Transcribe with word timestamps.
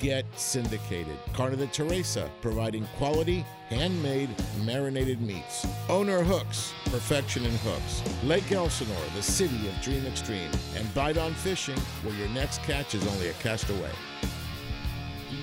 Get 0.00 0.24
syndicated. 0.34 1.18
Carne 1.34 1.58
de 1.58 1.66
Teresa, 1.66 2.30
providing 2.40 2.86
quality, 2.96 3.44
handmade, 3.68 4.30
marinated 4.64 5.20
meats. 5.20 5.66
Owner 5.90 6.22
Hooks, 6.22 6.72
perfection 6.86 7.44
in 7.44 7.50
hooks. 7.58 8.02
Lake 8.24 8.50
Elsinore, 8.50 8.96
the 9.14 9.22
city 9.22 9.68
of 9.68 9.78
Dream 9.82 10.06
Extreme. 10.06 10.50
And 10.74 10.92
Bite 10.94 11.18
on 11.18 11.34
Fishing, 11.34 11.78
where 12.02 12.14
your 12.14 12.30
next 12.30 12.62
catch 12.62 12.94
is 12.94 13.06
only 13.08 13.28
a 13.28 13.34
cast 13.34 13.68
away. 13.68 13.90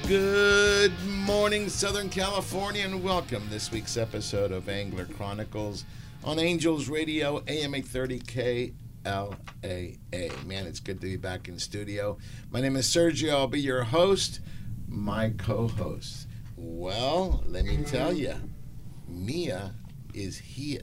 Good 0.07 0.93
morning, 1.05 1.69
Southern 1.69 2.09
California, 2.09 2.83
and 2.83 3.03
welcome 3.03 3.43
this 3.51 3.71
week's 3.71 3.95
episode 3.95 4.51
of 4.51 4.69
Angler 4.69 5.05
Chronicles 5.05 5.85
on 6.23 6.39
Angels 6.39 6.89
Radio, 6.89 7.43
AM 7.47 7.75
830 9.07 9.99
KLAA. 10.11 10.45
Man, 10.45 10.65
it's 10.67 10.79
good 10.79 10.99
to 11.01 11.07
be 11.07 11.17
back 11.17 11.47
in 11.47 11.57
studio. 11.59 12.17
My 12.51 12.61
name 12.61 12.75
is 12.75 12.87
Sergio. 12.87 13.31
I'll 13.31 13.47
be 13.47 13.61
your 13.61 13.83
host, 13.83 14.41
my 14.87 15.29
co 15.37 15.67
host. 15.67 16.27
Well, 16.57 17.43
let 17.45 17.65
me 17.65 17.83
tell 17.83 18.13
you, 18.13 18.35
Mia 19.07 19.73
is 20.13 20.37
here. 20.37 20.81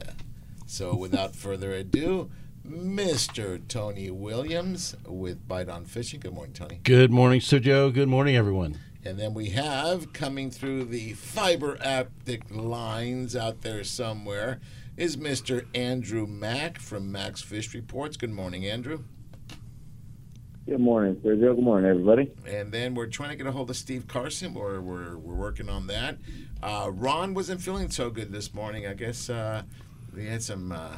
So 0.65 0.95
without 0.95 1.35
further 1.35 1.73
ado, 1.73 2.31
Mr. 2.67 3.61
Tony 3.67 4.09
Williams 4.09 4.95
with 5.05 5.47
Bite 5.47 5.69
on 5.69 5.85
Fishing. 5.85 6.19
Good 6.19 6.33
morning, 6.33 6.53
Tony. 6.53 6.79
Good 6.83 7.11
morning, 7.11 7.41
Sergio. 7.41 7.93
Good 7.93 8.09
morning, 8.09 8.35
everyone. 8.35 8.79
And 9.03 9.19
then 9.19 9.35
we 9.35 9.49
have 9.49 10.13
coming 10.13 10.49
through 10.49 10.85
the 10.85 11.13
fiber 11.13 11.77
optic 11.85 12.43
lines 12.49 13.35
out 13.35 13.61
there 13.61 13.83
somewhere 13.83 14.59
is 14.97 15.17
Mr. 15.17 15.65
Andrew 15.75 16.25
Mack 16.25 16.79
from 16.79 17.11
Mack's 17.11 17.41
Fish 17.41 17.73
Reports. 17.73 18.15
Good 18.15 18.31
morning, 18.31 18.65
Andrew. 18.65 19.03
Good 20.65 20.79
morning, 20.79 21.15
Sergio. 21.17 21.55
Good 21.55 21.63
morning, 21.63 21.89
everybody. 21.89 22.31
And 22.47 22.71
then 22.71 22.95
we're 22.95 23.07
trying 23.07 23.29
to 23.29 23.35
get 23.35 23.45
a 23.45 23.51
hold 23.51 23.69
of 23.69 23.75
Steve 23.75 24.07
Carson. 24.07 24.53
We're, 24.53 24.79
we're, 24.79 25.17
we're 25.17 25.35
working 25.35 25.69
on 25.69 25.87
that. 25.87 26.17
Uh, 26.63 26.89
Ron 26.93 27.33
wasn't 27.33 27.61
feeling 27.61 27.91
so 27.91 28.09
good 28.09 28.31
this 28.31 28.53
morning. 28.53 28.87
I 28.87 28.93
guess 28.93 29.29
uh, 29.29 29.63
we 30.15 30.25
had 30.25 30.41
some, 30.41 30.71
uh, 30.71 30.95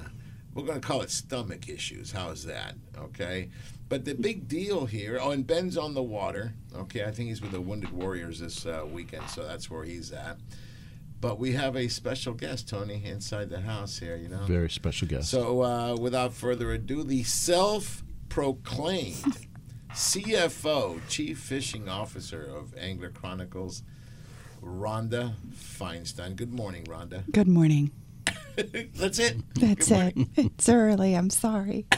we're 0.53 0.63
going 0.63 0.79
to 0.79 0.87
call 0.87 1.01
it 1.01 1.09
stomach 1.09 1.67
issues. 1.67 2.11
How's 2.11 2.45
that? 2.45 2.75
Okay. 2.97 3.49
But 3.89 4.05
the 4.05 4.13
big 4.13 4.47
deal 4.47 4.85
here, 4.85 5.17
oh, 5.19 5.31
and 5.31 5.45
Ben's 5.45 5.75
on 5.75 5.95
the 5.95 6.03
water. 6.03 6.53
Okay. 6.75 7.03
I 7.03 7.11
think 7.11 7.29
he's 7.29 7.41
with 7.41 7.51
the 7.51 7.61
Wounded 7.61 7.91
Warriors 7.91 8.39
this 8.39 8.65
uh, 8.65 8.85
weekend, 8.89 9.27
so 9.29 9.43
that's 9.43 9.71
where 9.71 9.83
he's 9.83 10.11
at. 10.11 10.37
But 11.19 11.39
we 11.39 11.53
have 11.53 11.75
a 11.75 11.87
special 11.87 12.33
guest, 12.33 12.69
Tony, 12.69 13.03
inside 13.03 13.49
the 13.49 13.61
house 13.61 13.97
here, 13.97 14.15
you 14.15 14.29
know. 14.29 14.43
Very 14.45 14.69
special 14.69 15.07
guest. 15.07 15.29
So, 15.31 15.63
uh, 15.63 15.95
without 15.95 16.33
further 16.33 16.71
ado, 16.71 17.03
the 17.03 17.23
self 17.23 18.03
proclaimed 18.29 19.47
CFO, 19.93 20.99
Chief 21.09 21.39
Fishing 21.39 21.89
Officer 21.89 22.43
of 22.43 22.77
Angler 22.77 23.09
Chronicles, 23.09 23.81
Rhonda 24.61 25.33
Feinstein. 25.55 26.35
Good 26.35 26.53
morning, 26.53 26.83
Rhonda. 26.83 27.23
Good 27.31 27.47
morning. 27.47 27.91
That's 28.55 29.17
it. 29.19 29.37
That's 29.55 29.89
it. 29.91 30.15
It's 30.37 30.69
early. 30.69 31.15
I'm 31.15 31.29
sorry. 31.31 31.87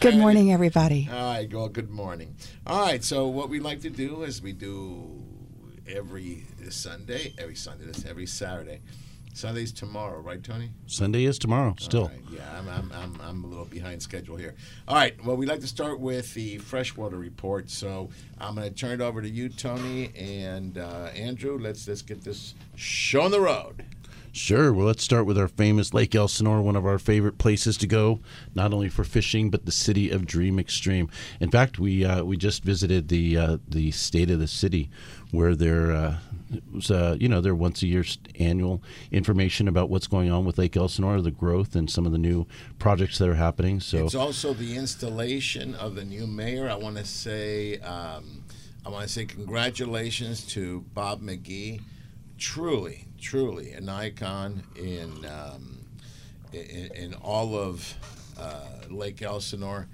Good 0.00 0.16
morning, 0.16 0.52
everybody. 0.52 1.08
All 1.10 1.16
right, 1.16 1.52
well, 1.52 1.68
good 1.68 1.90
morning. 1.90 2.34
All 2.66 2.84
right, 2.84 3.04
so 3.04 3.28
what 3.28 3.48
we 3.48 3.60
like 3.60 3.80
to 3.82 3.90
do 3.90 4.24
is 4.24 4.42
we 4.42 4.52
do 4.52 5.21
every 5.88 6.44
Sunday, 6.70 7.34
every 7.38 7.56
Sunday, 7.56 7.86
this 7.86 8.04
every 8.04 8.26
Saturday. 8.26 8.80
Sunday's 9.34 9.72
tomorrow, 9.72 10.20
right, 10.20 10.42
Tony? 10.42 10.70
Sunday 10.86 11.24
is 11.24 11.38
tomorrow, 11.38 11.74
still. 11.78 12.08
Right, 12.08 12.20
Yeah, 12.30 12.58
I'm, 12.58 12.68
I'm, 12.68 12.92
I'm, 12.92 13.20
I'm 13.22 13.44
a 13.44 13.46
little 13.46 13.64
behind 13.64 14.02
schedule 14.02 14.36
here. 14.36 14.54
All 14.86 14.94
right, 14.94 15.14
well, 15.24 15.36
we'd 15.36 15.48
like 15.48 15.60
to 15.60 15.66
start 15.66 16.00
with 16.00 16.34
the 16.34 16.58
freshwater 16.58 17.16
report. 17.16 17.70
So 17.70 18.10
I'm 18.38 18.56
going 18.56 18.68
to 18.68 18.74
turn 18.74 19.00
it 19.00 19.00
over 19.00 19.22
to 19.22 19.28
you, 19.28 19.48
Tony, 19.48 20.12
and 20.14 20.76
uh, 20.76 21.08
Andrew. 21.14 21.58
Let's 21.58 21.88
let's 21.88 22.02
get 22.02 22.22
this 22.22 22.54
show 22.76 23.22
on 23.22 23.30
the 23.30 23.40
road. 23.40 23.84
Sure. 24.34 24.72
Well, 24.72 24.86
let's 24.86 25.04
start 25.04 25.26
with 25.26 25.36
our 25.36 25.46
famous 25.46 25.92
Lake 25.92 26.14
Elsinore, 26.14 26.62
one 26.62 26.74
of 26.74 26.86
our 26.86 26.98
favorite 26.98 27.36
places 27.36 27.76
to 27.76 27.86
go, 27.86 28.20
not 28.54 28.72
only 28.72 28.88
for 28.88 29.04
fishing 29.04 29.50
but 29.50 29.66
the 29.66 29.72
city 29.72 30.08
of 30.08 30.24
Dream 30.24 30.58
Extreme. 30.58 31.10
In 31.38 31.50
fact, 31.50 31.78
we 31.78 32.02
uh, 32.04 32.24
we 32.24 32.38
just 32.38 32.64
visited 32.64 33.08
the 33.08 33.36
uh, 33.36 33.58
the 33.68 33.90
state 33.90 34.30
of 34.30 34.40
the 34.40 34.48
city, 34.48 34.88
where 35.32 35.56
there 35.56 35.90
uh, 35.90 36.16
was 36.72 36.90
uh, 36.90 37.16
you 37.18 37.28
know 37.28 37.40
their 37.40 37.54
once 37.54 37.82
a 37.82 37.86
year 37.86 38.04
annual 38.38 38.82
information 39.10 39.66
about 39.66 39.90
what's 39.90 40.06
going 40.06 40.30
on 40.30 40.44
with 40.44 40.58
Lake 40.58 40.76
Elsinore, 40.76 41.20
the 41.20 41.30
growth, 41.30 41.74
and 41.74 41.90
some 41.90 42.06
of 42.06 42.12
the 42.12 42.18
new 42.18 42.46
projects 42.78 43.18
that 43.18 43.28
are 43.28 43.34
happening. 43.34 43.80
So 43.80 44.04
It's 44.04 44.14
also 44.14 44.52
the 44.54 44.76
installation 44.76 45.74
of 45.74 45.96
the 45.96 46.04
new 46.04 46.26
mayor. 46.26 46.70
I 46.70 46.76
want 46.76 46.96
to 46.98 47.04
say 47.04 47.78
um, 47.78 48.44
I 48.86 48.90
want 48.90 49.06
to 49.06 49.12
say 49.12 49.24
congratulations 49.24 50.46
to 50.48 50.84
Bob 50.94 51.20
McGee. 51.20 51.80
Truly, 52.38 53.06
truly 53.20 53.72
an 53.72 53.88
icon 53.88 54.62
in 54.76 55.24
um, 55.26 55.78
in, 56.52 56.90
in 56.94 57.14
all 57.14 57.56
of 57.56 57.94
uh, 58.38 58.66
Lake 58.90 59.22
Elsinore. 59.22 59.88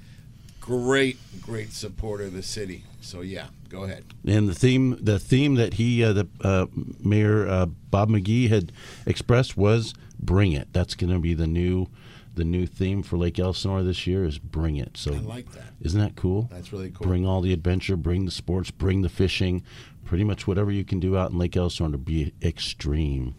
Great, 0.69 1.17
great 1.41 1.73
supporter 1.73 2.25
of 2.25 2.34
the 2.34 2.43
city. 2.43 2.84
So 3.01 3.23
yeah, 3.23 3.47
go 3.71 3.84
ahead. 3.84 4.05
And 4.27 4.47
the 4.47 4.55
theme, 4.55 4.99
the 5.03 5.19
theme 5.19 5.55
that 5.55 5.75
he, 5.75 6.05
uh, 6.05 6.12
the 6.12 6.29
uh, 6.43 6.67
Mayor 7.01 7.49
uh, 7.49 7.65
Bob 7.67 8.11
McGee 8.11 8.51
had 8.51 8.71
expressed 9.06 9.56
was 9.56 9.95
"Bring 10.21 10.53
It." 10.53 10.69
That's 10.75 10.95
going 10.95 11.11
to 11.11 11.19
be 11.19 11.33
the 11.33 11.47
new, 11.47 11.87
the 12.34 12.45
new 12.45 12.67
theme 12.67 13.03
for 13.03 13.17
Lake 13.17 13.39
Elsinore 13.39 13.83
this 13.83 14.06
year 14.06 14.25
is 14.25 14.39
"Bring 14.39 14.77
It." 14.77 14.99
So 14.99 15.15
I 15.15 15.19
like 15.21 15.51
that. 15.53 15.73
isn't 15.81 15.99
that 15.99 16.17
cool? 16.17 16.51
That's 16.53 16.71
really 16.71 16.91
cool. 16.91 17.06
Bring 17.06 17.27
all 17.27 17.41
the 17.41 17.55
adventure, 17.55 17.97
bring 17.97 18.27
the 18.27 18.31
sports, 18.31 18.71
bring 18.71 19.00
the 19.00 19.09
fishing, 19.09 19.62
pretty 20.05 20.25
much 20.25 20.47
whatever 20.47 20.71
you 20.71 20.85
can 20.85 21.00
do 21.00 21.17
out 21.17 21.31
in 21.31 21.39
Lake 21.39 21.56
Elsinore 21.56 21.93
to 21.93 21.97
be 21.99 22.35
extreme. 22.43 23.35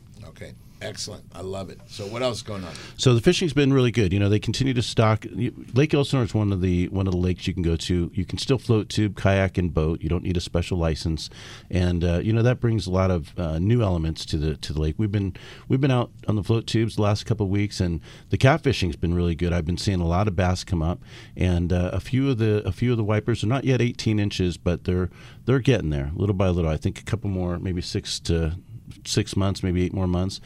Excellent. 0.81 1.25
I 1.35 1.41
love 1.41 1.69
it. 1.69 1.79
So 1.87 2.05
what 2.05 2.21
else 2.21 2.37
is 2.37 2.43
going 2.43 2.63
on? 2.63 2.73
So 2.95 3.13
the 3.13 3.19
fishing's 3.19 3.51
been 3.51 3.73
really 3.73 3.91
good. 3.91 4.13
You 4.13 4.19
know, 4.19 4.29
they 4.29 4.39
continue 4.39 4.73
to 4.73 4.81
stock. 4.81 5.25
Lake 5.73 5.93
Elsinore 5.93 6.23
is 6.23 6.33
one 6.33 6.53
of 6.53 6.61
the 6.61 6.87
one 6.87 7.05
of 7.05 7.11
the 7.11 7.19
lakes 7.19 7.47
you 7.47 7.53
can 7.53 7.63
go 7.63 7.75
to. 7.75 8.09
You 8.13 8.25
can 8.25 8.37
still 8.37 8.57
float, 8.57 8.87
tube, 8.87 9.17
kayak, 9.17 9.57
and 9.57 9.73
boat. 9.73 10.01
You 10.01 10.07
don't 10.07 10.23
need 10.23 10.37
a 10.37 10.41
special 10.41 10.77
license, 10.77 11.29
and 11.69 12.03
uh, 12.03 12.19
you 12.19 12.31
know 12.31 12.41
that 12.43 12.61
brings 12.61 12.87
a 12.87 12.91
lot 12.91 13.11
of 13.11 13.37
uh, 13.37 13.59
new 13.59 13.81
elements 13.81 14.25
to 14.27 14.37
the 14.37 14.55
to 14.55 14.71
the 14.71 14.79
lake. 14.79 14.95
We've 14.97 15.11
been 15.11 15.35
we've 15.67 15.81
been 15.81 15.91
out 15.91 16.11
on 16.27 16.35
the 16.35 16.43
float 16.43 16.65
tubes 16.65 16.95
the 16.95 17.01
last 17.01 17.25
couple 17.25 17.45
of 17.45 17.51
weeks, 17.51 17.81
and 17.81 17.99
the 18.29 18.37
catfishing's 18.37 18.95
been 18.95 19.13
really 19.13 19.35
good. 19.35 19.51
I've 19.51 19.65
been 19.65 19.77
seeing 19.77 19.99
a 19.99 20.07
lot 20.07 20.29
of 20.29 20.35
bass 20.35 20.63
come 20.63 20.81
up, 20.81 21.01
and 21.35 21.73
uh, 21.73 21.89
a 21.91 21.99
few 21.99 22.29
of 22.29 22.37
the 22.37 22.65
a 22.65 22.71
few 22.71 22.91
of 22.91 22.97
the 22.97 23.03
wipers 23.03 23.43
are 23.43 23.47
not 23.47 23.65
yet 23.65 23.81
18 23.81 24.17
inches, 24.17 24.55
but 24.55 24.85
they're 24.85 25.09
they're 25.45 25.59
getting 25.59 25.89
there 25.89 26.11
little 26.15 26.35
by 26.35 26.47
little. 26.47 26.71
I 26.71 26.77
think 26.77 26.99
a 26.99 27.03
couple 27.03 27.29
more, 27.29 27.59
maybe 27.59 27.81
six 27.81 28.19
to 28.21 28.55
six 29.05 29.35
months, 29.35 29.63
maybe 29.63 29.83
eight 29.83 29.93
more 29.93 30.07
months. 30.07 30.41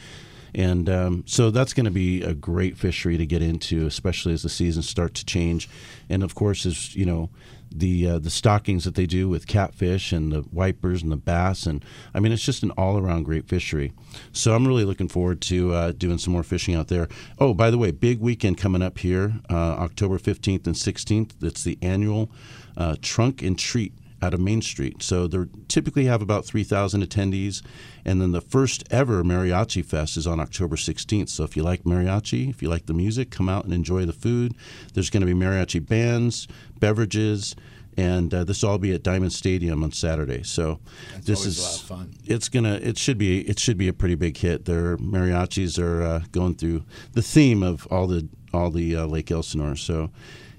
And 0.55 0.87
um, 0.87 1.23
so 1.25 1.49
that's 1.49 1.73
going 1.73 1.85
to 1.85 1.91
be 1.91 2.21
a 2.21 2.33
great 2.33 2.77
fishery 2.77 3.17
to 3.17 3.25
get 3.25 3.41
into, 3.41 3.87
especially 3.87 4.33
as 4.33 4.43
the 4.43 4.49
seasons 4.49 4.87
start 4.87 5.15
to 5.15 5.25
change. 5.25 5.67
And 6.09 6.21
of 6.21 6.35
course, 6.35 6.65
is 6.65 6.95
you 6.95 7.05
know, 7.05 7.29
the 7.75 8.07
uh, 8.07 8.19
the 8.19 8.29
stockings 8.29 8.83
that 8.83 8.95
they 8.95 9.05
do 9.05 9.27
with 9.27 9.47
catfish 9.47 10.11
and 10.11 10.31
the 10.31 10.45
wipers 10.51 11.01
and 11.01 11.11
the 11.11 11.17
bass, 11.17 11.65
and 11.65 11.83
I 12.13 12.19
mean, 12.19 12.31
it's 12.31 12.45
just 12.45 12.61
an 12.61 12.71
all 12.71 12.99
around 12.99 13.23
great 13.23 13.47
fishery. 13.47 13.93
So 14.31 14.53
I'm 14.53 14.67
really 14.67 14.85
looking 14.85 15.07
forward 15.07 15.41
to 15.41 15.73
uh, 15.73 15.91
doing 15.93 16.19
some 16.19 16.33
more 16.33 16.43
fishing 16.43 16.75
out 16.75 16.87
there. 16.87 17.07
Oh, 17.39 17.53
by 17.53 17.71
the 17.71 17.77
way, 17.77 17.91
big 17.91 18.19
weekend 18.19 18.57
coming 18.57 18.83
up 18.83 18.99
here, 18.99 19.33
uh, 19.49 19.53
October 19.55 20.19
15th 20.19 20.67
and 20.67 20.75
16th. 20.75 21.31
It's 21.41 21.63
the 21.63 21.79
annual 21.81 22.29
uh, 22.77 22.95
Trunk 23.01 23.41
and 23.41 23.57
Treat 23.57 23.93
out 24.23 24.33
of 24.33 24.39
Main 24.39 24.61
Street. 24.61 25.03
So 25.03 25.27
they 25.27 25.39
typically 25.67 26.05
have 26.05 26.21
about 26.21 26.45
3,000 26.45 27.03
attendees. 27.03 27.61
And 28.05 28.21
then 28.21 28.31
the 28.31 28.41
first 28.41 28.83
ever 28.89 29.23
Mariachi 29.23 29.83
Fest 29.85 30.17
is 30.17 30.25
on 30.25 30.39
October 30.39 30.75
16th. 30.75 31.29
So 31.29 31.43
if 31.43 31.55
you 31.55 31.63
like 31.63 31.83
mariachi, 31.83 32.49
if 32.49 32.61
you 32.61 32.69
like 32.69 32.85
the 32.85 32.93
music, 32.93 33.29
come 33.29 33.49
out 33.49 33.65
and 33.65 33.73
enjoy 33.73 34.05
the 34.05 34.13
food. 34.13 34.53
There's 34.93 35.09
going 35.09 35.21
to 35.21 35.27
be 35.27 35.33
mariachi 35.33 35.85
bands, 35.85 36.47
beverages, 36.79 37.55
and 37.97 38.33
uh, 38.33 38.43
this 38.43 38.63
will 38.63 38.71
all 38.71 38.77
be 38.77 38.93
at 38.93 39.03
Diamond 39.03 39.33
Stadium 39.33 39.83
on 39.83 39.91
Saturday. 39.91 40.43
So 40.43 40.79
That's 41.13 41.25
this 41.27 41.45
is 41.45 41.59
a 41.59 41.61
lot 41.61 41.75
of 41.75 41.81
fun. 41.81 42.13
it's 42.25 42.49
gonna 42.49 42.79
it 42.81 42.97
should 42.97 43.19
be 43.19 43.41
it 43.41 43.59
should 43.59 43.77
be 43.77 43.87
a 43.87 43.93
pretty 43.93 44.15
big 44.15 44.35
hit. 44.37 44.65
Their 44.65 44.97
mariachis 44.97 45.77
are 45.77 46.01
uh, 46.01 46.21
going 46.31 46.55
through 46.55 46.85
the 47.11 47.21
theme 47.21 47.61
of 47.61 47.85
all 47.91 48.07
the 48.07 48.27
all 48.53 48.71
the 48.71 48.95
uh, 48.95 49.05
Lake 49.05 49.31
Elsinore. 49.31 49.75
So, 49.75 50.09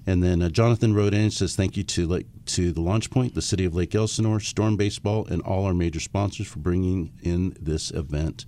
and 0.07 0.23
then 0.23 0.43
uh, 0.43 0.49
Jonathan 0.49 0.95
wrote 0.95 1.15
in 1.15 1.23
and 1.23 1.33
says 1.33 1.57
thank 1.57 1.77
you 1.77 1.83
to 1.83 2.07
Lake, 2.07 2.27
to 2.47 2.73
the 2.73 2.81
Launch 2.81 3.11
Point, 3.11 3.35
the 3.35 3.43
City 3.43 3.65
of 3.65 3.75
Lake 3.75 3.95
Elsinore, 3.95 4.41
Storm 4.41 4.77
Baseball, 4.77 5.27
and 5.27 5.43
all 5.43 5.65
our 5.65 5.75
major 5.75 6.01
sponsors 6.01 6.47
for 6.47 6.59
bringing 6.59 7.13
in 7.23 7.57
this 7.61 7.91
event. 7.91 8.45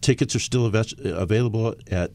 Tickets 0.00 0.34
are 0.34 0.40
still 0.40 0.66
av- 0.66 0.94
available 1.04 1.74
at 1.90 2.10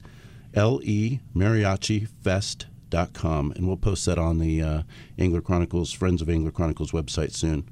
lemariachifest.com, 0.53 3.53
and 3.55 3.67
we'll 3.67 3.77
post 3.77 4.05
that 4.05 4.17
on 4.17 4.39
the 4.39 4.61
uh, 4.61 4.81
Angler 5.17 5.41
Chronicles, 5.41 5.93
Friends 5.93 6.21
of 6.21 6.29
Angler 6.29 6.51
Chronicles 6.51 6.91
website 6.91 7.33
soon. 7.33 7.67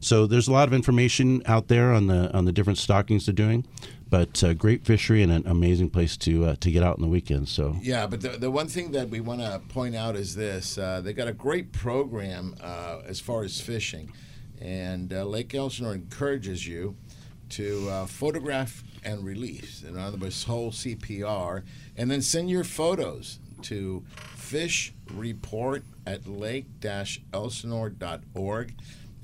So 0.00 0.26
there's 0.26 0.48
a 0.48 0.52
lot 0.52 0.68
of 0.68 0.74
information 0.74 1.42
out 1.46 1.68
there 1.68 1.92
on 1.92 2.08
the 2.08 2.36
on 2.36 2.44
the 2.44 2.52
different 2.52 2.78
stockings 2.78 3.26
they're 3.26 3.32
doing, 3.32 3.64
but 4.14 4.44
uh, 4.44 4.54
great 4.54 4.86
fishery 4.86 5.24
and 5.24 5.32
an 5.32 5.42
amazing 5.44 5.90
place 5.90 6.16
to 6.16 6.44
uh, 6.44 6.54
to 6.60 6.70
get 6.70 6.84
out 6.84 6.94
on 6.94 7.02
the 7.02 7.08
weekends. 7.08 7.50
So 7.50 7.74
Yeah, 7.82 8.06
but 8.06 8.20
the, 8.20 8.28
the 8.28 8.48
one 8.48 8.68
thing 8.68 8.92
that 8.92 9.08
we 9.08 9.18
want 9.18 9.40
to 9.40 9.60
point 9.70 9.96
out 9.96 10.14
is 10.14 10.36
this: 10.36 10.78
uh, 10.78 11.00
they 11.00 11.12
got 11.12 11.26
a 11.26 11.32
great 11.32 11.72
program 11.72 12.54
uh, 12.62 13.00
as 13.04 13.18
far 13.18 13.42
as 13.42 13.60
fishing, 13.60 14.12
and 14.60 15.12
uh, 15.12 15.24
Lake 15.24 15.52
Elsinore 15.52 15.94
encourages 15.94 16.64
you 16.64 16.94
to 17.48 18.06
photograph 18.06 18.84
and 19.04 19.24
release, 19.24 19.82
in 19.82 19.98
other 19.98 20.16
words, 20.16 20.44
whole 20.44 20.70
CPR, 20.70 21.64
and 21.96 22.08
then 22.08 22.22
send 22.22 22.48
your 22.48 22.62
photos 22.62 23.40
to 23.62 24.04
fish 24.36 24.94
report 25.12 25.82
at 26.06 26.28
lake-elsinore.org, 26.28 28.74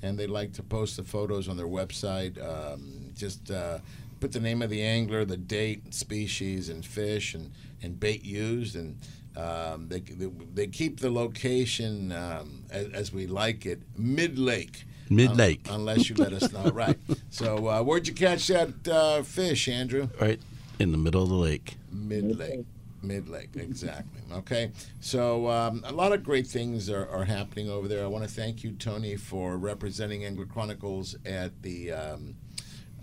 and 0.01 0.19
they 0.19 0.27
like 0.27 0.51
to 0.53 0.63
post 0.63 0.97
the 0.97 1.03
photos 1.03 1.47
on 1.47 1.55
their 1.55 1.67
website. 1.67 2.37
Um, 2.43 3.01
just 3.15 3.51
uh, 3.51 3.77
put 4.21 4.31
the 4.31 4.39
name 4.39 4.61
of 4.61 4.69
the 4.69 4.81
angler, 4.81 5.25
the 5.25 5.35
date, 5.35 5.93
species, 5.93 6.69
and 6.69 6.85
fish, 6.85 7.33
and, 7.33 7.51
and 7.81 7.99
bait 7.99 8.23
used, 8.23 8.75
and 8.75 8.97
um, 9.35 9.87
they, 9.89 9.99
they, 9.99 10.27
they 10.53 10.67
keep 10.67 10.99
the 10.99 11.09
location 11.09 12.11
um, 12.11 12.63
as, 12.69 12.87
as 12.93 13.13
we 13.13 13.27
like 13.27 13.65
it, 13.65 13.81
mid 13.97 14.39
lake. 14.39 14.85
Mid 15.09 15.35
lake. 15.35 15.67
unless 15.69 16.09
you 16.09 16.15
let 16.15 16.31
us 16.31 16.53
know. 16.53 16.63
right. 16.73 16.97
So, 17.31 17.67
uh, 17.67 17.83
where'd 17.83 18.07
you 18.07 18.13
catch 18.13 18.47
that 18.47 18.87
uh, 18.87 19.23
fish, 19.23 19.67
Andrew? 19.67 20.07
right 20.21 20.39
in 20.79 20.93
the 20.93 20.97
middle 20.97 21.23
of 21.23 21.29
the 21.29 21.35
lake. 21.35 21.75
Mid 21.91 22.37
lake. 22.37 22.65
Mid 23.03 23.27
lake, 23.27 23.49
exactly. 23.55 24.21
Okay. 24.31 24.71
So, 24.99 25.49
um, 25.49 25.83
a 25.85 25.91
lot 25.91 26.13
of 26.13 26.23
great 26.23 26.45
things 26.45 26.89
are, 26.89 27.09
are 27.09 27.25
happening 27.25 27.69
over 27.69 27.87
there. 27.87 28.03
I 28.03 28.07
want 28.07 28.23
to 28.23 28.29
thank 28.29 28.63
you, 28.63 28.71
Tony, 28.73 29.17
for 29.17 29.57
representing 29.57 30.23
Angler 30.23 30.45
Chronicles 30.45 31.15
at 31.25 31.61
the 31.63 31.91
um, 31.91 32.35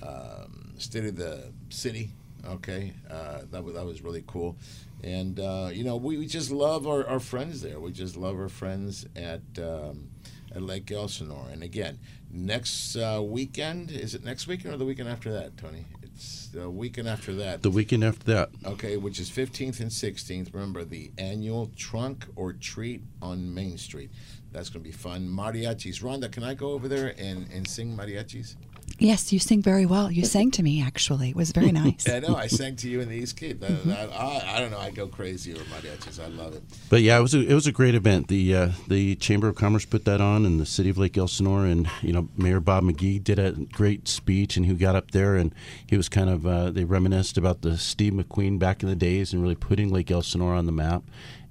um, 0.01 0.68
State 0.83 1.05
of 1.05 1.17
the 1.17 1.53
City. 1.69 2.11
Okay. 2.47 2.93
Uh, 3.11 3.41
that, 3.51 3.63
was, 3.65 3.75
that 3.75 3.85
was 3.85 4.03
really 4.03 4.25
cool. 4.27 4.57
And, 5.03 5.39
uh, 5.39 5.71
you 5.73 5.85
know, 5.85 5.97
we, 5.97 6.19
we 6.19 6.27
just 6.27 6.51
love 6.51 6.87
our, 6.87 7.07
our 7.07 7.21
friends 7.21 7.63
there. 7.63 7.79
We 7.79 7.93
just 7.93 8.17
love 8.17 8.39
our 8.39 8.49
friends 8.49 9.07
at. 9.17 9.43
Um, 9.59 10.11
at 10.55 10.63
Lake 10.63 10.91
Elsinore. 10.91 11.47
And 11.51 11.63
again, 11.63 11.99
next 12.31 12.97
uh, 12.97 13.21
weekend, 13.23 13.91
is 13.91 14.15
it 14.15 14.25
next 14.25 14.47
weekend 14.47 14.75
or 14.75 14.77
the 14.77 14.85
weekend 14.85 15.09
after 15.09 15.33
that, 15.33 15.57
Tony? 15.57 15.85
It's 16.03 16.49
the 16.49 16.69
weekend 16.69 17.09
after 17.09 17.35
that. 17.35 17.63
The 17.63 17.71
weekend 17.71 18.03
after 18.05 18.25
that, 18.33 18.51
Okay, 18.65 18.97
which 18.97 19.21
is 19.21 19.31
15th 19.31 19.81
and 19.81 19.91
16th. 19.91 20.53
Remember 20.53 20.85
the 20.85 21.11
annual 21.19 21.71
trunk 21.77 22.27
or 22.35 22.53
treat 22.53 23.03
on 23.23 23.55
Main 23.55 23.79
Street. 23.79 24.11
That's 24.51 24.71
going 24.71 24.83
to 24.83 24.89
be 24.89 24.97
fun. 24.97 25.29
Mariachis. 25.29 26.03
Rhonda, 26.03 26.33
can 26.33 26.43
I 26.43 26.55
go 26.55 26.73
over 26.73 26.89
there 26.89 27.15
and, 27.19 27.49
and 27.53 27.69
sing 27.69 27.97
mariachis? 27.97 28.57
Yes, 29.01 29.33
you 29.33 29.39
sing 29.39 29.63
very 29.63 29.87
well. 29.87 30.11
You 30.11 30.25
sang 30.25 30.51
to 30.53 30.63
me, 30.63 30.83
actually. 30.83 31.31
It 31.31 31.37
was 31.37 31.53
very 31.53 31.71
nice. 31.71 32.09
I 32.13 32.19
know. 32.19 32.35
I 32.35 32.49
sang 32.49 32.75
to 32.77 32.89
you 32.89 33.01
in 33.01 33.09
the 33.09 33.15
East 33.15 33.37
Cape. 33.37 33.61
That, 33.61 33.85
that- 33.85 34.13
I, 34.13 34.57
I 34.57 34.61
don't 34.61 34.73
know. 34.73 34.79
I 34.79 34.91
go 34.91 35.07
crazy 35.07 35.55
over 35.55 35.63
my 35.71 35.77
mariachis. 35.77 36.23
I 36.23 36.27
love 36.27 36.55
it. 36.55 36.63
But 36.91 37.03
yeah, 37.03 37.17
it 37.19 37.23
was 37.23 37.35
a, 37.35 37.41
it 37.41 37.55
was 37.55 37.67
a 37.69 37.73
great 37.73 37.95
event. 37.95 38.27
The 38.29 38.55
uh, 38.55 38.69
the 38.89 39.15
Chamber 39.17 39.49
of 39.49 39.55
Commerce 39.55 39.85
put 39.85 40.05
that 40.07 40.21
on, 40.21 40.45
and 40.45 40.59
the 40.61 40.67
City 40.67 40.91
of 40.91 40.99
Lake 40.99 41.17
Elsinore, 41.17 41.65
and 41.65 41.89
you 42.03 42.13
know 42.13 42.29
Mayor 42.37 42.61
Bob 42.61 42.83
McGee 42.85 43.23
did 43.23 43.39
a 43.39 43.53
great 43.53 44.09
speech, 44.09 44.57
and 44.57 44.67
who 44.67 44.75
got 44.75 44.97
up 44.97 45.13
there 45.13 45.37
and 45.37 45.55
he 45.87 45.97
was 45.97 46.09
kind 46.09 46.29
of 46.29 46.47
uh, 46.47 46.71
they 46.71 46.85
reminisced 46.85 47.39
about 47.39 47.63
the 47.63 47.79
Steve 47.79 48.13
McQueen 48.15 48.59
back 48.59 48.83
in 48.83 48.89
the 48.89 48.97
days, 48.97 49.33
and 49.33 49.43
really 49.43 49.55
putting 49.55 49.91
Lake 49.93 50.11
Elsinore 50.11 50.55
on 50.55 50.67
the 50.67 50.73
map. 50.73 51.05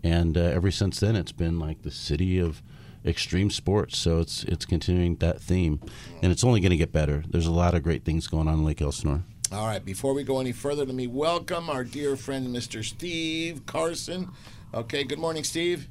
And 0.03 0.37
uh, 0.37 0.41
ever 0.41 0.69
since 0.71 0.99
then, 0.99 1.15
it's 1.15 1.31
been 1.31 1.59
like 1.59 1.81
the 1.81 1.91
city 1.91 2.39
of 2.39 2.61
extreme 3.07 3.49
sports. 3.49 3.97
So 3.97 4.19
it's 4.19 4.43
it's 4.43 4.65
continuing 4.65 5.15
that 5.17 5.41
theme, 5.41 5.79
and 6.21 6.31
it's 6.31 6.43
only 6.43 6.59
going 6.59 6.71
to 6.71 6.77
get 6.77 6.91
better. 6.91 7.23
There's 7.27 7.47
a 7.47 7.51
lot 7.51 7.73
of 7.73 7.83
great 7.83 8.03
things 8.03 8.27
going 8.27 8.47
on 8.47 8.55
in 8.55 8.65
Lake 8.65 8.81
Elsinore. 8.81 9.23
All 9.51 9.65
right, 9.65 9.83
before 9.83 10.13
we 10.13 10.23
go 10.23 10.41
any 10.41 10.51
further, 10.51 10.85
let 10.85 10.93
me 10.93 11.07
welcome 11.07 11.69
our 11.69 11.85
dear 11.85 12.17
friend, 12.17 12.53
Mr. 12.53 12.83
Steve 12.83 13.65
Carson. 13.65 14.29
Okay, 14.73 15.05
good 15.05 15.19
morning, 15.19 15.45
Steve. 15.45 15.87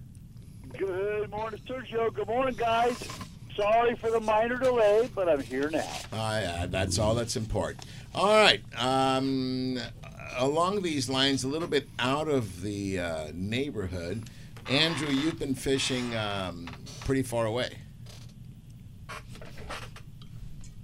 Good 0.76 1.30
morning, 1.30 1.60
Sergio. 1.66 2.12
Good 2.12 2.28
morning, 2.28 2.54
guys. 2.54 3.02
Sorry 3.56 3.94
for 3.94 4.10
the 4.10 4.20
minor 4.20 4.58
delay, 4.58 5.08
but 5.14 5.30
I'm 5.30 5.40
here 5.40 5.70
now. 5.70 5.88
Uh, 6.12 6.40
yeah, 6.42 6.66
that's 6.68 6.98
all 6.98 7.14
that's 7.14 7.36
important. 7.36 7.86
All 8.14 8.26
right. 8.26 8.60
Um, 8.78 9.78
along 10.36 10.82
these 10.82 11.08
lines, 11.08 11.44
a 11.44 11.48
little 11.48 11.68
bit 11.68 11.88
out 11.98 12.28
of 12.28 12.60
the 12.60 12.98
uh, 12.98 13.26
neighborhood, 13.32 14.28
Andrew, 14.68 15.08
you've 15.08 15.38
been 15.38 15.54
fishing 15.54 16.14
um, 16.16 16.66
pretty 17.04 17.22
far 17.22 17.46
away. 17.46 17.70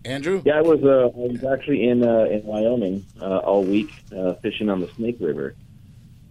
Andrew? 0.05 0.43
Yeah, 0.45 0.59
I 0.59 0.63
was 0.63 0.83
uh, 0.83 1.07
I 1.07 1.27
was 1.29 1.45
actually 1.45 1.89
in 1.89 2.05
uh, 2.05 2.25
in 2.25 2.43
Wyoming 2.45 3.05
uh, 3.21 3.39
all 3.39 3.65
week 3.65 3.91
uh, 4.17 4.35
fishing 4.35 4.69
on 4.69 4.81
the 4.81 4.89
Snake 4.97 5.17
River, 5.21 5.55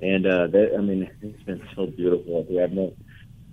and 0.01 0.25
uh, 0.25 0.48
that 0.48 0.75
I 0.77 0.81
mean 0.81 1.09
it's 1.21 1.44
been 1.44 1.62
so 1.75 1.88
beautiful. 1.88 2.45
I've 2.62 2.71
no, 2.71 2.94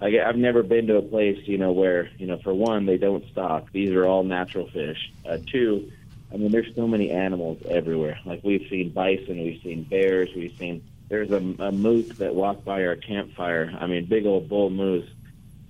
I, 0.00 0.20
I've 0.20 0.36
never 0.36 0.62
been 0.62 0.86
to 0.88 0.96
a 0.96 1.02
place 1.02 1.38
you 1.46 1.58
know 1.58 1.72
where 1.72 2.10
you 2.18 2.26
know 2.26 2.38
for 2.38 2.52
one 2.54 2.86
they 2.86 2.98
don't 2.98 3.24
stock. 3.30 3.70
These 3.72 3.90
are 3.90 4.06
all 4.06 4.24
natural 4.24 4.68
fish. 4.70 5.12
Uh, 5.28 5.38
two, 5.46 5.90
I 6.32 6.36
mean 6.36 6.50
there's 6.50 6.74
so 6.74 6.88
many 6.88 7.10
animals 7.10 7.62
everywhere. 7.68 8.18
Like 8.24 8.42
we've 8.42 8.66
seen 8.68 8.90
bison, 8.90 9.38
we've 9.42 9.62
seen 9.62 9.84
bears, 9.84 10.30
we've 10.34 10.56
seen 10.56 10.82
there's 11.08 11.31
a, 11.31 11.43
a 11.58 11.72
moose 11.72 12.08
that 12.19 12.34
walked 12.34 12.64
by 12.64 12.84
our 12.84 12.96
campfire. 12.96 13.72
I 13.78 13.87
mean 13.87 14.05
big 14.06 14.26
old 14.26 14.49
bull 14.49 14.70
moose. 14.70 15.08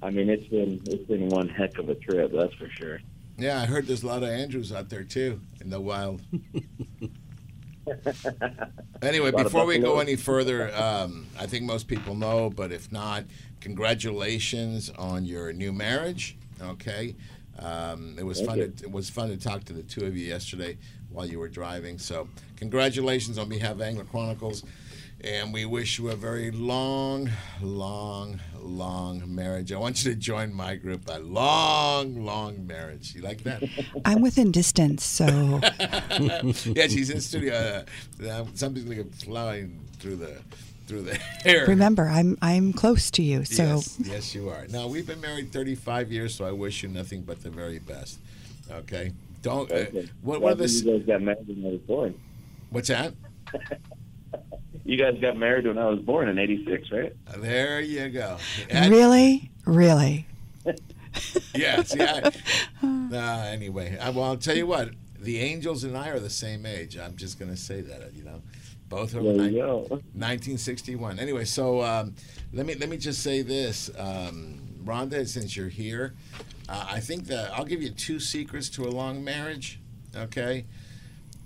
I 0.03 0.11
mean 0.11 0.29
it's 0.29 0.47
been 0.49 0.81
it's 0.87 1.07
been 1.09 1.29
one 1.29 1.49
heck 1.49 1.79
of 1.79 1.89
a 1.89 1.95
trip, 1.95 2.33
that's 2.33 2.55
for 2.55 2.69
sure. 2.71 3.01
Yeah, 3.37 3.61
I 3.61 3.67
heard 3.67 3.87
there's 3.87 4.03
a 4.03 4.07
lot 4.07 4.23
of 4.23 4.31
Andrews 4.31 4.73
out 4.73 4.89
there 4.89 5.05
too 5.05 5.41
in 5.61 5.71
the 5.71 5.81
wild. 5.81 6.21
anyway, 9.03 9.31
before 9.31 9.65
we 9.65 9.79
go 9.79 10.01
any 10.01 10.17
further, 10.17 10.75
um, 10.75 11.27
I 11.39 11.47
think 11.47 11.65
most 11.65 11.87
people 11.87 12.15
know, 12.15 12.51
but 12.51 12.73
if 12.73 12.91
not, 12.91 13.25
congratulations 13.61 14.91
on 14.91 15.25
your 15.25 15.53
new 15.53 15.73
marriage. 15.73 16.37
Okay, 16.61 17.15
um, 17.61 18.17
it 18.19 18.25
was 18.25 18.39
Thank 18.39 18.49
fun. 18.51 18.59
you. 18.59 18.69
To, 18.69 18.85
it 18.85 18.91
was 18.91 19.09
fun 19.09 19.29
to 19.29 19.37
talk 19.37 19.65
to 19.65 19.73
the 19.73 19.85
two 19.85 20.05
of 20.05 20.17
you 20.17 20.27
yesterday 20.27 20.77
while 21.11 21.27
you 21.27 21.39
were 21.39 21.49
driving. 21.49 21.99
So, 21.99 22.29
congratulations 22.57 23.39
on 23.39 23.49
behalf 23.49 23.73
of 23.73 23.83
Angler 23.83 24.05
Chronicles. 24.05 24.65
And 25.25 25.53
we 25.53 25.65
wish 25.65 25.99
you 25.99 26.11
a 26.11 26.15
very 26.15 26.53
long, 26.53 27.29
long, 27.61 28.39
long 28.57 29.23
marriage. 29.35 29.73
I 29.73 29.79
want 29.79 30.05
you 30.05 30.13
to 30.13 30.17
join 30.17 30.55
my 30.55 30.77
group. 30.77 31.09
A 31.09 31.19
long, 31.19 32.25
long 32.25 32.65
marriage. 32.67 33.17
You 33.17 33.23
like 33.23 33.43
that? 33.43 33.65
I'm 34.05 34.21
within 34.21 34.53
distance, 34.53 35.05
so 35.05 35.27
yeah, 36.65 36.87
she's 36.87 37.11
in 37.11 37.21
studio. 37.21 37.85
Uh, 38.25 38.45
something's 38.55 38.87
like 38.87 39.13
flying 39.15 39.81
through 39.99 40.17
the 40.17 40.41
through 40.87 41.03
the 41.03 41.17
hair. 41.17 41.67
remember, 41.67 42.07
I'm 42.07 42.39
I'm 42.41 42.73
close 42.73 43.11
to 43.13 43.23
you. 43.23 43.45
So 43.45 43.65
yes, 43.65 43.99
yes, 44.01 44.35
you 44.37 44.49
are. 44.51 44.69
Now 44.69 44.87
we've 44.87 45.07
been 45.07 45.21
married 45.21 45.53
35 45.53 46.13
years, 46.13 46.35
so 46.37 46.45
I 46.45 46.53
wish 46.53 46.85
you 46.85 46.89
nothing 46.91 47.23
but 47.23 47.43
the 47.43 47.51
very 47.51 47.81
best. 47.81 48.21
Okay. 48.71 49.13
Don't. 49.43 49.71
Uh, 49.71 49.85
what, 50.23 50.41
what 50.41 50.51
are 50.51 50.63
I 50.63 50.67
the? 50.67 50.69
You 50.69 50.99
guys 50.99 51.07
got 51.07 51.23
married 51.23 51.49
when 51.49 51.65
I 51.65 51.73
was 51.73 51.81
born. 51.81 52.21
What's 52.71 52.89
that? 52.89 53.15
You 54.89 54.97
guys 54.97 55.19
got 55.21 55.37
married 55.37 55.67
when 55.67 55.77
I 55.77 55.85
was 55.85 55.99
born 56.01 56.29
in 56.31 56.39
'86, 56.39 56.91
right? 56.91 57.13
There 57.37 57.79
you 57.79 58.09
go. 58.09 58.39
And- 58.71 58.91
really, 58.95 59.51
really, 59.67 60.27
Yes. 61.55 61.95
Yeah. 61.95 62.31
uh, 62.83 63.17
anyway, 63.47 63.99
I, 64.01 64.09
well, 64.11 64.25
I'll 64.25 64.37
tell 64.39 64.57
you 64.57 64.67
what. 64.67 64.91
The 65.21 65.41
Angels 65.41 65.85
and 65.85 65.95
I 65.97 66.09
are 66.09 66.19
the 66.21 66.31
same 66.31 66.65
age. 66.65 66.97
I'm 66.97 67.17
just 67.17 67.39
gonna 67.39 67.57
say 67.57 67.83
that. 67.83 68.15
You 68.15 68.25
know, 68.25 68.41
both 68.89 69.15
are 69.15 69.23
There 69.23 69.35
nine- 69.35 69.53
you 69.53 69.59
go. 69.59 69.79
1961. 70.15 71.19
Anyway, 71.19 71.45
so 71.45 71.83
um, 71.83 72.15
let 72.55 72.65
me 72.65 72.75
let 72.75 72.89
me 72.89 72.97
just 72.97 73.23
say 73.23 73.43
this, 73.43 73.91
um, 73.99 74.59
Rhonda. 74.85 75.29
Since 75.29 75.55
you're 75.55 75.69
here, 75.69 76.15
uh, 76.67 76.87
I 76.91 77.01
think 77.01 77.27
that 77.27 77.53
I'll 77.53 77.67
give 77.67 77.83
you 77.83 77.91
two 77.91 78.19
secrets 78.21 78.71
to 78.71 78.85
a 78.85 78.89
long 78.91 79.23
marriage. 79.23 79.81
Okay, 80.17 80.65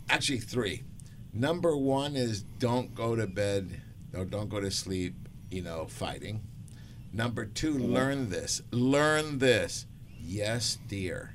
actually 0.08 0.38
three. 0.38 0.84
Number 1.32 1.76
one 1.76 2.16
is 2.16 2.42
don't 2.42 2.94
go 2.94 3.16
to 3.16 3.26
bed 3.26 3.80
or 4.14 4.24
don't 4.24 4.48
go 4.48 4.60
to 4.60 4.70
sleep. 4.70 5.14
You 5.50 5.62
know, 5.62 5.86
fighting. 5.86 6.40
Number 7.12 7.44
two, 7.44 7.76
learn 7.78 8.30
this. 8.30 8.62
Learn 8.70 9.38
this. 9.38 9.86
Yes, 10.18 10.78
dear. 10.88 11.34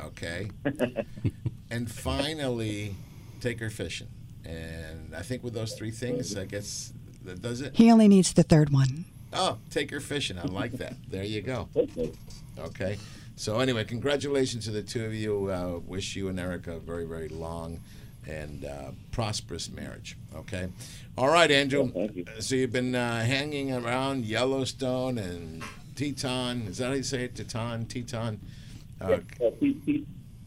Okay. 0.00 0.50
and 1.70 1.90
finally, 1.90 2.94
take 3.40 3.58
her 3.58 3.70
fishing. 3.70 4.08
And 4.44 5.14
I 5.14 5.22
think 5.22 5.42
with 5.42 5.54
those 5.54 5.74
three 5.74 5.90
things, 5.90 6.36
I 6.36 6.44
guess 6.44 6.92
That 7.24 7.42
does 7.42 7.60
it? 7.60 7.76
He 7.76 7.90
only 7.90 8.06
needs 8.08 8.32
the 8.32 8.44
third 8.44 8.70
one. 8.70 9.04
Oh, 9.32 9.58
take 9.70 9.90
her 9.90 10.00
fishing. 10.00 10.38
I 10.38 10.44
like 10.44 10.72
that. 10.72 10.94
There 11.10 11.24
you 11.24 11.42
go. 11.42 11.68
Okay. 11.76 12.12
Okay. 12.58 12.98
So 13.36 13.60
anyway, 13.60 13.84
congratulations 13.84 14.64
to 14.64 14.70
the 14.70 14.82
two 14.82 15.04
of 15.04 15.14
you. 15.14 15.50
Uh, 15.50 15.80
wish 15.86 16.16
you 16.16 16.28
and 16.28 16.40
Erica 16.40 16.76
a 16.76 16.80
very, 16.80 17.04
very 17.04 17.28
long 17.28 17.80
and 18.28 18.64
uh, 18.64 18.90
prosperous 19.10 19.70
marriage. 19.70 20.16
Okay. 20.34 20.68
All 21.16 21.28
right, 21.28 21.50
Angel. 21.50 21.86
Yeah, 21.86 21.92
thank 21.92 22.16
you. 22.16 22.24
So 22.40 22.54
you've 22.54 22.72
been 22.72 22.94
uh, 22.94 23.24
hanging 23.24 23.72
around 23.72 24.24
Yellowstone 24.26 25.18
and 25.18 25.64
Teton. 25.96 26.62
Is 26.68 26.78
that 26.78 26.88
how 26.88 26.92
you 26.92 27.02
say 27.02 27.24
it? 27.24 27.34
Teton, 27.34 27.86
Teton. 27.86 28.38
Uh, 29.00 29.18
Te- 29.60 30.06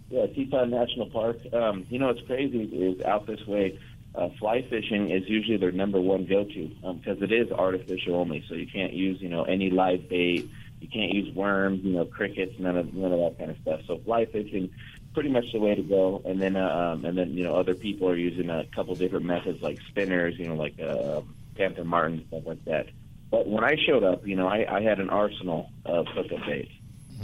yeah, 0.09 0.27
Teton 0.27 0.69
National 0.69 1.09
Park. 1.09 1.37
Um, 1.53 1.85
you 1.89 1.99
know, 1.99 2.07
what's 2.07 2.21
crazy 2.21 2.63
is 2.63 3.01
out 3.03 3.25
this 3.25 3.45
way. 3.47 3.79
Uh, 4.13 4.27
fly 4.39 4.61
fishing 4.69 5.09
is 5.09 5.27
usually 5.27 5.55
their 5.55 5.71
number 5.71 5.99
one 5.99 6.25
go-to 6.25 6.69
because 6.95 7.21
it 7.21 7.31
is 7.31 7.49
artificial 7.51 8.15
only. 8.15 8.43
So 8.49 8.55
you 8.55 8.67
can't 8.67 8.91
use, 8.91 9.21
you 9.21 9.29
know, 9.29 9.43
any 9.43 9.69
live 9.69 10.09
bait. 10.09 10.49
You 10.81 10.87
can't 10.89 11.13
use 11.13 11.33
worms, 11.33 11.83
you 11.83 11.93
know, 11.93 12.05
crickets, 12.05 12.59
none 12.59 12.75
of 12.75 12.93
none 12.93 13.13
of 13.13 13.19
that 13.19 13.37
kind 13.37 13.51
of 13.51 13.57
stuff. 13.61 13.81
So 13.87 13.99
fly 13.99 14.25
fishing, 14.25 14.69
pretty 15.13 15.29
much 15.29 15.45
the 15.53 15.59
way 15.59 15.75
to 15.75 15.83
go. 15.83 16.21
And 16.25 16.41
then, 16.41 16.55
uh, 16.55 16.93
um, 16.93 17.05
and 17.05 17.17
then, 17.17 17.33
you 17.33 17.43
know, 17.43 17.55
other 17.55 17.75
people 17.75 18.09
are 18.09 18.15
using 18.15 18.49
a 18.49 18.65
couple 18.75 18.95
different 18.95 19.25
methods 19.25 19.61
like 19.61 19.79
spinners, 19.89 20.35
you 20.37 20.47
know, 20.47 20.55
like 20.55 20.79
uh, 20.79 21.21
Panther 21.55 21.83
Martin 21.83 22.25
stuff 22.27 22.43
like 22.45 22.63
that. 22.65 22.87
But 23.29 23.47
when 23.47 23.63
I 23.63 23.75
showed 23.85 24.03
up, 24.03 24.25
you 24.27 24.35
know, 24.35 24.47
I, 24.47 24.65
I 24.77 24.81
had 24.81 24.99
an 24.99 25.09
arsenal 25.09 25.69
of 25.85 26.07
hookup 26.07 26.45
baits. 26.45 26.71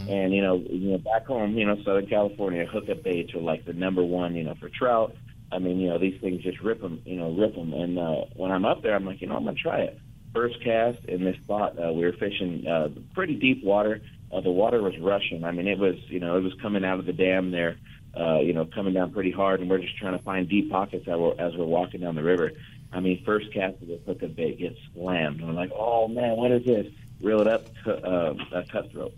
And 0.08 0.32
you 0.32 0.42
know, 0.42 0.56
you 0.56 0.92
know, 0.92 0.98
back 0.98 1.26
home, 1.26 1.58
you 1.58 1.66
know, 1.66 1.76
Southern 1.82 2.06
California, 2.06 2.64
hookup 2.66 3.02
baits 3.02 3.34
are 3.34 3.40
like 3.40 3.64
the 3.64 3.72
number 3.72 4.02
one, 4.02 4.36
you 4.36 4.44
know, 4.44 4.54
for 4.54 4.68
trout. 4.68 5.14
I 5.50 5.58
mean, 5.58 5.80
you 5.80 5.88
know, 5.88 5.98
these 5.98 6.20
things 6.20 6.42
just 6.42 6.60
rip 6.60 6.80
them, 6.80 7.02
you 7.04 7.16
know, 7.16 7.32
rip 7.32 7.54
them. 7.54 7.72
And 7.72 7.98
uh, 7.98 8.24
when 8.36 8.52
I'm 8.52 8.64
up 8.64 8.82
there, 8.82 8.94
I'm 8.94 9.04
like, 9.04 9.20
you 9.20 9.26
know, 9.26 9.36
I'm 9.36 9.44
gonna 9.44 9.56
try 9.56 9.80
it. 9.80 9.98
First 10.32 10.62
cast 10.62 11.04
in 11.06 11.24
this 11.24 11.36
spot, 11.38 11.76
uh, 11.82 11.92
we 11.92 12.04
were 12.04 12.12
fishing 12.12 12.66
uh, 12.66 12.88
pretty 13.14 13.34
deep 13.34 13.64
water. 13.64 14.00
Uh, 14.32 14.40
the 14.40 14.50
water 14.50 14.82
was 14.82 14.98
rushing. 14.98 15.44
I 15.44 15.52
mean, 15.52 15.66
it 15.66 15.78
was, 15.78 15.96
you 16.08 16.20
know, 16.20 16.36
it 16.36 16.42
was 16.42 16.54
coming 16.60 16.84
out 16.84 16.98
of 16.98 17.06
the 17.06 17.12
dam 17.12 17.50
there, 17.50 17.76
uh, 18.18 18.40
you 18.40 18.52
know, 18.52 18.66
coming 18.66 18.94
down 18.94 19.12
pretty 19.12 19.30
hard, 19.30 19.60
and 19.60 19.70
we're 19.70 19.78
just 19.78 19.96
trying 19.96 20.16
to 20.16 20.22
find 20.22 20.48
deep 20.48 20.70
pockets 20.70 21.08
as 21.08 21.16
we're, 21.16 21.34
as 21.38 21.56
we're 21.56 21.64
walking 21.64 22.00
down 22.00 22.14
the 22.14 22.22
river. 22.22 22.52
I 22.92 23.00
mean, 23.00 23.22
first 23.24 23.52
cast 23.52 23.80
of 23.82 23.88
the 23.88 24.00
hookup 24.06 24.34
bait 24.34 24.58
gets 24.58 24.78
slammed. 24.94 25.40
And 25.40 25.50
I'm 25.50 25.56
like, 25.56 25.72
oh 25.74 26.08
man, 26.08 26.36
what 26.36 26.52
is 26.52 26.64
this? 26.64 26.86
Reel 27.20 27.40
it 27.40 27.48
up, 27.48 27.66
uh, 27.86 28.34
a 28.52 28.64
cutthroat. 28.70 29.12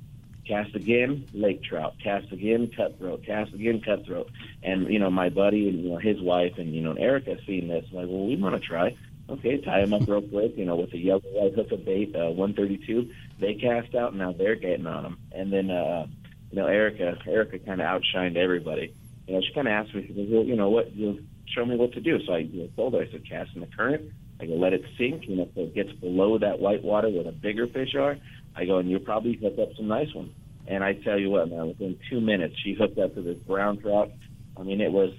Cast 0.46 0.74
again, 0.74 1.26
lake 1.32 1.62
trout. 1.62 1.94
Cast 2.02 2.32
again, 2.32 2.70
cutthroat. 2.76 3.24
Cast 3.24 3.52
again, 3.52 3.80
cutthroat. 3.80 4.30
And 4.62 4.92
you 4.92 4.98
know, 4.98 5.10
my 5.10 5.28
buddy 5.28 5.68
and 5.68 5.84
you 5.84 5.90
know 5.90 5.98
his 5.98 6.20
wife 6.20 6.54
and 6.58 6.74
you 6.74 6.80
know 6.80 6.94
Erica 6.94 7.36
seeing 7.46 7.68
this, 7.68 7.84
like, 7.92 8.08
well, 8.08 8.26
we 8.26 8.36
want 8.36 8.60
to 8.60 8.60
try. 8.60 8.96
Okay, 9.30 9.60
tie 9.60 9.82
him 9.82 9.94
up 9.94 10.08
real 10.08 10.22
quick, 10.22 10.56
you 10.56 10.64
know, 10.64 10.74
with 10.74 10.92
a 10.92 10.98
yellow 10.98 11.20
white 11.20 11.54
hook 11.54 11.70
of 11.70 11.84
bait, 11.84 12.14
uh, 12.16 12.30
132. 12.30 13.10
They 13.38 13.54
cast 13.54 13.94
out, 13.94 14.10
and 14.10 14.18
now 14.18 14.32
they're 14.32 14.56
getting 14.56 14.86
on 14.86 15.04
them. 15.04 15.18
And 15.30 15.52
then, 15.52 15.70
uh, 15.70 16.06
you 16.50 16.58
know, 16.58 16.66
Erica, 16.66 17.16
Erica 17.26 17.60
kind 17.60 17.80
of 17.80 17.86
outshined 17.86 18.36
everybody. 18.36 18.92
You 19.28 19.34
know, 19.34 19.40
she 19.40 19.54
kind 19.54 19.68
of 19.68 19.72
asked 19.72 19.94
me, 19.94 20.04
she 20.06 20.12
goes, 20.12 20.26
well, 20.28 20.42
you 20.42 20.56
know, 20.56 20.68
what, 20.68 20.92
you 20.94 21.06
know, 21.06 21.18
show 21.46 21.64
me 21.64 21.76
what 21.76 21.92
to 21.92 22.00
do. 22.00 22.18
So 22.26 22.32
I 22.32 22.38
you 22.38 22.62
know, 22.62 22.68
told 22.74 22.94
her, 22.94 23.02
I 23.02 23.10
said, 23.10 23.28
cast 23.28 23.54
in 23.54 23.60
the 23.60 23.68
current. 23.68 24.10
I 24.40 24.46
go, 24.46 24.54
let 24.54 24.72
it 24.72 24.84
sink. 24.98 25.28
You 25.28 25.36
know, 25.36 25.48
so 25.54 25.62
it 25.62 25.74
gets 25.74 25.92
below 25.92 26.38
that 26.38 26.58
white 26.58 26.82
water 26.82 27.08
where 27.08 27.24
the 27.24 27.32
bigger 27.32 27.68
fish 27.68 27.94
are. 27.94 28.16
I 28.56 28.64
go, 28.64 28.78
and 28.78 28.90
you'll 28.90 29.00
probably 29.00 29.34
hook 29.34 29.58
up 29.60 29.68
some 29.76 29.86
nice 29.86 30.12
ones. 30.12 30.32
And 30.66 30.82
I 30.82 30.94
tell 30.94 31.18
you 31.18 31.30
what, 31.30 31.48
man, 31.48 31.68
within 31.68 31.98
two 32.08 32.20
minutes, 32.20 32.56
she 32.62 32.74
hooked 32.74 32.98
up 32.98 33.14
to 33.14 33.22
this 33.22 33.38
brown 33.38 33.78
trout. 33.78 34.10
I 34.56 34.62
mean, 34.62 34.80
it 34.80 34.92
was, 34.92 35.12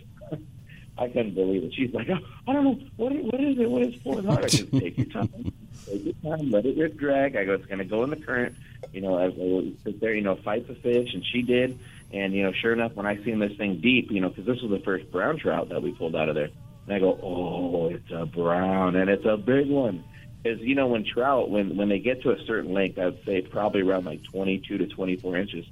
I 0.97 1.07
couldn't 1.07 1.33
believe 1.33 1.63
it. 1.63 1.73
She's 1.73 1.93
like, 1.93 2.09
oh, 2.09 2.19
I 2.47 2.53
don't 2.53 2.63
know, 2.63 2.79
what, 2.97 3.13
what 3.13 3.41
is 3.41 3.57
it? 3.57 3.69
What 3.69 3.81
is 3.81 3.95
fourth 4.01 4.25
hard? 4.25 4.45
I 4.45 4.47
said, 4.47 4.71
take 4.71 4.97
your 4.97 5.07
time. 5.07 5.53
Take 5.85 6.05
your 6.05 6.37
time. 6.37 6.51
Let 6.51 6.65
it 6.65 6.77
rip 6.77 6.97
drag. 6.97 7.35
I 7.35 7.45
go, 7.45 7.53
it's 7.53 7.65
going 7.65 7.79
to 7.79 7.85
go 7.85 8.03
in 8.03 8.09
the 8.09 8.17
current. 8.17 8.55
You 8.91 9.01
know, 9.01 9.17
I, 9.17 9.27
I 9.27 9.73
sit 9.83 9.99
there, 9.99 10.13
you 10.13 10.21
know, 10.21 10.35
fight 10.35 10.67
the 10.67 10.75
fish. 10.75 11.13
And 11.13 11.25
she 11.25 11.41
did. 11.41 11.79
And, 12.11 12.33
you 12.33 12.43
know, 12.43 12.51
sure 12.51 12.73
enough, 12.73 12.93
when 12.93 13.05
I 13.05 13.23
seen 13.23 13.39
this 13.39 13.55
thing 13.57 13.79
deep, 13.79 14.11
you 14.11 14.19
know, 14.19 14.29
because 14.29 14.45
this 14.45 14.61
was 14.61 14.71
the 14.71 14.83
first 14.83 15.09
brown 15.11 15.37
trout 15.37 15.69
that 15.69 15.81
we 15.81 15.93
pulled 15.93 16.15
out 16.15 16.29
of 16.29 16.35
there. 16.35 16.49
And 16.85 16.95
I 16.95 16.99
go, 16.99 17.17
oh, 17.21 17.87
it's 17.87 18.11
a 18.11 18.25
brown, 18.25 18.95
and 18.95 19.09
it's 19.09 19.25
a 19.25 19.37
big 19.37 19.69
one. 19.69 20.03
Is 20.43 20.59
you 20.59 20.73
know 20.73 20.87
when 20.87 21.05
trout 21.05 21.51
when 21.51 21.77
when 21.77 21.87
they 21.87 21.99
get 21.99 22.23
to 22.23 22.31
a 22.31 22.45
certain 22.45 22.73
length, 22.73 22.97
I 22.97 23.05
would 23.05 23.23
say 23.25 23.41
probably 23.41 23.81
around 23.81 24.05
like 24.05 24.23
22 24.23 24.79
to 24.79 24.87
24 24.87 25.37
inches. 25.37 25.65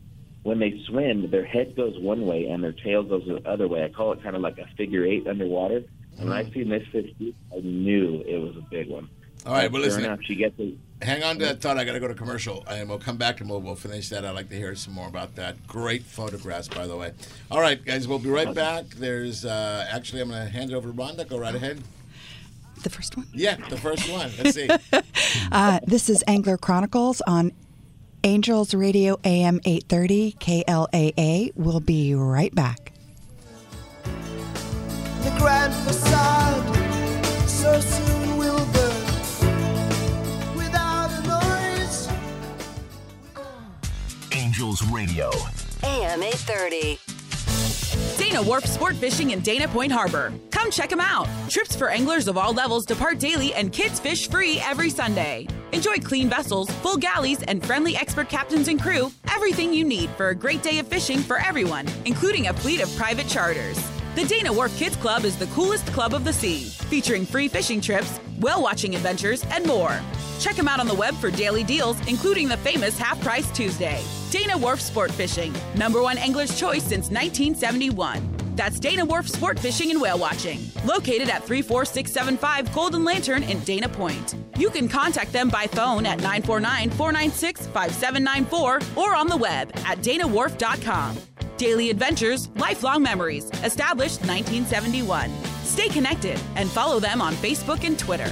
When 0.43 0.59
they 0.59 0.81
swim, 0.87 1.29
their 1.29 1.45
head 1.45 1.75
goes 1.75 1.99
one 1.99 2.25
way 2.25 2.45
and 2.45 2.63
their 2.63 2.71
tail 2.71 3.03
goes 3.03 3.23
the 3.27 3.47
other 3.49 3.67
way. 3.67 3.83
I 3.83 3.89
call 3.89 4.13
it 4.13 4.23
kind 4.23 4.35
of 4.35 4.41
like 4.41 4.57
a 4.57 4.65
figure 4.77 5.05
eight 5.05 5.27
underwater. 5.27 5.83
And 6.17 6.29
when 6.29 6.37
I 6.37 6.49
seen 6.51 6.69
this 6.69 6.85
fish, 6.91 7.09
I 7.21 7.59
knew 7.61 8.23
it 8.27 8.37
was 8.37 8.55
a 8.57 8.65
big 8.69 8.89
one. 8.89 9.09
all 9.45 9.53
right, 9.53 9.71
well, 9.71 9.81
listen. 9.81 10.03
enough, 10.03 10.19
she 10.23 10.35
gets 10.35 10.55
it. 10.59 10.75
Hang 11.01 11.23
on 11.23 11.39
to 11.39 11.45
that 11.45 11.61
thought. 11.61 11.77
I 11.77 11.85
got 11.85 11.93
to 11.93 11.99
go 12.01 12.09
to 12.09 12.13
commercial, 12.13 12.65
and 12.69 12.89
we'll 12.89 12.99
come 12.99 13.15
back 13.15 13.39
and 13.39 13.49
we'll, 13.49 13.61
we'll 13.61 13.75
finish 13.75 14.09
that. 14.09 14.25
I'd 14.25 14.31
like 14.35 14.49
to 14.49 14.55
hear 14.55 14.75
some 14.75 14.93
more 14.93 15.07
about 15.07 15.35
that. 15.35 15.65
Great 15.65 16.03
photographs, 16.03 16.67
by 16.67 16.87
the 16.87 16.97
way. 16.97 17.13
All 17.49 17.61
right, 17.61 17.83
guys, 17.83 18.05
we'll 18.05 18.19
be 18.19 18.29
right 18.29 18.53
back. 18.53 18.85
There's 18.89 19.45
uh, 19.45 19.87
actually, 19.89 20.21
I'm 20.21 20.29
going 20.29 20.45
to 20.45 20.51
hand 20.51 20.71
it 20.71 20.73
over 20.73 20.89
to 20.89 20.93
Rhonda. 20.93 21.27
Go 21.27 21.37
right 21.39 21.55
ahead. 21.55 21.81
The 22.83 22.89
first 22.89 23.15
one. 23.15 23.27
Yeah, 23.33 23.55
the 23.69 23.77
first 23.77 24.09
one. 24.11 24.31
Let's 24.37 24.55
see. 24.55 24.69
Uh, 25.51 25.79
this 25.85 26.09
is 26.09 26.23
Angler 26.27 26.57
Chronicles 26.57 27.21
on 27.21 27.51
Angels 28.23 28.73
Radio 28.73 29.17
AM 29.23 29.61
830 29.63 30.33
KLAA. 30.39 31.51
We'll 31.55 31.79
be 31.79 32.13
right 32.13 32.53
back. 32.53 32.91
The 34.03 35.35
grand 35.37 35.73
facade 35.73 36.75
so 37.47 37.79
soon 37.79 38.37
will 38.37 38.65
burn 38.73 39.05
without 40.55 41.11
a 41.11 41.21
noise. 41.27 42.09
Angels 44.33 44.83
Radio. 44.91 45.29
AM 45.83 46.21
830. 46.21 47.08
Dana 48.29 48.43
Wharf 48.43 48.63
Sport 48.65 48.95
Fishing 48.95 49.31
in 49.31 49.39
Dana 49.39 49.67
Point 49.67 49.91
Harbor. 49.91 50.31
Come 50.51 50.69
check 50.69 50.91
them 50.91 50.99
out. 50.99 51.27
Trips 51.49 51.75
for 51.75 51.89
anglers 51.89 52.27
of 52.27 52.37
all 52.37 52.53
levels 52.53 52.85
depart 52.85 53.17
daily 53.17 53.55
and 53.55 53.73
kids 53.73 53.99
fish 53.99 54.29
free 54.29 54.59
every 54.59 54.91
Sunday. 54.91 55.47
Enjoy 55.71 55.95
clean 55.97 56.29
vessels, 56.29 56.69
full 56.69 56.95
galleys, 56.95 57.41
and 57.41 57.65
friendly 57.65 57.95
expert 57.95 58.29
captains 58.29 58.67
and 58.67 58.79
crew. 58.79 59.11
Everything 59.33 59.73
you 59.73 59.83
need 59.83 60.11
for 60.11 60.29
a 60.29 60.35
great 60.35 60.61
day 60.61 60.77
of 60.77 60.87
fishing 60.87 61.17
for 61.21 61.37
everyone, 61.39 61.87
including 62.05 62.49
a 62.49 62.53
fleet 62.53 62.81
of 62.81 62.95
private 62.95 63.27
charters. 63.27 63.83
The 64.13 64.25
Dana 64.25 64.53
Wharf 64.53 64.77
Kids 64.77 64.95
Club 64.97 65.25
is 65.25 65.35
the 65.35 65.47
coolest 65.47 65.87
club 65.87 66.13
of 66.13 66.23
the 66.23 66.33
sea, 66.33 66.65
featuring 66.65 67.25
free 67.25 67.47
fishing 67.47 67.81
trips, 67.81 68.19
whale 68.39 68.61
watching 68.61 68.93
adventures, 68.93 69.43
and 69.49 69.65
more. 69.65 69.99
Check 70.39 70.55
them 70.55 70.67
out 70.67 70.79
on 70.79 70.87
the 70.87 70.93
web 70.93 71.15
for 71.15 71.31
daily 71.31 71.63
deals, 71.63 71.97
including 72.07 72.47
the 72.47 72.57
famous 72.57 72.95
Half 72.95 73.19
Price 73.21 73.49
Tuesday. 73.53 74.03
Dana 74.31 74.55
Wharf 74.55 74.79
Sport 74.79 75.11
Fishing, 75.11 75.51
number 75.75 76.03
one 76.03 76.19
angler's 76.19 76.57
choice 76.57 76.83
since 76.83 77.09
1971. 77.09 78.35
That's 78.55 78.79
Dana 78.79 79.03
Wharf 79.03 79.27
Sport 79.27 79.57
Fishing 79.57 79.89
and 79.89 79.99
Whale 79.99 80.19
Watching, 80.19 80.59
located 80.85 81.29
at 81.29 81.43
34675 81.45 82.71
Golden 82.71 83.03
Lantern 83.03 83.41
in 83.41 83.59
Dana 83.61 83.89
Point. 83.89 84.35
You 84.55 84.69
can 84.69 84.87
contact 84.87 85.33
them 85.33 85.49
by 85.49 85.65
phone 85.65 86.05
at 86.05 86.17
949 86.17 86.91
496 86.91 87.67
5794 87.67 88.79
or 88.95 89.15
on 89.15 89.27
the 89.27 89.37
web 89.37 89.71
at 89.77 89.97
danawharf.com. 89.99 91.17
Daily 91.57 91.89
adventures, 91.89 92.49
lifelong 92.49 93.01
memories, 93.01 93.45
established 93.63 94.19
1971. 94.21 95.31
Stay 95.63 95.89
connected 95.89 96.39
and 96.55 96.69
follow 96.69 96.99
them 96.99 97.19
on 97.19 97.33
Facebook 97.33 97.83
and 97.83 97.97
Twitter. 97.97 98.31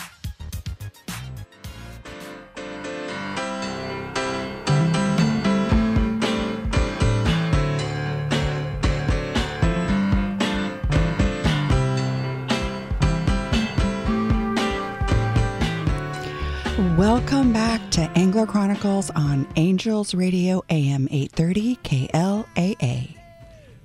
To 18.01 18.09
Angler 18.17 18.47
Chronicles 18.47 19.11
on 19.11 19.47
Angels 19.57 20.15
Radio 20.15 20.63
AM 20.71 21.07
830 21.11 21.75
KLAA. 21.83 23.15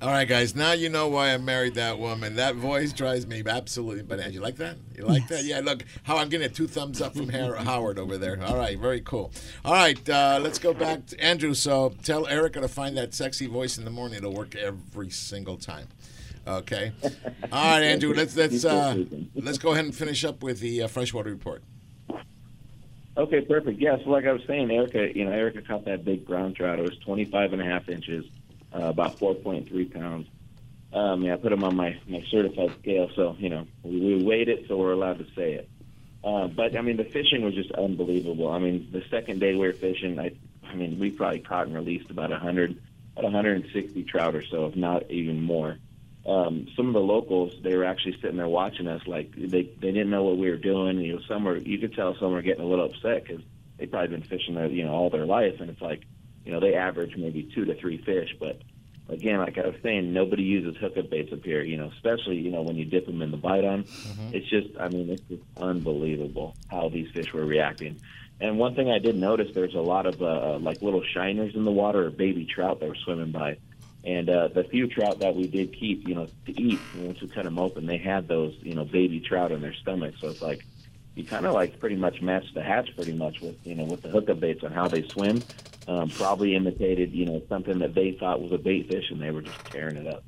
All 0.01 0.09
right, 0.09 0.27
guys. 0.27 0.57
Now 0.57 0.73
you 0.73 0.89
know 0.89 1.09
why 1.09 1.35
I 1.35 1.37
married 1.37 1.75
that 1.75 1.99
woman. 1.99 2.37
That 2.37 2.55
voice 2.55 2.95
drives 2.95 3.27
me 3.27 3.43
absolutely 3.47 4.05
bananas. 4.05 4.33
You 4.33 4.41
like 4.41 4.57
that? 4.57 4.79
You 4.97 5.05
like 5.05 5.29
that? 5.29 5.45
Yeah. 5.45 5.61
Look, 5.61 5.85
how 6.05 6.17
I'm 6.17 6.31
getting 6.31 6.51
two 6.51 6.67
thumbs 6.67 7.03
up 7.03 7.15
from 7.15 7.29
Howard 7.29 7.99
over 7.99 8.17
there. 8.17 8.43
All 8.43 8.57
right, 8.57 8.79
very 8.79 9.03
cool. 9.03 9.33
All 9.67 9.75
right, 9.75 10.09
uh, 10.09 10.39
let's 10.43 10.59
go 10.59 10.73
back 10.73 11.05
to 11.09 11.21
Andrew. 11.23 11.53
So 11.53 11.93
tell 12.03 12.27
Erica 12.27 12.63
to 12.63 12.69
find 12.69 12.97
that 12.97 13.13
sexy 13.13 13.47
voice 13.47 13.77
in 13.77 13.85
the 13.85 13.91
morning. 13.91 14.17
It'll 14.17 14.33
work 14.33 14.55
every 14.55 15.11
single 15.11 15.59
time. 15.59 15.89
Okay. 16.47 16.93
All 17.05 17.11
right, 17.51 17.83
Andrew. 17.83 18.15
Let's 18.15 18.35
let's 18.35 18.65
uh, 18.65 19.05
let's 19.35 19.59
go 19.59 19.73
ahead 19.73 19.85
and 19.85 19.95
finish 19.95 20.25
up 20.25 20.43
with 20.43 20.61
the 20.61 20.85
uh, 20.85 20.89
freshwater 20.89 21.29
report. 21.29 21.63
Okay, 23.17 23.41
perfect. 23.41 23.81
Yeah, 23.81 23.97
so 24.05 24.11
like 24.11 24.27
I 24.27 24.33
was 24.33 24.43
saying, 24.47 24.71
Erica, 24.71 25.09
you 25.17 25.25
know, 25.25 25.33
Erica 25.33 25.63
caught 25.63 25.87
that 25.87 26.05
big 26.05 26.27
brown 26.27 26.53
trout. 26.53 26.79
It 26.79 26.83
was 26.83 26.99
25 26.99 27.55
and 27.55 27.63
a 27.63 27.65
half 27.65 27.89
inches, 27.89 28.27
uh, 28.75 28.85
about 28.85 29.19
4.3 29.19 29.95
pounds. 29.95 30.29
Um, 30.93 31.23
yeah, 31.23 31.35
I 31.35 31.37
put 31.37 31.51
them 31.51 31.65
on 31.65 31.77
my, 31.77 31.99
my 32.07 32.23
certified 32.31 32.75
scale, 32.81 33.11
so, 33.17 33.35
you 33.39 33.49
know, 33.49 33.67
we, 33.83 34.01
we 34.01 34.23
weighed 34.23 34.49
it, 34.49 34.67
so 34.69 34.77
we're 34.77 34.93
allowed 34.93 35.19
to 35.19 35.27
say 35.35 35.55
it. 35.55 35.69
Uh, 36.23 36.49
but, 36.49 36.77
I 36.77 36.83
mean, 36.83 36.99
the 36.99 37.05
fishing 37.05 37.43
was 37.43 37.55
just 37.55 37.71
unbelievable. 37.73 38.51
I 38.51 38.59
mean, 38.59 38.89
the 38.93 39.03
second 39.11 39.41
day 39.41 39.53
we 39.53 39.67
were 39.67 39.73
fishing, 39.73 40.19
I, 40.19 40.33
I 40.67 40.75
mean, 40.75 40.99
we 40.99 41.11
probably 41.11 41.41
caught 41.41 41.67
and 41.67 41.75
released 41.75 42.11
about 42.11 42.31
100, 42.31 42.83
about 43.13 43.25
160 43.25 44.03
trout 44.05 44.35
or 44.35 44.45
so, 44.45 44.67
if 44.67 44.77
not 44.77 45.11
even 45.11 45.41
more 45.41 45.79
um, 46.27 46.67
some 46.77 46.89
of 46.89 46.95
the 46.95 47.01
locals 47.01 47.53
they 47.63 47.77
were 47.77 47.85
actually 47.85 48.17
sitting 48.21 48.37
there 48.37 48.49
watching 48.49 48.89
us 48.89 49.03
like 49.07 49.33
they 49.35 49.63
they 49.63 49.93
didn't 49.93 50.11
know 50.11 50.25
what 50.25 50.39
we 50.39 50.51
were 50.51 50.57
doing. 50.57 50.99
You 50.99 51.15
know 51.15 51.21
some 51.29 51.45
were 51.45 51.57
you 51.57 51.79
could 51.79 51.95
tell 51.95 52.17
some 52.19 52.33
were 52.33 52.43
getting 52.43 52.65
a 52.65 52.69
little 52.69 52.87
upset 52.87 53.25
because 53.25 53.43
they've 53.79 53.91
probably 53.91 54.17
been 54.17 54.29
fishing 54.29 54.55
there 54.55 54.67
you 54.67 54.85
know 54.85 54.93
all 54.93 55.11
their 55.11 55.27
life 55.27 55.61
and 55.61 55.71
it's 55.71 55.81
like 55.81 56.03
you 56.45 56.53
know 56.53 56.61
they 56.61 56.75
average 56.75 57.17
maybe 57.17 57.51
two 57.55 57.65
to 57.65 57.75
three 57.75 57.99
fish 57.99 58.35
but 58.39 58.61
again 59.09 59.39
like 59.39 59.59
i 59.59 59.67
was 59.67 59.77
saying 59.83 60.13
nobody 60.13 60.43
uses 60.43 60.77
hookup 60.81 61.11
baits 61.11 61.33
up 61.33 61.43
here 61.45 61.63
you 61.63 61.77
know 61.77 61.91
especially 61.97 62.37
you 62.37 62.51
know 62.51 62.63
when 62.63 62.77
you 62.77 62.85
dip 62.85 63.07
them 63.07 63.23
in 63.23 63.31
the 63.31 63.37
bite 63.37 63.65
on. 63.65 63.85
It's 64.33 64.49
just 64.49 64.69
i 64.81 64.89
mean 64.89 65.11
it's 65.11 65.23
just 65.23 65.43
unbelievable 65.57 66.57
how 66.69 66.89
these 66.89 67.11
fish 67.13 67.33
were 67.33 67.45
reacting. 67.45 68.01
And 68.41 68.59
one 68.59 68.75
thing 68.75 68.91
i 68.91 68.99
did 68.99 69.17
notice 69.17 69.49
there's 69.55 69.75
a 69.75 69.81
lot 69.81 70.07
of 70.07 70.23
uh, 70.23 70.59
like 70.59 70.83
little 70.83 71.03
shiners 71.15 71.55
in 71.55 71.65
the 71.65 71.71
water 71.71 72.07
or 72.07 72.11
baby 72.11 72.45
trout 72.47 72.81
that 72.81 72.89
were 72.89 72.97
swimming 73.05 73.31
by 73.33 73.59
and 74.07 74.31
uh, 74.31 74.49
the 74.55 74.63
few 74.71 74.87
trout 74.87 75.19
that 75.19 75.35
we 75.35 75.49
did 75.49 75.75
keep, 75.79 76.07
you 76.07 76.15
know, 76.15 76.29
to 76.47 76.53
eat, 76.53 76.89
once 76.95 77.19
we 77.21 77.29
cut 77.29 77.43
them 77.43 77.59
open, 77.59 77.87
they 77.87 77.99
had 77.99 78.29
those, 78.29 78.55
you 78.61 78.77
know, 78.77 78.85
baby 78.85 79.21
trout 79.29 79.51
in 79.51 79.61
their 79.61 79.75
stomach. 79.83 80.15
So 80.21 80.29
it's 80.29 80.41
like 80.41 80.61
you 81.17 81.27
kind 81.27 81.45
of 81.45 81.55
like 81.55 81.81
pretty 81.81 81.97
much 81.97 82.23
match 82.23 82.45
the 82.55 82.63
hatch 82.63 82.89
pretty 82.95 83.13
much 83.13 83.35
with, 83.43 83.57
you 83.65 83.75
know, 83.75 83.85
with 83.85 84.03
the 84.03 84.09
hookup 84.09 84.39
baits 84.39 84.61
on 84.63 84.71
how 84.71 84.89
they 84.89 85.03
swim. 85.13 85.45
Um, 85.89 86.13
probably 86.17 86.55
imitated, 86.55 87.13
you 87.13 87.27
know, 87.27 87.43
something 87.49 87.81
that 87.81 87.95
they 87.95 88.17
thought 88.19 88.41
was 88.41 88.53
a 88.53 88.59
bait 88.59 88.89
fish, 88.89 89.05
and 89.11 89.21
they 89.21 89.31
were 89.31 89.43
just 89.43 89.59
tearing 89.71 89.97
it 89.97 90.07
up. 90.07 90.25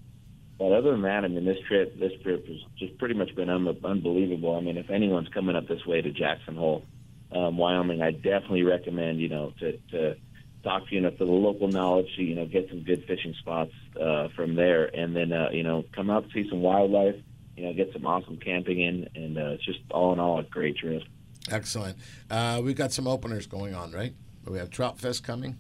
But 0.59 0.73
other 0.73 0.93
than 0.93 1.03
that, 1.03 1.25
I 1.25 1.29
mean, 1.29 1.45
this 1.45 1.59
trip, 1.69 1.99
this 1.99 2.13
trip 2.23 2.47
has 2.47 2.57
just 2.79 2.99
pretty 2.99 3.15
much 3.15 3.35
been 3.37 3.51
un- 3.51 3.77
unbelievable. 3.85 4.57
I 4.57 4.61
mean, 4.61 4.77
if 4.77 4.91
anyone's 4.91 5.29
coming 5.29 5.57
up 5.57 5.69
this 5.69 5.85
way 5.87 6.01
to 6.01 6.11
Jackson 6.11 6.57
Hole, 6.57 6.85
um, 7.33 7.59
Wyoming, 7.59 8.03
I 8.03 8.11
definitely 8.11 8.63
recommend, 8.63 9.21
you 9.21 9.29
know, 9.29 9.53
to 9.61 9.73
to 9.91 10.17
talk 10.62 10.88
to 10.88 10.95
you 10.95 11.00
know 11.00 11.11
to 11.11 11.17
the 11.17 11.25
local 11.25 11.69
knowledge, 11.69 12.11
you 12.17 12.35
know, 12.35 12.47
get 12.47 12.69
some 12.69 12.83
good 12.83 13.05
fishing 13.05 13.35
spots 13.35 13.73
uh, 14.00 14.29
from 14.35 14.55
there, 14.55 14.85
and 14.95 15.15
then 15.15 15.33
uh, 15.33 15.50
you 15.53 15.62
know 15.62 15.85
come 15.92 16.11
out 16.11 16.27
see 16.33 16.49
some 16.49 16.61
wildlife, 16.61 17.16
you 17.57 17.64
know, 17.64 17.73
get 17.73 17.92
some 17.92 18.07
awesome 18.07 18.37
camping 18.37 18.81
in, 18.81 19.09
and 19.14 19.38
uh, 19.38 19.53
it's 19.53 19.64
just 19.64 19.81
all 19.90 20.12
in 20.12 20.21
all 20.21 20.38
a 20.38 20.42
great 20.42 20.77
trip. 20.77 21.03
Excellent. 21.51 21.97
Uh, 22.31 22.61
we've 22.62 22.77
got 22.77 22.92
some 22.92 23.07
openers 23.07 23.47
going 23.47 23.75
on, 23.75 23.92
right? 23.92 24.14
We 24.47 24.59
have 24.59 24.71
Trout 24.71 24.99
Fest 24.99 25.25
coming. 25.25 25.59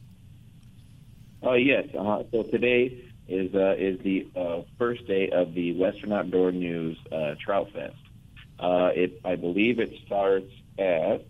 Oh 1.42 1.54
yes. 1.54 1.86
Uh, 1.94 2.22
so 2.30 2.42
today 2.42 3.04
is 3.28 3.54
uh, 3.54 3.74
is 3.78 3.98
the 4.00 4.26
uh, 4.34 4.62
first 4.78 5.06
day 5.06 5.30
of 5.30 5.54
the 5.54 5.74
Western 5.74 6.12
Outdoor 6.12 6.52
News 6.52 6.98
uh, 7.12 7.34
Trout 7.44 7.70
Fest. 7.72 7.96
Uh, 8.58 8.90
it 8.94 9.20
I 9.24 9.36
believe 9.36 9.78
it 9.78 9.92
starts 10.04 10.50
at 10.78 11.24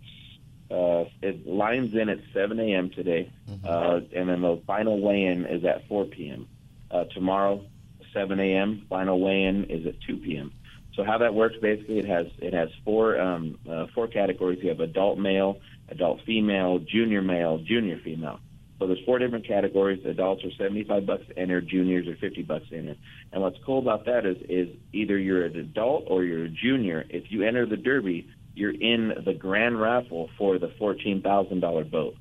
uh, 0.70 1.04
it 1.22 1.46
lines 1.46 1.94
in 1.94 2.09
at 2.09 2.18
7 2.35 2.59
a.m. 2.61 2.90
today, 2.90 3.31
uh, 3.64 4.00
and 4.14 4.28
then 4.28 4.42
the 4.42 4.61
final 4.66 5.00
weigh-in 5.00 5.46
is 5.46 5.64
at 5.64 5.88
4 5.88 6.04
p.m. 6.07 6.46
Uh, 6.90 7.04
tomorrow, 7.14 7.64
7 8.12 8.38
a.m. 8.38 8.87
Final 8.88 9.20
weigh-in 9.20 9.64
is 9.64 9.87
at 9.87 9.94
2 10.07 10.18
p.m. 10.18 10.52
So 10.98 11.04
how 11.04 11.18
that 11.18 11.33
works 11.33 11.54
basically, 11.62 12.00
it 12.00 12.07
has 12.07 12.26
it 12.38 12.52
has 12.52 12.68
four 12.85 13.20
um, 13.20 13.57
uh, 13.70 13.87
four 13.94 14.09
categories. 14.09 14.59
You 14.61 14.70
have 14.70 14.81
adult 14.81 15.16
male, 15.16 15.61
adult 15.90 16.20
female, 16.26 16.81
junior 16.81 17.22
male, 17.22 17.59
junior 17.59 18.00
female. 18.02 18.40
So 18.78 18.87
there's 18.88 19.04
four 19.04 19.18
different 19.20 19.46
categories. 19.46 20.04
Adults 20.04 20.44
are 20.44 20.52
75 20.52 21.07
bucks 21.07 21.22
to 21.28 21.38
enter, 21.38 21.61
juniors 21.61 22.07
are 22.07 22.16
50 22.16 22.42
bucks 22.42 22.68
to 22.70 22.78
enter. 22.78 22.96
And 23.33 23.42
what's 23.42 23.59
cool 23.64 23.78
about 23.78 24.07
that 24.07 24.26
is 24.26 24.38
is 24.48 24.76
either 24.92 25.16
you're 25.18 25.44
an 25.44 25.57
adult 25.57 26.04
or 26.09 26.24
you're 26.24 26.46
a 26.46 26.48
junior. 26.48 27.04
If 27.09 27.31
you 27.31 27.44
enter 27.44 27.64
the 27.64 27.76
derby, 27.76 28.28
you're 28.59 28.71
in 28.73 29.23
the 29.25 29.33
grand 29.33 29.81
raffle 29.81 30.29
for 30.37 30.59
the 30.59 30.68
$14,000 30.81 31.90
boat. 31.90 32.16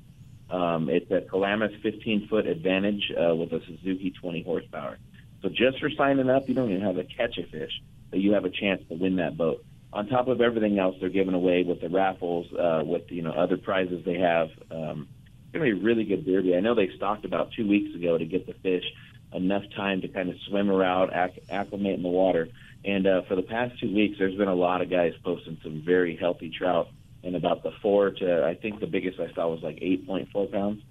Um, 0.50 0.88
it's 0.88 1.10
a 1.10 1.20
Klamath 1.20 1.72
15 1.82 2.28
foot 2.28 2.46
Advantage 2.46 3.12
uh, 3.12 3.34
with 3.34 3.52
a 3.52 3.60
Suzuki 3.66 4.12
20 4.20 4.44
horsepower. 4.44 4.98
So 5.42 5.48
just 5.48 5.78
for 5.80 5.90
signing 5.90 6.30
up, 6.30 6.48
you 6.48 6.54
don't 6.54 6.70
even 6.70 6.82
have 6.82 6.96
to 6.96 7.04
catch 7.04 7.36
a 7.38 7.46
fish, 7.46 7.72
but 8.10 8.20
you 8.20 8.32
have 8.32 8.44
a 8.44 8.50
chance 8.50 8.82
to 8.88 8.94
win 8.94 9.16
that 9.16 9.36
boat. 9.36 9.64
On 9.92 10.06
top 10.06 10.28
of 10.28 10.40
everything 10.40 10.78
else, 10.78 10.96
they're 11.00 11.08
giving 11.08 11.34
away 11.34 11.64
with 11.64 11.80
the 11.80 11.88
raffles, 11.88 12.46
uh, 12.52 12.82
with 12.84 13.10
you 13.10 13.22
know 13.22 13.32
other 13.32 13.56
prizes 13.56 14.04
they 14.04 14.18
have. 14.18 14.50
Um, 14.70 15.08
it's 15.44 15.52
gonna 15.52 15.64
be 15.64 15.80
a 15.80 15.82
really 15.82 16.04
good 16.04 16.26
derby. 16.26 16.54
I 16.56 16.60
know 16.60 16.74
they 16.74 16.90
stocked 16.96 17.24
about 17.24 17.52
two 17.52 17.66
weeks 17.66 17.94
ago 17.94 18.18
to 18.18 18.24
get 18.24 18.46
the 18.46 18.52
fish 18.54 18.84
enough 19.32 19.64
time 19.76 20.00
to 20.02 20.08
kind 20.08 20.28
of 20.28 20.36
swim 20.48 20.70
around, 20.70 21.10
acc- 21.12 21.38
acclimate 21.50 21.94
in 21.94 22.02
the 22.02 22.08
water. 22.08 22.48
And 22.84 23.06
uh, 23.06 23.22
for 23.28 23.34
the 23.34 23.42
past 23.42 23.78
two 23.80 23.94
weeks, 23.94 24.16
there's 24.18 24.36
been 24.36 24.48
a 24.48 24.54
lot 24.54 24.82
of 24.82 24.90
guys 24.90 25.12
posting 25.24 25.58
some 25.62 25.82
very 25.84 26.16
healthy 26.16 26.50
trout. 26.50 26.88
And 27.24 27.34
about 27.34 27.62
the 27.64 27.72
four 27.82 28.10
to, 28.10 28.44
I 28.46 28.54
think 28.54 28.80
the 28.80 28.86
biggest 28.86 29.18
I 29.18 29.32
saw 29.34 29.48
was 29.48 29.62
like 29.62 29.76
8.4 29.76 30.52
pounds. 30.52 30.82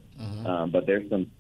Um, 0.46 0.72
but 0.72 0.86
there's 0.86 1.10
some 1.10 1.32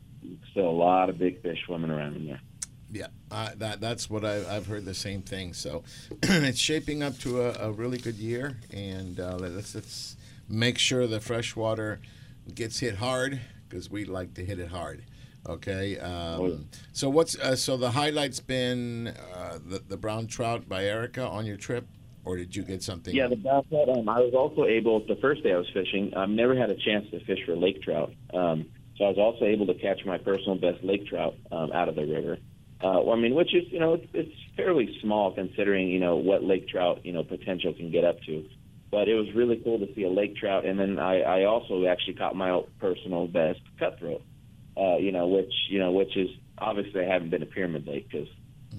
still 0.52 0.68
a 0.68 0.70
lot 0.70 1.10
of 1.10 1.18
big 1.18 1.42
fish 1.42 1.60
swimming 1.66 1.92
around 1.92 2.16
in 2.16 2.28
there. 2.28 2.42
Yeah, 2.90 3.08
uh, 3.32 3.50
that 3.58 3.82
that's 3.82 4.10
what 4.10 4.24
I, 4.24 4.56
I've 4.56 4.68
heard 4.68 4.86
the 4.86 4.94
same 4.94 5.22
thing. 5.22 5.54
So 5.54 5.84
it's 6.24 6.60
shaping 6.60 7.04
up 7.04 7.18
to 7.20 7.42
a, 7.42 7.68
a 7.68 7.72
really 7.72 7.98
good 7.98 8.16
year, 8.16 8.60
and 8.72 9.20
uh, 9.20 9.36
let's 9.38 9.76
let's 9.76 10.16
make 10.48 10.78
sure 10.78 11.06
the 11.06 11.20
freshwater 11.20 12.00
gets 12.56 12.80
hit 12.80 12.96
hard 12.96 13.42
because 13.68 13.90
we 13.90 14.06
like 14.06 14.36
to 14.36 14.46
hit 14.46 14.60
it 14.60 14.70
hard. 14.70 15.04
Okay. 15.48 15.98
Um, 16.00 16.68
so 16.92 17.10
what's 17.10 17.38
uh, 17.38 17.56
so 17.56 17.78
the 17.78 17.92
highlights 17.92 18.40
been 18.40 19.14
uh, 19.34 19.60
the 19.66 19.80
the 19.80 19.98
brown 19.98 20.28
trout 20.28 20.68
by 20.68 20.86
Erica 20.86 21.26
on 21.26 21.46
your 21.46 21.58
trip, 21.58 21.88
or 22.26 22.38
did 22.38 22.56
you 22.56 22.64
get 22.64 22.84
something? 22.84 23.16
Yeah, 23.16 23.28
the 23.28 23.38
brown 23.38 23.64
trout. 23.70 23.90
Um, 23.90 24.10
I 24.10 24.20
was 24.20 24.34
also 24.34 24.66
able. 24.66 25.06
The 25.06 25.16
first 25.22 25.44
day 25.44 25.54
I 25.54 25.58
was 25.58 25.70
fishing, 25.74 26.14
I've 26.16 26.30
never 26.30 26.56
had 26.56 26.70
a 26.70 26.76
chance 26.76 27.10
to 27.12 27.24
fish 27.26 27.40
for 27.46 27.56
lake 27.56 27.82
trout. 27.82 28.12
Um, 28.34 28.66
so 28.98 29.06
I 29.06 29.10
was 29.10 29.18
also 29.18 29.46
able 29.46 29.68
to 29.68 29.76
catch 29.76 30.06
my 30.06 30.18
personal 30.18 30.56
best 30.56 30.84
lake 30.84 31.08
trout 31.08 31.36
um, 31.52 31.72
out 31.72 31.88
of 31.88 31.96
the 31.96 32.06
river. 32.06 32.38
Uh, 32.82 33.02
well, 33.04 33.14
I 33.14 33.16
mean, 33.16 33.34
which 33.34 33.56
is 33.56 33.64
you 33.72 33.80
know 33.80 33.94
it's, 33.96 34.08
it's 34.14 34.36
fairly 34.56 34.98
small 35.02 35.34
considering 35.34 35.88
you 35.88 36.00
know 36.00 36.18
what 36.18 36.44
lake 36.44 36.68
trout 36.68 37.06
you 37.06 37.14
know 37.14 37.24
potential 37.24 37.74
can 37.74 37.92
get 37.92 38.04
up 38.04 38.22
to. 38.24 38.46
But 38.90 39.10
it 39.10 39.16
was 39.16 39.28
really 39.36 39.60
cool 39.64 39.80
to 39.80 39.94
see 39.96 40.04
a 40.04 40.10
lake 40.10 40.38
trout, 40.38 40.66
and 40.66 40.80
then 40.80 40.98
I, 40.98 41.22
I 41.22 41.44
also 41.44 41.86
actually 41.88 42.14
caught 42.14 42.36
my 42.36 42.62
personal 42.80 43.28
best 43.28 43.60
cutthroat. 43.80 44.22
Uh, 44.78 44.98
you 44.98 45.12
know, 45.12 45.28
which 45.28 45.54
you 45.70 45.80
know, 45.80 45.92
which 45.92 46.16
is 46.16 46.30
obviously 46.58 47.02
I 47.02 47.12
haven't 47.12 47.30
been 47.30 47.40
to 47.40 47.48
Pyramid 47.48 47.88
Lake 47.88 48.10
because, 48.12 48.28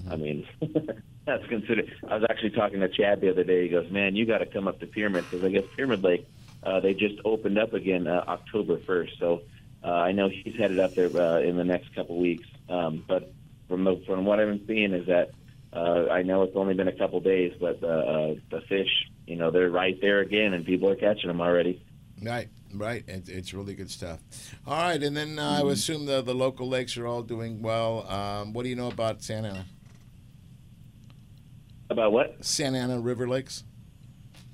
I 0.08 0.16
mean, 0.16 0.46
that's 1.24 1.46
considered. 1.48 1.92
I 2.08 2.14
was 2.16 2.26
actually 2.30 2.50
talking 2.50 2.80
to 2.80 2.88
Chad 2.88 3.20
the 3.20 3.30
other 3.30 3.44
day. 3.44 3.64
He 3.64 3.68
goes, 3.68 3.90
"Man, 3.90 4.14
you 4.14 4.24
got 4.26 4.38
to 4.38 4.46
come 4.46 4.68
up 4.68 4.78
to 4.80 4.86
Pyramid 4.86 5.24
because 5.28 5.44
I 5.44 5.48
guess 5.48 5.64
Pyramid 5.74 6.04
Lake 6.04 6.28
uh, 6.62 6.80
they 6.80 6.94
just 6.94 7.14
opened 7.24 7.58
up 7.58 7.72
again 7.72 8.06
uh, 8.06 8.24
October 8.26 8.78
first. 8.86 9.18
So 9.18 9.42
uh, 9.84 9.88
I 9.88 10.12
know 10.12 10.28
he's 10.28 10.56
headed 10.56 10.80
up 10.80 10.94
there 10.94 11.14
uh, 11.16 11.40
in 11.40 11.56
the 11.56 11.64
next 11.64 11.94
couple 11.94 12.18
weeks. 12.18 12.46
Um, 12.68 13.04
but 13.06 13.32
from 13.68 13.84
the, 13.84 14.02
from 14.06 14.24
what 14.24 14.40
I've 14.40 14.48
been 14.48 14.66
seeing 14.66 14.92
is 14.92 15.06
that 15.06 15.30
uh, 15.72 16.10
I 16.10 16.22
know 16.22 16.42
it's 16.42 16.56
only 16.56 16.74
been 16.74 16.88
a 16.88 16.96
couple 16.96 17.20
days, 17.20 17.52
but 17.60 17.80
the 17.80 17.88
uh, 17.88 18.34
the 18.50 18.60
fish, 18.62 18.88
you 19.26 19.36
know, 19.36 19.50
they're 19.50 19.70
right 19.70 19.98
there 20.00 20.20
again, 20.20 20.54
and 20.54 20.64
people 20.64 20.88
are 20.88 20.96
catching 20.96 21.28
them 21.28 21.40
already. 21.40 21.82
Right, 22.22 22.48
right. 22.74 23.04
It, 23.08 23.28
it's 23.28 23.54
really 23.54 23.74
good 23.74 23.90
stuff. 23.90 24.20
All 24.66 24.76
right, 24.76 25.02
and 25.02 25.16
then 25.16 25.38
uh, 25.38 25.58
I 25.60 25.62
would 25.62 25.74
assume 25.74 26.06
the 26.06 26.22
the 26.22 26.34
local 26.34 26.68
lakes 26.68 26.96
are 26.96 27.06
all 27.06 27.22
doing 27.22 27.62
well. 27.62 28.08
Um, 28.10 28.52
what 28.52 28.62
do 28.62 28.68
you 28.68 28.76
know 28.76 28.88
about 28.88 29.22
Santa 29.22 29.48
Ana? 29.48 29.66
About 31.90 32.12
what? 32.12 32.44
Santa 32.44 32.78
Ana 32.78 33.00
River 33.00 33.26
Lakes. 33.28 33.64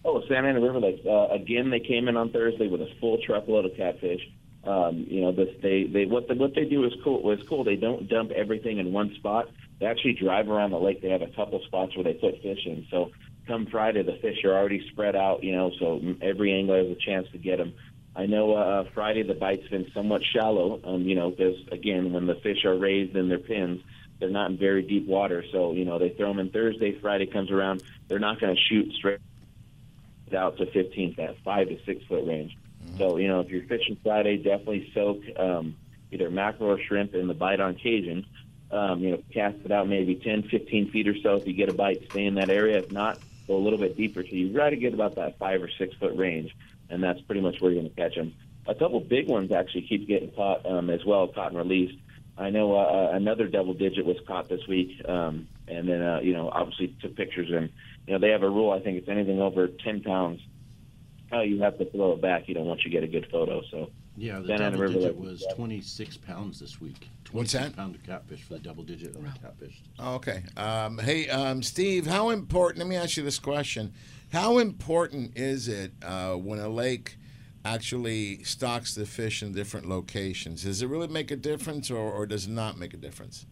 Oh, 0.04 0.22
Santa 0.28 0.48
Ana 0.48 0.60
River 0.60 0.80
Lakes. 0.80 1.04
Uh, 1.06 1.28
again, 1.28 1.70
they 1.70 1.80
came 1.80 2.08
in 2.08 2.16
on 2.16 2.30
Thursday 2.30 2.68
with 2.68 2.80
a 2.80 2.88
full 3.00 3.18
truckload 3.24 3.64
of 3.64 3.76
catfish. 3.76 4.20
Um, 4.64 5.04
you 5.08 5.20
know, 5.20 5.32
this, 5.32 5.48
they 5.62 5.84
they 5.84 6.06
what 6.06 6.28
the, 6.28 6.34
what 6.34 6.54
they 6.54 6.64
do 6.64 6.84
is 6.84 6.92
cool. 7.02 7.22
Was 7.22 7.40
cool. 7.48 7.64
They 7.64 7.76
don't 7.76 8.08
dump 8.08 8.30
everything 8.30 8.78
in 8.78 8.92
one 8.92 9.14
spot. 9.16 9.48
They 9.80 9.86
actually 9.86 10.14
drive 10.14 10.48
around 10.48 10.70
the 10.70 10.78
lake. 10.78 11.02
They 11.02 11.10
have 11.10 11.22
a 11.22 11.28
couple 11.28 11.60
spots 11.66 11.94
where 11.96 12.04
they 12.04 12.14
put 12.14 12.40
fish 12.40 12.64
in. 12.64 12.86
So 12.90 13.10
come 13.46 13.66
Friday, 13.66 14.02
the 14.02 14.16
fish 14.22 14.44
are 14.44 14.54
already 14.54 14.86
spread 14.90 15.16
out. 15.16 15.42
You 15.42 15.52
know, 15.52 15.70
so 15.78 16.00
every 16.22 16.52
angler 16.52 16.78
has 16.78 16.88
a 16.88 17.00
chance 17.00 17.26
to 17.32 17.38
get 17.38 17.58
them. 17.58 17.74
I 18.16 18.26
know 18.26 18.54
uh, 18.54 18.84
Friday 18.94 19.22
the 19.22 19.34
bite's 19.34 19.66
been 19.68 19.86
somewhat 19.92 20.22
shallow, 20.32 20.80
um, 20.84 21.02
you 21.02 21.14
know, 21.14 21.30
because 21.30 21.56
again, 21.72 22.12
when 22.12 22.26
the 22.26 22.36
fish 22.36 22.64
are 22.64 22.76
raised 22.76 23.16
in 23.16 23.28
their 23.28 23.38
pens, 23.38 23.80
they're 24.20 24.30
not 24.30 24.50
in 24.50 24.58
very 24.58 24.82
deep 24.82 25.06
water. 25.06 25.44
So 25.52 25.72
you 25.72 25.84
know, 25.84 25.98
they 25.98 26.10
throw 26.10 26.28
them 26.28 26.38
in 26.38 26.50
Thursday. 26.50 26.98
Friday 27.00 27.26
comes 27.26 27.50
around, 27.50 27.82
they're 28.08 28.20
not 28.20 28.40
going 28.40 28.54
to 28.54 28.60
shoot 28.68 28.92
straight 28.94 29.20
out 30.36 30.56
to 30.58 30.66
15, 30.66 31.14
that 31.18 31.36
five 31.44 31.68
to 31.68 31.78
six 31.84 32.04
foot 32.06 32.26
range. 32.26 32.56
So 32.98 33.16
you 33.16 33.28
know, 33.28 33.40
if 33.40 33.48
you're 33.48 33.64
fishing 33.64 33.98
Friday, 34.02 34.36
definitely 34.36 34.90
soak 34.94 35.20
um, 35.38 35.76
either 36.12 36.30
mackerel 36.30 36.70
or 36.70 36.78
shrimp 36.80 37.14
in 37.14 37.26
the 37.26 37.34
bite 37.34 37.60
on 37.60 37.74
Cajun. 37.74 38.26
Um, 38.70 39.00
you 39.00 39.10
know, 39.12 39.22
cast 39.32 39.56
it 39.64 39.70
out 39.70 39.88
maybe 39.88 40.16
10, 40.16 40.48
15 40.50 40.90
feet 40.90 41.06
or 41.06 41.14
so. 41.22 41.36
If 41.36 41.46
you 41.46 41.52
get 41.52 41.68
a 41.68 41.72
bite, 41.72 42.00
stay 42.10 42.24
in 42.24 42.34
that 42.36 42.50
area. 42.50 42.78
If 42.78 42.90
not, 42.90 43.20
go 43.46 43.56
a 43.56 43.62
little 43.62 43.78
bit 43.78 43.96
deeper. 43.96 44.22
So 44.22 44.34
you 44.34 44.52
try 44.52 44.70
to 44.70 44.76
get 44.76 44.94
about 44.94 45.16
that 45.16 45.38
five 45.38 45.62
or 45.62 45.70
six 45.78 45.94
foot 45.96 46.16
range, 46.16 46.50
and 46.90 47.02
that's 47.02 47.20
pretty 47.22 47.40
much 47.40 47.60
where 47.60 47.70
you're 47.72 47.82
going 47.82 47.92
to 47.94 48.00
catch 48.00 48.14
them. 48.14 48.34
A 48.66 48.74
couple 48.74 49.00
big 49.00 49.28
ones 49.28 49.52
actually 49.52 49.82
keep 49.82 50.08
getting 50.08 50.30
caught 50.32 50.64
um, 50.66 50.88
as 50.90 51.04
well, 51.04 51.28
caught 51.28 51.48
and 51.48 51.58
released. 51.58 51.98
I 52.36 52.50
know 52.50 52.74
uh, 52.76 53.10
another 53.12 53.46
double 53.46 53.74
digit 53.74 54.04
was 54.04 54.16
caught 54.26 54.48
this 54.48 54.66
week, 54.66 54.90
um, 55.08 55.46
and 55.68 55.88
then 55.88 56.02
uh, 56.02 56.20
you 56.22 56.32
know 56.32 56.48
obviously 56.50 56.96
took 57.00 57.14
pictures 57.16 57.48
and 57.50 57.70
you 58.06 58.12
know 58.14 58.18
they 58.18 58.30
have 58.30 58.42
a 58.42 58.48
rule. 58.50 58.72
I 58.72 58.80
think 58.80 58.98
it's 58.98 59.08
anything 59.08 59.40
over 59.40 59.68
10 59.68 60.02
pounds, 60.02 60.40
uh, 61.32 61.40
you 61.42 61.60
have 61.62 61.78
to 61.78 61.84
throw 61.90 62.12
it 62.12 62.20
back. 62.22 62.48
You 62.48 62.54
know 62.54 62.62
once 62.62 62.84
you 62.84 62.90
get 62.90 63.04
a 63.04 63.06
good 63.06 63.28
photo. 63.30 63.62
So 63.70 63.90
Yeah, 64.16 64.40
the 64.40 64.48
Santa 64.48 64.70
double 64.70 64.78
River 64.82 64.94
digit 64.94 65.20
Lake- 65.20 65.24
was 65.30 65.46
26 65.54 66.16
pounds 66.18 66.58
this 66.58 66.80
week. 66.80 67.08
What's 67.32 67.52
that? 67.52 67.74
pound 67.74 67.96
of 67.96 68.02
catfish 68.04 68.42
for 68.44 68.54
the 68.54 68.60
double 68.60 68.84
digit 68.84 69.14
on 69.16 69.24
the 69.24 69.30
catfish. 69.40 69.80
Oh, 69.98 70.14
okay. 70.14 70.42
Um, 70.56 70.98
hey, 70.98 71.28
um, 71.28 71.62
Steve, 71.62 72.06
how 72.06 72.30
important? 72.30 72.78
Let 72.78 72.88
me 72.88 72.96
ask 72.96 73.16
you 73.16 73.22
this 73.24 73.38
question: 73.38 73.92
How 74.34 74.58
important 74.58 75.38
is 75.38 75.68
it 75.68 75.92
uh, 76.02 76.32
when 76.32 76.58
a 76.58 76.68
lake 76.68 77.18
actually 77.64 78.42
stocks 78.42 78.92
the 78.92 79.06
fish 79.06 79.44
in 79.44 79.52
different 79.52 79.88
locations? 79.88 80.64
Does 80.64 80.82
it 80.82 80.88
really 80.88 81.06
make 81.06 81.30
a 81.30 81.36
difference, 81.36 81.88
or, 81.88 82.10
or 82.10 82.26
does 82.26 82.46
it 82.46 82.50
not 82.50 82.76
make 82.76 82.92
a 82.94 82.96
difference? 82.96 83.46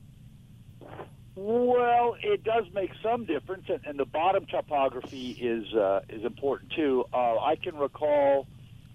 Well, 1.37 2.16
it 2.21 2.42
does 2.42 2.64
make 2.75 2.90
some 3.01 3.27
difference, 3.27 3.66
and, 3.68 3.79
and 3.87 3.97
the 3.97 4.05
bottom 4.05 4.45
topography 4.47 5.31
is 5.40 5.73
uh, 5.73 6.01
is 6.09 6.25
important 6.25 6.73
too. 6.73 7.05
Uh, 7.14 7.38
I 7.38 7.55
can 7.55 7.77
recall 7.77 8.49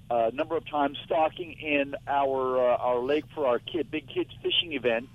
a 0.10 0.32
number 0.32 0.58
of 0.58 0.70
times 0.70 0.98
stocking 1.06 1.54
in 1.54 1.96
our 2.06 2.60
uh, 2.60 2.78
our 2.80 3.00
lake 3.00 3.24
for 3.34 3.48
our 3.48 3.60
kid 3.60 3.90
big 3.90 4.10
kids 4.10 4.32
fishing 4.44 4.74
event 4.74 5.08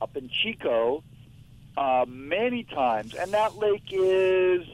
up 0.00 0.16
in 0.16 0.30
Chico. 0.44 1.02
Uh, 1.76 2.04
many 2.06 2.62
times, 2.62 3.14
and 3.14 3.32
that 3.32 3.56
lake 3.58 3.88
is 3.90 4.64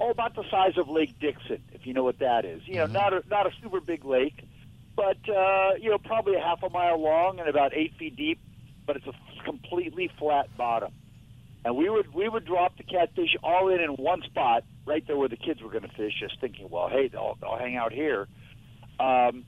oh 0.00 0.10
about 0.10 0.34
the 0.34 0.44
size 0.50 0.76
of 0.76 0.88
Lake 0.88 1.18
Dixon, 1.20 1.62
if 1.72 1.86
you 1.86 1.94
know 1.94 2.04
what 2.04 2.18
that 2.18 2.44
is. 2.44 2.62
You 2.66 2.76
know, 2.76 2.86
not 2.86 3.12
a 3.12 3.22
not 3.28 3.46
a 3.46 3.50
super 3.62 3.80
big 3.80 4.04
lake, 4.04 4.46
but 4.94 5.18
uh, 5.28 5.74
you 5.80 5.90
know 5.90 5.98
probably 5.98 6.34
a 6.34 6.40
half 6.40 6.62
a 6.62 6.70
mile 6.70 7.00
long 7.00 7.38
and 7.40 7.48
about 7.48 7.74
eight 7.74 7.94
feet 7.98 8.16
deep. 8.16 8.40
But 8.86 8.96
it's 8.96 9.06
a 9.06 9.44
completely 9.44 10.10
flat 10.18 10.56
bottom 10.56 10.92
and 11.66 11.76
we 11.76 11.90
would 11.90 12.14
we 12.14 12.28
would 12.28 12.44
drop 12.44 12.76
the 12.76 12.84
catfish 12.84 13.36
all 13.42 13.68
in 13.68 13.80
in 13.80 13.90
one 13.90 14.22
spot 14.22 14.62
right 14.86 15.04
there 15.08 15.16
where 15.16 15.28
the 15.28 15.36
kids 15.36 15.60
were 15.60 15.68
going 15.68 15.82
to 15.82 15.94
fish, 15.96 16.12
just 16.20 16.40
thinking, 16.40 16.68
well, 16.70 16.88
hey, 16.88 17.08
they'll, 17.08 17.36
they'll 17.40 17.58
hang 17.58 17.74
out 17.76 17.92
here. 17.92 18.28
Um, 19.00 19.44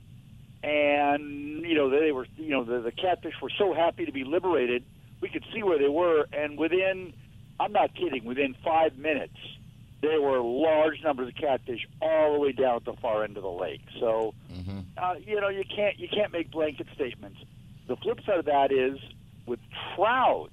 and 0.61 1.63
you 1.63 1.75
know 1.75 1.89
they 1.89 2.11
were 2.11 2.27
you 2.37 2.51
know 2.51 2.65
the, 2.65 2.81
the 2.81 2.91
catfish 2.91 3.35
were 3.41 3.53
so 3.57 3.73
happy 3.73 4.05
to 4.05 4.11
be 4.11 4.25
liberated. 4.25 4.85
We 5.21 5.29
could 5.29 5.45
see 5.55 5.63
where 5.63 5.79
they 5.79 5.89
were, 5.89 6.27
and 6.33 6.59
within 6.59 7.15
I'm 7.61 7.71
not 7.71 7.95
kidding, 7.95 8.25
within 8.25 8.57
five 8.65 8.99
minutes 8.99 9.37
there 10.01 10.21
were 10.21 10.41
large 10.41 11.03
numbers 11.03 11.29
of 11.29 11.35
catfish 11.35 11.87
all 12.01 12.35
the 12.35 12.39
way 12.39 12.53
down 12.53 12.77
at 12.77 12.85
the 12.85 12.93
far 12.95 13.25
end 13.25 13.37
of 13.37 13.43
the 13.43 13.49
lake. 13.51 13.83
So 14.01 14.35
uh, 14.97 15.15
you 15.25 15.41
know 15.41 15.49
you 15.49 15.65
can't 15.65 15.99
you 15.99 16.09
can't 16.09 16.33
make 16.33 16.51
blanket 16.51 16.87
statements. 16.95 17.39
The 17.89 17.97
flip 17.97 18.21
side 18.27 18.39
of 18.39 18.45
that 18.47 18.71
is 18.73 18.99
with 19.47 19.61
trout. 19.97 20.51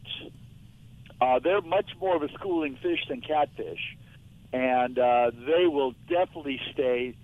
Uh, 1.21 1.39
they're 1.39 1.61
much 1.61 1.91
more 1.99 2.15
of 2.15 2.23
a 2.23 2.29
schooling 2.33 2.77
fish 2.81 2.99
than 3.07 3.21
catfish, 3.21 3.95
and 4.51 4.97
uh, 4.99 5.31
they 5.45 5.65
will 5.65 5.93
definitely 6.09 6.59
stay 6.73 7.15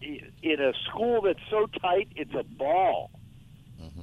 in 0.00 0.60
a 0.60 0.72
school 0.88 1.20
that's 1.22 1.38
so 1.50 1.66
tight 1.80 2.08
it's 2.16 2.34
a 2.34 2.42
ball 2.42 3.10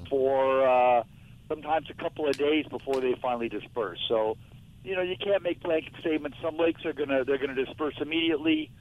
for 0.09 0.67
uh, 0.67 1.03
sometimes 1.47 1.89
a 1.89 1.93
couple 1.93 2.27
of 2.27 2.37
days 2.37 2.65
before 2.67 2.99
they 3.01 3.15
finally 3.21 3.49
disperse. 3.49 3.99
So, 4.07 4.37
you 4.83 4.95
know, 4.95 5.01
you 5.01 5.15
can't 5.17 5.43
make 5.43 5.61
blanket 5.61 5.93
statements. 5.99 6.37
Some 6.41 6.57
lakes 6.57 6.85
are 6.85 6.93
gonna 6.93 7.23
they're 7.25 7.37
gonna 7.37 7.55
disperse 7.65 7.95
immediately. 7.99 8.71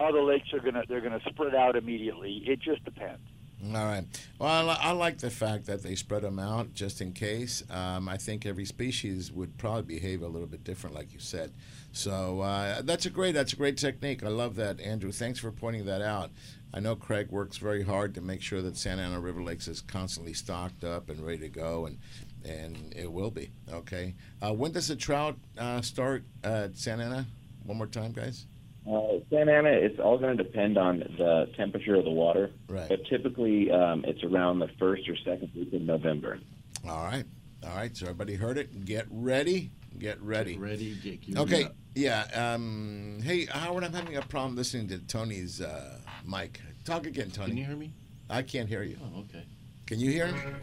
Other 0.00 0.22
lakes 0.22 0.52
are 0.52 0.60
gonna 0.60 0.84
they're 0.88 1.00
gonna 1.00 1.20
spread 1.28 1.54
out 1.54 1.76
immediately. 1.76 2.42
It 2.46 2.60
just 2.60 2.84
depends. 2.84 3.22
All 3.64 3.84
right. 3.84 4.04
Well, 4.40 4.70
I, 4.70 4.74
I 4.74 4.90
like 4.90 5.18
the 5.18 5.30
fact 5.30 5.66
that 5.66 5.84
they 5.84 5.94
spread 5.94 6.22
them 6.22 6.40
out 6.40 6.74
just 6.74 7.00
in 7.00 7.12
case. 7.12 7.62
Um, 7.70 8.08
I 8.08 8.16
think 8.16 8.44
every 8.44 8.64
species 8.64 9.30
would 9.30 9.56
probably 9.56 9.82
behave 9.82 10.22
a 10.22 10.26
little 10.26 10.48
bit 10.48 10.64
different, 10.64 10.96
like 10.96 11.12
you 11.12 11.20
said. 11.20 11.52
So 11.92 12.40
uh, 12.40 12.82
that's 12.82 13.06
a 13.06 13.10
great 13.10 13.32
that's 13.32 13.52
a 13.52 13.56
great 13.56 13.76
technique. 13.76 14.24
I 14.24 14.28
love 14.28 14.56
that, 14.56 14.80
Andrew. 14.80 15.12
Thanks 15.12 15.38
for 15.38 15.52
pointing 15.52 15.84
that 15.86 16.02
out. 16.02 16.30
I 16.74 16.80
know 16.80 16.96
Craig 16.96 17.30
works 17.30 17.58
very 17.58 17.82
hard 17.84 18.14
to 18.14 18.20
make 18.20 18.40
sure 18.40 18.62
that 18.62 18.76
Santa 18.76 19.02
Ana 19.02 19.20
River 19.20 19.42
Lakes 19.42 19.68
is 19.68 19.80
constantly 19.80 20.32
stocked 20.32 20.82
up 20.82 21.08
and 21.08 21.20
ready 21.20 21.38
to 21.40 21.48
go, 21.48 21.86
and 21.86 21.98
and 22.44 22.92
it 22.96 23.10
will 23.10 23.30
be 23.30 23.50
okay. 23.72 24.14
Uh, 24.40 24.52
when 24.52 24.72
does 24.72 24.88
the 24.88 24.96
trout 24.96 25.36
uh, 25.58 25.80
start 25.80 26.24
at 26.44 26.76
Santa 26.76 27.04
Ana? 27.04 27.26
One 27.64 27.78
more 27.78 27.86
time, 27.86 28.12
guys. 28.12 28.46
Uh, 28.90 29.18
Santa 29.30 29.52
Ana, 29.52 29.70
it's 29.70 30.00
all 30.00 30.18
going 30.18 30.36
to 30.36 30.42
depend 30.42 30.76
on 30.76 30.98
the 31.16 31.48
temperature 31.56 31.94
of 31.94 32.04
the 32.04 32.10
water. 32.10 32.50
Right. 32.68 32.88
But 32.88 33.04
typically, 33.06 33.70
um, 33.70 34.04
it's 34.04 34.24
around 34.24 34.58
the 34.58 34.68
first 34.78 35.08
or 35.08 35.16
second 35.16 35.50
week 35.54 35.72
in 35.72 35.86
November. 35.86 36.40
All 36.88 37.04
right. 37.04 37.24
All 37.64 37.76
right. 37.76 37.96
So 37.96 38.06
everybody 38.06 38.34
heard 38.34 38.58
it. 38.58 38.84
Get 38.84 39.06
ready. 39.10 39.70
Get 39.98 40.20
ready. 40.20 40.52
Get 40.54 40.60
ready. 40.60 40.94
Get 40.96 41.20
geared 41.20 41.38
Okay. 41.38 41.64
up. 41.64 41.74
Yeah. 41.94 42.24
Um, 42.34 43.20
hey, 43.22 43.44
Howard, 43.46 43.84
I'm 43.84 43.92
having 43.92 44.16
a 44.16 44.22
problem 44.22 44.56
listening 44.56 44.88
to 44.88 44.98
Tony's 44.98 45.60
uh, 45.60 45.98
mic. 46.26 46.60
Talk 46.84 47.06
again, 47.06 47.30
Tony. 47.30 47.50
Can 47.50 47.56
you 47.58 47.64
hear 47.64 47.76
me? 47.76 47.92
I 48.28 48.42
can't 48.42 48.68
hear 48.68 48.82
you. 48.82 48.96
Oh, 49.00 49.20
okay. 49.20 49.44
Can 49.86 50.00
you 50.00 50.10
hear 50.10 50.26
him? 50.26 50.56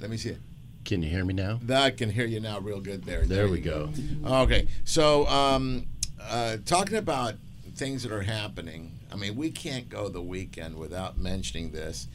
Let 0.00 0.10
me 0.10 0.16
see 0.16 0.30
it. 0.30 0.38
Can 0.86 1.02
you 1.02 1.10
hear 1.10 1.24
me 1.24 1.34
now? 1.34 1.58
I 1.68 1.90
can 1.90 2.10
hear 2.10 2.26
you 2.26 2.38
now, 2.38 2.60
real 2.60 2.80
good. 2.80 3.04
There. 3.04 3.26
There 3.26 3.48
we 3.48 3.58
you 3.58 3.64
go. 3.64 3.90
Okay. 4.24 4.68
So, 4.84 5.26
um, 5.26 5.86
uh, 6.22 6.58
talking 6.64 6.96
about 6.96 7.34
things 7.74 8.04
that 8.04 8.12
are 8.12 8.22
happening, 8.22 8.92
I 9.12 9.16
mean, 9.16 9.34
we 9.34 9.50
can't 9.50 9.88
go 9.88 10.08
the 10.08 10.22
weekend 10.22 10.76
without 10.76 11.18
mentioning 11.18 11.72
this, 11.72 12.06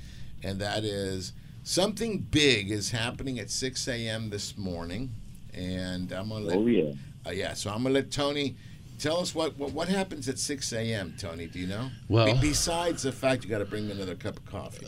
and 0.41 0.57
that 0.61 0.85
is 0.85 1.33
something 1.63 2.19
big 2.19 2.71
is 2.71 2.91
happening 2.91 3.39
at 3.39 3.49
6 3.49 3.89
a.m. 3.89 4.29
this 4.29 4.57
morning, 4.57 5.09
and 5.53 6.09
I'm 6.13 6.29
gonna 6.29 6.45
let. 6.45 6.57
Oh, 6.57 6.65
yeah. 6.65 6.93
Uh, 7.27 7.31
yeah. 7.31 7.53
So 7.53 7.71
I'm 7.71 7.83
gonna 7.83 7.95
let 7.95 8.09
Tony. 8.09 8.55
Tell 8.99 9.19
us 9.19 9.35
what, 9.35 9.57
what 9.57 9.73
what 9.73 9.89
happens 9.89 10.29
at 10.29 10.39
6 10.39 10.71
a.m. 10.73 11.15
Tony? 11.17 11.47
Do 11.47 11.59
you 11.59 11.67
know? 11.67 11.89
Well- 12.07 12.27
Be- 12.35 12.39
besides 12.49 13.03
the 13.03 13.11
fact 13.11 13.43
you 13.43 13.49
got 13.49 13.57
to 13.57 13.65
bring 13.65 13.87
me 13.87 13.91
another 13.91 14.15
cup 14.15 14.37
of 14.37 14.45
coffee. 14.45 14.85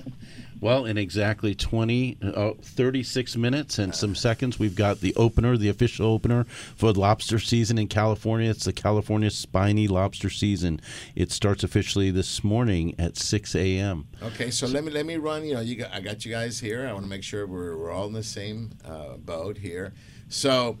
Well, 0.58 0.86
in 0.86 0.96
exactly 0.96 1.54
20, 1.54 2.18
uh, 2.22 2.52
36 2.62 3.36
minutes 3.36 3.78
and 3.78 3.94
some 3.94 4.14
seconds, 4.14 4.58
we've 4.58 4.74
got 4.74 5.00
the 5.00 5.14
opener, 5.14 5.58
the 5.58 5.68
official 5.68 6.06
opener 6.06 6.44
for 6.44 6.94
the 6.94 7.00
lobster 7.00 7.38
season 7.38 7.76
in 7.76 7.88
California. 7.88 8.50
It's 8.50 8.64
the 8.64 8.72
California 8.72 9.30
Spiny 9.30 9.86
Lobster 9.86 10.30
Season. 10.30 10.80
It 11.14 11.30
starts 11.30 11.62
officially 11.62 12.10
this 12.10 12.42
morning 12.42 12.94
at 12.98 13.18
6 13.18 13.54
a.m. 13.54 14.08
Okay, 14.22 14.50
so 14.50 14.66
let 14.66 14.82
me 14.82 14.90
let 14.90 15.04
me 15.04 15.16
run. 15.16 15.44
You 15.44 15.54
know, 15.54 15.60
you 15.60 15.76
got, 15.76 15.92
I 15.92 16.00
got 16.00 16.24
you 16.24 16.32
guys 16.32 16.58
here. 16.58 16.86
I 16.86 16.92
want 16.92 17.04
to 17.04 17.10
make 17.10 17.22
sure 17.22 17.46
we're, 17.46 17.76
we're 17.76 17.90
all 17.90 18.06
in 18.06 18.14
the 18.14 18.22
same 18.22 18.70
uh, 18.82 19.18
boat 19.18 19.58
here. 19.58 19.92
So, 20.30 20.78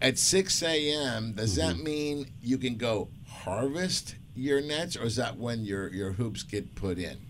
at 0.00 0.18
six 0.18 0.62
a.m., 0.62 1.34
does 1.34 1.56
that 1.56 1.78
mean 1.78 2.32
you 2.40 2.56
can 2.56 2.76
go 2.76 3.10
harvest 3.26 4.16
your 4.34 4.62
nets, 4.62 4.96
or 4.96 5.02
is 5.02 5.16
that 5.16 5.36
when 5.36 5.64
your 5.64 5.92
your 5.92 6.12
hoops 6.12 6.42
get 6.42 6.74
put 6.74 6.98
in? 6.98 7.27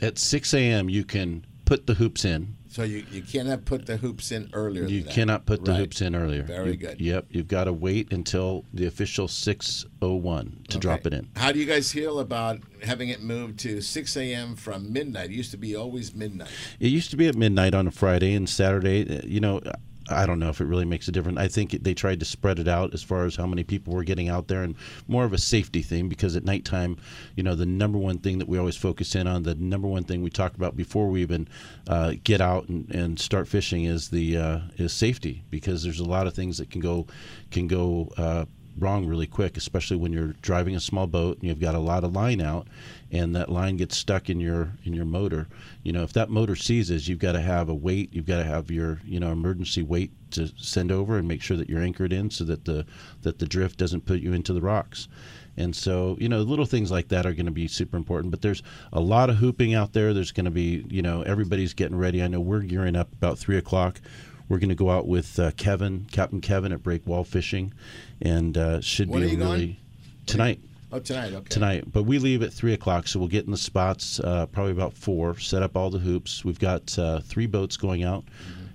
At 0.00 0.18
6 0.18 0.54
a.m., 0.54 0.88
you 0.88 1.04
can 1.04 1.44
put 1.64 1.86
the 1.86 1.94
hoops 1.94 2.24
in. 2.24 2.54
So 2.68 2.82
you, 2.82 3.04
you 3.10 3.22
cannot 3.22 3.64
put 3.64 3.86
the 3.86 3.96
hoops 3.96 4.30
in 4.30 4.50
earlier. 4.52 4.82
You 4.84 4.98
than 4.98 5.06
that. 5.06 5.14
cannot 5.14 5.46
put 5.46 5.64
the 5.64 5.70
Right. 5.72 5.80
hoops 5.80 6.02
in 6.02 6.14
earlier. 6.14 6.42
Very 6.42 6.72
You- 6.72 6.76
good. 6.76 7.00
Yep, 7.00 7.26
you've 7.30 7.48
got 7.48 7.64
to 7.64 7.72
wait 7.72 8.12
until 8.12 8.64
the 8.74 8.84
official 8.86 9.26
6:01 9.28 10.58
to 10.68 10.78
drop 10.78 11.06
it 11.06 11.14
in. 11.14 11.28
How 11.36 11.52
do 11.52 11.58
you 11.58 11.64
guys 11.64 11.90
feel 11.90 12.18
about 12.20 12.60
having 12.82 13.08
it 13.08 13.22
moved 13.22 13.58
to 13.60 13.80
6 13.80 14.16
a.m. 14.16 14.56
from 14.56 14.92
midnight? 14.92 15.30
It 15.30 15.34
used 15.36 15.50
to 15.52 15.56
be 15.56 15.74
always 15.74 16.14
midnight. 16.14 16.50
It 16.78 16.88
used 16.88 17.10
to 17.12 17.16
be 17.16 17.26
at 17.28 17.34
midnight 17.34 17.74
on 17.74 17.86
a 17.86 17.90
Friday 17.90 18.34
and 18.34 18.46
Saturday. 18.48 19.22
You 19.26 19.40
know, 19.40 19.60
I 20.08 20.26
don't 20.26 20.38
know 20.38 20.48
if 20.48 20.60
it 20.60 20.66
really 20.66 20.84
makes 20.84 21.08
a 21.08 21.12
difference. 21.12 21.38
I 21.38 21.48
think 21.48 21.70
they 21.82 21.94
tried 21.94 22.20
to 22.20 22.26
spread 22.26 22.58
it 22.58 22.68
out 22.68 22.94
as 22.94 23.02
far 23.02 23.24
as 23.24 23.36
how 23.36 23.46
many 23.46 23.64
people 23.64 23.92
were 23.92 24.04
getting 24.04 24.28
out 24.28 24.48
there 24.48 24.62
and 24.62 24.76
more 25.08 25.24
of 25.24 25.32
a 25.32 25.38
safety 25.38 25.82
thing 25.82 26.08
because 26.08 26.36
at 26.36 26.44
nighttime, 26.44 26.96
you 27.34 27.42
know, 27.42 27.54
the 27.54 27.66
number 27.66 27.98
one 27.98 28.18
thing 28.18 28.38
that 28.38 28.48
we 28.48 28.58
always 28.58 28.76
focus 28.76 29.14
in 29.14 29.26
on, 29.26 29.42
the 29.42 29.54
number 29.56 29.88
one 29.88 30.04
thing 30.04 30.22
we 30.22 30.30
talk 30.30 30.54
about 30.54 30.76
before 30.76 31.08
we 31.08 31.22
even 31.22 31.48
uh, 31.88 32.14
get 32.22 32.40
out 32.40 32.68
and, 32.68 32.88
and 32.94 33.18
start 33.18 33.48
fishing 33.48 33.84
is 33.84 34.08
the 34.08 34.36
uh, 34.36 34.60
is 34.76 34.92
safety 34.92 35.42
because 35.50 35.82
there's 35.82 36.00
a 36.00 36.04
lot 36.04 36.26
of 36.26 36.34
things 36.34 36.58
that 36.58 36.70
can 36.70 36.80
go 36.80 37.06
can 37.50 37.66
go. 37.66 38.12
Uh, 38.16 38.44
wrong 38.78 39.06
really 39.06 39.26
quick, 39.26 39.56
especially 39.56 39.96
when 39.96 40.12
you're 40.12 40.34
driving 40.42 40.76
a 40.76 40.80
small 40.80 41.06
boat 41.06 41.38
and 41.38 41.48
you've 41.48 41.60
got 41.60 41.74
a 41.74 41.78
lot 41.78 42.04
of 42.04 42.12
line 42.12 42.40
out, 42.40 42.68
and 43.12 43.34
that 43.36 43.50
line 43.50 43.76
gets 43.76 43.96
stuck 43.96 44.28
in 44.28 44.40
your 44.40 44.72
in 44.84 44.92
your 44.92 45.04
motor. 45.04 45.46
You 45.82 45.92
know, 45.92 46.02
if 46.02 46.12
that 46.14 46.30
motor 46.30 46.56
seizes, 46.56 47.08
you've 47.08 47.18
got 47.18 47.32
to 47.32 47.40
have 47.40 47.68
a 47.68 47.74
weight. 47.74 48.12
You've 48.12 48.26
got 48.26 48.38
to 48.38 48.44
have 48.44 48.70
your 48.70 49.00
you 49.04 49.20
know 49.20 49.30
emergency 49.32 49.82
weight 49.82 50.12
to 50.32 50.48
send 50.56 50.90
over 50.90 51.16
and 51.16 51.28
make 51.28 51.42
sure 51.42 51.56
that 51.56 51.68
you're 51.68 51.82
anchored 51.82 52.12
in 52.12 52.30
so 52.30 52.44
that 52.44 52.64
the 52.64 52.84
that 53.22 53.38
the 53.38 53.46
drift 53.46 53.78
doesn't 53.78 54.06
put 54.06 54.20
you 54.20 54.32
into 54.32 54.52
the 54.52 54.60
rocks. 54.60 55.08
And 55.58 55.74
so, 55.74 56.18
you 56.20 56.28
know, 56.28 56.42
little 56.42 56.66
things 56.66 56.90
like 56.90 57.08
that 57.08 57.24
are 57.24 57.32
going 57.32 57.46
to 57.46 57.52
be 57.52 57.66
super 57.66 57.96
important. 57.96 58.30
But 58.30 58.42
there's 58.42 58.62
a 58.92 59.00
lot 59.00 59.30
of 59.30 59.36
hooping 59.36 59.72
out 59.72 59.94
there. 59.94 60.12
There's 60.12 60.30
going 60.30 60.44
to 60.44 60.50
be, 60.50 60.84
you 60.90 61.00
know, 61.00 61.22
everybody's 61.22 61.72
getting 61.72 61.96
ready. 61.96 62.22
I 62.22 62.28
know 62.28 62.40
we're 62.40 62.60
gearing 62.60 62.94
up 62.94 63.10
about 63.14 63.38
three 63.38 63.56
o'clock. 63.56 63.98
We're 64.50 64.58
going 64.58 64.68
to 64.68 64.74
go 64.74 64.90
out 64.90 65.08
with 65.08 65.38
uh, 65.38 65.52
Kevin, 65.52 66.06
Captain 66.12 66.42
Kevin 66.42 66.72
at 66.72 66.82
Break 66.82 67.06
Wall 67.06 67.24
Fishing, 67.24 67.72
and 68.20 68.56
uh, 68.58 68.80
should 68.82 69.08
When 69.08 69.20
be 69.22 69.28
a 69.28 69.30
really 69.30 69.42
going? 69.42 69.76
tonight. 70.26 70.60
Oh, 70.92 71.00
tonight. 71.00 71.32
Okay. 71.32 71.48
Tonight, 71.48 71.92
but 71.92 72.04
we 72.04 72.18
leave 72.18 72.42
at 72.42 72.52
three 72.52 72.72
o'clock, 72.72 73.08
so 73.08 73.18
we'll 73.18 73.28
get 73.28 73.44
in 73.44 73.50
the 73.50 73.56
spots 73.56 74.20
uh, 74.20 74.46
probably 74.46 74.72
about 74.72 74.94
four. 74.94 75.36
Set 75.38 75.62
up 75.62 75.76
all 75.76 75.90
the 75.90 75.98
hoops. 75.98 76.44
We've 76.44 76.58
got 76.60 76.96
uh, 76.98 77.20
three 77.20 77.46
boats 77.46 77.76
going 77.76 78.04
out. 78.04 78.24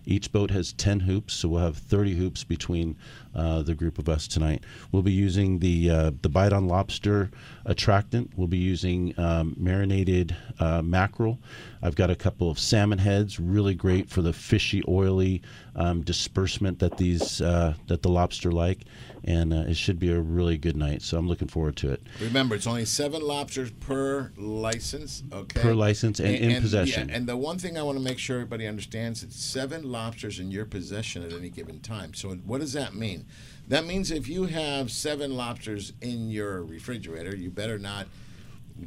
Each 0.06 0.32
boat 0.32 0.52
has 0.52 0.74
ten 0.74 1.00
hoops, 1.00 1.34
so 1.34 1.48
we'll 1.48 1.62
have 1.62 1.78
thirty 1.78 2.16
hoops 2.16 2.44
between 2.44 2.98
uh, 3.36 3.62
the 3.62 3.74
group 3.74 3.98
of 3.98 4.10
us 4.10 4.28
tonight. 4.28 4.64
We'll 4.92 5.04
be 5.04 5.12
using 5.12 5.60
the 5.60 5.90
uh, 5.90 6.12
the 6.22 6.30
bite 6.30 6.54
on 6.54 6.68
lobster 6.68 7.32
attractant. 7.66 8.32
We'll 8.36 8.48
be 8.48 8.58
using 8.58 9.18
um, 9.20 9.56
marinated 9.58 10.36
uh, 10.60 10.82
mackerel. 10.82 11.40
I've 11.84 11.96
got 11.96 12.10
a 12.10 12.16
couple 12.16 12.50
of 12.50 12.60
salmon 12.60 13.00
heads, 13.00 13.40
really 13.40 13.74
great 13.74 14.10
for 14.10 14.22
the 14.22 14.34
fishy, 14.34 14.84
oily 14.88 15.42
um, 15.76 16.02
disbursement 16.02 16.80
that 16.80 16.98
these 16.98 17.42
uh, 17.42 17.74
that 17.88 18.02
the 18.04 18.10
lobster 18.10 18.52
like, 18.52 18.82
and 19.24 19.54
uh, 19.54 19.64
it 19.68 19.76
should 19.76 20.00
be 20.00 20.12
a 20.12 20.20
really 20.20 20.58
good 20.58 20.76
night. 20.76 21.02
So 21.02 21.18
I'm 21.18 21.28
looking 21.28 21.48
forward 21.48 21.76
to 21.78 21.92
it. 21.92 22.02
Remember, 22.20 22.56
it's 22.56 22.68
only 22.68 22.86
seven 22.86 23.22
lobsters 23.22 23.72
per 23.72 24.32
license. 24.38 25.24
Okay. 25.32 25.62
Per 25.62 25.74
license 25.74 26.20
and 26.20 26.36
in 26.36 26.62
possession. 26.62 27.10
Yeah, 27.10 27.16
and 27.16 27.28
the 27.28 27.38
one 27.38 27.58
thing 27.58 27.78
I 27.78 27.84
want 27.84 27.98
to 27.98 28.04
make 28.04 28.20
sure 28.20 28.38
everybody 28.38 28.68
understands: 28.68 29.24
it's 29.24 29.42
seven 29.44 29.92
lobsters 29.92 30.40
in 30.40 30.52
your 30.52 30.66
possession 30.66 31.24
at 31.24 31.34
any 31.34 31.50
given 31.50 31.80
time. 31.80 32.14
So 32.14 32.30
what 32.30 32.60
does 32.62 32.74
that 32.74 32.94
mean? 32.94 33.21
That 33.68 33.86
means 33.86 34.12
if 34.12 34.28
you 34.28 34.46
have 34.46 34.92
seven 34.92 35.36
lobsters 35.36 35.94
in 36.02 36.30
your 36.30 36.64
refrigerator, 36.64 37.36
you 37.36 37.50
better 37.50 37.78
not 37.78 38.08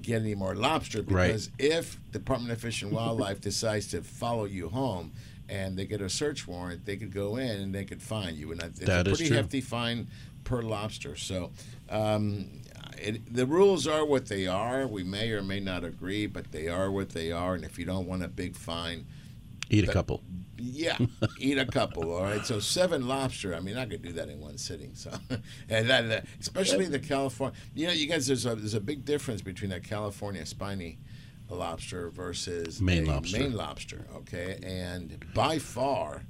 get 0.03 0.21
any 0.23 0.35
more 0.35 0.55
lobster 0.55 1.03
Right. 1.03 1.29
because 1.29 1.51
if 1.59 1.99
Department 2.11 2.53
of 2.53 2.61
Fish 2.61 2.83
and 2.83 2.91
Wildlife 2.93 3.41
decides 3.51 3.87
to 3.89 4.03
follow 4.03 4.45
you 4.45 4.69
home 4.69 5.13
and 5.49 5.77
they 5.79 5.85
get 5.87 6.01
a 6.01 6.09
search 6.11 6.47
warrant, 6.49 6.85
they 6.85 6.97
could 6.97 7.13
go 7.13 7.37
in 7.37 7.61
and 7.61 7.75
they 7.75 7.85
could 7.85 8.03
find 8.03 8.37
you, 8.37 8.51
and 8.53 8.63
it's 8.63 8.81
That 8.81 9.07
a 9.07 9.11
is 9.13 9.19
pretty 9.19 9.29
true. 9.29 9.37
hefty 9.37 9.61
fine 9.61 10.09
per 10.45 10.63
lobster. 10.63 11.17
So. 11.17 11.51
Um, 11.91 12.61
it, 12.97 13.35
the 13.35 13.45
rules 13.45 13.87
are 13.87 14.07
what 14.07 14.27
they 14.27 14.47
are. 14.47 14.87
We 14.87 15.03
may 15.03 15.31
or 15.33 15.43
may 15.43 15.61
not 15.61 15.85
agree, 15.85 16.27
but 16.27 16.53
they 16.53 16.69
are 16.69 16.91
what 16.91 17.11
they 17.11 17.31
are. 17.33 17.55
And 17.55 17.65
if 17.65 17.79
you 17.79 17.85
don't 17.85 18.07
want 18.07 18.23
a 18.23 18.29
big 18.29 18.57
fine, 18.57 19.05
Eat 19.69 19.87
a 19.89 19.93
couple. 19.93 20.23
Yeah, 20.59 20.99
eat 21.39 21.59
a 21.59 21.67
couple. 21.67 22.13
All 22.13 22.23
right. 22.23 22.45
So 22.45 22.61
seven 22.61 23.07
lobster. 23.09 23.55
I 23.55 23.61
mean, 23.61 23.77
I 23.77 23.87
could 23.87 24.03
do 24.03 24.13
that 24.13 24.29
in 24.29 24.41
one 24.41 24.59
sitting. 24.59 24.95
So, 24.95 25.11
and 25.69 25.89
that, 25.91 26.09
that- 26.09 26.27
especially 26.41 26.87
the 26.87 26.99
California. 26.99 27.57
You 27.75 27.87
know, 27.89 27.93
you 27.93 28.07
guys, 28.07 28.27
there's 28.27 28.47
a 28.47 28.55
there's 28.55 28.75
a 28.75 28.81
big 28.81 29.05
difference 29.05 29.43
between 29.43 29.73
a 29.73 29.81
California 29.81 30.45
spiny 30.47 30.99
lobster 31.49 32.11
versus 32.11 32.81
Maine 32.81 33.07
lobster. 33.07 33.39
Maine 33.39 33.55
lobster. 33.55 34.07
Okay, 34.17 34.59
and 34.63 35.25
by 35.35 35.59
far, 35.59 36.23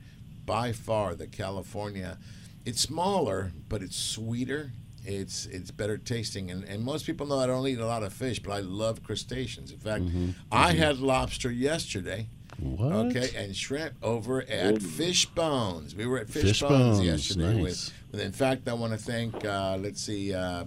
by 0.45 0.73
far, 0.73 1.15
the 1.15 1.27
California, 1.27 2.19
it's 2.65 2.81
smaller, 2.81 3.53
but 3.69 3.83
it's 3.83 3.97
sweeter. 3.97 4.73
It's 5.07 5.47
it's 5.47 5.71
better 5.71 5.99
tasting, 5.99 6.51
and, 6.51 6.65
and 6.65 6.83
most 6.83 7.05
people 7.05 7.27
know 7.27 7.39
I 7.39 7.47
don't 7.47 7.67
eat 7.69 7.79
a 7.79 7.87
lot 7.87 8.03
of 8.03 8.13
fish, 8.13 8.39
but 8.39 8.53
I 8.53 8.61
love 8.61 9.03
crustaceans. 9.03 9.71
In 9.71 9.79
fact, 9.79 10.05
mm-hmm. 10.05 10.31
I 10.51 10.71
mm-hmm. 10.71 10.79
had 10.79 10.99
lobster 10.99 11.51
yesterday. 11.51 12.29
What? 12.59 12.93
Okay, 12.93 13.31
and 13.37 13.55
shrimp 13.55 13.95
over 14.03 14.43
at 14.43 14.81
Fish 14.81 15.27
Bones. 15.27 15.95
We 15.95 16.07
were 16.07 16.19
at 16.19 16.29
Fish, 16.29 16.43
Fish 16.43 16.61
Bones, 16.61 16.99
Bones, 16.99 17.05
yesterday. 17.05 17.55
nice. 17.55 17.63
With, 17.63 17.93
with, 18.13 18.21
in 18.21 18.33
fact, 18.33 18.69
I 18.69 18.75
want 18.75 18.93
to 18.93 18.99
thank. 18.99 19.45
Uh, 19.45 19.77
let's 19.81 20.01
see, 20.01 20.33
uh, 20.33 20.65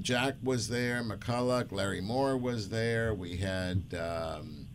Jack 0.00 0.36
was 0.42 0.68
there, 0.68 1.02
McCulloch, 1.02 1.72
Larry 1.72 2.00
Moore 2.00 2.36
was 2.36 2.68
there. 2.68 3.14
We 3.14 3.36
had 3.36 3.82
um, 3.94 4.66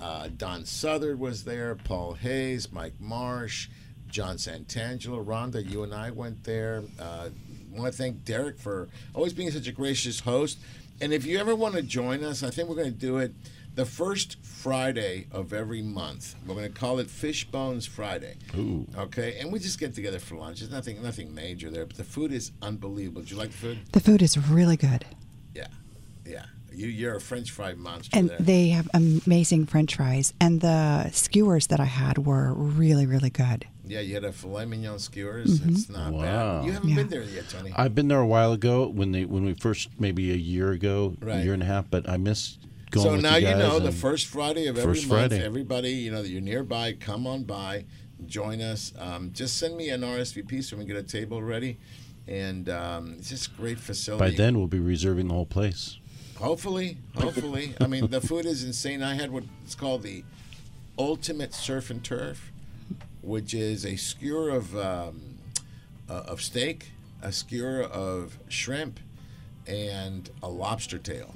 uh, 0.00 0.28
Don 0.36 0.64
Southard 0.64 1.18
was 1.18 1.44
there, 1.44 1.74
Paul 1.74 2.14
Hayes, 2.14 2.72
Mike 2.72 2.94
Marsh, 3.00 3.68
John 4.08 4.36
Santangelo, 4.36 5.24
Rhonda. 5.24 5.68
You 5.68 5.82
and 5.82 5.94
I 5.94 6.10
went 6.10 6.44
there. 6.44 6.82
Uh, 6.98 7.28
I 7.74 7.78
want 7.78 7.92
to 7.92 7.96
thank 7.96 8.24
Derek 8.24 8.58
for 8.58 8.88
always 9.14 9.32
being 9.32 9.50
such 9.50 9.66
a 9.66 9.72
gracious 9.72 10.20
host. 10.20 10.58
And 11.00 11.12
if 11.12 11.24
you 11.24 11.38
ever 11.38 11.54
want 11.56 11.74
to 11.74 11.82
join 11.82 12.22
us, 12.22 12.42
I 12.42 12.50
think 12.50 12.68
we're 12.68 12.76
going 12.76 12.92
to 12.92 12.98
do 12.98 13.18
it 13.18 13.32
the 13.74 13.84
first 13.86 14.36
Friday 14.44 15.26
of 15.32 15.52
every 15.52 15.82
month. 15.82 16.34
We're 16.46 16.54
going 16.54 16.70
to 16.72 16.78
call 16.78 16.98
it 16.98 17.08
Fish 17.10 17.44
Bones 17.50 17.86
Friday. 17.86 18.34
Ooh. 18.56 18.86
Okay, 18.96 19.38
and 19.40 19.52
we 19.52 19.58
just 19.58 19.78
get 19.80 19.94
together 19.94 20.18
for 20.18 20.36
lunch. 20.36 20.60
There's 20.60 20.70
nothing, 20.70 21.02
nothing 21.02 21.34
major 21.34 21.70
there, 21.70 21.86
but 21.86 21.96
the 21.96 22.04
food 22.04 22.32
is 22.32 22.52
unbelievable. 22.60 23.22
Do 23.22 23.34
you 23.34 23.40
like 23.40 23.50
the 23.50 23.56
food? 23.56 23.78
The 23.92 24.00
food 24.00 24.20
is 24.22 24.36
really 24.36 24.76
good. 24.76 25.04
Yeah, 25.54 25.68
yeah. 26.26 26.44
You, 26.74 26.86
you're 26.86 27.16
a 27.16 27.20
French 27.20 27.50
fry 27.50 27.74
monster 27.74 28.18
And 28.18 28.30
there. 28.30 28.38
they 28.40 28.68
have 28.68 28.88
amazing 28.94 29.66
french 29.66 29.96
fries. 29.96 30.32
And 30.40 30.62
the 30.62 31.10
skewers 31.10 31.66
that 31.66 31.80
I 31.80 31.84
had 31.84 32.16
were 32.24 32.54
really, 32.54 33.04
really 33.06 33.28
good. 33.30 33.66
yeah, 33.84 34.00
you 34.00 34.14
had 34.14 34.24
a 34.24 34.32
filet 34.32 34.64
mignon 34.64 34.98
skewers. 34.98 35.60
Mhm. 35.60 35.70
It's 35.72 35.90
not 35.90 36.14
Wow. 36.14 36.22
bad. 36.60 36.64
You 36.66 36.72
haven't 36.72 36.88
Yeah. 36.88 36.96
been 36.96 37.08
there 37.08 37.22
yet, 37.24 37.48
Tony. 37.50 37.72
I've 37.76 37.94
been 37.94 38.08
there 38.08 38.20
a 38.20 38.26
while 38.26 38.52
ago 38.52 38.88
when 38.88 39.12
they 39.12 39.26
when 39.26 39.44
we 39.44 39.52
first 39.54 39.90
maybe 39.98 40.30
a 40.32 40.36
year 40.36 40.70
ago, 40.70 41.14
a 41.26 41.42
year 41.42 41.52
and 41.52 41.62
a 41.62 41.66
half, 41.66 41.90
but 41.90 42.08
I 42.08 42.16
missed 42.16 42.58
going. 42.92 43.06
so 43.06 43.16
now 43.16 43.36
you, 43.36 43.48
you 43.48 43.56
know 43.56 43.80
the 43.80 43.90
first 43.90 44.26
Friday 44.26 44.68
of 44.68 44.78
every 44.78 45.00
month. 45.00 45.08
Friday. 45.08 45.42
Everybody, 45.44 45.90
you 45.90 46.12
know 46.12 46.22
that 46.22 46.28
you're 46.28 46.40
nearby, 46.40 46.92
come 46.92 47.26
on 47.26 47.42
by, 47.42 47.84
join 48.26 48.60
us. 48.60 48.92
Um, 48.98 49.32
just 49.32 49.56
send 49.56 49.76
me 49.76 49.88
an 49.88 50.02
RSVP 50.02 50.62
so 50.62 50.76
we 50.76 50.84
can 50.84 50.94
get 50.94 50.96
a 50.96 51.02
table 51.02 51.42
ready. 51.42 51.78
And 52.28 52.68
um, 52.68 53.16
it's 53.18 53.30
just 53.30 53.56
great 53.56 53.80
facility. 53.80 54.30
By 54.30 54.36
then, 54.36 54.56
we'll 54.56 54.68
be 54.68 54.78
reserving 54.78 55.28
the 55.28 55.34
whole 55.34 55.46
place. 55.46 55.98
Hopefully, 56.36 56.98
hopefully. 57.16 57.74
I 57.80 57.86
mean, 57.86 58.08
the 58.08 58.20
food 58.20 58.46
is 58.46 58.64
insane. 58.64 59.02
I 59.02 59.14
had 59.14 59.30
what 59.30 59.44
it's 59.64 59.74
called 59.74 60.02
the 60.02 60.24
ultimate 60.98 61.54
surf 61.54 61.90
and 61.90 62.02
turf, 62.02 62.52
which 63.22 63.54
is 63.54 63.84
a 63.84 63.96
skewer 63.96 64.50
of 64.50 64.76
um, 64.76 65.38
uh, 66.08 66.24
of 66.26 66.42
steak, 66.42 66.92
a 67.22 67.32
skewer 67.32 67.82
of 67.82 68.38
shrimp, 68.48 69.00
and 69.66 70.30
a 70.42 70.48
lobster 70.48 70.98
tail, 70.98 71.34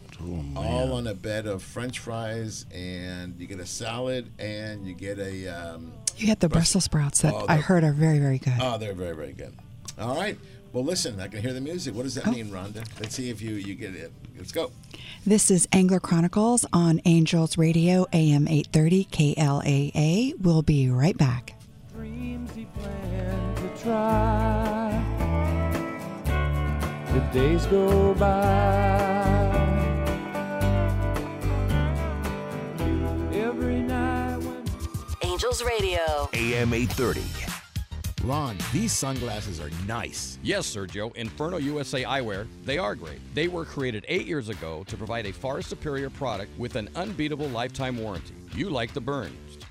all 0.57 0.93
on 0.95 1.07
a 1.07 1.15
bed 1.15 1.47
of 1.47 1.63
French 1.63 1.99
fries. 1.99 2.67
And 2.75 3.35
you 3.39 3.47
get 3.47 3.61
a 3.61 3.67
salad, 3.67 4.31
and 4.39 4.87
you 4.87 4.95
get 4.95 5.19
a. 5.19 5.49
Um, 5.49 5.93
You 6.17 6.27
get 6.27 6.41
the 6.41 6.49
Brussels 6.49 6.85
sprouts 6.85 7.21
that 7.23 7.35
Oh, 7.35 7.45
I 7.49 7.57
heard 7.57 7.85
are 7.85 7.93
very, 7.93 8.19
very 8.19 8.39
good. 8.39 8.55
Oh, 8.61 8.79
they're 8.79 8.95
very, 8.95 9.15
very 9.15 9.33
good. 9.33 9.55
All 9.99 10.17
right. 10.17 10.39
Well, 10.73 10.85
listen, 10.85 11.19
I 11.21 11.29
can 11.29 11.41
hear 11.41 11.53
the 11.55 11.61
music. 11.61 11.95
What 11.95 12.03
does 12.03 12.19
Oh. 12.19 12.23
that 12.23 12.33
mean, 12.35 12.51
Rhonda? 12.51 12.85
Let's 13.01 13.15
see 13.15 13.31
if 13.31 13.41
you, 13.41 13.55
you 13.55 13.75
get 13.75 13.95
it. 13.95 14.13
Let's 14.37 14.53
go. 14.53 14.71
This 15.27 15.51
is 15.51 15.67
Angler 15.73 16.01
Chronicles 16.01 16.67
on 16.73 17.01
Angels 17.07 17.57
Radio, 17.57 18.07
AM 18.13 18.47
830 18.47 19.05
KLAA. 19.11 20.35
We'll 20.41 20.63
be 20.63 20.91
right 20.91 21.17
back. 21.17 21.55
dreams 21.95 22.51
he 22.55 22.67
planned 22.67 23.57
to 23.57 23.83
try. 23.83 25.03
The 27.13 27.21
days 27.33 27.65
go 27.67 28.13
by. 28.15 29.16
Angels 35.37 35.63
Radio. 35.63 36.31
AM 36.33 36.73
830. 36.73 37.23
Ron, 38.25 38.57
these 38.73 38.91
sunglasses 38.91 39.61
are 39.61 39.69
nice. 39.87 40.39
Yes, 40.43 40.75
Sergio. 40.75 41.15
Inferno 41.15 41.59
USA 41.59 42.05
Eyewear, 42.05 42.47
they 42.65 42.79
are 42.79 42.95
great. 42.95 43.19
They 43.35 43.47
were 43.47 43.67
created 43.67 44.07
eight 44.09 44.27
years 44.27 44.49
ago 44.49 44.83
to 44.87 44.97
provide 44.97 45.27
a 45.27 45.35
far 45.35 45.61
superior 45.61 46.09
product 46.09 46.59
with 46.59 46.77
an 46.77 46.89
unbeatable 46.97 47.49
lifetime 47.49 47.99
warranty. 47.99 48.33
You 48.55 48.71
like 48.71 48.95
the 48.95 49.01
burns. 49.03 49.46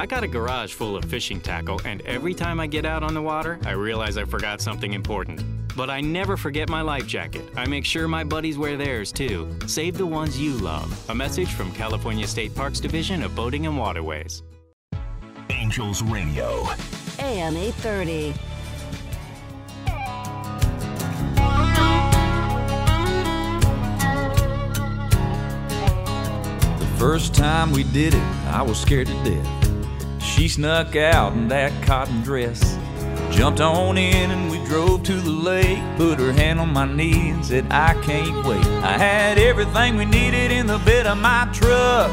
I 0.00 0.06
got 0.06 0.22
a 0.22 0.28
garage 0.28 0.74
full 0.74 0.96
of 0.96 1.04
fishing 1.06 1.40
tackle, 1.40 1.80
and 1.84 2.02
every 2.02 2.32
time 2.32 2.60
I 2.60 2.68
get 2.68 2.86
out 2.86 3.02
on 3.02 3.14
the 3.14 3.22
water, 3.22 3.58
I 3.64 3.72
realize 3.72 4.16
I 4.16 4.24
forgot 4.24 4.60
something 4.60 4.92
important. 4.92 5.42
But 5.74 5.90
I 5.90 6.00
never 6.00 6.36
forget 6.36 6.68
my 6.68 6.82
life 6.82 7.04
jacket. 7.04 7.42
I 7.56 7.66
make 7.66 7.84
sure 7.84 8.06
my 8.06 8.22
buddies 8.22 8.56
wear 8.56 8.76
theirs 8.76 9.10
too. 9.10 9.52
Save 9.66 9.98
the 9.98 10.06
ones 10.06 10.40
you 10.40 10.52
love. 10.52 11.10
A 11.10 11.14
message 11.14 11.48
from 11.48 11.72
California 11.72 12.28
State 12.28 12.54
Parks 12.54 12.78
Division 12.78 13.24
of 13.24 13.34
Boating 13.34 13.66
and 13.66 13.76
Waterways. 13.76 14.44
Angels 15.50 16.00
Radio. 16.04 16.68
AM 17.18 17.56
830. 17.56 18.34
The 26.78 26.96
first 26.98 27.34
time 27.34 27.72
we 27.72 27.82
did 27.82 28.14
it, 28.14 28.22
I 28.46 28.62
was 28.62 28.80
scared 28.80 29.08
to 29.08 29.24
death. 29.24 29.57
She 30.38 30.46
snuck 30.46 30.94
out 30.94 31.32
in 31.32 31.48
that 31.48 31.72
cotton 31.82 32.22
dress. 32.22 32.78
Jumped 33.28 33.60
on 33.60 33.98
in 33.98 34.30
and 34.30 34.48
we 34.48 34.64
drove 34.66 35.02
to 35.02 35.14
the 35.14 35.32
lake. 35.32 35.80
Put 35.96 36.20
her 36.20 36.30
hand 36.30 36.60
on 36.60 36.72
my 36.72 36.86
knee 36.86 37.30
and 37.30 37.44
said, 37.44 37.66
I 37.72 38.00
can't 38.02 38.46
wait. 38.46 38.64
I 38.84 38.96
had 38.96 39.36
everything 39.36 39.96
we 39.96 40.04
needed 40.04 40.52
in 40.52 40.68
the 40.68 40.78
bed 40.78 41.08
of 41.08 41.18
my 41.18 41.48
truck. 41.52 42.12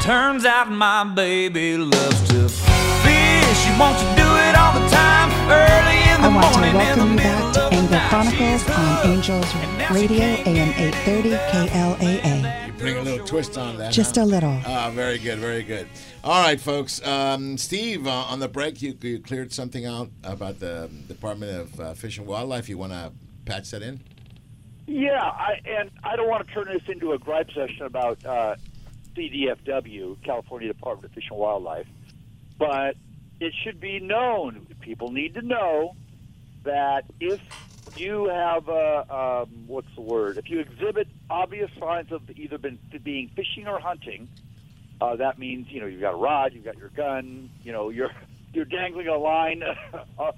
Turns 0.00 0.46
out 0.46 0.70
my 0.70 1.04
baby 1.04 1.76
loves 1.76 2.28
to 2.30 2.48
fish. 2.48 3.58
She 3.60 3.70
wants 3.78 4.00
to 4.00 4.08
do 4.16 4.28
it 4.48 4.56
all 4.56 4.72
the 4.72 4.88
time, 4.88 5.28
early 5.52 6.00
in 6.08 6.22
the 6.22 6.28
I 6.28 6.40
want 6.40 6.54
to 6.54 6.60
morning. 6.60 6.70
in 6.70 6.72
the 6.72 6.78
welcome 6.78 7.12
you 7.12 7.16
back 7.18 7.52
to 7.52 7.64
of 7.66 7.70
the 7.70 7.76
Angler 7.76 7.98
night. 7.98 8.08
Chronicles 8.08 8.70
on 8.70 9.06
Angels 9.12 9.54
Radio, 9.90 10.24
AM 10.24 10.72
830 10.72 11.36
KLAA. 11.52 12.37
You 12.78 12.84
bring 12.84 12.96
a 12.98 13.02
little 13.02 13.26
twist 13.26 13.58
on 13.58 13.76
that. 13.78 13.92
Just 13.92 14.14
huh? 14.14 14.22
a 14.22 14.24
little. 14.24 14.56
Ah, 14.64 14.88
very 14.94 15.18
good, 15.18 15.40
very 15.40 15.64
good. 15.64 15.88
All 16.22 16.40
right, 16.40 16.60
folks. 16.60 17.04
Um, 17.04 17.58
Steve, 17.58 18.06
uh, 18.06 18.10
on 18.10 18.38
the 18.38 18.46
break, 18.46 18.80
you, 18.80 18.96
you 19.00 19.18
cleared 19.18 19.52
something 19.52 19.84
out 19.84 20.10
about 20.22 20.60
the 20.60 20.88
Department 21.08 21.60
of 21.60 21.80
uh, 21.80 21.94
Fish 21.94 22.18
and 22.18 22.26
Wildlife. 22.28 22.68
You 22.68 22.78
want 22.78 22.92
to 22.92 23.10
patch 23.46 23.72
that 23.72 23.82
in? 23.82 23.98
Yeah, 24.86 25.20
I, 25.20 25.60
and 25.66 25.90
I 26.04 26.14
don't 26.14 26.28
want 26.28 26.46
to 26.46 26.54
turn 26.54 26.68
this 26.72 26.88
into 26.88 27.14
a 27.14 27.18
gripe 27.18 27.50
session 27.50 27.82
about 27.82 28.24
uh, 28.24 28.54
CDFW, 29.16 30.22
California 30.22 30.68
Department 30.68 31.06
of 31.06 31.14
Fish 31.16 31.26
and 31.30 31.38
Wildlife, 31.40 31.88
but 32.60 32.94
it 33.40 33.54
should 33.64 33.80
be 33.80 33.98
known. 33.98 34.68
People 34.80 35.10
need 35.10 35.34
to 35.34 35.42
know 35.42 35.96
that 36.62 37.06
if 37.18 37.40
you 37.96 38.28
have 38.28 38.68
a 38.68 39.14
um, 39.44 39.64
what's 39.66 39.94
the 39.94 40.00
word? 40.00 40.38
If 40.38 40.50
you 40.50 40.60
exhibit 40.60 41.08
obvious 41.30 41.70
signs 41.78 42.12
of 42.12 42.22
either 42.30 42.58
been 42.58 42.78
being 43.02 43.30
fishing 43.34 43.66
or 43.66 43.78
hunting, 43.78 44.28
uh, 45.00 45.16
that 45.16 45.38
means 45.38 45.68
you 45.70 45.80
know 45.80 45.86
you've 45.86 46.00
got 46.00 46.14
a 46.14 46.16
rod, 46.16 46.52
you've 46.52 46.64
got 46.64 46.76
your 46.76 46.90
gun, 46.90 47.50
you 47.62 47.72
know 47.72 47.88
you're 47.90 48.10
you're 48.52 48.64
dangling 48.64 49.08
a 49.08 49.16
line 49.16 49.62
uh, 50.18 50.32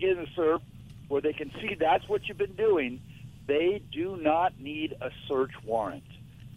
in 0.00 0.16
the 0.16 0.26
surf 0.34 0.62
where 1.08 1.20
they 1.20 1.32
can 1.32 1.50
see 1.60 1.74
that's 1.78 2.08
what 2.08 2.26
you've 2.28 2.38
been 2.38 2.56
doing. 2.56 3.00
They 3.46 3.82
do 3.92 4.16
not 4.16 4.58
need 4.58 4.94
a 5.00 5.10
search 5.28 5.52
warrant. 5.64 6.04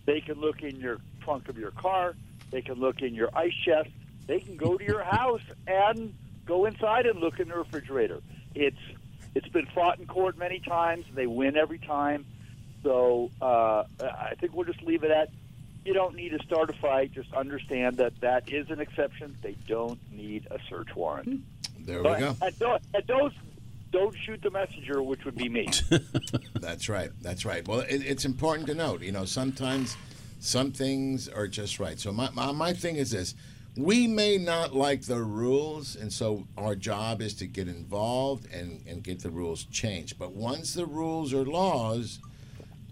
They 0.05 0.21
can 0.21 0.39
look 0.39 0.61
in 0.61 0.77
your 0.77 0.97
trunk 1.21 1.49
of 1.49 1.57
your 1.57 1.71
car. 1.71 2.15
They 2.49 2.61
can 2.61 2.75
look 2.75 3.01
in 3.01 3.13
your 3.13 3.29
ice 3.35 3.53
chest. 3.65 3.89
They 4.25 4.39
can 4.39 4.55
go 4.55 4.77
to 4.77 4.83
your 4.83 5.03
house 5.03 5.41
and 5.67 6.13
go 6.45 6.65
inside 6.65 7.05
and 7.05 7.19
look 7.19 7.39
in 7.39 7.49
the 7.49 7.57
refrigerator. 7.57 8.21
It's 8.55 8.77
it's 9.37 9.47
been 9.49 9.67
fought 9.67 9.99
in 9.99 10.07
court 10.07 10.37
many 10.37 10.59
times. 10.59 11.05
They 11.13 11.27
win 11.27 11.55
every 11.55 11.77
time. 11.79 12.25
So 12.83 13.29
uh, 13.41 13.83
I 14.01 14.33
think 14.39 14.53
we'll 14.53 14.65
just 14.65 14.81
leave 14.81 15.03
it 15.03 15.11
at 15.11 15.29
you 15.85 15.93
don't 15.93 16.15
need 16.15 16.29
to 16.37 16.39
start 16.43 16.69
a 16.69 16.73
fight. 16.73 17.13
Just 17.13 17.31
understand 17.33 17.95
that 17.97 18.19
that 18.19 18.51
is 18.51 18.69
an 18.69 18.81
exception. 18.81 19.37
They 19.41 19.55
don't 19.67 19.99
need 20.11 20.45
a 20.51 20.59
search 20.69 20.93
warrant. 20.95 21.43
There 21.79 21.99
we 21.99 22.03
But- 22.03 22.19
go. 22.19 22.35
And 22.41 22.59
don't, 22.59 22.81
and 22.93 23.07
don't 23.07 23.33
don't 23.89 24.13
shoot 24.17 24.41
the 24.41 24.51
messenger, 24.51 25.01
which 25.01 25.23
would 25.23 25.35
be 25.35 25.47
me. 25.47 25.69
That's 26.55 26.89
right. 26.89 27.09
That's 27.21 27.45
right. 27.45 27.65
Well, 27.65 27.79
it, 27.81 28.05
it's 28.05 28.25
important 28.25 28.67
to 28.67 28.75
note. 28.75 29.01
You 29.01 29.13
know, 29.13 29.23
sometimes 29.23 29.95
some 30.39 30.73
things 30.73 31.29
are 31.29 31.47
just 31.47 31.79
right. 31.79 31.97
So 31.97 32.11
my, 32.11 32.29
my 32.33 32.51
my 32.51 32.73
thing 32.73 32.97
is 32.97 33.11
this: 33.11 33.33
we 33.77 34.07
may 34.07 34.37
not 34.37 34.75
like 34.75 35.03
the 35.03 35.21
rules, 35.21 35.95
and 35.95 36.11
so 36.11 36.47
our 36.57 36.75
job 36.75 37.21
is 37.21 37.33
to 37.35 37.47
get 37.47 37.67
involved 37.67 38.51
and 38.51 38.83
and 38.87 39.03
get 39.03 39.21
the 39.21 39.29
rules 39.29 39.65
changed. 39.65 40.17
But 40.17 40.33
once 40.33 40.73
the 40.73 40.85
rules 40.85 41.33
are 41.33 41.45
laws, 41.45 42.19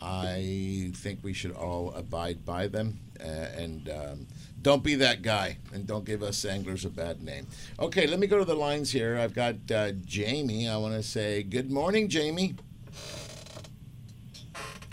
I 0.02 0.91
think 0.95 1.19
we 1.24 1.34
should 1.34 1.52
all 1.52 1.93
abide 1.93 2.45
by 2.45 2.67
them 2.67 3.00
uh, 3.19 3.24
and. 3.24 3.89
Um, 3.89 4.28
don't 4.62 4.82
be 4.82 4.95
that 4.95 5.21
guy, 5.21 5.60
and 5.74 5.86
don't 5.86 6.06
give 6.06 6.24
us 6.24 6.43
anglers 6.43 6.86
a 6.86 6.89
bad 6.89 7.21
name. 7.21 7.45
Okay, 7.78 8.08
let 8.08 8.17
me 8.17 8.26
go 8.26 8.39
to 8.39 8.45
the 8.45 8.56
lines 8.56 8.91
here. 8.91 9.15
I've 9.15 9.36
got 9.36 9.58
uh, 9.71 9.91
Jamie. 10.04 10.67
I 10.67 10.76
want 10.78 10.95
to 10.95 11.04
say 11.04 11.43
good 11.43 11.69
morning, 11.69 12.10
Jamie. 12.10 12.56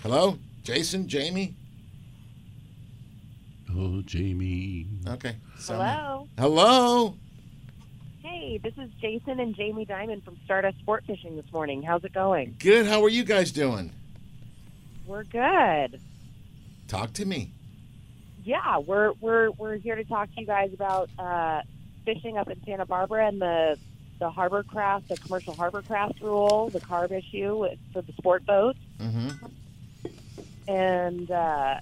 Hello, 0.03 0.37
Jason, 0.63 1.09
Jamie. 1.09 1.55
Oh, 3.77 4.03
Jamie. 4.03 4.87
Okay. 5.09 5.37
Hello. 5.67 6.29
Hello. 6.39 7.17
Hey, 8.23 8.59
this 8.63 8.75
is 8.77 8.91
Jason 9.01 9.41
and 9.41 9.55
Jamie 9.57 9.85
Diamond 9.85 10.25
from 10.25 10.37
Stardust 10.45 10.79
Sport 10.79 11.05
Fishing 11.07 11.37
this 11.37 11.51
morning. 11.53 11.83
How's 11.83 12.05
it 12.05 12.13
going? 12.13 12.57
Good. 12.59 12.87
How 12.87 13.03
are 13.03 13.09
you 13.09 13.25
guys 13.25 13.51
doing? 13.51 13.93
We're 15.07 15.25
good. 15.25 16.01
Talk 16.89 17.13
to 17.15 17.25
me. 17.25 17.51
Yeah, 18.45 18.79
we're 18.79 19.13
we're 19.21 19.51
we're 19.53 19.77
here 19.77 19.95
to 19.97 20.05
talk 20.05 20.33
to 20.35 20.41
you 20.41 20.47
guys 20.47 20.73
about 20.75 21.09
uh, 21.19 21.63
fishing 22.05 22.37
up 22.37 22.51
in 22.51 22.63
Santa 22.65 22.85
Barbara 22.87 23.29
and 23.29 23.41
the 23.41 23.79
the 24.19 24.31
harbor 24.31 24.63
craft, 24.63 25.09
the 25.09 25.17
commercial 25.17 25.55
harbor 25.55 25.83
craft 25.83 26.21
rule, 26.21 26.69
the 26.71 26.81
carb 26.81 27.11
issue 27.13 27.57
with, 27.59 27.79
for 27.93 28.03
the 28.03 28.13
sport 28.13 28.45
boats, 28.45 28.79
Mm-hmm. 29.01 29.47
and 30.69 31.31
uh, 31.31 31.81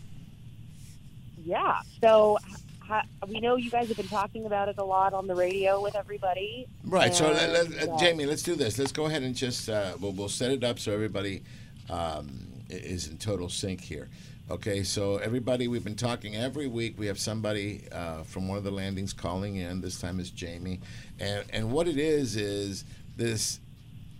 yeah. 1.45 1.81
So 2.01 2.39
ha, 2.81 3.03
we 3.29 3.41
know 3.41 3.57
you 3.57 3.71
guys 3.71 3.89
have 3.89 3.97
been 3.97 4.09
talking 4.09 4.47
about 4.47 4.69
it 4.69 4.77
a 4.79 4.85
lot 4.85 5.13
on 5.13 5.27
the 5.27 5.35
radio 5.35 5.81
with 5.81 5.95
everybody. 5.95 6.67
Right. 6.85 7.15
So, 7.15 7.31
let, 7.31 7.51
let, 7.51 7.89
uh, 7.89 7.97
Jamie, 7.99 8.27
let's 8.27 8.43
do 8.43 8.55
this. 8.55 8.79
Let's 8.79 8.93
go 8.93 9.07
ahead 9.07 9.23
and 9.23 9.35
just 9.35 9.69
uh, 9.69 9.93
we'll, 10.01 10.13
we'll 10.13 10.29
set 10.29 10.51
it 10.51 10.65
up 10.65 10.79
so 10.79 10.93
everybody 10.93 11.43
um, 11.89 12.47
is 12.69 13.09
in 13.09 13.17
total 13.19 13.49
sync 13.49 13.81
here. 13.81 14.09
Okay. 14.51 14.83
So 14.83 15.17
everybody, 15.19 15.69
we've 15.69 15.85
been 15.85 15.95
talking 15.95 16.37
every 16.37 16.67
week. 16.67 16.99
We 16.99 17.07
have 17.07 17.19
somebody 17.19 17.85
uh, 17.93 18.25
from 18.25 18.49
one 18.49 18.59
of 18.59 18.65
the 18.65 18.73
landings 18.73 19.13
calling 19.13 19.57
in. 19.57 19.81
This 19.81 20.01
time 20.01 20.19
is 20.19 20.31
Jamie, 20.31 20.81
and 21.19 21.45
and 21.53 21.71
what 21.71 21.87
it 21.87 21.99
is 21.99 22.37
is 22.37 22.85
this 23.17 23.61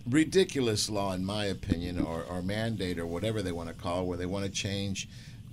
ridiculous 0.09 0.89
law, 0.89 1.13
in 1.13 1.23
my 1.23 1.45
opinion, 1.45 1.99
or, 1.99 2.23
or 2.23 2.41
mandate, 2.41 2.97
or 2.97 3.05
whatever 3.05 3.41
they 3.41 3.51
want 3.51 3.69
to 3.69 3.75
call, 3.75 4.01
it, 4.01 4.05
where 4.05 4.17
they 4.17 4.25
want 4.25 4.45
to 4.45 4.51
change 4.51 5.07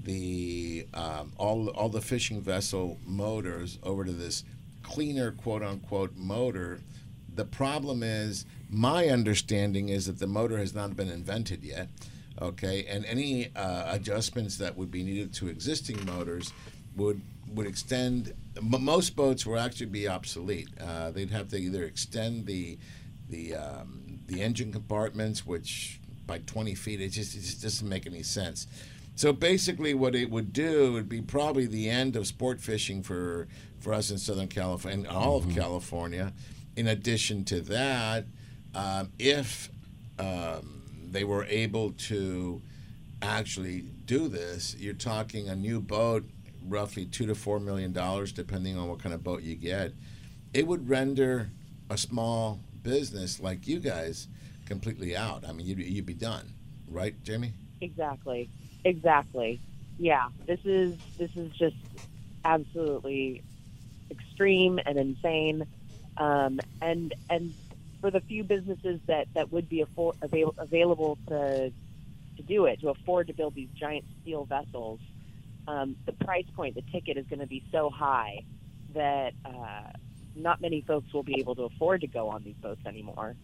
the 0.04 0.86
um, 0.94 1.32
all 1.36 1.68
all 1.70 1.88
the 1.88 2.00
fishing 2.00 2.40
vessel 2.40 2.98
motors 3.06 3.78
over 3.82 4.04
to 4.04 4.12
this 4.12 4.44
cleaner 4.82 5.32
quote 5.32 5.62
unquote 5.62 6.16
motor. 6.16 6.80
The 7.34 7.44
problem 7.44 8.02
is, 8.02 8.46
my 8.68 9.06
understanding 9.06 9.88
is 9.88 10.06
that 10.06 10.18
the 10.18 10.26
motor 10.26 10.58
has 10.58 10.74
not 10.74 10.96
been 10.96 11.08
invented 11.08 11.62
yet. 11.62 11.88
Okay, 12.40 12.84
and 12.88 13.04
any 13.04 13.54
uh, 13.56 13.92
adjustments 13.94 14.56
that 14.58 14.76
would 14.76 14.90
be 14.90 15.02
needed 15.02 15.34
to 15.34 15.48
existing 15.48 16.04
motors 16.06 16.52
would 16.96 17.20
would 17.52 17.66
extend. 17.66 18.34
Most 18.60 19.16
boats 19.16 19.46
will 19.46 19.58
actually 19.58 19.86
be 19.86 20.08
obsolete. 20.08 20.68
Uh, 20.80 21.10
they'd 21.10 21.30
have 21.30 21.48
to 21.48 21.58
either 21.58 21.84
extend 21.84 22.46
the 22.46 22.78
the 23.28 23.54
um, 23.54 24.20
the 24.26 24.40
engine 24.40 24.72
compartments, 24.72 25.44
which 25.44 26.00
by 26.28 26.38
20 26.38 26.74
feet, 26.76 27.00
it 27.00 27.08
just 27.08 27.34
it 27.34 27.40
just 27.40 27.62
doesn't 27.62 27.88
make 27.88 28.06
any 28.06 28.22
sense. 28.22 28.68
So 29.18 29.32
basically, 29.32 29.94
what 29.94 30.14
it 30.14 30.30
would 30.30 30.52
do 30.52 30.92
would 30.92 31.08
be 31.08 31.20
probably 31.20 31.66
the 31.66 31.90
end 31.90 32.14
of 32.14 32.24
sport 32.24 32.60
fishing 32.60 33.02
for 33.02 33.48
for 33.80 33.92
us 33.92 34.12
in 34.12 34.18
Southern 34.18 34.46
California 34.46 34.96
and 34.96 35.08
all 35.08 35.38
of 35.38 35.52
California. 35.52 36.32
In 36.76 36.86
addition 36.86 37.44
to 37.46 37.60
that, 37.62 38.26
um, 38.76 39.10
if 39.18 39.70
um, 40.20 40.82
they 41.10 41.24
were 41.24 41.44
able 41.46 41.90
to 42.06 42.62
actually 43.20 43.80
do 44.06 44.28
this, 44.28 44.76
you're 44.78 44.94
talking 44.94 45.48
a 45.48 45.56
new 45.56 45.80
boat, 45.80 46.24
roughly 46.68 47.04
two 47.04 47.26
to 47.26 47.34
four 47.34 47.58
million 47.58 47.92
dollars, 47.92 48.30
depending 48.30 48.78
on 48.78 48.88
what 48.88 49.02
kind 49.02 49.16
of 49.16 49.24
boat 49.24 49.42
you 49.42 49.56
get. 49.56 49.94
It 50.54 50.64
would 50.64 50.88
render 50.88 51.50
a 51.90 51.98
small 51.98 52.60
business 52.84 53.40
like 53.40 53.66
you 53.66 53.80
guys 53.80 54.28
completely 54.64 55.16
out. 55.16 55.44
I 55.44 55.50
mean, 55.50 55.66
you'd, 55.66 55.80
you'd 55.80 56.06
be 56.06 56.14
done, 56.14 56.52
right, 56.88 57.20
Jamie? 57.24 57.54
Exactly. 57.80 58.48
Exactly. 58.84 59.60
Yeah. 59.98 60.28
This 60.46 60.60
is 60.64 60.94
this 61.18 61.30
is 61.36 61.52
just 61.58 61.76
absolutely 62.44 63.42
extreme 64.10 64.78
and 64.86 64.98
insane. 64.98 65.66
Um, 66.16 66.60
and 66.80 67.14
and 67.30 67.54
for 68.00 68.10
the 68.10 68.20
few 68.22 68.44
businesses 68.44 69.00
that, 69.08 69.28
that 69.34 69.52
would 69.52 69.68
be 69.68 69.84
affor- 69.84 70.14
avail- 70.22 70.54
available 70.58 71.18
to 71.28 71.72
to 72.36 72.42
do 72.44 72.66
it, 72.66 72.80
to 72.80 72.90
afford 72.90 73.28
to 73.28 73.34
build 73.34 73.54
these 73.54 73.70
giant 73.78 74.04
steel 74.22 74.46
vessels, 74.46 75.00
um, 75.66 75.96
the 76.06 76.12
price 76.24 76.46
point, 76.56 76.74
the 76.74 76.84
ticket 76.92 77.16
is 77.16 77.26
going 77.28 77.40
to 77.40 77.46
be 77.46 77.64
so 77.72 77.90
high 77.90 78.38
that 78.94 79.32
uh, 79.44 79.82
not 80.34 80.60
many 80.60 80.82
folks 80.86 81.12
will 81.12 81.24
be 81.24 81.36
able 81.40 81.54
to 81.56 81.62
afford 81.64 82.00
to 82.02 82.06
go 82.06 82.28
on 82.28 82.42
these 82.44 82.56
boats 82.62 82.80
anymore. 82.86 83.36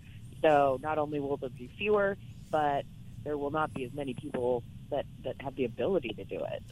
So 0.42 0.78
not 0.82 0.98
only 0.98 1.20
will 1.20 1.36
there 1.38 1.50
be 1.50 1.70
fewer, 1.78 2.16
but 2.50 2.84
there 3.24 3.38
will 3.38 3.50
not 3.50 3.72
be 3.74 3.84
as 3.84 3.92
many 3.92 4.14
people 4.14 4.62
that, 4.90 5.06
that 5.24 5.36
have 5.40 5.56
the 5.56 5.64
ability 5.64 6.10
to 6.10 6.24
do 6.24 6.36
it. 6.36 6.62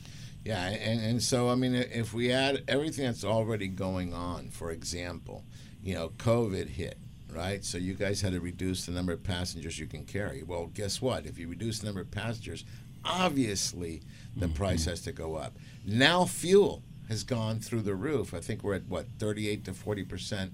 Yeah, 0.45 0.67
and, 0.67 1.01
and 1.01 1.23
so 1.23 1.49
I 1.49 1.55
mean, 1.55 1.75
if 1.75 2.13
we 2.13 2.33
add 2.33 2.65
everything 2.69 3.07
that's 3.07 3.25
already 3.25 3.69
going 3.69 4.13
on, 4.13 4.51
for 4.51 4.71
example, 4.71 5.45
you 5.83 5.95
know, 5.95 6.11
COVID 6.19 6.69
hit, 6.69 6.99
right? 7.31 7.65
So 7.65 7.79
you 7.79 7.95
guys 7.95 8.21
had 8.21 8.33
to 8.33 8.41
reduce 8.41 8.87
the 8.87 8.93
number 8.93 9.13
of 9.13 9.23
passengers 9.23 9.79
you 9.79 9.87
can 9.87 10.05
carry. 10.05 10.43
Well, 10.43 10.67
guess 10.67 11.01
what? 11.01 11.27
If 11.27 11.39
you 11.39 11.49
reduce 11.49 11.79
the 11.79 11.87
number 11.87 12.01
of 12.01 12.11
passengers, 12.11 12.65
obviously 13.05 14.03
the 14.37 14.49
price 14.49 14.85
has 14.85 15.01
to 15.03 15.13
go 15.13 15.37
up. 15.37 15.57
Now 15.85 16.25
fuel 16.25 16.83
has 17.09 17.25
gone 17.25 17.61
through 17.61 17.83
the 17.83 17.95
roof. 17.95 18.35
I 18.35 18.41
think 18.41 18.63
we're 18.63 18.75
at 18.75 18.87
what 18.89 19.07
38 19.19 19.65
to 19.67 19.75
40 19.75 20.05
percent. 20.05 20.53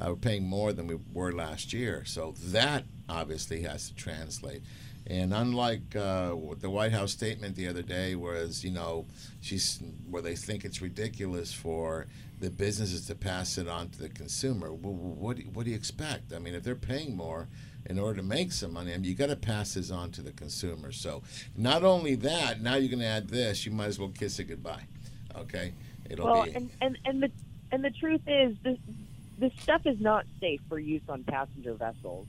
Uh, 0.00 0.10
we're 0.10 0.16
paying 0.16 0.46
more 0.46 0.72
than 0.74 0.86
we 0.86 0.98
were 1.12 1.32
last 1.32 1.72
year. 1.72 2.04
So 2.04 2.34
that 2.38 2.84
obviously 3.08 3.62
has 3.62 3.88
to 3.88 3.94
translate. 3.94 4.62
And 5.08 5.32
unlike 5.32 5.94
uh, 5.94 6.34
the 6.58 6.70
White 6.70 6.92
House 6.92 7.12
statement 7.12 7.54
the 7.54 7.68
other 7.68 7.82
day 7.82 8.16
was, 8.16 8.64
you 8.64 8.72
know, 8.72 9.06
she's 9.40 9.80
where 10.10 10.22
they 10.22 10.34
think 10.34 10.64
it's 10.64 10.82
ridiculous 10.82 11.52
for 11.52 12.06
the 12.40 12.50
businesses 12.50 13.06
to 13.06 13.14
pass 13.14 13.56
it 13.56 13.68
on 13.68 13.88
to 13.90 13.98
the 14.00 14.08
consumer. 14.08 14.72
Well, 14.72 14.94
what 14.94 15.36
do, 15.36 15.42
what 15.52 15.64
do 15.64 15.70
you 15.70 15.76
expect? 15.76 16.32
I 16.32 16.38
mean, 16.38 16.54
if 16.54 16.64
they're 16.64 16.74
paying 16.74 17.16
more 17.16 17.48
in 17.88 18.00
order 18.00 18.16
to 18.16 18.22
make 18.24 18.50
some 18.50 18.72
money, 18.72 18.92
I 18.92 18.96
mean, 18.96 19.04
you 19.04 19.14
got 19.14 19.28
to 19.28 19.36
pass 19.36 19.74
this 19.74 19.92
on 19.92 20.10
to 20.12 20.22
the 20.22 20.32
consumer. 20.32 20.90
So 20.90 21.22
not 21.56 21.84
only 21.84 22.16
that, 22.16 22.60
now 22.60 22.74
you're 22.74 22.90
going 22.90 22.98
to 22.98 23.06
add 23.06 23.28
this. 23.28 23.64
You 23.64 23.72
might 23.72 23.86
as 23.86 23.98
well 24.00 24.08
kiss 24.10 24.40
it 24.40 24.44
goodbye. 24.44 24.86
Okay, 25.36 25.72
it'll 26.10 26.26
well, 26.26 26.44
be. 26.44 26.54
and, 26.54 26.70
and, 26.80 26.98
and 27.04 27.22
the 27.22 27.30
and 27.70 27.84
the 27.84 27.90
truth 27.90 28.22
is, 28.26 28.56
this 28.62 28.78
this 29.38 29.52
stuff 29.60 29.82
is 29.84 30.00
not 30.00 30.24
safe 30.40 30.60
for 30.68 30.78
use 30.78 31.02
on 31.08 31.24
passenger 31.24 31.74
vessels. 31.74 32.26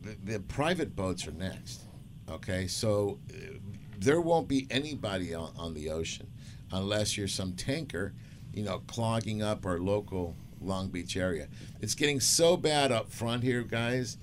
the, 0.00 0.32
the 0.32 0.40
private 0.40 0.94
boats 0.94 1.26
are 1.26 1.32
next. 1.32 1.82
Okay? 2.30 2.68
So 2.68 3.18
there 3.98 4.20
won't 4.20 4.48
be 4.48 4.66
anybody 4.70 5.34
on, 5.34 5.52
on 5.56 5.74
the 5.74 5.90
ocean 5.90 6.28
unless 6.72 7.16
you're 7.16 7.28
some 7.28 7.52
tanker, 7.52 8.14
you 8.52 8.62
know, 8.62 8.80
clogging 8.86 9.42
up 9.42 9.66
our 9.66 9.78
local 9.78 10.36
Long 10.60 10.88
Beach 10.88 11.16
area. 11.16 11.48
It's 11.80 11.94
getting 11.94 12.20
so 12.20 12.56
bad 12.56 12.92
up 12.92 13.10
front 13.10 13.42
here, 13.42 13.62
guys, 13.62 14.18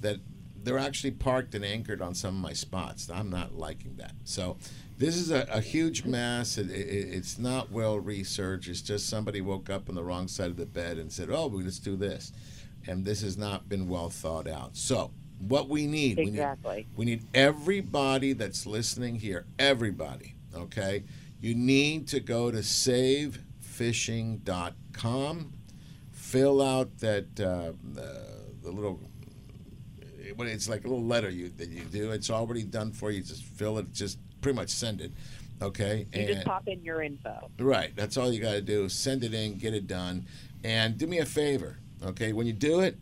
that 0.00 0.16
they're 0.62 0.78
actually 0.78 1.12
parked 1.12 1.54
and 1.54 1.64
anchored 1.64 2.02
on 2.02 2.14
some 2.14 2.34
of 2.36 2.40
my 2.40 2.52
spots. 2.52 3.10
I'm 3.10 3.30
not 3.30 3.54
liking 3.54 3.96
that. 3.96 4.12
So 4.24 4.56
this 4.98 5.16
is 5.16 5.30
a, 5.30 5.46
a 5.50 5.60
huge 5.60 6.04
mess. 6.04 6.58
It, 6.58 6.70
it, 6.70 7.14
it's 7.14 7.38
not 7.38 7.70
well 7.70 7.98
researched. 7.98 8.68
It's 8.68 8.82
just 8.82 9.08
somebody 9.08 9.40
woke 9.40 9.70
up 9.70 9.88
on 9.88 9.94
the 9.94 10.04
wrong 10.04 10.28
side 10.28 10.50
of 10.50 10.56
the 10.56 10.66
bed 10.66 10.98
and 10.98 11.10
said, 11.10 11.30
"Oh, 11.30 11.46
let's 11.46 11.78
do 11.78 11.96
this," 11.96 12.32
and 12.86 13.04
this 13.04 13.22
has 13.22 13.38
not 13.38 13.68
been 13.68 13.88
well 13.88 14.10
thought 14.10 14.46
out. 14.46 14.76
So 14.76 15.12
what 15.46 15.68
we 15.68 15.86
need, 15.86 16.18
Exactly. 16.18 16.86
we 16.96 17.04
need, 17.04 17.20
we 17.20 17.26
need 17.26 17.26
everybody 17.34 18.32
that's 18.32 18.64
listening 18.66 19.16
here, 19.16 19.44
everybody. 19.58 20.34
Okay, 20.54 21.04
you 21.40 21.54
need 21.54 22.08
to 22.08 22.20
go 22.20 22.50
to 22.50 22.58
savefishing.com, 22.58 25.52
fill 26.12 26.62
out 26.62 26.98
that 26.98 27.40
uh, 27.40 27.72
the, 27.94 28.22
the 28.62 28.70
little 28.70 29.00
what 30.36 30.46
it's 30.46 30.68
like 30.68 30.84
a 30.84 30.88
little 30.88 31.04
letter 31.04 31.30
you 31.30 31.48
that 31.50 31.68
you 31.70 31.82
do. 31.84 32.10
It's 32.12 32.30
already 32.30 32.62
done 32.62 32.92
for 32.92 33.10
you. 33.10 33.22
Just 33.22 33.44
fill 33.44 33.78
it. 33.78 33.92
Just 33.92 34.18
pretty 34.40 34.56
much 34.56 34.70
send 34.70 35.00
it. 35.00 35.12
Okay. 35.62 36.06
You 36.14 36.26
just 36.26 36.46
pop 36.46 36.66
in 36.68 36.82
your 36.82 37.02
info. 37.02 37.50
Right. 37.58 37.94
That's 37.96 38.16
all 38.16 38.32
you 38.32 38.40
got 38.40 38.52
to 38.52 38.62
do. 38.62 38.88
Send 38.88 39.24
it 39.24 39.34
in, 39.34 39.58
get 39.58 39.74
it 39.74 39.86
done, 39.86 40.24
and 40.64 40.96
do 40.96 41.06
me 41.06 41.18
a 41.18 41.26
favor. 41.26 41.76
Okay, 42.02 42.32
when 42.32 42.46
you 42.46 42.54
do 42.54 42.80
it, 42.80 42.96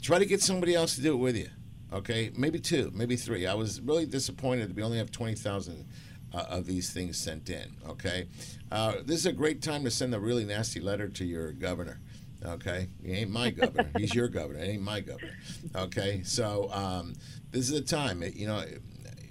try 0.00 0.18
to 0.18 0.26
get 0.26 0.42
somebody 0.42 0.74
else 0.74 0.96
to 0.96 1.00
do 1.00 1.12
it 1.12 1.18
with 1.18 1.36
you. 1.36 1.48
Okay, 1.92 2.30
maybe 2.36 2.58
two, 2.58 2.90
maybe 2.94 3.16
three. 3.16 3.46
I 3.46 3.54
was 3.54 3.80
really 3.80 4.06
disappointed 4.06 4.70
that 4.70 4.76
we 4.76 4.82
only 4.82 4.96
have 4.98 5.10
twenty 5.10 5.34
thousand 5.34 5.86
uh, 6.32 6.44
of 6.48 6.66
these 6.66 6.90
things 6.90 7.18
sent 7.18 7.50
in. 7.50 7.70
Okay, 7.86 8.28
uh, 8.70 8.94
this 9.04 9.18
is 9.18 9.26
a 9.26 9.32
great 9.32 9.60
time 9.62 9.84
to 9.84 9.90
send 9.90 10.14
a 10.14 10.20
really 10.20 10.44
nasty 10.44 10.80
letter 10.80 11.08
to 11.08 11.24
your 11.24 11.52
governor. 11.52 12.00
Okay, 12.44 12.88
he 13.04 13.12
ain't 13.12 13.30
my 13.30 13.50
governor. 13.60 13.90
He's 13.96 14.14
your 14.14 14.28
governor. 14.28 14.60
He 14.64 14.72
ain't 14.72 14.82
my 14.82 15.00
governor. 15.00 15.34
Okay, 15.76 16.22
so 16.24 16.70
um, 16.72 17.14
this 17.50 17.68
is 17.68 17.72
the 17.72 17.82
time. 17.82 18.22
You 18.34 18.46
know, 18.46 18.64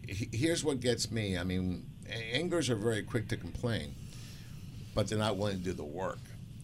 he- 0.07 0.29
here's 0.31 0.63
what 0.63 0.79
gets 0.81 1.09
me. 1.09 1.37
I 1.39 1.43
mean, 1.43 1.87
anglers 2.31 2.69
are 2.69 2.75
very 2.75 3.01
quick 3.01 3.27
to 3.29 3.37
complain, 3.37 3.95
but 4.93 5.07
they're 5.07 5.17
not 5.17 5.37
willing 5.37 5.57
to 5.57 5.63
do 5.63 5.73
the 5.73 5.83
work. 5.83 6.19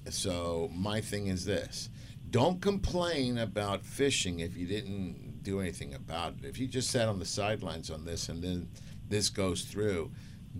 So 0.09 0.69
my 0.73 1.01
thing 1.01 1.27
is 1.27 1.45
this: 1.45 1.89
don't 2.29 2.61
complain 2.61 3.37
about 3.37 3.85
fishing 3.85 4.39
if 4.39 4.55
you 4.55 4.67
didn't 4.67 5.26
do 5.47 5.61
anything 5.61 5.93
about 5.93 6.33
it. 6.33 6.45
If 6.45 6.59
you 6.59 6.67
just 6.67 6.91
sat 6.91 7.07
on 7.07 7.19
the 7.19 7.25
sidelines 7.25 7.89
on 7.89 8.03
this 8.03 8.27
and 8.27 8.43
then 8.43 8.67
this 9.07 9.29
goes 9.29 9.61
through, 9.63 10.11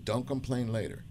don't 0.04 0.26
complain 0.26 0.72
later. 0.72 1.04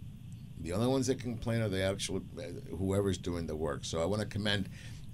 The 0.60 0.74
only 0.74 0.88
ones 0.88 1.06
that 1.08 1.20
complain 1.20 1.62
are 1.62 1.70
the 1.70 1.84
actual 1.84 2.24
uh, 2.40 2.76
whoever's 2.76 3.20
doing 3.20 3.46
the 3.46 3.56
work. 3.56 3.86
So 3.86 4.02
I 4.02 4.06
want 4.06 4.22
to 4.22 4.28
commend 4.28 4.70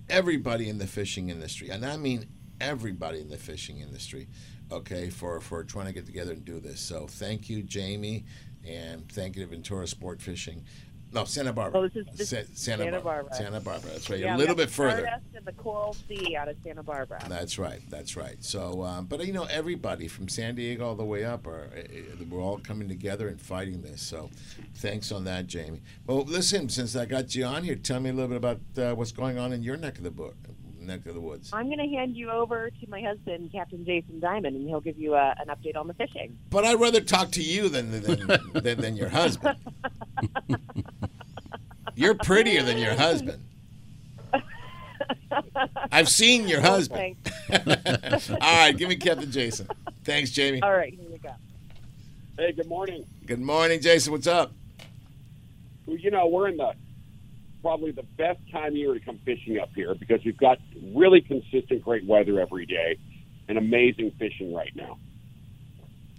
everybody 0.10 0.70
in 0.70 0.78
the 0.78 0.88
fishing 0.88 1.28
industry, 1.30 1.70
and 1.72 1.86
I 1.86 1.98
mean 1.98 2.26
everybody 2.62 3.20
in 3.20 3.28
the 3.28 3.38
fishing 3.38 3.82
industry, 3.82 4.30
okay, 4.72 5.10
for 5.10 5.42
for 5.42 5.66
trying 5.66 5.88
to 5.88 5.94
get 5.94 6.06
together 6.06 6.32
and 6.32 6.46
do 6.46 6.62
this. 6.62 6.80
So 6.80 7.08
thank 7.08 7.50
you, 7.50 7.64
Jamie, 7.64 8.24
and 8.66 9.12
thank 9.12 9.36
you 9.36 9.44
to 9.44 9.50
Ventura 9.50 9.88
Sport 9.88 10.22
Fishing. 10.22 10.64
No, 11.14 11.26
Santa 11.26 11.54
Barbara. 11.54 11.80
Oh, 11.82 11.88
this 11.88 11.96
is- 12.08 12.18
this 12.18 12.30
Sa- 12.30 12.36
Santa, 12.54 12.84
Santa 12.84 12.92
Barbara. 12.92 13.02
Barbara. 13.02 13.36
Santa 13.36 13.60
Barbara. 13.60 13.90
That's 13.92 14.10
right. 14.10 14.20
Yeah, 14.20 14.36
a 14.36 14.38
little 14.38 14.56
bit 14.56 14.70
further. 14.70 15.08
The 15.46 15.52
Coral 15.52 15.94
Sea 16.08 16.36
out 16.38 16.48
of 16.48 16.56
Santa 16.64 16.84
Barbara. 16.84 17.20
That's 17.28 17.60
right. 17.60 17.82
That's 17.90 18.16
right. 18.16 18.42
So, 18.44 18.84
um, 18.84 19.06
but 19.06 19.26
you 19.26 19.34
know, 19.34 19.44
everybody 19.46 20.08
from 20.08 20.28
San 20.30 20.56
Diego 20.56 20.88
all 20.88 20.96
the 20.96 21.04
way 21.04 21.26
up 21.26 21.46
are 21.48 21.70
uh, 21.76 21.80
uh, 21.80 22.26
we're 22.30 22.42
all 22.42 22.58
coming 22.60 22.88
together 22.88 23.28
and 23.28 23.40
fighting 23.42 23.82
this. 23.82 24.02
So, 24.02 24.30
thanks 24.76 25.12
on 25.12 25.26
that, 25.26 25.48
Jamie. 25.48 25.82
Well, 26.08 26.24
listen, 26.24 26.70
since 26.70 26.96
I 26.96 27.06
got 27.06 27.36
you 27.36 27.44
on 27.46 27.64
here, 27.64 27.76
tell 27.76 28.00
me 28.00 28.10
a 28.10 28.14
little 28.14 28.30
bit 28.30 28.38
about 28.38 28.60
uh, 28.78 28.96
what's 28.96 29.12
going 29.12 29.38
on 29.38 29.52
in 29.54 29.64
your 29.64 29.76
neck 29.78 29.98
of 29.98 30.04
the 30.06 30.12
book, 30.12 30.36
neck 30.80 31.06
of 31.06 31.14
the 31.14 31.20
woods. 31.22 31.50
I'm 31.52 31.66
going 31.68 31.80
to 31.80 31.88
hand 31.96 32.16
you 32.16 32.30
over 32.32 32.70
to 32.70 32.90
my 32.90 33.02
husband, 33.02 33.52
Captain 33.52 33.86
Jason 33.86 34.20
Diamond, 34.22 34.56
and 34.56 34.68
he'll 34.68 34.82
give 34.82 34.98
you 34.98 35.14
a, 35.16 35.36
an 35.40 35.48
update 35.50 35.76
on 35.76 35.88
the 35.88 35.94
fishing. 35.94 36.38
But 36.50 36.64
I'd 36.64 36.80
rather 36.80 37.02
talk 37.02 37.32
to 37.32 37.42
you 37.44 37.68
than 37.68 37.92
than, 37.92 38.40
than, 38.54 38.80
than 38.82 38.96
your 38.96 39.10
husband. 39.10 39.58
You're 41.96 42.16
prettier 42.16 42.64
than 42.64 42.78
your 42.78 42.96
husband. 42.96 43.44
I've 45.92 46.10
seen 46.10 46.48
your 46.48 46.62
husband. 46.62 47.16
all 47.52 48.38
right, 48.40 48.76
give 48.76 48.90
me 48.90 48.96
Captain 48.96 49.32
Jason. 49.32 49.68
Thanks, 50.04 50.32
Jamie. 50.32 50.62
All 50.62 50.74
right, 50.74 50.94
here 50.94 51.10
we 51.10 51.18
go. 51.18 51.32
Hey, 52.38 52.52
good 52.52 52.68
morning. 52.68 53.06
Good 53.26 53.42
morning, 53.42 53.80
Jason. 53.80 54.12
What's 54.12 54.28
up? 54.28 54.52
Well, 55.86 55.98
you 55.98 56.12
know, 56.12 56.28
we're 56.28 56.48
in 56.50 56.58
the 56.58 56.74
probably 57.62 57.92
the 57.92 58.04
best 58.04 58.40
time 58.52 58.68
of 58.70 58.76
year 58.76 58.94
to 58.94 59.00
come 59.00 59.18
fishing 59.24 59.58
up 59.60 59.70
here 59.74 59.96
because 59.96 60.24
we've 60.26 60.38
got 60.38 60.60
really 60.94 61.22
consistent 61.22 61.82
great 61.84 62.06
weather 62.06 62.40
every 62.40 62.66
day 62.66 62.98
and 63.48 63.58
amazing 63.58 64.12
fishing 64.20 64.54
right 64.54 64.76
now. 64.76 64.98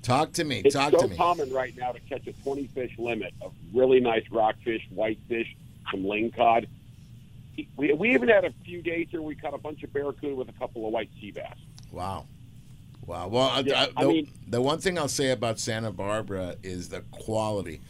Talk 0.02 0.32
to 0.34 0.44
me. 0.44 0.62
It's 0.64 0.74
Talk 0.74 0.92
so 0.92 0.98
to 1.00 1.08
me. 1.08 1.16
common 1.16 1.50
right 1.50 1.74
now 1.76 1.92
to 1.92 2.00
catch 2.00 2.26
a 2.26 2.32
20 2.32 2.66
fish 2.68 2.92
limit 2.98 3.34
of 3.42 3.52
really 3.74 4.00
nice 4.00 4.24
rockfish, 4.30 4.82
whitefish, 4.90 5.54
some 5.90 6.02
lingcod. 6.02 6.66
We, 7.76 7.92
we 7.92 8.14
even 8.14 8.28
had 8.28 8.44
a 8.44 8.52
few 8.64 8.82
days 8.82 9.08
here 9.10 9.22
we 9.22 9.34
caught 9.36 9.54
a 9.54 9.58
bunch 9.58 9.82
of 9.84 9.92
barracuda 9.92 10.34
with 10.34 10.48
a 10.48 10.52
couple 10.52 10.86
of 10.86 10.92
white 10.92 11.10
sea 11.20 11.30
bass. 11.30 11.56
Wow. 11.92 12.26
Wow. 13.06 13.28
Well, 13.28 13.62
Yeah, 13.64 13.86
I, 13.96 14.00
I 14.00 14.02
the, 14.04 14.08
mean- 14.08 14.30
the 14.48 14.60
one 14.60 14.78
thing 14.78 14.98
I'll 14.98 15.08
say 15.08 15.30
about 15.30 15.58
Santa 15.60 15.92
Barbara 15.92 16.56
is 16.62 16.88
the 16.88 17.02
quality. 17.12 17.80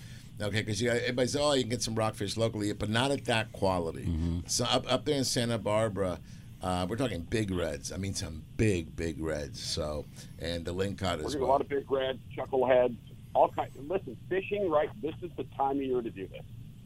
Okay, 0.40 0.60
because 0.62 0.82
you 0.82 0.90
everybody 0.90 1.28
says, 1.28 1.40
"Oh, 1.40 1.52
you 1.52 1.62
can 1.62 1.70
get 1.70 1.80
some 1.80 1.94
rockfish 1.94 2.36
locally," 2.36 2.72
but 2.72 2.90
not 2.90 3.12
at 3.12 3.24
that 3.26 3.52
quality. 3.52 4.08
So 4.48 4.64
up 4.64 4.84
up 4.92 5.04
there 5.04 5.14
in 5.16 5.22
Santa 5.22 5.58
Barbara, 5.58 6.18
uh, 6.60 6.86
we're 6.90 6.96
talking 6.96 7.20
big 7.20 7.52
reds. 7.52 7.92
I 7.92 7.98
mean, 7.98 8.14
some 8.14 8.42
big 8.56 8.96
big 8.96 9.20
reds. 9.22 9.62
So 9.62 10.06
and 10.40 10.64
the 10.64 10.74
lingcod 10.74 11.18
We're 11.20 11.26
as 11.26 11.34
getting 11.34 11.42
a 11.42 11.46
lot 11.46 11.60
of 11.60 11.68
big 11.68 11.88
reds, 11.88 12.18
chuckleheads, 12.36 12.96
all 13.32 13.48
kinds. 13.50 13.76
Listen, 13.88 14.16
fishing 14.28 14.68
right. 14.68 14.90
This 15.00 15.14
is 15.22 15.30
the 15.36 15.44
time 15.56 15.76
of 15.76 15.82
year 15.84 16.02
to 16.02 16.10
do 16.10 16.26
this. 16.26 16.42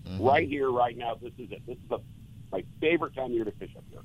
Mhm. 0.08 0.18
Right 0.26 0.48
here, 0.48 0.70
right 0.70 0.96
now. 0.96 1.14
This 1.20 1.32
is 1.38 1.50
it. 1.52 1.62
This 1.66 1.76
is 1.76 1.88
the, 1.88 1.98
my 2.50 2.64
favorite 2.80 3.14
time 3.14 3.26
of 3.26 3.30
year 3.32 3.44
to 3.44 3.52
fish 3.52 3.70
up 3.76 3.84
here. 3.90 4.00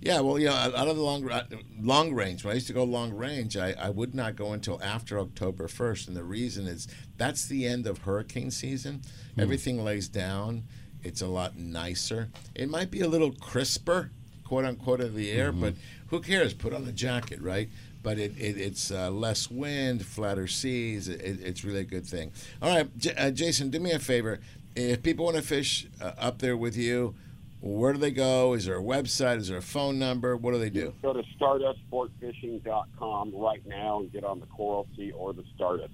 Yeah, 0.00 0.18
well, 0.20 0.36
you 0.36 0.46
know, 0.46 0.54
out 0.54 0.88
of 0.88 0.96
the 0.96 1.02
long 1.02 1.30
uh, 1.30 1.44
long 1.80 2.12
range, 2.12 2.44
when 2.44 2.50
I 2.50 2.54
used 2.54 2.66
to 2.66 2.72
go 2.72 2.82
long 2.82 3.12
range, 3.12 3.56
I, 3.56 3.72
I 3.78 3.88
would 3.90 4.14
not 4.16 4.34
go 4.34 4.52
until 4.52 4.82
after 4.82 5.18
October 5.20 5.68
first, 5.68 6.08
and 6.08 6.16
the 6.16 6.24
reason 6.24 6.66
is 6.66 6.88
that's 7.16 7.46
the 7.46 7.66
end 7.66 7.86
of 7.86 7.98
hurricane 7.98 8.50
season. 8.50 9.02
Everything 9.38 9.82
lays 9.84 10.08
down. 10.08 10.64
It's 11.04 11.20
a 11.22 11.26
lot 11.28 11.56
nicer. 11.56 12.30
It 12.54 12.68
might 12.68 12.90
be 12.90 13.00
a 13.00 13.08
little 13.08 13.30
crisper, 13.32 14.10
quote 14.44 14.64
unquote, 14.64 15.00
of 15.00 15.14
the 15.14 15.30
air, 15.30 15.52
but 15.52 15.74
who 16.08 16.20
cares? 16.20 16.52
Put 16.52 16.72
on 16.74 16.84
a 16.86 16.92
jacket, 16.92 17.40
right? 17.40 17.68
But 18.02 18.18
it, 18.18 18.32
it, 18.36 18.56
it's 18.58 18.90
uh, 18.90 19.08
less 19.10 19.48
wind, 19.52 20.04
flatter 20.04 20.48
seas. 20.48 21.06
It, 21.08 21.20
it's 21.40 21.62
really 21.64 21.80
a 21.80 21.84
good 21.84 22.04
thing. 22.06 22.32
All 22.60 22.74
right, 22.74 22.98
J- 22.98 23.14
uh, 23.14 23.30
Jason, 23.30 23.70
do 23.70 23.78
me 23.78 23.92
a 23.92 24.00
favor. 24.00 24.40
If 24.74 25.02
people 25.02 25.24
want 25.26 25.36
to 25.36 25.42
fish 25.42 25.86
uh, 26.00 26.12
up 26.18 26.38
there 26.38 26.56
with 26.56 26.76
you, 26.76 27.14
where 27.60 27.92
do 27.92 27.98
they 27.98 28.10
go? 28.10 28.54
Is 28.54 28.64
there 28.64 28.78
a 28.78 28.82
website? 28.82 29.36
Is 29.36 29.48
there 29.48 29.58
a 29.58 29.62
phone 29.62 29.98
number? 29.98 30.36
What 30.36 30.52
do 30.52 30.58
they 30.58 30.70
do? 30.70 30.94
Go 31.02 31.12
to 31.12 31.22
stardustsportfishing.com 31.38 33.32
right 33.34 33.64
now 33.66 34.00
and 34.00 34.12
get 34.12 34.24
on 34.24 34.40
the 34.40 34.46
Coral 34.46 34.88
Sea 34.96 35.12
or 35.12 35.32
the 35.32 35.44
Stardust. 35.54 35.92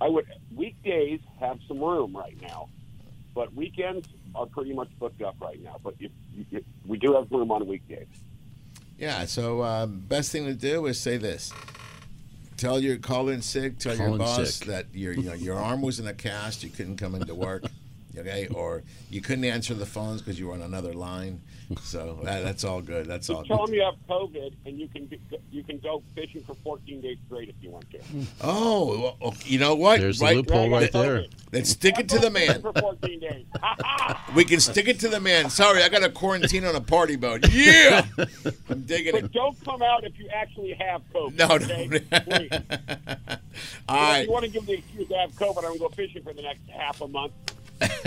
I 0.00 0.08
would 0.08 0.24
weekdays 0.54 1.20
have 1.38 1.58
some 1.68 1.78
room 1.78 2.16
right 2.16 2.40
now, 2.40 2.70
but 3.34 3.54
weekends 3.54 4.08
are 4.34 4.46
pretty 4.46 4.72
much 4.72 4.88
booked 4.98 5.20
up 5.20 5.36
right 5.40 5.62
now. 5.62 5.76
But 5.82 5.96
if, 6.00 6.10
if 6.50 6.62
we 6.86 6.96
do 6.96 7.14
have 7.14 7.30
room 7.30 7.50
on 7.50 7.66
weekdays. 7.66 8.06
Yeah. 8.98 9.26
So 9.26 9.60
uh, 9.60 9.84
best 9.86 10.32
thing 10.32 10.46
to 10.46 10.54
do 10.54 10.86
is 10.86 10.98
say 10.98 11.18
this. 11.18 11.52
Tell 12.56 12.80
your 12.80 12.96
call 12.96 13.28
in 13.28 13.42
sick. 13.42 13.78
Tell 13.78 13.94
Call 13.96 14.08
your 14.08 14.18
boss 14.18 14.54
sick. 14.54 14.68
that 14.68 14.86
your 14.94 15.12
you 15.12 15.22
know, 15.24 15.34
your 15.34 15.58
arm 15.58 15.82
was 15.82 16.00
in 16.00 16.06
a 16.06 16.14
cast. 16.14 16.62
You 16.62 16.70
couldn't 16.70 16.96
come 16.96 17.14
into 17.14 17.34
work. 17.34 17.64
Okay, 18.20 18.46
or 18.48 18.82
you 19.10 19.20
couldn't 19.20 19.44
answer 19.44 19.74
the 19.74 19.86
phones 19.86 20.20
because 20.20 20.38
you 20.38 20.48
were 20.48 20.54
on 20.54 20.62
another 20.62 20.92
line. 20.92 21.40
So 21.82 22.18
that, 22.24 22.42
that's 22.42 22.64
all 22.64 22.80
good. 22.82 23.06
That's 23.06 23.30
all 23.30 23.42
Just 23.42 23.48
tell 23.48 23.58
good. 23.58 23.68
them 23.68 23.74
you 23.76 23.82
have 23.82 23.94
COVID 24.08 24.54
and 24.66 24.78
you 24.78 24.88
can 24.88 25.06
be, 25.06 25.20
you 25.52 25.62
can 25.62 25.78
go 25.78 26.02
fishing 26.16 26.42
for 26.42 26.54
14 26.54 27.00
days 27.00 27.16
straight 27.26 27.48
if 27.48 27.54
you 27.60 27.70
want 27.70 27.88
to. 27.92 28.00
Oh, 28.40 29.00
well, 29.00 29.16
oh, 29.22 29.34
you 29.44 29.58
know 29.58 29.76
what? 29.76 30.00
There's 30.00 30.18
the 30.18 30.34
loophole 30.34 30.68
right 30.68 30.90
there. 30.90 31.26
Let's 31.52 31.70
stick 31.70 31.98
it 31.98 32.08
to 32.08 32.18
the 32.18 32.30
man. 32.30 32.60
For 32.60 32.72
14 32.72 33.20
days. 33.20 33.44
We 34.34 34.44
can 34.44 34.60
stick 34.60 34.86
it 34.86 35.00
to 35.00 35.08
the 35.08 35.18
man. 35.18 35.50
Sorry, 35.50 35.82
I 35.82 35.88
got 35.88 36.04
a 36.04 36.08
quarantine 36.08 36.64
on 36.64 36.76
a 36.76 36.80
party 36.80 37.16
boat. 37.16 37.44
Yeah, 37.50 38.06
I'm 38.68 38.82
digging 38.82 39.08
it. 39.08 39.12
But 39.12 39.24
it. 39.24 39.32
don't 39.32 39.64
come 39.64 39.82
out 39.82 40.04
if 40.04 40.16
you 40.18 40.28
actually 40.32 40.72
have 40.74 41.02
COVID. 41.12 41.36
No, 41.36 41.46
no. 41.48 41.54
okay? 41.56 42.48
Please. 42.48 42.50
All 43.88 43.96
If 43.96 44.10
right. 44.10 44.24
you 44.26 44.32
want 44.32 44.44
to 44.44 44.50
give 44.50 44.66
the 44.66 44.74
excuse 44.74 45.08
to 45.08 45.16
have 45.16 45.32
COVID, 45.32 45.58
I'm 45.58 45.62
going 45.64 45.72
to 45.74 45.78
go 45.80 45.88
fishing 45.88 46.22
for 46.22 46.32
the 46.32 46.42
next 46.42 46.68
half 46.68 47.00
a 47.00 47.08
month. 47.08 47.32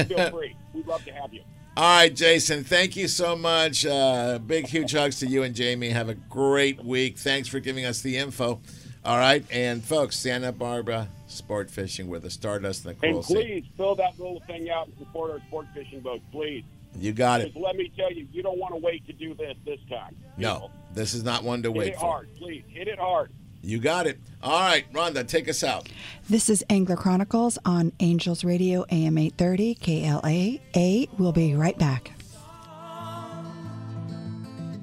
Feel 0.08 0.30
free. 0.32 0.56
We'd 0.74 0.88
love 0.88 1.04
to 1.06 1.12
have 1.14 1.34
you. 1.34 1.42
All 1.76 1.84
right, 1.98 2.14
Jason. 2.16 2.64
Thank 2.64 2.96
you 2.96 3.08
so 3.08 3.36
much. 3.36 3.86
Uh, 3.86 4.38
big, 4.40 4.68
huge 4.68 4.92
hugs 4.94 5.20
to 5.20 5.28
you 5.28 5.42
and 5.44 5.56
Jamie. 5.56 5.90
Have 5.90 6.10
a 6.10 6.14
great 6.14 6.84
week. 6.84 7.18
Thanks 7.18 7.48
for 7.48 7.60
giving 7.60 7.84
us 7.86 8.02
the 8.02 8.18
info. 8.18 8.62
All 9.06 9.18
right, 9.18 9.44
and 9.52 9.84
folks, 9.84 10.16
Santa 10.16 10.52
Barbara 10.54 11.10
sport 11.28 11.70
fishing 11.70 12.08
with 12.08 12.22
the 12.22 12.30
Stardust 12.30 12.86
and 12.86 12.96
the 12.96 13.00
Coral 13.02 13.16
And 13.18 13.26
Sea. 13.26 13.34
please 13.34 13.66
fill 13.76 13.96
that 13.96 14.18
little 14.20 14.40
thing 14.48 14.70
out 14.70 14.88
and 14.88 14.98
support 14.98 15.32
our 15.32 15.40
sport 15.48 15.66
fishing 15.74 16.00
boats, 16.00 16.24
please. 16.32 16.64
You 16.96 17.12
got 17.12 17.42
it. 17.42 17.54
Let 17.56 17.76
me 17.76 17.92
tell 17.98 18.14
you, 18.14 18.28
you 18.32 18.44
don't 18.44 18.60
want 18.60 18.76
to 18.76 18.80
wait 18.80 19.06
to 19.08 19.14
do 19.14 19.34
this 19.34 19.58
this 19.66 19.80
time. 19.90 20.16
No, 20.38 20.70
this 20.94 21.14
is 21.16 21.24
not 21.24 21.44
one 21.44 21.64
to 21.64 21.70
Hit 21.70 21.78
wait 21.78 21.88
it 21.94 21.96
for. 21.96 22.06
hard, 22.06 22.30
please. 22.38 22.64
Hit 22.70 22.88
it 22.88 23.00
hard. 23.00 23.32
You 23.66 23.80
got 23.80 24.07
it. 24.07 24.20
All 24.41 24.59
right, 24.59 24.91
Rhonda, 24.91 25.26
take 25.26 25.47
us 25.47 25.64
out. 25.64 25.88
This 26.30 26.49
is 26.49 26.66
Angler 26.70 26.97
Chronicles 26.97 27.57
on 27.64 27.93
Angels 28.01 28.43
Radio 28.43 28.86
AM 28.91 29.18
830 29.18 29.76
KLAA. 29.76 31.07
We'll 31.18 31.32
be 31.32 31.55
right 31.55 31.78
back. 31.80 32.11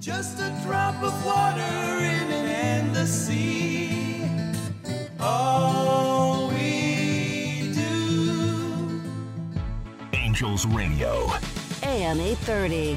Just 0.01 0.39
a 0.39 0.59
drop 0.65 0.95
of 1.03 1.27
water 1.27 1.61
in 1.61 2.33
an 2.33 2.47
endless 2.47 3.27
sea. 3.27 4.25
All 5.21 6.49
we 6.49 7.71
do. 7.75 9.03
Angels 10.15 10.65
Radio. 10.65 11.31
AM 11.83 12.19
830. 12.19 12.97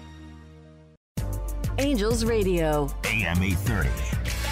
Angels 1.79 2.25
Radio. 2.25 2.89
AM 3.05 3.41
830. 3.41 3.89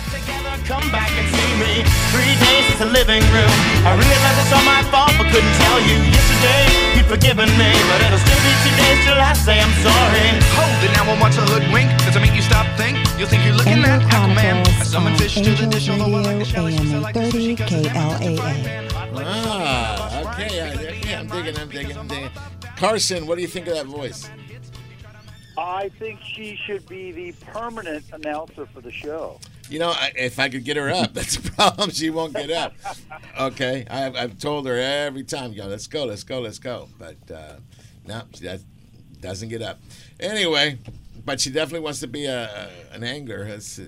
Together, 0.09 0.55
come 0.65 0.87
back 0.89 1.11
and 1.13 1.27
see 1.29 1.51
me. 1.59 1.83
Three 2.09 2.33
days 2.41 2.65
is 2.73 2.81
a 2.81 2.89
living 2.89 3.21
room. 3.35 3.53
I 3.85 3.93
realize 3.93 4.37
it's 4.39 4.53
all 4.53 4.63
my 4.65 4.81
fault, 4.89 5.13
but 5.17 5.27
couldn't 5.29 5.55
tell 5.61 5.79
you. 5.83 5.97
Yesterday, 6.09 6.63
you'd 6.97 7.05
forgiven 7.05 7.49
me, 7.59 7.69
but 7.91 8.01
it'll 8.01 8.17
still 8.17 8.41
be 8.41 8.53
two 8.63 8.73
days 8.73 8.99
till 9.05 9.19
I 9.19 9.33
say 9.33 9.59
I'm 9.59 9.73
sorry. 9.83 10.25
Hold 10.57 10.79
it 10.81 10.91
now 10.95 11.05
and 11.11 11.19
watch 11.21 11.37
a 11.37 11.45
hoodwink. 11.45 11.91
Does 12.07 12.15
it 12.15 12.21
make 12.21 12.33
you 12.33 12.41
stop 12.41 12.65
think? 12.77 12.97
You'll 13.19 13.27
think 13.27 13.45
you're 13.45 13.55
looking 13.55 13.83
at 13.83 14.01
Aquaman. 14.01 14.65
I 14.65 14.83
summon 14.83 15.15
fish 15.17 15.35
to 15.35 15.51
the 15.53 15.67
dish, 15.67 15.89
although 15.89 16.09
I 16.15 16.21
like 16.21 16.41
a 16.41 16.45
shell, 16.45 16.69
she 16.69 16.77
said 16.87 17.01
like 17.01 17.15
a 17.15 17.29
sushi. 17.29 17.57
30 17.57 17.89
KLAA. 17.91 18.89
Ah, 19.21 20.33
okay. 20.33 20.61
I, 20.61 21.07
yeah, 21.07 21.19
I'm 21.19 21.27
digging, 21.27 21.57
I'm 21.57 21.69
digging, 21.69 21.97
I'm 21.97 22.07
digging. 22.07 22.31
Carson, 22.77 23.27
what 23.27 23.35
do 23.35 23.41
you 23.41 23.47
think 23.47 23.67
of 23.67 23.75
that 23.75 23.85
voice? 23.85 24.29
I 25.59 25.89
think 25.89 26.21
she 26.21 26.55
should 26.55 26.87
be 26.87 27.11
the 27.11 27.33
permanent 27.51 28.05
announcer 28.13 28.65
for 28.65 28.79
the 28.79 28.91
show. 28.91 29.39
You 29.69 29.79
know, 29.79 29.89
I, 29.89 30.11
if 30.15 30.39
I 30.39 30.47
could 30.47 30.63
get 30.63 30.77
her 30.77 30.89
up, 30.89 31.13
that's 31.13 31.37
the 31.37 31.51
problem. 31.51 31.91
She 31.91 32.09
won't 32.09 32.33
get 32.33 32.49
up. 32.49 32.73
Okay, 33.39 33.85
I, 33.89 34.05
I've 34.05 34.39
told 34.39 34.65
her 34.67 34.77
every 34.77 35.23
time, 35.23 35.53
"Go, 35.53 35.65
let's 35.65 35.87
go, 35.87 36.05
let's 36.05 36.23
go, 36.23 36.39
let's 36.39 36.59
go," 36.59 36.87
but 36.97 37.17
uh, 37.33 37.55
no, 38.07 38.23
she 38.33 38.45
does, 38.45 38.63
doesn't 39.19 39.49
get 39.49 39.61
up. 39.61 39.79
Anyway, 40.19 40.79
but 41.25 41.41
she 41.41 41.49
definitely 41.49 41.81
wants 41.81 41.99
to 41.99 42.07
be 42.07 42.25
a, 42.25 42.45
a 42.45 42.95
an 42.95 43.03
angler. 43.03 43.45
That's, 43.45 43.79
uh, 43.79 43.85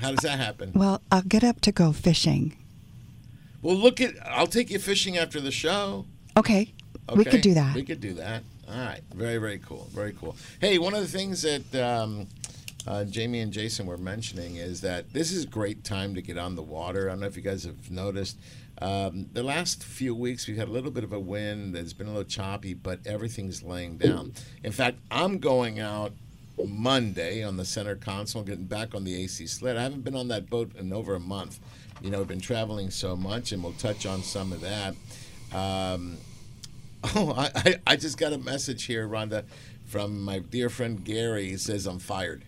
how 0.00 0.10
does 0.10 0.20
that 0.20 0.38
happen? 0.38 0.72
Well, 0.74 1.02
I'll 1.10 1.22
get 1.22 1.44
up 1.44 1.60
to 1.62 1.72
go 1.72 1.92
fishing. 1.92 2.56
Well, 3.60 3.76
look 3.76 4.00
at. 4.00 4.14
I'll 4.26 4.46
take 4.46 4.70
you 4.70 4.78
fishing 4.78 5.18
after 5.18 5.40
the 5.40 5.52
show. 5.52 6.06
Okay. 6.38 6.72
We 7.14 7.24
could 7.26 7.42
do 7.42 7.52
that. 7.54 7.74
We 7.74 7.84
could 7.84 8.00
do 8.00 8.14
that. 8.14 8.42
All 8.72 8.78
right. 8.78 9.02
Very, 9.14 9.36
very 9.38 9.58
cool. 9.58 9.88
Very 9.92 10.12
cool. 10.14 10.34
Hey, 10.60 10.78
one 10.78 10.94
of 10.94 11.00
the 11.00 11.08
things 11.08 11.42
that 11.42 11.74
um, 11.74 12.26
uh, 12.86 13.04
Jamie 13.04 13.40
and 13.40 13.52
Jason 13.52 13.86
were 13.86 13.98
mentioning 13.98 14.56
is 14.56 14.80
that 14.80 15.12
this 15.12 15.30
is 15.30 15.44
a 15.44 15.46
great 15.46 15.84
time 15.84 16.14
to 16.14 16.22
get 16.22 16.38
on 16.38 16.56
the 16.56 16.62
water. 16.62 17.08
I 17.08 17.12
don't 17.12 17.20
know 17.20 17.26
if 17.26 17.36
you 17.36 17.42
guys 17.42 17.64
have 17.64 17.90
noticed. 17.90 18.38
Um, 18.80 19.26
the 19.32 19.42
last 19.42 19.84
few 19.84 20.14
weeks, 20.14 20.48
we've 20.48 20.56
had 20.56 20.68
a 20.68 20.72
little 20.72 20.90
bit 20.90 21.04
of 21.04 21.12
a 21.12 21.20
wind. 21.20 21.76
It's 21.76 21.92
been 21.92 22.06
a 22.06 22.10
little 22.10 22.24
choppy, 22.24 22.72
but 22.72 23.06
everything's 23.06 23.62
laying 23.62 23.98
down. 23.98 24.32
In 24.64 24.72
fact, 24.72 24.98
I'm 25.10 25.38
going 25.38 25.78
out 25.78 26.12
Monday 26.66 27.44
on 27.44 27.58
the 27.58 27.64
center 27.64 27.94
console, 27.94 28.42
getting 28.42 28.64
back 28.64 28.94
on 28.94 29.04
the 29.04 29.22
AC 29.22 29.46
sled. 29.46 29.76
I 29.76 29.82
haven't 29.82 30.02
been 30.02 30.16
on 30.16 30.28
that 30.28 30.48
boat 30.48 30.74
in 30.76 30.92
over 30.92 31.14
a 31.14 31.20
month. 31.20 31.60
You 32.00 32.10
know, 32.10 32.20
I've 32.20 32.28
been 32.28 32.40
traveling 32.40 32.90
so 32.90 33.14
much, 33.14 33.52
and 33.52 33.62
we'll 33.62 33.74
touch 33.74 34.06
on 34.06 34.22
some 34.22 34.52
of 34.52 34.62
that. 34.62 34.94
Um, 35.54 36.16
Oh, 37.14 37.34
I, 37.36 37.50
I, 37.54 37.74
I 37.88 37.96
just 37.96 38.16
got 38.16 38.32
a 38.32 38.38
message 38.38 38.84
here, 38.84 39.08
Rhonda, 39.08 39.44
from 39.84 40.22
my 40.22 40.38
dear 40.38 40.68
friend 40.70 41.02
Gary. 41.04 41.48
He 41.48 41.56
says 41.56 41.86
I'm 41.86 41.98
fired. 41.98 42.44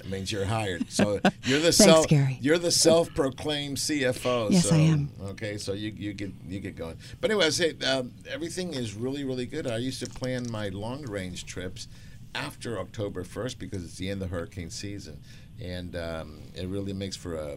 It 0.00 0.10
means 0.10 0.30
you're 0.32 0.44
hired. 0.46 0.90
So 0.90 1.20
you're 1.44 1.60
the 1.60 1.72
Thanks, 1.72 1.76
self 1.76 2.08
Gary. 2.08 2.38
you're 2.40 2.58
the 2.58 2.70
self-proclaimed 2.70 3.76
CFO. 3.76 4.50
Yes, 4.50 4.68
so, 4.68 4.74
I 4.74 4.78
am. 4.78 5.10
Okay, 5.28 5.58
so 5.58 5.72
you, 5.72 5.92
you 5.96 6.12
get 6.12 6.32
you 6.46 6.60
get 6.60 6.76
going. 6.76 6.96
But 7.20 7.30
anyway, 7.30 7.46
I 7.46 7.50
say 7.50 7.74
um, 7.86 8.12
everything 8.28 8.74
is 8.74 8.94
really 8.94 9.24
really 9.24 9.46
good. 9.46 9.66
I 9.66 9.76
used 9.78 10.00
to 10.00 10.08
plan 10.08 10.50
my 10.50 10.68
long 10.68 11.02
range 11.02 11.46
trips 11.46 11.88
after 12.34 12.78
October 12.78 13.24
1st 13.24 13.58
because 13.58 13.84
it's 13.84 13.96
the 13.96 14.10
end 14.10 14.22
of 14.22 14.30
hurricane 14.30 14.70
season, 14.70 15.20
and 15.60 15.96
um, 15.96 16.42
it 16.54 16.68
really 16.68 16.92
makes 16.92 17.16
for 17.16 17.34
a 17.36 17.56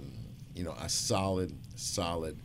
you 0.56 0.64
know 0.64 0.76
a 0.80 0.90
solid 0.90 1.56
solid 1.76 2.38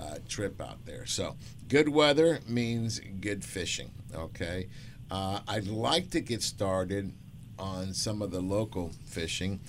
uh, 0.00 0.16
trip 0.28 0.60
out 0.60 0.84
there. 0.86 1.06
So 1.06 1.36
good 1.68 1.88
weather 1.88 2.40
means 2.48 3.00
good 3.20 3.44
fishing. 3.44 3.90
Okay, 4.14 4.68
uh, 5.10 5.40
I'd 5.48 5.66
like 5.66 6.10
to 6.10 6.20
get 6.20 6.42
started 6.42 7.12
on 7.58 7.94
some 7.94 8.22
of 8.22 8.30
the 8.30 8.40
local 8.40 8.92
fishing. 9.04 9.60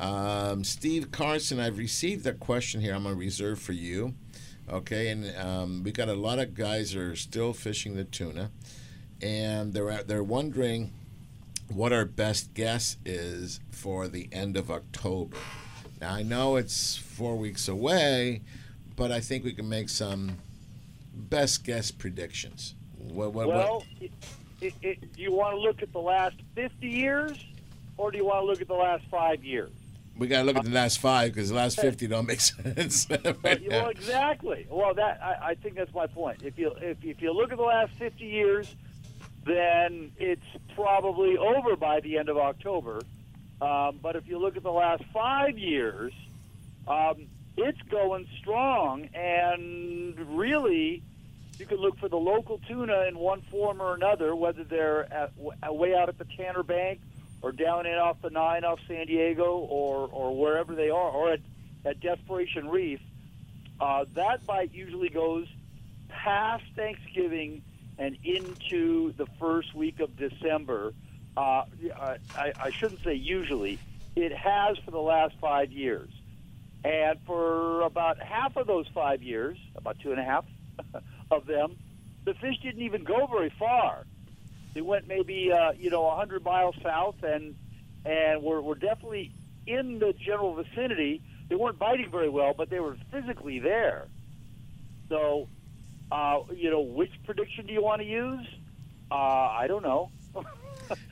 Um, 0.00 0.64
Steve 0.64 1.10
Carson, 1.10 1.60
I've 1.60 1.78
received 1.78 2.26
a 2.26 2.32
question 2.32 2.80
here. 2.80 2.94
I'm 2.94 3.04
going 3.04 3.14
to 3.14 3.20
reserve 3.20 3.60
for 3.60 3.72
you. 3.72 4.14
Okay, 4.68 5.08
and 5.08 5.36
um, 5.36 5.82
we 5.84 5.92
got 5.92 6.08
a 6.08 6.14
lot 6.14 6.38
of 6.38 6.54
guys 6.54 6.94
are 6.96 7.14
still 7.14 7.52
fishing 7.52 7.96
the 7.96 8.04
tuna, 8.04 8.50
and 9.20 9.74
they're 9.74 10.02
they're 10.02 10.24
wondering 10.24 10.92
what 11.68 11.92
our 11.92 12.04
best 12.04 12.54
guess 12.54 12.96
is 13.04 13.60
for 13.70 14.08
the 14.08 14.28
end 14.32 14.56
of 14.56 14.70
October. 14.70 15.36
Now 16.00 16.14
I 16.14 16.22
know 16.22 16.56
it's 16.56 16.96
four 16.96 17.36
weeks 17.36 17.68
away, 17.68 18.40
but 18.96 19.12
I 19.12 19.20
think 19.20 19.44
we 19.44 19.52
can 19.52 19.68
make 19.68 19.88
some 19.88 20.38
best 21.14 21.64
guess 21.64 21.90
predictions. 21.90 22.74
What, 22.98 23.32
what, 23.32 23.46
what- 23.46 23.56
well, 23.56 23.84
it, 24.00 24.12
it, 24.60 24.74
it, 24.82 25.12
do 25.14 25.22
you 25.22 25.32
want 25.32 25.54
to 25.54 25.60
look 25.60 25.82
at 25.82 25.92
the 25.92 26.00
last 26.00 26.36
50 26.54 26.86
years, 26.86 27.44
or 27.96 28.10
do 28.10 28.18
you 28.18 28.24
want 28.24 28.42
to 28.42 28.46
look 28.46 28.60
at 28.60 28.68
the 28.68 28.74
last 28.74 29.04
five 29.10 29.44
years? 29.44 29.70
we 30.16 30.28
got 30.28 30.42
to 30.42 30.44
look 30.44 30.56
at 30.56 30.64
the 30.64 30.70
last 30.70 31.00
five 31.00 31.32
because 31.32 31.48
the 31.48 31.56
last 31.56 31.80
fifty 31.80 32.06
don't 32.06 32.26
make 32.26 32.40
sense. 32.40 33.08
Well, 33.42 33.88
exactly. 33.88 34.66
Well, 34.70 34.94
that 34.94 35.20
I, 35.22 35.50
I 35.50 35.54
think 35.56 35.74
that's 35.74 35.92
my 35.92 36.06
point. 36.06 36.42
If 36.42 36.58
you 36.58 36.72
if, 36.80 37.02
if 37.02 37.20
you 37.20 37.32
look 37.32 37.50
at 37.50 37.58
the 37.58 37.64
last 37.64 37.92
50 37.98 38.24
years, 38.24 38.74
then 39.44 40.12
it's 40.16 40.44
probably 40.74 41.36
over 41.36 41.76
by 41.76 42.00
the 42.00 42.18
end 42.18 42.28
of 42.28 42.36
October. 42.36 43.00
Um, 43.60 43.98
but 44.02 44.16
if 44.16 44.28
you 44.28 44.38
look 44.38 44.56
at 44.56 44.62
the 44.62 44.72
last 44.72 45.02
five 45.12 45.58
years, 45.58 46.12
um, 46.86 47.26
it's 47.56 47.80
going 47.82 48.26
strong, 48.38 49.08
and 49.14 50.18
really, 50.36 51.02
you 51.58 51.66
can 51.66 51.78
look 51.78 51.98
for 51.98 52.08
the 52.08 52.16
local 52.16 52.60
tuna 52.66 53.04
in 53.08 53.16
one 53.16 53.42
form 53.42 53.80
or 53.80 53.94
another, 53.94 54.34
whether 54.34 54.64
they're 54.64 55.12
at, 55.12 55.32
way 55.36 55.94
out 55.94 56.08
at 56.08 56.18
the 56.18 56.26
Tanner 56.36 56.62
Bank 56.62 57.00
or 57.42 57.52
down 57.52 57.86
in 57.86 57.94
off 57.94 58.20
the 58.22 58.30
Nine 58.30 58.64
off 58.64 58.80
San 58.88 59.06
Diego 59.06 59.56
or 59.56 60.08
or 60.10 60.36
wherever 60.36 60.74
they 60.74 60.90
are, 60.90 61.10
or 61.10 61.32
at, 61.32 61.40
at 61.84 62.00
Desperation 62.00 62.68
Reef. 62.68 63.00
Uh, 63.80 64.04
that 64.14 64.44
bite 64.46 64.72
usually 64.72 65.08
goes 65.08 65.46
past 66.08 66.64
Thanksgiving 66.74 67.62
and 67.98 68.16
into 68.24 69.12
the 69.12 69.26
first 69.38 69.74
week 69.74 70.00
of 70.00 70.16
December. 70.16 70.92
Uh, 71.36 71.64
I, 71.96 72.18
I 72.36 72.70
shouldn't 72.70 73.02
say 73.02 73.14
usually. 73.14 73.78
It 74.16 74.32
has 74.32 74.78
for 74.78 74.92
the 74.92 75.00
last 75.00 75.34
five 75.40 75.72
years. 75.72 76.08
And 76.84 77.18
for 77.26 77.80
about 77.80 78.18
half 78.20 78.56
of 78.56 78.66
those 78.66 78.86
five 78.94 79.22
years, 79.22 79.56
about 79.74 79.98
two 80.00 80.10
and 80.10 80.20
a 80.20 80.24
half 80.24 80.44
of 81.30 81.46
them, 81.46 81.76
the 82.26 82.34
fish 82.34 82.58
didn't 82.62 82.82
even 82.82 83.04
go 83.04 83.26
very 83.26 83.52
far. 83.58 84.04
They 84.74 84.82
went 84.82 85.08
maybe 85.08 85.50
uh, 85.50 85.72
you 85.72 85.90
know 85.90 86.02
100 86.02 86.44
miles 86.44 86.74
south, 86.82 87.16
and 87.22 87.54
and 88.04 88.42
were 88.42 88.60
were 88.60 88.74
definitely 88.74 89.32
in 89.66 89.98
the 89.98 90.12
general 90.12 90.54
vicinity. 90.54 91.22
They 91.48 91.54
weren't 91.56 91.78
biting 91.78 92.10
very 92.10 92.28
well, 92.28 92.52
but 92.56 92.68
they 92.70 92.80
were 92.80 92.96
physically 93.10 93.60
there. 93.60 94.06
So, 95.08 95.48
uh, 96.10 96.38
you 96.54 96.70
know, 96.70 96.80
which 96.80 97.12
prediction 97.24 97.66
do 97.66 97.72
you 97.72 97.82
want 97.82 98.00
to 98.00 98.06
use? 98.06 98.46
Uh, 99.10 99.14
I 99.14 99.66
don't 99.68 99.82
know. 99.82 100.10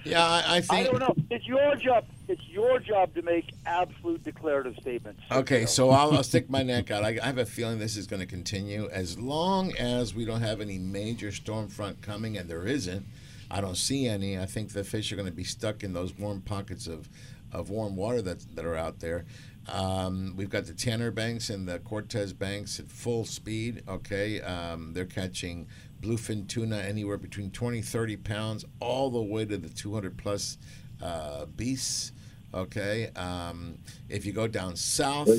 Yeah, 0.05 0.25
I, 0.25 0.57
I 0.57 0.61
think. 0.61 0.89
I 0.89 0.91
don't 0.91 1.01
know. 1.01 1.15
It's 1.31 1.47
your 1.47 1.75
job. 1.77 2.05
It's 2.29 2.47
your 2.49 2.79
job 2.79 3.15
to 3.15 3.23
make 3.23 3.53
absolute 3.67 4.25
declarative 4.25 4.77
statements. 4.81 5.21
Okay, 5.31 5.67
so 5.67 5.91
I'll, 5.91 6.13
I'll 6.13 6.23
stick 6.23 6.51
my 6.51 6.63
neck 6.63 6.91
out. 6.91 7.05
I, 7.05 7.19
I 7.23 7.27
have 7.27 7.39
a 7.39 7.47
feeling 7.47 7.79
this 7.79 7.97
is 7.97 8.07
going 8.07 8.21
to 8.21 8.27
continue 8.27 8.89
as 8.91 9.19
long 9.19 9.77
as 9.77 10.15
we 10.15 10.25
don't 10.25 10.43
have 10.43 10.61
any 10.61 10.79
major 10.79 11.33
storm 11.33 11.69
front 11.69 12.03
coming, 12.03 12.37
and 12.37 12.49
there 12.49 12.67
isn't. 12.67 13.05
I 13.51 13.61
don't 13.61 13.77
see 13.77 14.07
any. 14.07 14.39
I 14.39 14.47
think 14.47 14.73
the 14.73 14.85
fish 14.85 15.13
are 15.13 15.17
going 15.17 15.27
to 15.27 15.33
be 15.33 15.45
stuck 15.45 15.85
in 15.85 15.93
those 15.93 16.17
warm 16.19 16.41
pockets 16.41 16.87
of, 16.87 17.09
of 17.53 17.71
warm 17.71 17.97
water 17.97 18.23
that 18.23 18.45
that 18.57 18.65
are 18.65 18.77
out 18.77 19.01
there. 19.01 19.25
Um, 19.69 20.35
we've 20.37 20.51
got 20.51 20.65
the 20.65 20.75
Tanner 20.75 21.11
banks 21.11 21.49
and 21.51 21.69
the 21.69 21.79
Cortez 21.79 22.33
banks 22.33 22.81
at 22.81 22.89
full 22.89 23.25
speed. 23.25 23.83
Okay, 23.87 24.41
um, 24.41 24.93
they're 24.93 25.05
catching 25.05 25.69
bluefin 26.07 26.47
tuna 26.49 26.79
anywhere 26.79 27.17
between 27.17 27.51
20, 27.51 27.81
30 27.81 28.17
pounds, 28.19 28.65
all 28.81 29.09
the 29.09 29.23
way 29.23 29.45
to 29.45 29.57
the 29.57 29.69
200 29.69 30.19
plus 30.19 30.59
uh, 31.03 31.47
beasts. 31.47 32.13
Okay, 32.55 33.09
um, 33.17 33.79
if 34.11 34.27
you 34.27 34.33
go 34.33 34.47
down 34.47 34.77
south, 34.77 35.31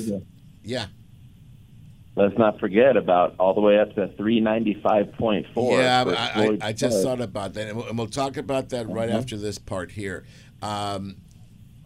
yeah, 0.64 0.86
Let's 2.16 2.38
not 2.38 2.60
forget 2.60 2.96
about 2.96 3.34
all 3.40 3.54
the 3.54 3.60
way 3.60 3.78
up 3.78 3.92
to 3.96 4.06
395.4. 4.06 5.72
Yeah, 5.72 6.04
but 6.04 6.16
I, 6.16 6.58
I, 6.60 6.68
I 6.68 6.72
just 6.72 7.02
thought 7.02 7.20
about 7.20 7.54
that, 7.54 7.68
and 7.68 7.76
we'll, 7.76 7.88
and 7.88 7.98
we'll 7.98 8.06
talk 8.06 8.36
about 8.36 8.68
that 8.68 8.88
right 8.88 9.10
Mhm. 9.10 9.14
after 9.14 9.36
this 9.36 9.58
part 9.58 9.90
here. 9.90 10.24
Um, 10.62 11.16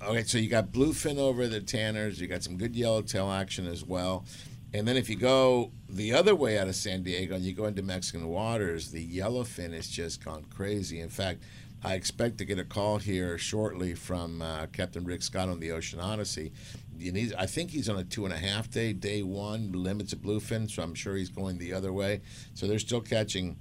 okay, 0.03 0.25
so 0.25 0.37
you 0.37 0.51
got 0.51 0.71
bluefin 0.71 1.17
over 1.17 1.49
the 1.49 1.61
Tanners, 1.61 2.21
you 2.21 2.27
got 2.27 2.43
some 2.43 2.59
good 2.59 2.77
yellowtail 2.77 3.31
action 3.31 3.67
as 3.67 3.85
well, 3.87 4.27
and 4.75 4.87
then 4.87 4.99
if 4.99 5.09
you 5.09 5.17
go 5.17 5.73
the 5.89 6.13
other 6.13 6.35
way 6.35 6.59
out 6.59 6.69
of 6.69 6.77
San 6.77 7.03
Diego 7.03 7.35
and 7.35 7.45
you 7.45 7.55
go 7.55 7.65
into 7.65 7.83
Mexican 7.83 8.29
waters, 8.29 8.91
the 8.91 9.07
yellowfin 9.07 9.73
has 9.73 9.89
just 9.89 10.25
gone 10.25 10.45
crazy. 10.51 11.01
In 11.01 11.09
fact, 11.09 11.43
I 11.83 11.95
expect 11.95 12.39
to 12.39 12.45
get 12.45 12.59
a 12.59 12.65
call 12.65 12.99
here 12.99 13.39
shortly 13.39 13.95
from 13.95 14.43
uh, 14.43 14.67
Captain 14.67 15.05
Rick 15.05 15.23
Scott 15.23 15.49
on 15.49 15.61
the 15.61 15.71
Ocean 15.71 16.01
Odyssey. 16.01 16.53
He's, 16.99 17.33
I 17.35 17.47
think 17.47 17.71
he's 17.71 17.89
on 17.89 17.97
a 17.97 18.05
two 18.05 18.25
and 18.25 18.35
a 18.35 18.39
half 18.39 18.69
day, 18.69 18.93
day 18.93 19.23
one, 19.23 19.71
limits 19.73 20.13
of 20.13 20.19
bluefin, 20.19 20.69
so 20.69 20.83
I'm 20.83 20.95
sure 20.95 21.15
he's 21.15 21.29
going 21.29 21.59
the 21.59 21.73
other 21.73 21.93
way. 21.93 22.21
So 22.55 22.67
they're 22.67 22.81
still 22.81 23.01
catching 23.01 23.57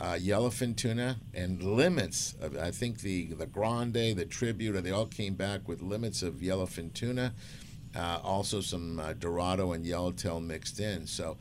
uh, 0.00 0.14
yellowfin 0.14 0.76
tuna 0.76 1.18
and 1.32 1.62
limits. 1.62 2.34
Of, 2.40 2.56
I 2.56 2.72
think 2.72 3.00
the 3.00 3.26
the 3.26 3.46
Grande, 3.46 4.16
the 4.16 4.26
Tribute, 4.28 4.82
they 4.82 4.90
all 4.90 5.06
came 5.06 5.34
back 5.34 5.68
with 5.68 5.80
limits 5.80 6.22
of 6.22 6.34
yellowfin 6.34 6.92
tuna. 6.92 7.34
Uh, 7.94 8.18
also 8.22 8.60
some 8.60 8.98
uh, 9.00 9.12
Dorado 9.14 9.72
and 9.72 9.84
yellowtail 9.84 10.40
mixed 10.40 10.80
in. 10.80 11.06
So 11.06 11.36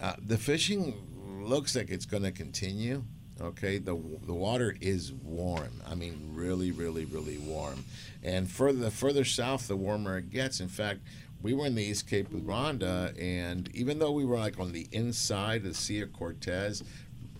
uh, 0.00 0.14
the 0.18 0.38
fishing 0.38 0.94
looks 1.40 1.76
like 1.76 1.90
it's 1.90 2.06
going 2.06 2.22
to 2.22 2.32
continue. 2.32 3.04
Okay, 3.40 3.78
the 3.78 4.00
the 4.26 4.34
water 4.34 4.76
is 4.80 5.12
warm. 5.12 5.82
I 5.88 5.94
mean, 5.96 6.30
really, 6.34 6.70
really, 6.70 7.04
really 7.04 7.38
warm. 7.38 7.84
And 8.22 8.48
further 8.48 8.78
the 8.78 8.90
further 8.90 9.24
south, 9.24 9.66
the 9.66 9.76
warmer 9.76 10.18
it 10.18 10.30
gets. 10.30 10.60
In 10.60 10.68
fact, 10.68 11.00
we 11.42 11.52
were 11.52 11.66
in 11.66 11.74
the 11.74 11.82
East 11.82 12.08
Cape 12.08 12.30
with 12.30 12.46
Rhonda, 12.46 13.20
and 13.20 13.68
even 13.74 13.98
though 13.98 14.12
we 14.12 14.24
were 14.24 14.38
like 14.38 14.58
on 14.60 14.72
the 14.72 14.86
inside 14.92 15.58
of 15.58 15.64
the 15.64 15.74
Sea 15.74 16.02
of 16.02 16.12
Cortez, 16.12 16.84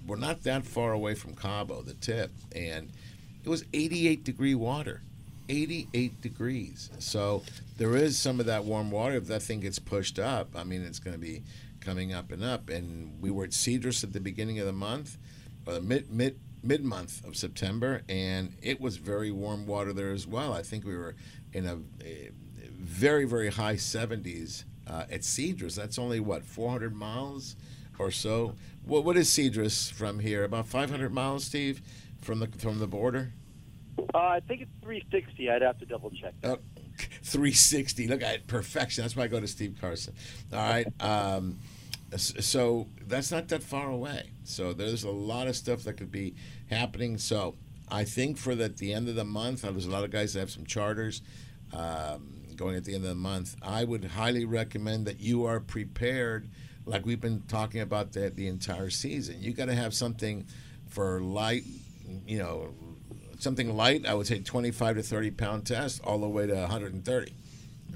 we're 0.07 0.17
not 0.17 0.43
that 0.43 0.65
far 0.67 0.93
away 0.93 1.15
from 1.15 1.35
Cabo, 1.35 1.83
the 1.83 1.95
tip, 1.95 2.33
and 2.55 2.91
it 3.45 3.49
was 3.49 3.65
88 3.73 4.25
degree 4.25 4.55
water. 4.55 5.01
88 5.49 6.21
degrees. 6.21 6.91
So 6.99 7.43
there 7.77 7.97
is 7.97 8.19
some 8.19 8.41
of 8.41 8.47
that 8.47 8.65
warm 8.65 8.91
water. 8.91 9.17
If 9.17 9.27
that 9.27 9.43
thing 9.43 9.61
gets 9.61 9.79
pushed 9.79 10.19
up, 10.19 10.49
I 10.57 10.65
mean, 10.65 10.83
it's 10.83 10.99
going 10.99 11.15
to 11.15 11.21
be 11.21 11.43
coming 11.85 12.13
up 12.13 12.31
and 12.33 12.43
up. 12.43 12.69
And 12.69 13.21
we 13.21 13.31
were 13.31 13.45
at 13.45 13.51
Cedros 13.51 14.03
at 14.05 14.13
the 14.13 14.21
beginning 14.21 14.59
of 14.59 14.67
the 14.67 14.73
month, 14.73 15.19
or 15.67 15.75
the 15.75 15.81
mid 15.81 16.11
mid 16.11 16.39
mid 16.63 16.85
month 16.85 17.25
of 17.25 17.37
September, 17.37 18.03
and 18.09 18.55
it 18.63 18.81
was 18.81 18.97
very 18.97 19.31
warm 19.31 19.67
water 19.67 19.93
there 19.93 20.13
as 20.13 20.27
well. 20.27 20.53
I 20.53 20.63
think 20.63 20.85
we 20.85 20.97
were 20.97 21.15
in 21.53 21.67
a, 21.67 21.79
a 22.05 22.31
very 22.71 23.25
very 23.25 23.51
high 23.51 23.75
70s 23.75 24.65
uh, 24.87 25.05
at 25.11 25.21
Cedros. 25.21 25.75
That's 25.75 25.99
only 25.99 26.21
what 26.21 26.45
400 26.45 26.95
miles 26.95 27.57
or 27.99 28.11
so. 28.11 28.55
What 28.85 29.05
what 29.05 29.17
is 29.17 29.29
Cedros 29.29 29.93
from 29.93 30.19
here? 30.19 30.45
About 30.45 30.67
500 30.67 31.13
miles, 31.13 31.45
Steve, 31.45 31.83
from 32.21 32.41
the 32.41 32.49
from 32.59 32.79
the 32.79 32.87
border. 32.87 33.33
Uh, 33.99 34.19
I 34.19 34.41
think 34.41 34.63
it's 34.63 34.71
360. 34.83 35.51
I'd 35.51 35.63
have 35.63 35.79
to 35.79 35.87
double 35.87 36.11
check. 36.11 36.35
Oh, 36.43 36.59
360. 37.23 38.09
Look 38.09 38.23
at 38.23 38.47
perfection. 38.47 39.03
That's 39.03 39.17
why 39.17 39.25
I 39.25 39.27
go 39.29 39.41
to 39.41 39.47
Steve 39.47 39.77
Carson. 39.81 40.15
All 40.53 40.59
right. 40.59 40.87
Um, 41.01 41.59
so 42.17 42.89
that's 43.07 43.31
not 43.31 43.49
that 43.49 43.63
far 43.63 43.91
away. 43.91 44.31
So 44.45 44.73
there's 44.73 45.05
a 45.05 45.11
lot 45.11 45.47
of 45.49 45.57
stuff 45.57 45.85
that 45.85 45.95
could 45.95 46.13
be 46.13 46.35
happening. 46.69 47.19
So 47.19 47.57
I 47.89 48.05
think 48.05 48.39
for 48.39 48.55
the, 48.55 48.69
the 48.69 48.93
end 48.93 49.09
of 49.09 49.15
the 49.15 49.25
month, 49.25 49.65
uh, 49.65 49.71
there's 49.71 49.87
a 49.87 49.91
lot 49.91 50.05
of 50.05 50.11
guys 50.11 50.35
that 50.35 50.41
have 50.41 50.51
some 50.51 50.65
charters 50.65 51.23
um, 51.73 52.43
going 52.57 52.77
at 52.77 52.85
the 52.85 52.95
end 52.95 53.05
of 53.05 53.09
the 53.09 53.15
month. 53.15 53.57
I 53.63 53.85
would 53.85 54.05
highly 54.05 54.45
recommend 54.45 55.07
that 55.07 55.21
you 55.21 55.45
are 55.47 55.61
prepared, 55.61 56.49
like 56.87 57.05
we've 57.05 57.21
been 57.21 57.43
talking 57.49 57.81
about 57.81 58.13
that 58.13 58.37
the 58.37 58.47
entire 58.47 58.91
season. 58.91 59.37
You 59.41 59.53
got 59.53 59.67
to 59.67 59.75
have 59.75 59.95
something 59.95 60.47
for 60.89 61.21
light, 61.21 61.65
you 62.27 62.39
know, 62.39 62.75
something 63.39 63.77
light. 63.77 64.07
I 64.07 64.15
would 64.15 64.27
say 64.27 64.41
25 64.41 64.97
to 64.97 65.03
30 65.03 65.31
pound 65.33 65.67
test, 65.67 66.01
all 66.05 66.19
the 66.19 66.29
way 66.29 66.47
to 66.47 66.55
130. 66.55 67.35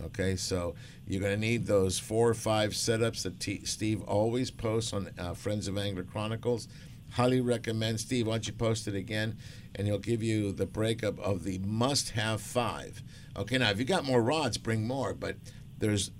Okay, 0.05 0.37
so 0.37 0.75
you're 1.07 1.21
going 1.21 1.35
to 1.35 1.41
need 1.41 1.67
those 1.67 1.99
four 1.99 2.29
or 2.29 2.35
five 2.35 2.71
setups 2.71 3.23
that 3.23 3.41
T- 3.41 3.65
Steve 3.65 4.03
always 4.03 4.51
posts 4.51 4.93
on 4.93 5.11
uh, 5.19 5.35
Friends 5.35 5.69
of 5.69 5.77
Angler 5.77 6.05
Chronicles. 6.05 6.69
Highly 7.13 7.41
recommend. 7.41 8.01
Steve, 8.01 8.27
why 8.27 8.35
don't 8.35 8.47
you 8.47 8.53
post 8.53 8.87
it 8.87 8.95
again? 8.95 9.37
And 9.75 9.87
he'll 9.87 9.99
give 9.99 10.23
you 10.23 10.53
the 10.53 10.67
breakup 10.67 11.19
of 11.21 11.45
the 11.45 11.59
must 11.59 12.11
have 12.11 12.41
five. 12.41 13.03
Okay, 13.37 13.59
now 13.59 13.71
if 13.71 13.79
you 13.79 13.85
got 13.85 14.05
more 14.05 14.23
rods, 14.23 14.59
bring 14.59 14.87
more, 14.87 15.15
but 15.15 15.37
there's 15.79 16.11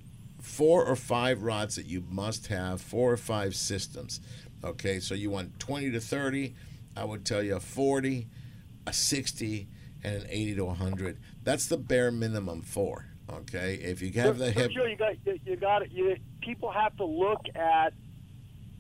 four 0.41 0.85
or 0.85 0.97
five 0.97 1.43
rods 1.43 1.77
that 1.77 1.87
you 1.87 2.05
must 2.09 2.47
have, 2.47 2.81
four 2.81 3.13
or 3.13 3.17
five 3.17 3.55
systems. 3.55 4.21
Okay, 4.65 4.99
so 4.99 5.15
you 5.15 5.31
want 5.31 5.59
20 5.61 5.91
to 5.93 6.01
30. 6.01 6.55
I 6.97 7.05
would 7.05 7.25
tell 7.25 7.43
you 7.43 7.57
a 7.57 7.61
40, 7.61 8.27
a 8.87 8.93
60, 8.93 9.69
and 10.03 10.23
an 10.23 10.27
80 10.29 10.55
to 10.57 10.65
100. 10.65 11.19
That's 11.45 11.67
the 11.67 11.77
bare 11.77 12.11
minimum 12.11 12.63
for. 12.63 13.07
Okay, 13.31 13.75
if 13.75 14.01
you 14.01 14.11
have 14.21 14.39
the 14.39 14.51
hip, 14.51 14.71
sure, 14.73 14.89
you 14.89 14.97
got 14.97 15.15
you, 15.45 15.57
got 15.57 15.83
it. 15.83 15.91
You, 15.93 16.17
people 16.41 16.71
have 16.71 16.97
to 16.97 17.05
look 17.05 17.45
at 17.55 17.93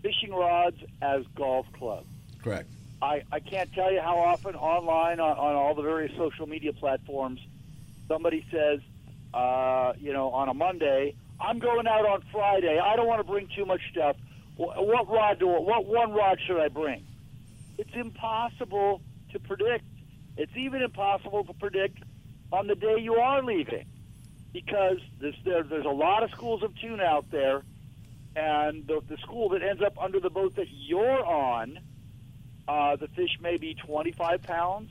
fishing 0.03 0.33
rods 0.33 0.77
as 1.03 1.25
golf 1.35 1.67
clubs. 1.73 2.09
correct. 2.43 2.71
I, 3.01 3.23
I 3.31 3.39
can't 3.39 3.73
tell 3.75 3.93
you 3.93 4.01
how 4.01 4.19
often 4.19 4.57
online 4.57 5.21
on, 5.21 5.39
on 5.39 5.55
all 5.55 5.75
the 5.75 5.83
various 5.83 6.17
social 6.17 6.49
media 6.49 6.73
platforms 6.73 7.41
somebody 8.09 8.45
says, 8.51 8.81
uh, 9.35 9.93
you 10.01 10.13
know, 10.13 10.31
on 10.31 10.49
a 10.49 10.55
Monday, 10.55 11.15
I'm 11.39 11.59
going 11.59 11.87
out 11.87 12.07
on 12.07 12.25
Friday. 12.33 12.79
I 12.79 12.97
don't 12.97 13.07
want 13.07 13.21
to 13.21 13.31
bring 13.31 13.49
too 13.55 13.67
much 13.67 13.83
stuff. 13.93 14.17
What, 14.57 14.85
what 14.85 15.09
rod 15.09 15.39
do 15.39 15.47
what 15.47 15.87
one 15.87 16.13
rod 16.13 16.39
should 16.45 16.59
I 16.59 16.69
bring? 16.69 17.05
It's 17.77 17.95
impossible 17.95 19.01
to 19.33 19.39
predict. 19.39 19.85
It's 20.37 20.57
even 20.57 20.83
impossible 20.83 21.45
to 21.45 21.53
predict 21.53 21.99
on 22.51 22.67
the 22.67 22.75
day 22.75 22.97
you 22.99 23.15
are 23.15 23.43
leaving 23.43 23.85
because 24.53 24.99
there's, 25.21 25.37
there, 25.45 25.63
there's 25.63 25.85
a 25.85 25.91
lot 25.91 26.23
of 26.23 26.31
schools 26.31 26.63
of 26.63 26.75
tuna 26.81 27.03
out 27.03 27.31
there, 27.31 27.63
and 28.37 28.87
the, 28.87 29.01
the 29.09 29.17
school 29.19 29.51
that 29.51 29.63
ends 29.63 29.83
up 29.83 29.99
under 30.01 30.21
the 30.21 30.31
boat 30.31 30.57
that 30.57 30.69
you're 30.71 31.25
on, 31.25 31.79
uh, 32.67 32.97
the 32.97 33.09
fish 33.09 33.39
may 33.41 33.57
be 33.57 33.75
25 33.75 34.43
pounds, 34.43 34.91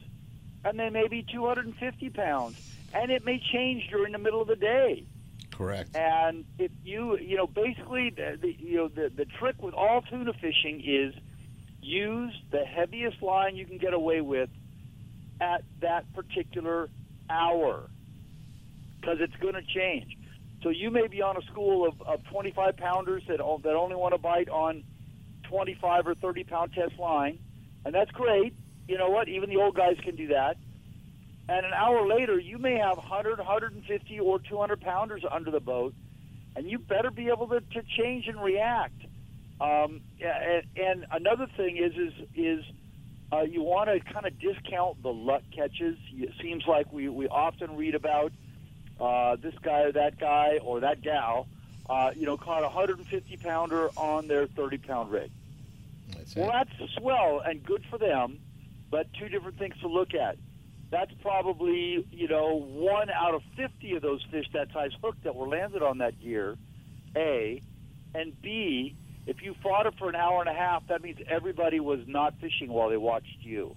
and 0.63 0.79
they 0.79 0.89
may 0.89 1.07
be 1.07 1.23
250 1.23 2.09
pounds, 2.09 2.57
and 2.93 3.11
it 3.11 3.25
may 3.25 3.39
change 3.39 3.87
during 3.89 4.11
the 4.11 4.17
middle 4.17 4.41
of 4.41 4.47
the 4.47 4.55
day. 4.55 5.05
Correct. 5.51 5.95
And 5.95 6.45
if 6.59 6.71
you, 6.83 7.17
you 7.17 7.35
know, 7.35 7.47
basically, 7.47 8.11
the, 8.11 8.37
the, 8.39 8.55
you 8.59 8.77
know, 8.77 8.87
the, 8.89 9.09
the 9.09 9.25
trick 9.25 9.61
with 9.61 9.73
all 9.73 10.03
tuna 10.03 10.33
fishing 10.33 10.83
is 10.85 11.15
use 11.81 12.33
the 12.51 12.63
heaviest 12.63 13.21
line 13.23 13.55
you 13.55 13.65
can 13.65 13.77
get 13.77 13.93
away 13.93 14.21
with 14.21 14.49
at 15.39 15.63
that 15.81 16.11
particular 16.13 16.89
hour 17.29 17.89
because 18.99 19.17
it's 19.19 19.35
going 19.37 19.53
to 19.53 19.61
change. 19.61 20.17
So 20.63 20.69
you 20.69 20.89
may 20.89 21.07
be 21.07 21.21
on 21.21 21.37
a 21.37 21.41
school 21.43 21.87
of, 21.87 22.01
of 22.01 22.23
25 22.31 22.77
pounders 22.77 23.23
that, 23.27 23.37
that 23.37 23.75
only 23.75 23.95
want 23.95 24.13
to 24.13 24.17
bite 24.17 24.49
on 24.49 24.83
25 25.49 26.07
or 26.07 26.15
30 26.15 26.43
pound 26.43 26.73
test 26.73 26.97
line, 26.99 27.39
and 27.85 27.93
that's 27.93 28.11
great. 28.11 28.53
You 28.87 28.97
know 28.97 29.09
what? 29.09 29.27
Even 29.27 29.49
the 29.49 29.57
old 29.57 29.75
guys 29.75 29.97
can 30.03 30.15
do 30.15 30.27
that. 30.27 30.57
And 31.49 31.65
an 31.65 31.73
hour 31.73 32.05
later, 32.05 32.37
you 32.37 32.57
may 32.57 32.75
have 32.75 32.97
100, 32.97 33.37
150, 33.37 34.19
or 34.19 34.39
200 34.39 34.81
pounders 34.81 35.23
under 35.29 35.51
the 35.51 35.59
boat, 35.59 35.93
and 36.55 36.69
you 36.69 36.79
better 36.79 37.11
be 37.11 37.29
able 37.29 37.47
to, 37.47 37.61
to 37.61 37.83
change 37.97 38.27
and 38.27 38.41
react. 38.41 38.99
Um, 39.61 40.01
and, 40.21 40.63
and 40.75 41.05
another 41.11 41.47
thing 41.55 41.77
is 41.77 41.93
is 41.93 42.13
is 42.35 42.65
uh, 43.31 43.41
you 43.41 43.61
want 43.61 43.89
to 43.89 44.13
kind 44.13 44.25
of 44.25 44.37
discount 44.39 45.01
the 45.03 45.11
luck 45.11 45.41
catches. 45.55 45.97
It 46.13 46.33
seems 46.41 46.63
like 46.67 46.91
we, 46.91 47.09
we 47.09 47.27
often 47.27 47.75
read 47.75 47.95
about 47.95 48.31
uh, 48.99 49.35
this 49.35 49.53
guy 49.61 49.81
or 49.81 49.91
that 49.93 50.19
guy 50.19 50.59
or 50.63 50.79
that 50.81 51.01
gal, 51.01 51.47
uh, 51.89 52.11
you 52.15 52.25
know, 52.25 52.37
caught 52.37 52.63
a 52.63 52.67
150 52.67 53.37
pounder 53.37 53.89
on 53.97 54.27
their 54.27 54.47
30 54.47 54.77
pound 54.79 55.11
rig. 55.11 55.31
well, 56.35 56.51
that's 56.51 56.93
swell 56.93 57.41
and 57.45 57.63
good 57.63 57.83
for 57.89 57.97
them, 57.97 58.39
but 58.89 59.07
two 59.13 59.29
different 59.29 59.57
things 59.57 59.75
to 59.81 59.87
look 59.87 60.13
at. 60.13 60.37
That's 60.89 61.11
probably, 61.21 62.07
you 62.11 62.27
know, 62.27 62.59
one 62.59 63.09
out 63.09 63.33
of 63.33 63.41
50 63.57 63.95
of 63.97 64.01
those 64.01 64.25
fish 64.31 64.45
that 64.53 64.71
size 64.71 64.91
hooked 65.03 65.23
that 65.25 65.35
were 65.35 65.47
landed 65.47 65.83
on 65.83 65.97
that 65.97 66.19
gear, 66.21 66.55
A. 67.15 67.61
And 68.15 68.41
B, 68.41 68.95
if 69.25 69.41
you 69.43 69.53
fought 69.61 69.85
it 69.85 69.95
for 69.99 70.07
an 70.07 70.15
hour 70.15 70.39
and 70.39 70.49
a 70.49 70.53
half, 70.53 70.87
that 70.87 71.01
means 71.01 71.19
everybody 71.29 71.81
was 71.81 71.99
not 72.07 72.35
fishing 72.39 72.69
while 72.71 72.89
they 72.89 72.97
watched 72.97 73.41
you. 73.41 73.75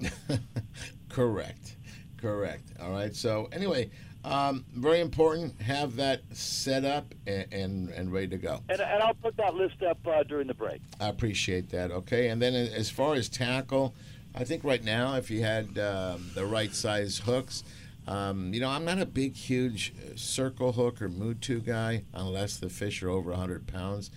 Correct. 1.10 1.76
Correct. 2.16 2.72
All 2.80 2.90
right. 2.90 3.14
So 3.14 3.48
anyway, 3.52 3.90
um, 4.26 4.64
very 4.74 5.00
important. 5.00 5.60
Have 5.62 5.96
that 5.96 6.22
set 6.32 6.84
up 6.84 7.14
and, 7.26 7.46
and, 7.52 7.88
and 7.90 8.12
ready 8.12 8.28
to 8.28 8.38
go. 8.38 8.60
And, 8.68 8.80
and 8.80 9.02
I'll 9.02 9.14
put 9.14 9.36
that 9.36 9.54
list 9.54 9.82
up 9.82 9.98
uh, 10.06 10.24
during 10.24 10.48
the 10.48 10.54
break. 10.54 10.80
I 11.00 11.08
appreciate 11.08 11.70
that. 11.70 11.90
Okay. 11.90 12.28
And 12.28 12.42
then 12.42 12.54
as 12.54 12.90
far 12.90 13.14
as 13.14 13.28
tackle, 13.28 13.94
I 14.34 14.44
think 14.44 14.64
right 14.64 14.82
now, 14.82 15.14
if 15.14 15.30
you 15.30 15.42
had 15.42 15.78
um, 15.78 16.30
the 16.34 16.44
right 16.44 16.74
size 16.74 17.18
hooks, 17.18 17.62
um, 18.08 18.52
you 18.52 18.60
know, 18.60 18.68
I'm 18.68 18.84
not 18.84 18.98
a 18.98 19.06
big, 19.06 19.36
huge 19.36 19.92
uh, 19.96 20.16
circle 20.16 20.72
hook 20.72 21.00
or 21.00 21.08
Mutu 21.08 21.64
guy 21.64 22.04
unless 22.12 22.56
the 22.56 22.68
fish 22.68 23.02
are 23.02 23.10
over 23.10 23.30
100 23.30 23.66
pounds. 23.66 24.10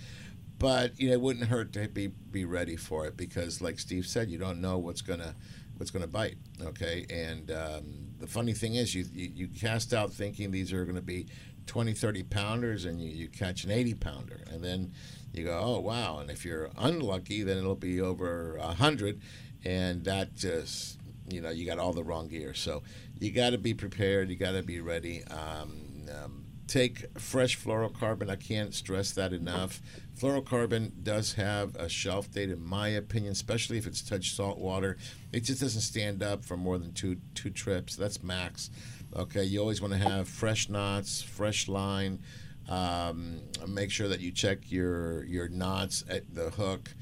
But 0.60 1.00
you 1.00 1.08
know, 1.08 1.14
it 1.14 1.22
wouldn't 1.22 1.48
hurt 1.48 1.72
to 1.74 1.88
be 1.88 2.08
be 2.08 2.44
ready 2.44 2.76
for 2.76 3.06
it 3.08 3.16
because, 3.16 3.62
like 3.62 3.80
Steve 3.80 4.06
said, 4.06 4.30
you 4.30 4.38
don't 4.38 4.60
know 4.60 4.78
what's 4.78 5.02
gonna 5.02 5.34
what's 5.80 5.92
gonna 5.92 6.08
bite. 6.08 6.38
Okay, 6.62 7.06
and 7.10 7.50
um, 7.52 7.84
the 8.20 8.28
funny 8.28 8.54
thing 8.54 8.76
is, 8.76 8.94
you, 8.94 9.06
you 9.14 9.32
you 9.34 9.48
cast 9.48 9.94
out 9.94 10.12
thinking 10.12 10.52
these 10.52 10.74
are 10.74 10.84
going 10.84 10.96
to 10.96 11.02
be 11.02 11.28
20, 11.68 11.94
30 11.94 12.24
pounders, 12.24 12.86
and 12.86 13.02
you, 13.02 13.10
you 13.10 13.28
catch 13.28 13.64
an 13.64 13.72
80 13.72 13.94
pounder, 13.96 14.42
and 14.52 14.64
then 14.64 14.92
you 15.34 15.46
go, 15.46 15.60
oh 15.62 15.80
wow! 15.80 16.20
And 16.20 16.30
if 16.30 16.44
you're 16.44 16.70
unlucky, 16.78 17.44
then 17.44 17.58
it'll 17.58 17.76
be 17.76 18.02
over 18.02 18.58
hundred, 18.60 19.22
and 19.64 20.04
that 20.04 20.36
just 20.36 21.00
you 21.30 21.42
know 21.42 21.50
you 21.50 21.66
got 21.66 21.80
all 21.80 21.94
the 21.94 22.04
wrong 22.04 22.28
gear. 22.28 22.54
So 22.54 22.84
you 23.20 23.32
got 23.32 23.52
to 23.52 23.58
be 23.58 23.74
prepared. 23.74 24.30
You 24.30 24.36
got 24.36 24.52
to 24.52 24.64
be 24.64 24.82
ready. 24.82 25.24
Um, 25.26 26.06
um, 26.24 26.46
take 26.68 27.06
fresh 27.20 27.58
fluorocarbon. 27.58 28.30
I 28.30 28.36
can't 28.36 28.74
stress 28.74 29.12
that 29.12 29.32
enough. 29.34 29.82
Fluorocarbon 30.20 30.92
does 31.02 31.34
have 31.34 31.76
a 31.76 31.88
shelf 31.88 32.30
date, 32.30 32.50
in 32.50 32.62
my 32.62 32.90
opinion, 32.90 33.32
especially 33.32 33.78
if 33.78 33.88
it's 33.88 34.02
touched 34.02 34.36
salt 34.36 34.58
water. 34.58 34.98
It 35.32 35.46
just 35.46 35.62
doesn't 35.62 35.82
stand 35.82 36.22
up 36.22 36.44
for 36.44 36.58
more 36.58 36.78
than 36.78 36.92
two 36.92 37.18
two 37.36 37.50
trips. 37.50 37.96
That's 37.96 38.22
max. 38.22 38.70
Okay, 39.16 39.44
you 39.46 39.62
always 39.62 39.82
want 39.82 39.94
to 39.94 40.00
have 40.00 40.28
fresh 40.28 40.68
knots, 40.68 41.22
fresh 41.22 41.70
line. 41.70 42.20
Um, 42.68 43.42
make 43.68 43.92
sure 43.92 44.10
that 44.10 44.20
you 44.20 44.32
check 44.32 44.70
your 44.70 45.24
your 45.24 45.48
knots 45.48 46.04
at 46.10 46.36
the 46.36 46.50
hook 46.50 46.94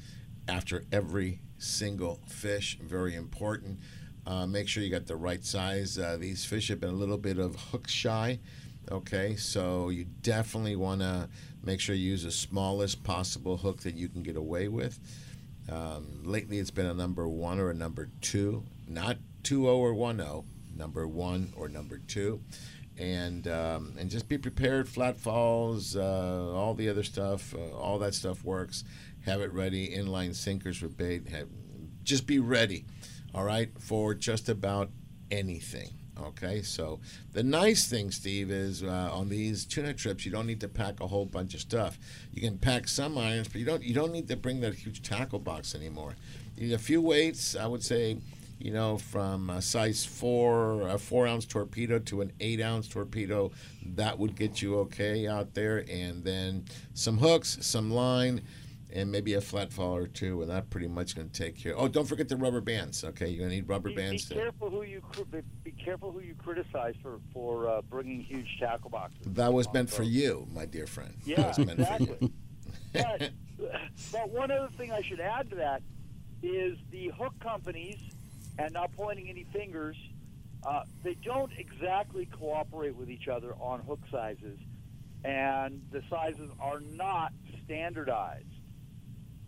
after 0.46 0.84
every 0.92 1.40
single 1.58 2.20
fish. 2.26 2.78
Very 2.80 3.16
important. 3.16 3.80
Uh, 4.26 4.46
make 4.46 4.68
sure 4.68 4.82
you 4.82 4.90
got 4.90 5.06
the 5.06 5.16
right 5.16 5.44
size. 5.44 5.98
Uh, 5.98 6.16
these 6.20 6.44
fish 6.44 6.68
have 6.68 6.78
been 6.78 6.90
a 6.90 6.92
little 6.92 7.18
bit 7.18 7.38
of 7.38 7.56
hook 7.56 7.88
shy. 7.88 8.38
Okay, 8.90 9.36
so 9.36 9.90
you 9.90 10.06
definitely 10.22 10.76
want 10.76 11.00
to 11.00 11.28
make 11.68 11.80
sure 11.80 11.94
you 11.94 12.12
use 12.12 12.22
the 12.22 12.30
smallest 12.30 13.04
possible 13.04 13.58
hook 13.58 13.82
that 13.82 13.94
you 13.94 14.08
can 14.08 14.22
get 14.22 14.36
away 14.36 14.68
with. 14.68 14.98
Um, 15.70 16.22
lately, 16.24 16.58
it's 16.58 16.70
been 16.70 16.86
a 16.86 16.94
number 16.94 17.28
one 17.28 17.60
or 17.60 17.68
a 17.68 17.74
number 17.74 18.08
two, 18.22 18.64
not 18.86 19.18
2 19.42 19.64
0 19.64 19.76
or 19.76 19.92
1 19.92 20.16
0, 20.16 20.46
number 20.74 21.06
one 21.06 21.52
or 21.54 21.68
number 21.68 21.98
two. 21.98 22.40
And, 22.96 23.46
um, 23.48 23.96
and 23.98 24.08
just 24.08 24.30
be 24.30 24.38
prepared, 24.38 24.88
flat 24.88 25.18
falls, 25.18 25.94
uh, 25.94 26.52
all 26.54 26.72
the 26.72 26.88
other 26.88 27.02
stuff, 27.02 27.54
uh, 27.54 27.76
all 27.76 27.98
that 27.98 28.14
stuff 28.14 28.42
works. 28.44 28.82
Have 29.26 29.42
it 29.42 29.52
ready, 29.52 29.90
inline 29.90 30.34
sinkers 30.34 30.78
for 30.78 30.88
bait. 30.88 31.28
Have, 31.28 31.48
just 32.02 32.26
be 32.26 32.38
ready, 32.38 32.86
all 33.34 33.44
right, 33.44 33.68
for 33.78 34.14
just 34.14 34.48
about 34.48 34.88
anything. 35.30 35.97
Okay, 36.20 36.62
so 36.62 37.00
the 37.32 37.42
nice 37.42 37.88
thing, 37.88 38.10
Steve, 38.10 38.50
is 38.50 38.82
uh, 38.82 39.10
on 39.12 39.28
these 39.28 39.64
tuna 39.64 39.94
trips, 39.94 40.26
you 40.26 40.32
don't 40.32 40.46
need 40.46 40.60
to 40.60 40.68
pack 40.68 41.00
a 41.00 41.06
whole 41.06 41.24
bunch 41.24 41.54
of 41.54 41.60
stuff. 41.60 41.98
You 42.32 42.42
can 42.42 42.58
pack 42.58 42.88
some 42.88 43.16
irons, 43.16 43.48
but 43.48 43.56
you 43.56 43.64
don't 43.64 43.82
you 43.82 43.94
don't 43.94 44.12
need 44.12 44.28
to 44.28 44.36
bring 44.36 44.60
that 44.60 44.74
huge 44.74 45.02
tackle 45.02 45.38
box 45.38 45.74
anymore. 45.74 46.16
You 46.56 46.68
need 46.68 46.74
a 46.74 46.78
few 46.78 47.00
weights. 47.00 47.54
I 47.54 47.66
would 47.66 47.84
say, 47.84 48.18
you 48.58 48.72
know, 48.72 48.98
from 48.98 49.48
a 49.50 49.62
size 49.62 50.04
four, 50.04 50.88
a 50.88 50.98
four 50.98 51.26
ounce 51.26 51.46
torpedo 51.46 52.00
to 52.00 52.20
an 52.20 52.32
eight 52.40 52.60
ounce 52.60 52.88
torpedo, 52.88 53.52
that 53.94 54.18
would 54.18 54.34
get 54.34 54.60
you 54.60 54.78
okay 54.80 55.28
out 55.28 55.54
there. 55.54 55.84
And 55.88 56.24
then 56.24 56.64
some 56.94 57.18
hooks, 57.18 57.58
some 57.60 57.92
line 57.92 58.42
and 58.98 59.10
maybe 59.10 59.34
a 59.34 59.40
flat 59.40 59.72
fall 59.72 59.96
or 59.96 60.06
two, 60.06 60.42
and 60.42 60.50
that 60.50 60.70
pretty 60.70 60.88
much 60.88 61.14
going 61.14 61.28
to 61.28 61.42
take 61.42 61.56
care. 61.56 61.74
Oh, 61.76 61.88
don't 61.88 62.06
forget 62.06 62.28
the 62.28 62.36
rubber 62.36 62.60
bands. 62.60 63.04
Okay, 63.04 63.28
you're 63.28 63.38
going 63.38 63.50
to 63.50 63.56
need 63.56 63.68
rubber 63.68 63.90
be, 63.90 63.94
bands. 63.94 64.26
Be 64.26 64.34
careful 64.34 64.70
who 64.70 64.82
you 64.82 65.02
be 65.64 65.72
careful 65.72 66.12
who 66.12 66.20
you 66.20 66.34
criticize 66.34 66.94
for 67.02 67.20
for 67.32 67.68
uh, 67.68 67.82
bringing 67.82 68.20
huge 68.20 68.58
tackle 68.58 68.90
boxes. 68.90 69.20
That 69.26 69.52
was 69.52 69.72
meant 69.72 69.90
for 69.90 70.02
you, 70.02 70.46
my 70.52 70.66
dear 70.66 70.86
friend. 70.86 71.14
Yeah, 71.24 71.54
exactly. 71.56 72.32
but, 72.92 73.30
but 74.12 74.30
one 74.30 74.50
other 74.50 74.70
thing 74.76 74.92
I 74.92 75.02
should 75.02 75.20
add 75.20 75.50
to 75.50 75.56
that 75.56 75.82
is 76.42 76.78
the 76.90 77.08
hook 77.08 77.34
companies, 77.40 77.98
and 78.58 78.72
not 78.72 78.92
pointing 78.92 79.28
any 79.28 79.44
fingers, 79.52 79.96
uh, 80.66 80.82
they 81.02 81.14
don't 81.14 81.52
exactly 81.56 82.26
cooperate 82.26 82.96
with 82.96 83.10
each 83.10 83.28
other 83.28 83.54
on 83.60 83.80
hook 83.80 84.00
sizes, 84.10 84.58
and 85.24 85.82
the 85.90 86.02
sizes 86.10 86.50
are 86.60 86.80
not 86.80 87.32
standardized. 87.64 88.46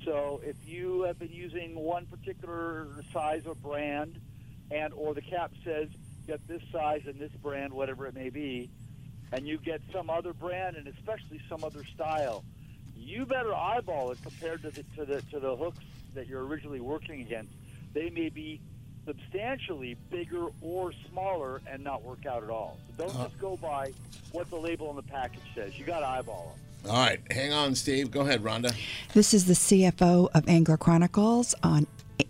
So 0.05 0.41
if 0.45 0.57
you 0.67 1.03
have 1.03 1.19
been 1.19 1.33
using 1.33 1.75
one 1.75 2.07
particular 2.07 2.89
size 3.13 3.47
or 3.47 3.55
brand, 3.55 4.19
and 4.71 4.93
or 4.95 5.15
the 5.15 5.23
cap 5.23 5.53
says 5.65 5.89
get 6.27 6.47
this 6.47 6.63
size 6.73 7.03
and 7.07 7.19
this 7.19 7.33
brand, 7.43 7.73
whatever 7.73 8.07
it 8.07 8.15
may 8.15 8.31
be, 8.31 8.71
and 9.33 9.47
you 9.47 9.59
get 9.59 9.81
some 9.93 10.11
other 10.11 10.33
brand 10.33 10.77
and 10.77 10.87
especially 10.87 11.41
some 11.49 11.65
other 11.65 11.85
style, 11.85 12.45
you 12.97 13.27
better 13.27 13.55
eyeball 13.55 14.11
it 14.11 14.19
compared 14.23 14.63
to 14.63 14.71
the 14.71 14.83
to 14.97 15.05
the 15.05 15.23
to 15.31 15.41
the 15.41 15.57
hooks 15.57 15.85
that 16.15 16.27
you're 16.27 16.45
originally 16.45 16.81
working 16.81 17.21
against. 17.21 17.53
They 17.93 18.11
may 18.11 18.29
be 18.29 18.61
substantially 19.07 19.97
bigger 20.11 20.47
or 20.61 20.93
smaller 21.11 21.61
and 21.67 21.83
not 21.83 22.03
work 22.03 22.27
out 22.27 22.45
at 22.45 22.51
all. 22.51 22.79
So 22.97 23.07
don't 23.07 23.17
uh, 23.17 23.25
just 23.25 23.41
go 23.41 23.57
by 23.57 23.93
what 24.33 24.49
the 24.51 24.57
label 24.57 24.89
on 24.89 24.97
the 24.97 25.03
package 25.03 25.43
says. 25.55 25.79
You 25.79 25.85
got 25.85 26.01
to 26.01 26.07
eyeball 26.07 26.55
them. 26.55 26.70
All 26.89 26.97
right, 26.97 27.21
hang 27.31 27.53
on, 27.53 27.75
Steve. 27.75 28.11
Go 28.11 28.23
ahead, 28.23 28.43
Rhonda. 28.43 28.75
This 29.13 29.35
is 29.35 29.45
the 29.45 29.53
CFO 29.53 30.31
of 30.35 30.49
Angler 30.49 30.79
Chronicles 30.79 31.55
on 31.63 31.87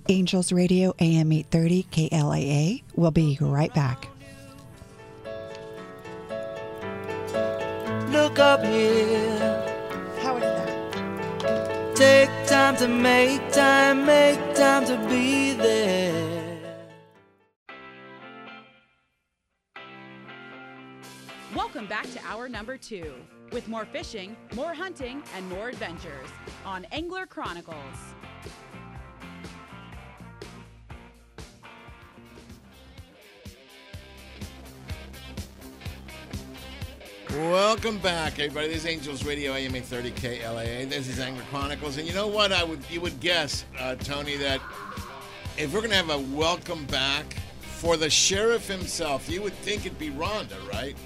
Angels 0.09 0.53
Radio 0.53 0.92
AM 0.98 1.30
830 1.32 1.82
KLAA. 1.84 2.82
We'll 2.96 3.12
be 3.12 3.38
right 3.40 3.72
back. 3.74 4.09
Look 8.11 8.38
up 8.40 8.64
here. 8.64 9.38
How 10.20 10.36
is 10.36 10.42
that? 10.42 11.96
Take 11.96 12.30
time 12.48 12.76
to 12.76 12.88
make 12.88 13.53
time, 13.53 14.05
make 14.05 14.38
time 14.55 14.84
to 14.86 14.96
be 15.09 15.53
there. 15.55 16.59
Welcome 21.55 21.86
back 21.86 22.11
to 22.12 22.20
hour 22.26 22.48
number 22.48 22.76
two 22.76 23.14
with 23.53 23.68
more 23.68 23.84
fishing, 23.84 24.36
more 24.55 24.74
hunting, 24.74 25.22
and 25.36 25.48
more 25.48 25.68
adventures 25.68 26.28
on 26.64 26.86
Angler 26.92 27.26
Chronicles. 27.26 27.76
Welcome 37.34 37.98
back, 37.98 38.40
everybody. 38.40 38.68
This 38.68 38.78
is 38.78 38.86
Angels 38.86 39.24
Radio 39.24 39.55
AM 39.55 39.72
30 39.72 40.11
KLAA. 40.11 40.88
This 40.88 41.09
is 41.09 41.20
Angler 41.20 41.44
Chronicles, 41.51 41.96
and 41.96 42.07
you 42.07 42.12
know 42.12 42.26
what? 42.26 42.53
I 42.53 42.64
would 42.64 42.80
you 42.90 43.01
would 43.01 43.20
guess, 43.20 43.64
uh, 43.78 43.94
Tony, 43.94 44.36
that 44.36 44.61
if 45.57 45.72
we're 45.72 45.80
gonna 45.80 45.94
have 45.94 46.11
a 46.11 46.18
welcome 46.18 46.84
back 46.86 47.36
for 47.61 47.96
the 47.96 48.11
sheriff 48.11 48.66
himself, 48.66 49.28
you 49.28 49.42
would 49.42 49.53
think 49.55 49.86
it'd 49.86 49.98
be 49.98 50.11
Rhonda, 50.11 50.57
right? 50.72 50.96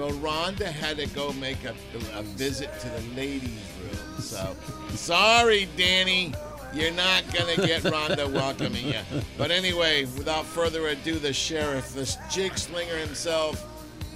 But 0.00 0.12
Rhonda 0.12 0.64
had 0.64 0.96
to 0.96 1.06
go 1.08 1.30
make 1.34 1.62
a, 1.64 1.74
a 2.14 2.22
visit 2.22 2.70
to 2.80 2.88
the 2.88 3.02
ladies' 3.14 3.50
room. 3.82 4.22
So, 4.22 4.56
sorry, 4.92 5.68
Danny. 5.76 6.32
You're 6.72 6.92
not 6.92 7.22
going 7.34 7.54
to 7.54 7.66
get 7.66 7.82
Rhonda 7.82 8.32
welcoming 8.32 8.86
you. 8.86 9.00
But 9.36 9.50
anyway, 9.50 10.06
without 10.16 10.46
further 10.46 10.86
ado, 10.86 11.18
the 11.18 11.34
sheriff, 11.34 11.92
the 11.92 12.16
jig 12.30 12.56
slinger 12.56 12.96
himself, 12.96 13.62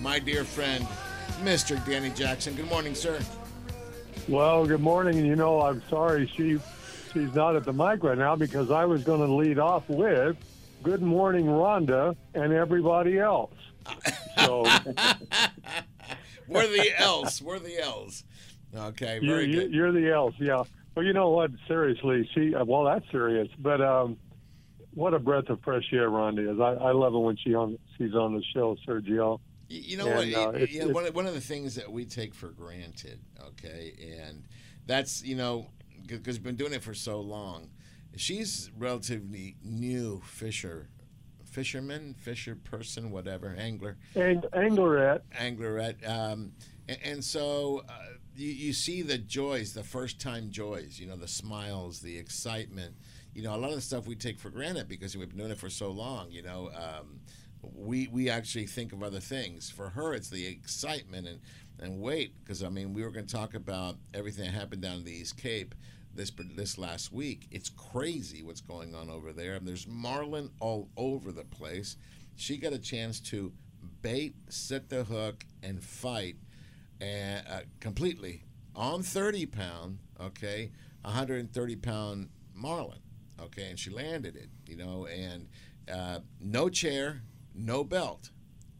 my 0.01 0.18
dear 0.18 0.45
friend, 0.45 0.87
Mr. 1.43 1.85
Danny 1.85 2.11
Jackson. 2.11 2.55
Good 2.55 2.70
morning, 2.70 2.95
sir. 2.95 3.20
Well, 4.26 4.64
good 4.64 4.80
morning. 4.80 5.26
You 5.26 5.37
know, 5.37 5.61
I'm 5.61 5.82
sorry 5.91 6.32
she 6.35 6.61
she's 7.12 7.35
not 7.35 7.57
at 7.57 7.64
the 7.64 7.74
mic 7.74 8.03
right 8.03 8.16
now 8.16 8.37
because 8.37 8.70
I 8.70 8.87
was 8.87 9.05
going 9.05 9.20
to 9.20 9.30
lead 9.30 9.59
off 9.59 9.87
with 9.91 10.39
"Good 10.82 11.03
Morning, 11.03 11.45
Rhonda," 11.45 12.16
and 12.35 12.55
everybody 12.55 13.18
else. 13.18 13.53
So 14.45 14.64
We're 16.49 16.66
the 16.66 16.92
else. 17.01 17.40
We're 17.40 17.59
the 17.59 17.78
else. 17.82 18.24
Okay, 18.76 19.18
you, 19.22 19.28
very 19.28 19.47
you, 19.47 19.61
good. 19.61 19.72
you're 19.72 19.92
the 19.92 20.12
else, 20.12 20.34
yeah. 20.38 20.62
Well, 20.95 21.05
you 21.05 21.12
know 21.12 21.30
what? 21.30 21.51
Seriously, 21.68 22.28
she. 22.34 22.55
uh, 22.55 22.64
Well, 22.64 22.84
that's 22.84 23.09
serious, 23.11 23.49
but 23.59 23.80
um, 23.80 24.16
what 24.95 25.14
a 25.14 25.18
breath 25.18 25.49
of 25.49 25.61
fresh 25.62 25.84
air 25.92 26.11
Rhonda 26.11 26.53
is. 26.55 26.61
I, 26.61 26.84
I 26.88 26.92
love 26.92 27.14
it 27.14 27.18
when 27.18 27.36
she 27.36 27.55
on 27.55 27.78
she's 27.97 28.14
on 28.14 28.34
the 28.34 28.42
show, 28.53 28.76
Sergio. 28.86 29.40
Y- 29.70 29.76
You 29.82 29.97
know 29.97 30.07
And, 30.07 30.32
what? 30.32 30.38
uh, 30.49 30.51
y- 30.53 30.57
it's- 30.61 30.72
yeah, 30.72 30.86
one, 30.86 31.07
one 31.14 31.26
of 31.26 31.34
the 31.34 31.40
things 31.40 31.76
that 31.76 31.90
we 31.90 32.05
take 32.05 32.34
for 32.34 32.49
granted, 32.49 33.20
okay, 33.49 33.95
and 34.20 34.45
that's 34.86 35.24
you 35.24 35.36
know 35.36 35.68
because 36.07 36.36
we've 36.36 36.45
been 36.45 36.57
doing 36.57 36.72
it 36.74 36.82
for 36.82 36.95
so 36.95 37.20
long. 37.20 37.70
She's 38.16 38.70
relatively 38.78 39.57
new 39.64 40.20
fisher, 40.26 40.88
fisherman, 41.55 42.15
fisher 42.19 42.57
person, 42.57 43.13
whatever, 43.13 43.55
angler, 43.57 43.97
Ang- 44.17 44.43
Anglerette. 44.53 45.21
anglerette, 45.39 46.07
um, 46.09 46.51
and, 46.89 46.99
and 47.05 47.25
so 47.25 47.83
uh, 47.89 47.93
you, 48.37 48.49
you 48.51 48.73
see 48.73 49.03
the 49.03 49.19
joys, 49.19 49.73
the 49.73 49.85
first 49.85 50.21
time 50.21 50.51
joys. 50.51 50.99
You 50.99 51.07
know, 51.07 51.17
the 51.17 51.29
smiles, 51.29 52.01
the 52.01 52.19
excitement. 52.19 52.97
You 53.35 53.43
know, 53.45 53.55
a 53.55 53.59
lot 53.59 53.71
of 53.71 53.77
the 53.77 53.81
stuff 53.83 54.07
we 54.07 54.17
take 54.17 54.39
for 54.39 54.51
granted 54.51 54.89
because 54.89 55.17
we've 55.17 55.29
been 55.29 55.39
doing 55.39 55.51
it 55.53 55.59
for 55.59 55.71
so 55.71 55.91
long. 55.91 56.31
You 56.31 56.43
know. 56.43 56.71
Um, 56.75 57.21
we 57.75 58.09
we 58.09 58.29
actually 58.29 58.67
think 58.67 58.93
of 58.93 59.03
other 59.03 59.21
things. 59.21 59.71
For 59.71 59.89
her, 59.89 60.13
it's 60.13 60.29
the 60.29 60.47
excitement 60.47 61.27
and 61.27 61.41
and 61.81 62.01
wait 62.01 62.35
because 62.43 62.63
I 62.63 62.69
mean 62.69 62.93
we 62.93 63.03
were 63.03 63.11
going 63.11 63.27
to 63.27 63.35
talk 63.35 63.55
about 63.55 63.97
everything 64.13 64.45
that 64.45 64.53
happened 64.53 64.83
down 64.83 64.99
in 64.99 65.05
the 65.05 65.13
East 65.13 65.39
Cape 65.39 65.75
this 66.15 66.33
this 66.57 66.79
last 66.79 67.12
week. 67.12 67.47
It's 67.51 67.69
crazy 67.69 68.43
what's 68.43 68.61
going 68.61 68.95
on 68.95 69.11
over 69.11 69.33
there. 69.33 69.55
And 69.55 69.67
there's 69.67 69.87
marlin 69.87 70.51
all 70.61 70.89
over 70.97 71.33
the 71.33 71.45
place. 71.45 71.97
She 72.37 72.57
got 72.57 72.73
a 72.73 72.79
chance 72.79 73.21
to 73.21 73.53
bait, 74.03 74.35
set 74.49 74.89
the 74.89 75.05
hook, 75.05 75.45
and 75.62 75.83
fight, 75.83 76.37
and 77.01 77.47
uh, 77.49 77.61
completely 77.81 78.45
on 78.75 79.03
30 79.03 79.47
pound. 79.47 79.99
Okay, 80.21 80.71
130 81.03 81.77
pound 81.77 82.29
marlin. 82.55 82.99
Okay, 83.41 83.71
and 83.71 83.79
she 83.79 83.91
landed 83.91 84.37
it. 84.37 84.49
You 84.67 84.77
know, 84.77 85.07
and 85.07 85.49
uh, 85.93 86.21
no 86.41 86.69
chair, 86.69 87.23
no 87.55 87.85
belt. 87.85 88.31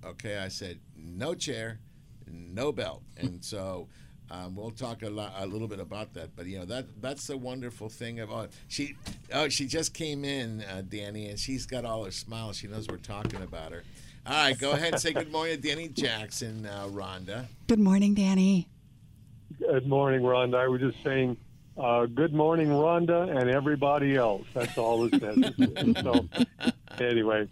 Okay, 0.05 0.39
I 0.39 0.49
said 0.49 0.81
no 0.97 1.35
chair, 1.35 1.81
no 2.27 2.73
belt, 2.73 3.03
and 3.17 3.45
so 3.45 3.89
um, 4.31 4.57
we'll 4.57 4.71
talk 4.71 5.03
a, 5.03 5.11
lot, 5.11 5.33
a 5.37 5.47
little 5.47 5.69
bit 5.69 5.81
about 5.81 6.15
that. 6.15 6.35
But 6.37 6.47
you 6.47 6.59
know 6.59 6.65
that 6.67 7.03
that's 7.03 7.27
the 7.27 7.37
wonderful 7.37 7.89
thing 7.89 8.21
about 8.21 8.51
she. 8.69 8.97
Oh, 9.33 9.49
she 9.49 9.67
just 9.67 9.95
came 9.95 10.25
in, 10.25 10.63
uh, 10.63 10.83
Danny, 10.89 11.29
and 11.29 11.39
she's 11.39 11.67
got 11.67 11.85
all 11.85 12.05
her 12.05 12.11
smiles. 12.11 12.57
She 12.57 12.67
knows 12.67 12.89
we're 12.89 12.97
talking 12.97 13.43
about 13.43 13.73
her. 13.73 13.83
All 14.27 14.33
right, 14.33 14.59
go 14.59 14.73
ahead 14.73 14.95
and 14.95 15.03
say 15.03 15.13
good 15.13 15.31
morning 15.31 15.61
to 15.61 15.69
Danny 15.69 15.89
Jackson, 15.89 16.65
uh, 16.65 16.87
Rhonda. 16.87 17.47
Good 17.67 17.79
morning, 17.79 18.15
Danny. 18.15 18.69
Good 19.59 19.87
morning, 19.87 20.23
Rhonda. 20.23 20.57
I 20.57 20.69
was 20.69 20.81
just 20.81 21.03
saying, 21.05 21.37
uh, 21.77 22.07
good 22.07 22.33
morning, 22.33 22.69
Rhonda, 22.69 23.37
and 23.37 23.51
everybody 23.51 24.17
else. 24.17 24.47
That's 24.55 24.79
all 24.79 25.05
it 25.05 25.21
says. 25.21 25.97
so, 26.03 26.27
anyway, 26.99 27.49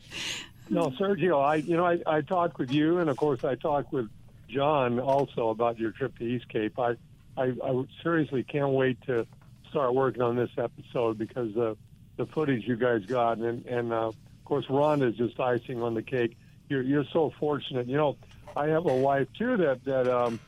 no, 0.70 0.88
Sergio, 0.90 1.44
I, 1.44 1.56
you 1.56 1.76
know, 1.76 1.84
I, 1.84 2.00
I 2.06 2.20
talked 2.22 2.58
with 2.58 2.70
you, 2.70 2.98
and 2.98 3.10
of 3.10 3.18
course, 3.18 3.44
I 3.44 3.54
talked 3.54 3.92
with 3.92 4.08
John 4.52 5.00
also 5.00 5.48
about 5.48 5.78
your 5.78 5.92
trip 5.92 6.16
to 6.18 6.24
East 6.24 6.48
Cape. 6.48 6.78
I, 6.78 6.96
I, 7.36 7.52
I 7.64 7.84
seriously 8.02 8.42
can't 8.42 8.70
wait 8.70 9.00
to 9.06 9.26
start 9.70 9.94
working 9.94 10.22
on 10.22 10.36
this 10.36 10.50
episode 10.58 11.18
because 11.18 11.56
uh, 11.56 11.74
the 12.16 12.26
footage 12.26 12.66
you 12.66 12.76
guys 12.76 13.04
got, 13.06 13.38
and, 13.38 13.64
and 13.66 13.92
uh, 13.92 14.08
of 14.08 14.16
course, 14.44 14.66
Rhonda 14.66 15.10
is 15.10 15.16
just 15.16 15.40
icing 15.40 15.82
on 15.82 15.94
the 15.94 16.02
cake. 16.02 16.36
You're, 16.68 16.82
you're 16.82 17.06
so 17.12 17.32
fortunate. 17.40 17.88
You 17.88 17.96
know, 17.96 18.16
I 18.54 18.66
have 18.68 18.86
a 18.86 18.94
wife 18.94 19.28
too 19.38 19.56
that 19.56 19.84
that 19.84 20.08
um, 20.08 20.38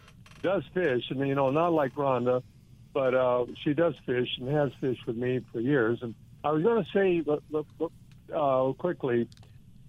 does 0.42 0.62
fish, 0.74 1.04
and 1.10 1.26
you 1.26 1.34
know, 1.34 1.50
not 1.50 1.72
like 1.72 1.94
Rhonda, 1.94 2.42
but 2.92 3.14
uh, 3.14 3.46
she 3.62 3.72
does 3.72 3.94
fish 4.04 4.28
and 4.38 4.48
has 4.50 4.70
fished 4.80 5.06
with 5.06 5.16
me 5.16 5.40
for 5.52 5.60
years. 5.60 6.00
And 6.02 6.14
I 6.44 6.50
was 6.52 6.62
going 6.62 6.84
to 6.84 6.90
say 6.92 7.22
look, 7.26 7.42
look, 7.50 7.66
look, 7.78 7.92
uh, 8.34 8.72
quickly, 8.74 9.28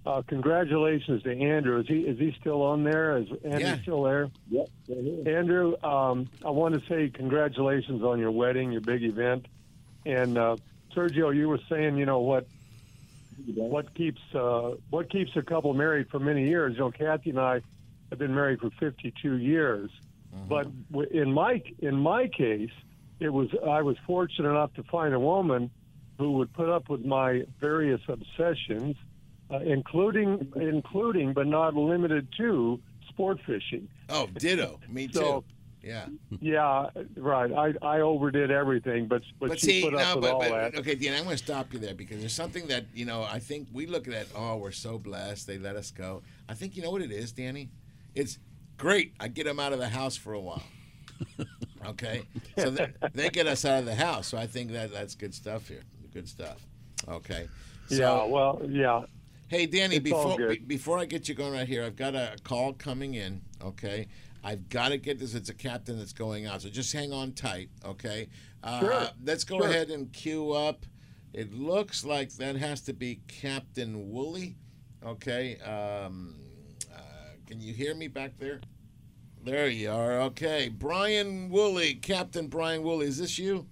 uh, 0.06 0.22
congratulations 0.28 1.24
to 1.24 1.32
Andrew. 1.32 1.80
Is 1.80 1.88
he 1.88 2.00
is 2.02 2.18
he 2.20 2.36
still 2.40 2.62
on 2.62 2.84
there? 2.84 3.18
Is 3.18 3.28
Andrew 3.44 3.60
Yeah. 3.60 3.82
still 3.82 4.04
there? 4.04 4.30
Yep. 4.50 4.70
Andrew, 5.28 5.74
um, 5.84 6.30
I 6.46 6.52
want 6.52 6.80
to 6.80 6.88
say 6.88 7.10
congratulations 7.14 8.04
on 8.04 8.20
your 8.20 8.32
wedding, 8.32 8.72
your 8.72 8.82
big 8.82 9.04
event. 9.04 9.48
And 10.06 10.38
uh, 10.38 10.58
Sergio, 10.96 11.36
you 11.36 11.50
were 11.50 11.60
saying, 11.70 11.98
you 11.98 12.06
know 12.06 12.20
what 12.20 12.48
what 13.56 13.94
keeps 13.96 14.22
uh, 14.34 14.72
what 14.92 15.10
keeps 15.10 15.32
a 15.36 15.42
couple 15.42 15.74
married 15.74 16.08
for 16.10 16.20
many 16.20 16.48
years. 16.48 16.74
You 16.74 16.82
know, 16.82 16.92
Kathy 16.92 17.32
and 17.32 17.40
I 17.40 17.62
have 18.12 18.20
been 18.20 18.34
married 18.36 18.60
for 18.60 18.70
52 18.80 19.38
years, 19.38 19.90
but 20.48 20.68
in 21.12 21.34
my 21.34 21.62
in 21.80 21.96
my 21.98 22.28
case, 22.28 22.70
it 23.20 23.30
was 23.30 23.50
I 23.68 23.82
was 23.82 23.98
fortunate 24.06 24.50
enough 24.50 24.74
to 24.76 24.84
find 24.84 25.14
a 25.14 25.20
woman 25.20 25.72
who 26.20 26.34
would 26.34 26.54
put 26.54 26.70
up 26.70 26.88
with 26.90 27.04
my 27.04 27.42
various 27.60 28.00
obsessions, 28.08 28.96
uh, 29.52 29.60
including 29.60 30.52
including 30.56 31.34
but 31.34 31.48
not 31.48 31.76
limited 31.76 32.28
to 32.38 32.80
sport 33.10 33.40
fishing. 33.46 33.88
Oh, 34.10 34.28
ditto. 34.38 34.80
Me 34.90 35.08
too. 35.10 35.44
Yeah. 35.82 36.08
Yeah, 36.42 36.88
right. 37.16 37.52
I 37.54 37.74
I 37.86 38.00
overdid 38.02 38.50
everything, 38.50 39.08
but 39.08 39.22
but, 39.40 39.50
But 39.50 39.60
she 39.60 39.68
see, 39.68 39.82
put 39.84 39.94
up 39.94 40.00
no, 40.00 40.16
with 40.16 40.24
but, 40.24 40.34
all 40.34 40.40
but 40.40 40.50
that. 40.50 40.80
okay, 40.80 40.96
Dan, 40.96 41.14
I'm 41.14 41.26
going 41.26 41.38
to 41.38 41.44
stop 41.44 41.72
you 41.74 41.78
there 41.80 41.94
because 41.94 42.20
there's 42.20 42.34
something 42.34 42.66
that 42.68 42.86
you 42.96 43.06
know. 43.06 43.22
I 43.24 43.38
think 43.38 43.68
we 43.72 43.86
look 43.86 44.08
at 44.08 44.14
it. 44.14 44.28
Oh, 44.36 44.58
we're 44.58 44.72
so 44.72 44.98
blessed. 44.98 45.46
They 45.46 45.60
let 45.60 45.76
us 45.76 45.92
go. 45.92 46.24
I 46.50 46.56
think 46.56 46.76
you 46.76 46.82
know 46.82 46.90
what 46.90 47.04
it 47.04 47.12
is, 47.12 47.32
Danny. 47.32 47.70
It's 48.16 48.40
great. 48.78 49.14
I 49.20 49.28
get 49.28 49.46
them 49.46 49.60
out 49.60 49.74
of 49.74 49.80
the 49.80 49.90
house 49.90 50.16
for 50.16 50.34
a 50.34 50.40
while. 50.40 50.64
Okay, 51.88 52.24
so 52.58 52.72
they, 52.72 52.92
they 53.14 53.30
get 53.30 53.46
us 53.46 53.64
out 53.64 53.78
of 53.78 53.86
the 53.86 53.94
house. 53.94 54.26
So 54.26 54.40
I 54.40 54.48
think 54.48 54.72
that 54.72 54.92
that's 54.92 55.14
good 55.14 55.36
stuff 55.36 55.68
here. 55.68 55.84
Good 56.14 56.28
stuff. 56.28 56.66
Okay. 57.08 57.48
So, 57.88 57.96
yeah, 57.96 58.24
well, 58.26 58.62
yeah. 58.68 59.04
Hey, 59.48 59.68
Danny, 59.68 59.98
It's 59.98 60.04
before 60.04 60.38
good. 60.38 60.50
be, 60.50 60.58
before 60.66 60.98
I 60.98 61.06
get 61.06 61.30
you 61.30 61.36
going 61.36 61.54
right 61.54 61.68
here, 61.68 61.84
I've 61.84 61.96
got 61.96 62.16
a 62.16 62.36
call 62.44 62.74
coming 62.74 63.14
in. 63.14 63.42
Okay, 63.64 64.08
I've 64.44 64.70
got 64.70 64.90
to 64.90 64.98
get 64.98 65.20
this. 65.20 65.36
It's 65.36 65.50
a 65.50 65.54
captain 65.54 66.00
that's 66.00 66.14
going 66.14 66.46
out, 66.48 66.62
so 66.64 66.70
just 66.70 66.92
hang 66.92 67.14
on 67.14 67.32
tight. 67.34 67.70
Okay. 67.84 68.28
Uh, 68.64 68.80
Sure, 68.80 69.08
Let's 69.24 69.44
go 69.44 69.60
sure. 69.60 69.68
ahead 69.70 69.92
and 69.92 70.12
queue 70.12 70.52
up. 70.52 70.86
It 71.34 71.54
looks 71.54 72.04
like 72.04 72.32
that 72.38 72.56
has 72.56 72.82
to 72.82 72.94
be 72.94 73.20
Captain 73.28 74.10
Woolley. 74.10 74.56
Okay. 75.06 75.58
Um, 75.60 76.36
uh, 76.92 76.98
can 77.46 77.62
you 77.62 77.74
hear 77.74 77.94
me 77.94 78.08
back 78.08 78.38
there? 78.40 78.62
There 79.44 79.68
you 79.68 79.92
are. 79.92 80.22
Okay, 80.22 80.70
Brian 80.70 81.50
Woolley, 81.52 81.94
Captain 81.96 82.48
Brian 82.48 82.82
Woolley. 82.82 83.06
Is 83.06 83.20
this 83.20 83.38
you? 83.38 83.68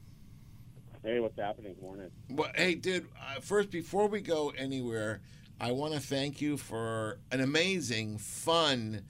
Hey, 1.03 1.19
what's 1.19 1.39
happening? 1.39 1.73
Good 1.73 1.81
morning. 1.81 2.11
Well, 2.29 2.51
hey, 2.53 2.75
dude. 2.75 3.07
Uh, 3.19 3.39
first, 3.41 3.71
before 3.71 4.07
we 4.07 4.21
go 4.21 4.51
anywhere, 4.55 5.21
I 5.63 5.71
want 5.71 5.93
to 5.93 6.01
thank 6.01 6.41
you 6.41 6.57
for 6.57 7.19
an 7.31 7.39
amazing, 7.39 8.17
fun 8.17 9.03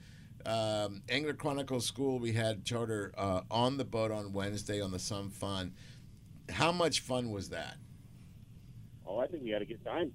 um, 0.46 1.02
Angler 1.08 1.32
Chronicles 1.32 1.84
School 1.84 2.20
we 2.20 2.30
had 2.30 2.64
charter 2.64 3.12
uh, 3.18 3.40
on 3.50 3.76
the 3.76 3.84
boat 3.84 4.12
on 4.12 4.32
Wednesday 4.32 4.80
on 4.80 4.92
the 4.92 5.00
Sum 5.00 5.30
Fun. 5.30 5.72
How 6.48 6.70
much 6.70 7.00
fun 7.00 7.32
was 7.32 7.48
that? 7.48 7.74
Oh, 9.04 9.18
I 9.18 9.26
think 9.26 9.42
we 9.42 9.50
had 9.50 9.62
a 9.62 9.64
good 9.64 9.84
time. 9.84 10.12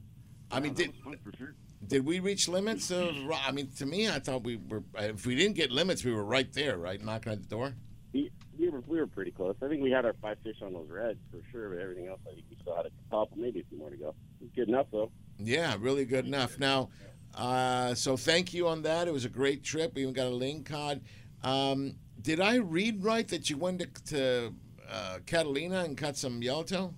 I 0.50 0.62
mean, 0.62 0.76
did 0.76 0.94
that 0.94 0.96
was 0.96 1.04
fun 1.04 1.18
for 1.22 1.38
sure. 1.38 1.56
did 1.86 2.06
we 2.06 2.22
reach 2.22 2.48
limits 2.48 2.90
of? 2.90 3.14
I 3.46 3.52
mean, 3.52 3.70
to 3.78 3.86
me, 3.86 4.08
I 4.08 4.20
thought 4.20 4.46
we 4.46 4.62
were. 4.70 4.84
If 4.98 5.26
we 5.26 5.36
didn't 5.36 5.58
get 5.58 5.72
limits, 5.72 6.06
we 6.06 6.14
were 6.14 6.24
right 6.24 6.52
there, 6.54 6.78
right, 6.78 7.04
knocking 7.04 7.34
at 7.34 7.42
the 7.42 7.50
door. 7.50 7.74
We, 8.14 8.32
we 8.58 8.70
were 8.70 8.80
we 8.88 8.98
were 8.98 9.08
pretty 9.08 9.32
close. 9.32 9.58
I 9.62 9.68
think 9.68 9.84
we 9.84 9.92
had 9.92 10.06
our 10.06 10.16
five 10.22 10.38
fish 10.42 10.56
on 10.62 10.72
those 10.72 10.88
reds 10.90 11.20
for 11.32 11.42
sure, 11.52 11.68
but 11.68 11.82
everything 11.82 12.08
else 12.08 12.22
I 12.26 12.36
think 12.36 12.46
we 12.50 12.56
still 12.62 12.78
had 12.78 12.86
a 12.86 12.92
couple, 13.10 13.38
maybe 13.38 13.60
a 13.60 13.64
few 13.66 13.78
more 13.78 13.90
to 13.90 13.98
go. 13.98 14.16
It 14.40 14.44
was 14.44 14.52
good 14.56 14.70
enough 14.70 14.88
though. 14.90 15.12
Yeah, 15.40 15.76
really 15.80 16.06
good 16.06 16.26
enough. 16.26 16.60
Now, 16.60 16.90
uh, 17.36 17.94
so 17.94 18.18
thank 18.18 18.54
you 18.54 18.68
on 18.68 18.82
that. 18.84 19.08
It 19.08 19.14
was 19.14 19.26
a 19.26 19.30
great 19.30 19.64
trip. 19.64 19.96
We 19.96 20.02
even 20.02 20.14
got 20.14 20.28
a 20.28 20.32
lingcod. 20.32 21.02
Um, 21.44 21.96
did 22.22 22.42
I 22.42 22.56
read 22.56 23.04
right 23.04 23.28
that 23.30 23.50
you 23.50 23.58
went 23.58 23.80
to, 23.80 23.88
to 24.14 24.54
uh, 24.92 25.20
Catalina 25.26 25.84
and 25.86 25.98
caught 25.98 26.18
some 26.18 26.42
yellowtail? 26.44 26.94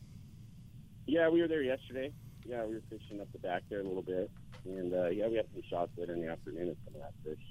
Yeah, 1.05 1.29
we 1.29 1.41
were 1.41 1.47
there 1.47 1.61
yesterday. 1.61 2.11
Yeah, 2.45 2.65
we 2.65 2.75
were 2.75 2.81
fishing 2.89 3.21
up 3.21 3.31
the 3.31 3.37
back 3.39 3.61
there 3.69 3.81
a 3.81 3.83
little 3.83 4.01
bit, 4.01 4.31
and 4.65 4.93
uh, 4.93 5.09
yeah, 5.09 5.27
we 5.27 5.35
had 5.35 5.45
some 5.53 5.61
shots 5.69 5.91
later 5.97 6.13
in 6.13 6.21
the 6.21 6.31
afternoon 6.31 6.69
of 6.69 6.77
some 6.85 6.95
of 6.95 7.01
that 7.01 7.13
fish. 7.23 7.43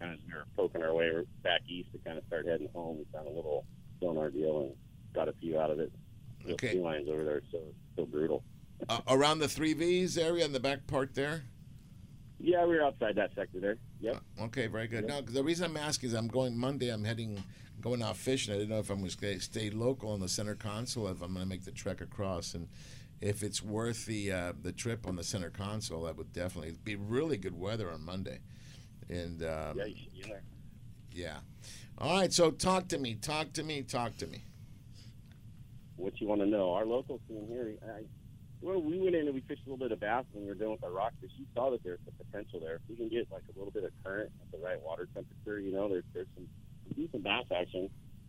Kind 0.00 0.12
of 0.14 0.18
as 0.18 0.24
we 0.26 0.32
were 0.34 0.44
poking 0.56 0.82
our 0.82 0.94
way 0.94 1.10
back 1.44 1.60
east 1.68 1.92
to 1.92 1.98
kind 1.98 2.18
of 2.18 2.24
start 2.26 2.46
heading 2.46 2.68
home, 2.74 2.98
we 2.98 3.04
found 3.12 3.28
a 3.28 3.30
little 3.30 3.64
sonar 4.00 4.30
deal 4.30 4.60
and 4.62 4.72
got 5.14 5.28
a 5.28 5.32
few 5.34 5.58
out 5.60 5.70
of 5.70 5.78
it. 5.78 5.92
The 6.44 6.54
Okay. 6.54 6.72
sea 6.72 6.80
lines 6.80 7.08
over 7.08 7.24
there, 7.24 7.42
so 7.52 7.60
so 7.96 8.06
brutal. 8.06 8.42
Uh, 8.88 9.00
around 9.08 9.38
the 9.40 9.48
three 9.48 9.74
V's 9.74 10.16
area 10.16 10.44
in 10.44 10.52
the 10.52 10.60
back 10.60 10.86
part 10.86 11.14
there. 11.14 11.42
Yeah, 12.38 12.64
we 12.64 12.76
were 12.76 12.84
outside 12.84 13.16
that 13.16 13.34
sector 13.34 13.58
there. 13.58 13.76
Yep. 14.00 14.22
Okay, 14.42 14.66
very 14.68 14.86
good. 14.86 15.06
Now, 15.06 15.20
the 15.20 15.42
reason 15.42 15.64
I'm 15.64 15.76
asking 15.76 16.10
is 16.10 16.14
I'm 16.14 16.28
going 16.28 16.56
Monday. 16.56 16.88
I'm 16.88 17.02
heading, 17.02 17.42
going 17.80 18.00
out 18.02 18.16
fishing. 18.16 18.54
I 18.54 18.58
didn't 18.58 18.70
know 18.70 18.78
if 18.78 18.90
I'm 18.90 18.98
going 18.98 19.10
to 19.10 19.40
stay 19.40 19.70
local 19.70 20.12
on 20.12 20.20
the 20.20 20.28
center 20.28 20.54
console, 20.54 21.08
if 21.08 21.20
I'm 21.20 21.32
going 21.32 21.44
to 21.44 21.48
make 21.48 21.64
the 21.64 21.72
trek 21.72 22.00
across, 22.00 22.54
and 22.54 22.68
if 23.20 23.42
it's 23.42 23.60
worth 23.60 24.06
the 24.06 24.30
uh, 24.30 24.52
the 24.62 24.70
trip 24.70 25.08
on 25.08 25.16
the 25.16 25.24
center 25.24 25.50
console, 25.50 26.04
that 26.04 26.16
would 26.16 26.32
definitely 26.32 26.76
be 26.84 26.94
really 26.94 27.36
good 27.36 27.58
weather 27.58 27.90
on 27.90 28.04
Monday. 28.04 28.38
And 29.08 29.42
um, 29.42 29.76
Yeah, 29.76 29.86
you 29.86 29.96
should 29.96 30.12
be 30.12 30.22
in 30.22 30.28
there. 30.28 30.42
yeah. 31.12 31.36
All 31.98 32.16
right, 32.16 32.32
so 32.32 32.52
talk 32.52 32.86
to 32.88 32.98
me, 32.98 33.16
talk 33.16 33.52
to 33.54 33.64
me, 33.64 33.82
talk 33.82 34.16
to 34.18 34.28
me. 34.28 34.44
What 35.96 36.20
you 36.20 36.28
want 36.28 36.40
to 36.42 36.46
know? 36.46 36.72
Our 36.74 36.86
local 36.86 37.20
scene 37.26 37.48
here. 37.48 37.74
I, 37.82 38.02
well, 38.60 38.80
we 38.82 38.98
went 38.98 39.14
in 39.14 39.26
and 39.26 39.34
we 39.34 39.40
fished 39.42 39.62
a 39.66 39.70
little 39.70 39.78
bit 39.78 39.92
of 39.92 40.00
bass 40.00 40.24
when 40.32 40.44
we 40.44 40.48
were 40.48 40.54
dealing 40.54 40.72
with 40.72 40.84
our 40.84 40.90
rockfish. 40.90 41.30
You 41.36 41.46
saw 41.54 41.70
that 41.70 41.82
there's 41.84 42.00
some 42.04 42.14
potential 42.26 42.60
there. 42.60 42.76
If 42.76 42.82
we 42.88 42.96
can 42.96 43.08
get 43.08 43.30
like 43.30 43.44
a 43.54 43.58
little 43.58 43.72
bit 43.72 43.84
of 43.84 43.90
current 44.04 44.30
at 44.42 44.50
the 44.50 44.64
right 44.64 44.80
water 44.82 45.08
temperature, 45.14 45.60
you 45.60 45.72
know, 45.72 45.88
there's 45.88 46.04
there's 46.14 46.26
some 46.34 46.46
decent 46.96 47.22
bass 47.22 47.44
action. 47.54 47.88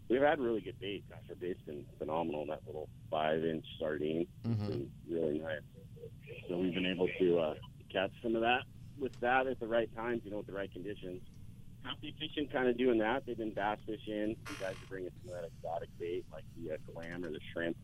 We've 0.09 0.21
had 0.21 0.39
really 0.39 0.61
good 0.61 0.79
bait. 0.79 1.03
Gosh, 1.09 1.19
our 1.29 1.35
bait's 1.35 1.61
been 1.65 1.85
phenomenal. 1.99 2.45
That 2.47 2.61
little 2.65 2.89
five-inch 3.11 3.65
sardine, 3.79 4.25
it's 4.43 4.61
been 4.69 4.91
really 5.09 5.39
nice. 5.39 5.61
So 6.47 6.57
we've 6.57 6.73
been 6.73 6.85
able 6.87 7.07
to 7.19 7.39
uh, 7.39 7.53
catch 7.91 8.11
some 8.23 8.35
of 8.35 8.41
that 8.41 8.63
with 8.97 9.11
that 9.21 9.47
at 9.47 9.59
the 9.59 9.67
right 9.67 9.93
times, 9.95 10.21
you 10.25 10.31
know, 10.31 10.37
with 10.37 10.47
the 10.47 10.53
right 10.53 10.71
conditions. 10.71 11.21
Happy 11.83 12.13
fishing, 12.19 12.49
kind 12.51 12.67
of 12.67 12.77
doing 12.77 12.97
that. 12.99 13.25
They've 13.25 13.37
been 13.37 13.53
bass 13.53 13.77
fishing. 13.85 14.35
You 14.49 14.55
guys 14.59 14.73
are 14.81 14.85
bringing 14.89 15.11
some 15.21 15.33
of 15.33 15.41
that 15.41 15.47
exotic 15.47 15.89
bait, 15.99 16.25
like 16.31 16.43
the 16.57 16.73
uh, 16.73 16.77
clam 16.91 17.23
or 17.23 17.29
the 17.29 17.39
shrimp. 17.53 17.77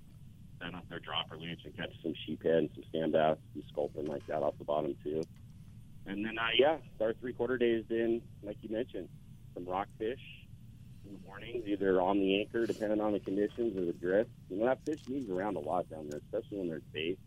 Set 0.61 0.73
up 0.73 0.87
their 0.89 0.99
dropper 0.99 1.37
leech 1.37 1.59
and 1.65 1.75
catch 1.75 1.91
some 2.01 2.13
sheephead 2.27 2.57
and 2.57 2.69
some 2.73 2.83
sand 2.91 3.11
bass, 3.11 3.37
some 3.53 3.63
sculpin 3.69 4.05
like 4.05 4.25
that 4.27 4.41
off 4.41 4.57
the 4.57 4.63
bottom 4.63 4.95
too. 5.03 5.21
And 6.05 6.23
then, 6.23 6.37
uh, 6.37 6.47
yeah, 6.57 6.77
our 7.01 7.13
three 7.13 7.33
quarter 7.33 7.57
days 7.57 7.83
in, 7.89 8.21
like 8.43 8.57
you 8.61 8.69
mentioned, 8.69 9.09
some 9.53 9.65
rockfish 9.65 10.19
in 11.05 11.13
the 11.13 11.19
mornings, 11.25 11.65
either 11.67 12.01
on 12.01 12.19
the 12.19 12.41
anchor, 12.41 12.65
depending 12.65 13.01
on 13.01 13.13
the 13.13 13.19
conditions, 13.19 13.77
or 13.77 13.85
the 13.85 13.93
drift. 13.93 14.29
You 14.49 14.59
know, 14.59 14.65
that 14.65 14.85
fish 14.85 14.99
moves 15.09 15.29
around 15.29 15.55
a 15.55 15.59
lot 15.59 15.89
down 15.89 16.09
there, 16.09 16.19
especially 16.25 16.59
when 16.59 16.69
there's 16.69 16.83
bait. 16.93 17.17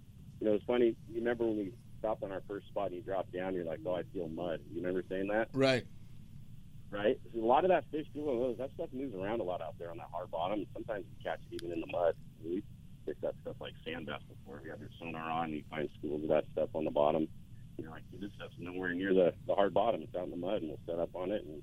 You 0.40 0.48
know, 0.48 0.54
it's 0.54 0.64
funny. 0.64 0.94
You 1.08 1.16
remember 1.16 1.44
when 1.44 1.56
we 1.56 1.72
stopped 1.98 2.22
on 2.22 2.30
our 2.30 2.42
first 2.46 2.68
spot 2.68 2.86
and 2.86 2.96
you 2.96 3.02
dropped 3.02 3.32
down, 3.32 3.54
you're 3.54 3.64
like, 3.64 3.80
oh, 3.84 3.96
I 3.96 4.02
feel 4.12 4.28
mud. 4.28 4.60
You 4.70 4.80
remember 4.80 5.02
saying 5.08 5.28
that? 5.28 5.48
Right. 5.52 5.84
Right? 6.90 7.18
So 7.34 7.42
a 7.42 7.44
lot 7.44 7.64
of 7.64 7.70
that 7.70 7.84
fish, 7.90 8.06
those, 8.14 8.56
that 8.58 8.70
stuff 8.74 8.88
moves 8.92 9.14
around 9.14 9.40
a 9.40 9.44
lot 9.44 9.60
out 9.60 9.74
there 9.78 9.90
on 9.90 9.98
that 9.98 10.08
hard 10.12 10.30
bottom. 10.30 10.64
Sometimes 10.72 11.04
you 11.06 11.24
catch 11.24 11.40
it 11.50 11.62
even 11.62 11.72
in 11.72 11.80
the 11.80 11.92
mud. 11.92 12.14
We 12.44 12.62
picked 13.08 13.24
up 13.24 13.34
stuff 13.42 13.56
like 13.60 13.72
sand 13.84 14.06
bass 14.06 14.20
before. 14.28 14.60
We 14.62 14.68
have 14.70 14.80
your 14.80 14.90
sonar 15.00 15.30
on, 15.30 15.50
you 15.52 15.62
find 15.70 15.88
schools 15.98 16.22
of 16.22 16.28
that 16.28 16.44
stuff 16.52 16.68
on 16.74 16.84
the 16.84 16.90
bottom. 16.90 17.26
You're 17.78 17.90
like, 17.90 18.02
this 18.20 18.30
stuff's 18.36 18.54
nowhere 18.58 18.92
near 18.92 19.14
the, 19.14 19.32
the 19.46 19.54
hard 19.54 19.72
bottom. 19.72 20.02
It's 20.02 20.14
out 20.14 20.24
in 20.24 20.30
the 20.30 20.36
mud, 20.36 20.62
and 20.62 20.68
we'll 20.68 20.80
set 20.86 20.98
up 20.98 21.10
on 21.14 21.30
it 21.30 21.44
and 21.44 21.62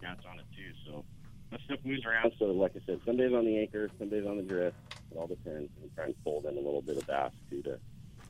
catch 0.00 0.24
on 0.30 0.38
it, 0.38 0.44
too. 0.54 0.72
So 0.86 1.04
that 1.50 1.60
stuff 1.64 1.80
moves 1.84 2.04
around. 2.04 2.32
So, 2.38 2.44
like 2.46 2.72
I 2.76 2.80
said, 2.86 3.00
some 3.04 3.16
days 3.16 3.32
on 3.32 3.44
the 3.44 3.58
anchor, 3.58 3.90
some 3.98 4.08
days 4.08 4.26
on 4.26 4.36
the 4.36 4.42
drift. 4.42 4.76
It 5.10 5.16
all 5.16 5.26
depends. 5.26 5.70
We 5.82 5.88
try 5.96 6.04
and 6.04 6.14
fold 6.22 6.44
in 6.44 6.52
a 6.52 6.60
little 6.60 6.82
bit 6.82 6.98
of 6.98 7.06
bass, 7.06 7.32
too, 7.50 7.62
to 7.62 7.78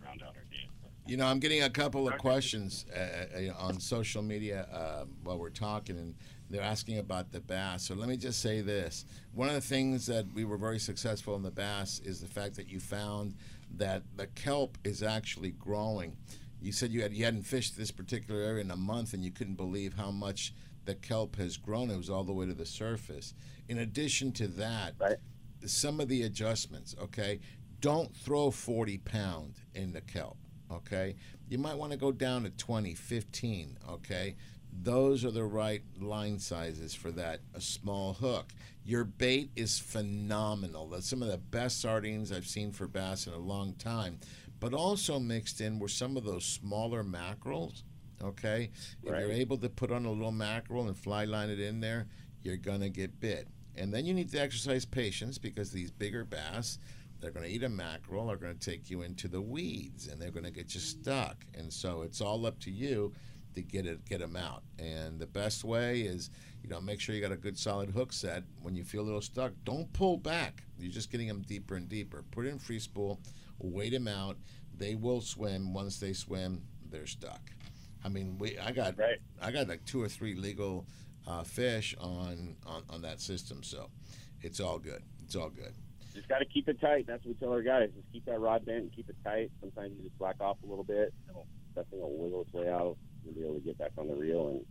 round 0.05 0.23
out 0.23 0.29
our 0.29 0.45
day. 0.51 0.69
You 1.07 1.17
know, 1.17 1.27
I'm 1.27 1.41
getting 1.41 1.63
a 1.63 1.71
couple 1.71 2.07
of 2.07 2.19
questions 2.19 2.87
uh, 2.95 2.99
uh, 2.99 3.67
on 3.67 3.81
social 3.81 4.23
media 4.23 4.69
uh, 4.73 5.05
while 5.25 5.39
we're 5.39 5.51
talking, 5.51 5.99
and 5.99 6.15
they're 6.51 6.63
asking 6.63 6.99
about 6.99 7.33
the 7.33 7.41
bass. 7.41 7.85
So 7.85 7.95
let 7.95 8.09
me 8.09 8.17
just 8.17 8.41
say 8.41 8.61
this: 8.61 9.05
one 9.33 9.49
of 9.49 9.55
the 9.55 9.61
things 9.61 10.07
that 10.07 10.27
we 10.35 10.45
were 10.45 10.57
very 10.57 10.79
successful 10.79 11.37
in 11.37 11.43
the 11.43 11.51
bass 11.51 12.01
is 12.05 12.21
the 12.21 12.27
fact 12.27 12.57
that 12.57 12.69
you 12.69 12.81
found 12.81 13.35
that 13.77 14.03
the 14.17 14.27
kelp 14.29 14.79
is 14.85 15.03
actually 15.03 15.51
growing. 15.53 16.17
You 16.61 16.73
said 16.73 16.91
you 16.91 17.03
had 17.03 17.13
you 17.13 17.25
hadn't 17.25 17.45
fished 17.45 17.77
this 17.77 17.91
particular 17.91 18.41
area 18.41 18.63
in 18.63 18.71
a 18.71 18.77
month, 18.77 19.13
and 19.13 19.25
you 19.25 19.31
couldn't 19.31 19.57
believe 19.57 19.95
how 19.95 20.11
much 20.11 20.55
the 20.85 20.95
kelp 20.95 21.37
has 21.37 21.57
grown. 21.57 21.91
It 21.91 21.97
was 21.97 22.11
all 22.11 22.25
the 22.25 22.33
way 22.33 22.47
to 22.47 22.55
the 22.55 22.67
surface. 22.67 23.35
In 23.69 23.79
addition 23.79 24.33
to 24.33 24.49
that, 24.49 24.95
some 25.67 26.01
of 26.01 26.09
the 26.09 26.23
adjustments. 26.23 26.97
Okay, 27.01 27.41
don't 27.81 28.15
throw 28.17 28.51
40 28.51 28.99
pound 28.99 29.55
in 29.75 29.93
the 29.93 30.01
kelp 30.01 30.37
okay 30.71 31.15
you 31.49 31.59
might 31.59 31.77
want 31.77 31.93
to 31.93 31.99
go 31.99 32.13
down 32.13 32.43
to 32.43 32.51
20 32.51 32.95
15 32.95 33.79
okay 33.89 34.37
those 34.83 35.25
are 35.25 35.31
the 35.31 35.45
right 35.45 35.83
line 36.01 36.39
sizes 36.39 36.95
for 36.95 37.11
that 37.13 37.41
a 37.55 37.61
small 37.61 38.15
hook. 38.15 38.53
Your 38.85 39.05
bait 39.05 39.51
is 39.57 39.79
phenomenal. 39.79 40.89
That's 40.89 41.09
some 41.09 41.23
of 41.23 41.29
the 41.29 41.39
best 41.39 41.81
sardines 41.81 42.33
i've 42.33 42.47
seen 42.47 42.73
for 42.73 42.87
bass 42.87 43.27
in 43.27 43.33
a 43.33 43.39
long 43.39 43.75
time 43.75 44.19
but 44.61 44.75
also 44.75 45.21
mixed 45.21 45.61
in 45.61 45.79
were 45.79 45.89
some 45.89 46.17
of 46.17 46.25
those 46.25 46.45
smaller 46.45 47.03
mackerels 47.03 47.85
okay? 48.23 48.71
If 49.05 49.13
Right. 49.13 49.21
you're 49.21 49.31
able 49.31 49.59
to 49.59 49.69
put 49.69 49.93
on 49.93 50.05
a 50.05 50.11
little 50.11 50.33
mackerel 50.33 50.89
and 50.89 50.97
fly 50.99 51.25
line 51.25 51.51
it 51.51 51.61
in 51.61 51.81
there 51.81 52.09
you're 52.43 52.57
gonna 52.57 52.89
get 52.89 53.21
bit. 53.21 53.47
And 53.77 53.93
then 53.95 54.07
you 54.07 54.15
need 54.15 54.31
to 54.31 54.41
exercise 54.41 54.85
patience 54.85 55.39
because 55.39 55.71
these 55.71 55.91
bigger 55.91 56.25
bass 56.25 56.79
they're 57.21 57.31
going 57.33 57.45
to 57.47 57.51
eat 57.53 57.65
a 57.65 57.69
mackerel 57.69 58.29
they're 58.29 58.37
going 58.37 58.57
to 58.57 58.71
take 58.71 58.91
you 58.91 59.03
into 59.03 59.27
the 59.27 59.43
weeds 59.43 60.07
and 60.07 60.21
they're 60.23 60.31
going 60.31 60.45
to 60.45 60.53
get 60.53 60.73
you 60.75 60.81
stuck. 60.81 61.45
And 61.55 61.73
so 61.73 62.03
it's 62.03 62.21
all 62.21 62.47
up 62.47 62.61
to 62.61 62.71
you 62.71 63.13
to 63.59 63.63
get 63.63 63.87
it 63.87 64.05
get 64.05 64.21
them 64.21 64.37
out 64.37 64.63
and 64.79 65.19
the 65.19 65.27
best 65.27 65.65
way 65.65 66.01
is 66.01 66.31
you 66.63 66.69
know 66.69 66.81
make 66.81 67.01
sure 67.01 67.15
you 67.15 67.21
got 67.21 67.33
a 67.33 67.37
good 67.37 67.59
solid 67.59 67.91
hook 67.91 68.13
set 68.13 68.43
when 68.63 68.75
you 68.77 68.85
feel 68.85 69.03
a 69.03 69.05
little 69.05 69.21
stuck 69.21 69.53
don't 69.65 69.93
pull 69.93 70.17
back 70.17 70.63
you're 70.79 70.93
just 70.93 71.11
getting 71.11 71.29
them 71.29 71.43
deeper 71.43 71.75
and 71.77 71.89
deeper 71.89 72.25
put 72.31 72.47
in 72.47 72.59
free 72.59 72.79
spool 72.79 73.21
wait 73.59 73.91
them 73.91 74.07
out 74.09 74.37
they 74.77 74.95
will 74.95 75.21
swim 75.21 75.75
once 75.75 75.99
they 75.99 76.13
swim 76.13 76.63
they're 76.91 77.07
stuck 77.07 77.51
i 78.05 78.09
mean 78.09 78.39
we 78.39 78.59
i 78.59 78.71
got 78.71 78.97
right. 78.99 79.19
i 79.43 79.51
got 79.51 79.69
like 79.69 79.85
two 79.85 80.01
or 80.01 80.09
three 80.09 80.35
legal 80.35 80.87
uh, 81.27 81.43
fish 81.43 81.95
on, 82.01 82.57
on 82.67 82.83
on 82.89 83.03
that 83.03 83.21
system 83.21 83.63
so 83.63 83.91
it's 84.41 84.61
all 84.61 84.79
good 84.79 85.03
it's 85.23 85.37
all 85.37 85.51
good 85.51 85.75
just 86.15 86.29
got 86.29 86.39
to 86.39 86.45
keep 86.45 86.69
it 86.69 86.81
tight. 86.81 87.07
That's 87.07 87.25
what 87.25 87.35
we 87.35 87.35
tell 87.35 87.53
our 87.53 87.63
guys. 87.63 87.91
Just 87.95 88.13
keep 88.13 88.25
that 88.27 88.41
rod 88.41 88.67
bent 88.67 88.79
and 88.79 88.93
keep 88.93 89.09
it 89.09 89.17
tight. 89.23 89.51
Sometimes 89.61 89.93
you 89.97 90.05
just 90.05 90.19
slack 90.19 90.37
off 90.41 90.57
a 90.65 90.67
little 90.67 90.85
bit. 90.85 91.15
It'll, 91.29 91.47
that 91.77 91.89
thing 91.91 92.01
will 92.01 92.17
wiggle 92.17 92.43
its 92.43 92.53
way 92.53 92.69
out. 92.69 92.97
You'll 93.29 93.43
be 93.43 93.49
able 93.49 93.61
to 93.61 93.65
get 93.65 93.79
back 93.79 93.93
on 93.99 94.09
the 94.09 94.15
reel 94.15 94.49
and 94.49 94.65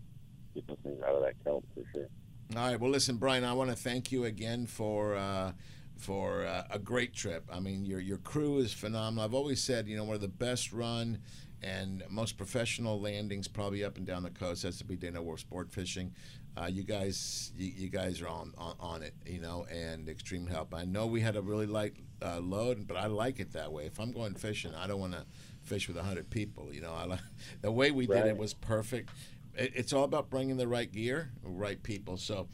get 0.56 0.68
those 0.68 0.78
things 0.84 1.02
out 1.04 1.16
of 1.16 1.22
that 1.22 1.42
kelp 1.44 1.64
for 1.74 1.84
sure. 1.94 2.08
All 2.56 2.68
right. 2.68 2.80
Well, 2.80 2.92
listen, 2.92 3.18
Brian. 3.18 3.44
I 3.44 3.54
want 3.54 3.70
to 3.70 3.76
thank 3.76 4.12
you 4.12 4.26
again 4.26 4.66
for 4.66 5.16
uh, 5.16 5.52
for 5.98 6.46
uh, 6.46 6.64
a 6.70 6.80
great 6.80 7.14
trip. 7.14 7.50
I 7.52 7.60
mean, 7.60 7.86
your 7.86 8.00
your 8.00 8.18
crew 8.18 8.60
is 8.60 8.74
phenomenal. 8.74 9.24
I've 9.24 9.34
always 9.34 9.62
said, 9.62 9.88
you 9.88 9.98
know, 9.98 10.04
one 10.04 10.16
of 10.16 10.22
the 10.22 10.28
best 10.28 10.72
run 10.72 11.20
and 11.62 12.04
most 12.10 12.38
professional 12.38 13.02
landings 13.02 13.48
probably 13.48 13.84
up 13.84 13.98
and 13.98 14.06
down 14.06 14.24
the 14.24 14.30
coast 14.30 14.64
has 14.64 14.78
to 14.78 14.86
be 14.86 14.96
Dana 14.96 15.22
Wharf 15.22 15.40
Sport 15.40 15.72
Fishing. 15.72 16.14
Uh, 16.56 16.66
you 16.66 16.84
guys, 16.84 17.52
you, 17.56 17.72
you 17.76 17.90
guys 17.90 18.22
are 18.22 18.28
on, 18.28 18.54
on 18.58 18.76
on 18.80 19.04
it, 19.04 19.14
you 19.26 19.40
know, 19.40 19.66
and 19.72 20.10
extreme 20.10 20.48
help. 20.48 20.74
I 20.74 20.86
know 20.86 21.06
we 21.06 21.22
had 21.22 21.36
a 21.36 21.42
really 21.42 21.68
light 21.68 21.94
uh, 22.22 22.40
load, 22.40 22.88
but 22.88 22.98
I 22.98 23.08
like 23.08 23.40
it 23.40 23.54
that 23.54 23.72
way. 23.72 23.86
If 23.86 24.00
I'm 24.00 24.12
going 24.12 24.34
fishing, 24.34 24.74
I 24.74 24.88
don't 24.88 25.00
want 25.00 25.14
to 25.14 25.26
fish 25.68 25.88
with 25.88 25.98
hundred 25.98 26.30
people. 26.30 26.74
You 26.74 26.82
know, 26.82 26.94
I 26.94 27.06
like 27.06 27.20
the 27.62 27.72
way 27.72 27.92
we 27.92 28.08
did 28.08 28.26
it 28.26 28.38
was 28.38 28.54
perfect. 28.54 29.10
It, 29.56 29.74
it's 29.76 29.94
all 29.94 30.04
about 30.04 30.30
bringing 30.30 30.58
the 30.58 30.68
right 30.68 30.92
gear, 30.92 31.32
right 31.44 31.82
people. 31.82 32.18
So, 32.18 32.48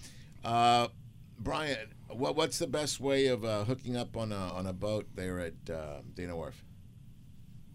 uh, 0.44 0.88
Brian, 1.40 1.78
what, 2.10 2.36
what's 2.36 2.60
the 2.60 2.68
best 2.68 3.00
way 3.00 3.28
of 3.28 3.44
uh, 3.46 3.64
hooking 3.66 3.96
up 3.96 4.18
on 4.18 4.32
a 4.32 4.36
on 4.36 4.66
a 4.68 4.74
boat 4.74 5.08
there 5.16 5.40
at 5.40 5.70
uh, 5.70 6.02
Dana 6.16 6.36
Wharf? 6.36 6.64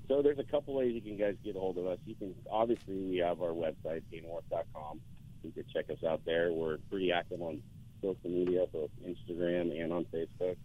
So 0.09 0.23
there's 0.23 0.39
a 0.39 0.45
couple 0.45 0.75
ways 0.75 0.95
you 0.95 1.03
can 1.03 1.19
guys 1.19 1.35
get 1.45 1.55
a 1.55 1.61
hold 1.61 1.77
of 1.77 1.87
us. 1.87 1.99
You 2.07 2.15
can 2.15 2.35
obviously 2.51 2.95
we 2.95 3.17
have 3.19 3.43
our 3.43 3.53
website 3.53 4.03
danawharf.com. 4.13 5.01
You 5.45 5.53
can 5.53 5.65
check 5.73 5.91
us 5.91 6.03
out 6.03 6.23
there. 6.25 6.53
We're 6.53 6.79
pretty 6.91 7.13
active 7.13 7.43
on 7.43 7.63
social 8.03 8.31
media, 8.31 8.65
both 8.73 8.91
Instagram 9.07 9.79
and 9.79 9.93
on 9.93 10.07
Facebook. 10.07 10.57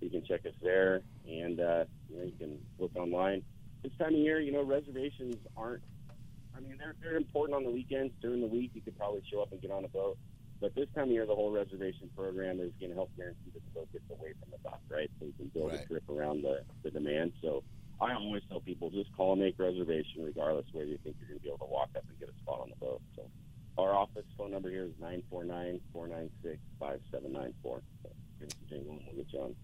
You 0.00 0.10
can 0.10 0.24
check 0.24 0.46
us 0.46 0.54
there, 0.62 1.02
and 1.26 1.60
uh, 1.60 1.84
you 2.08 2.18
know 2.18 2.24
you 2.24 2.32
can 2.38 2.58
look 2.78 2.94
online. 2.96 3.42
This 3.86 3.94
time 3.98 4.14
of 4.14 4.18
year, 4.18 4.40
you 4.40 4.50
know 4.50 4.64
reservations 4.64 5.36
aren't. 5.56 5.80
I 6.56 6.58
mean, 6.58 6.74
they're 6.76 6.96
they're 7.00 7.16
important 7.16 7.54
on 7.54 7.62
the 7.62 7.70
weekends. 7.70 8.12
During 8.20 8.40
the 8.40 8.48
week, 8.48 8.72
you 8.74 8.80
could 8.80 8.98
probably 8.98 9.22
show 9.30 9.40
up 9.40 9.52
and 9.52 9.62
get 9.62 9.70
on 9.70 9.84
a 9.84 9.88
boat. 9.88 10.18
But 10.60 10.74
this 10.74 10.88
time 10.92 11.04
of 11.04 11.10
year, 11.10 11.24
the 11.24 11.36
whole 11.36 11.52
reservation 11.52 12.10
program 12.16 12.58
is 12.58 12.72
going 12.80 12.90
to 12.90 12.96
help 12.96 13.14
guarantee 13.16 13.54
that 13.54 13.62
the 13.62 13.70
boat 13.78 13.88
gets 13.92 14.10
away 14.10 14.34
from 14.42 14.50
the 14.50 14.58
dock, 14.68 14.80
right? 14.90 15.08
So 15.20 15.26
you 15.26 15.34
can 15.38 15.52
build 15.54 15.70
a 15.70 15.86
trip 15.86 16.02
around 16.10 16.42
the, 16.42 16.62
the 16.82 16.90
demand. 16.90 17.30
So 17.40 17.62
I 18.00 18.14
always 18.14 18.42
tell 18.48 18.58
people 18.58 18.90
just 18.90 19.14
call 19.16 19.34
and 19.34 19.42
make 19.42 19.54
a 19.60 19.62
reservation, 19.62 20.24
regardless 20.24 20.66
whether 20.72 20.90
you 20.90 20.98
think 21.04 21.14
you're 21.20 21.28
going 21.28 21.38
to 21.38 21.44
be 21.44 21.48
able 21.48 21.64
to 21.64 21.70
walk 21.70 21.90
up 21.94 22.02
and 22.08 22.18
get 22.18 22.28
a 22.28 22.36
spot 22.42 22.58
on 22.62 22.70
the 22.70 22.76
boat. 22.82 23.00
So 23.14 23.22
our 23.78 23.94
office 23.94 24.26
phone 24.36 24.50
number 24.50 24.68
here 24.68 24.82
is 24.82 24.98
nine 25.00 25.22
four 25.30 25.44
nine 25.44 25.78
four 25.92 26.08
nine 26.08 26.28
six 26.42 26.58
five 26.80 26.98
seven 27.12 27.32
nine 27.32 27.54
four. 27.62 27.82
So 28.02 28.10
give 28.40 28.48
us 28.48 28.54
a 28.66 28.68
jingle 28.68 28.98
and 28.98 29.06
we'll 29.06 29.22
get 29.22 29.32
you 29.32 29.40
on. 29.46 29.54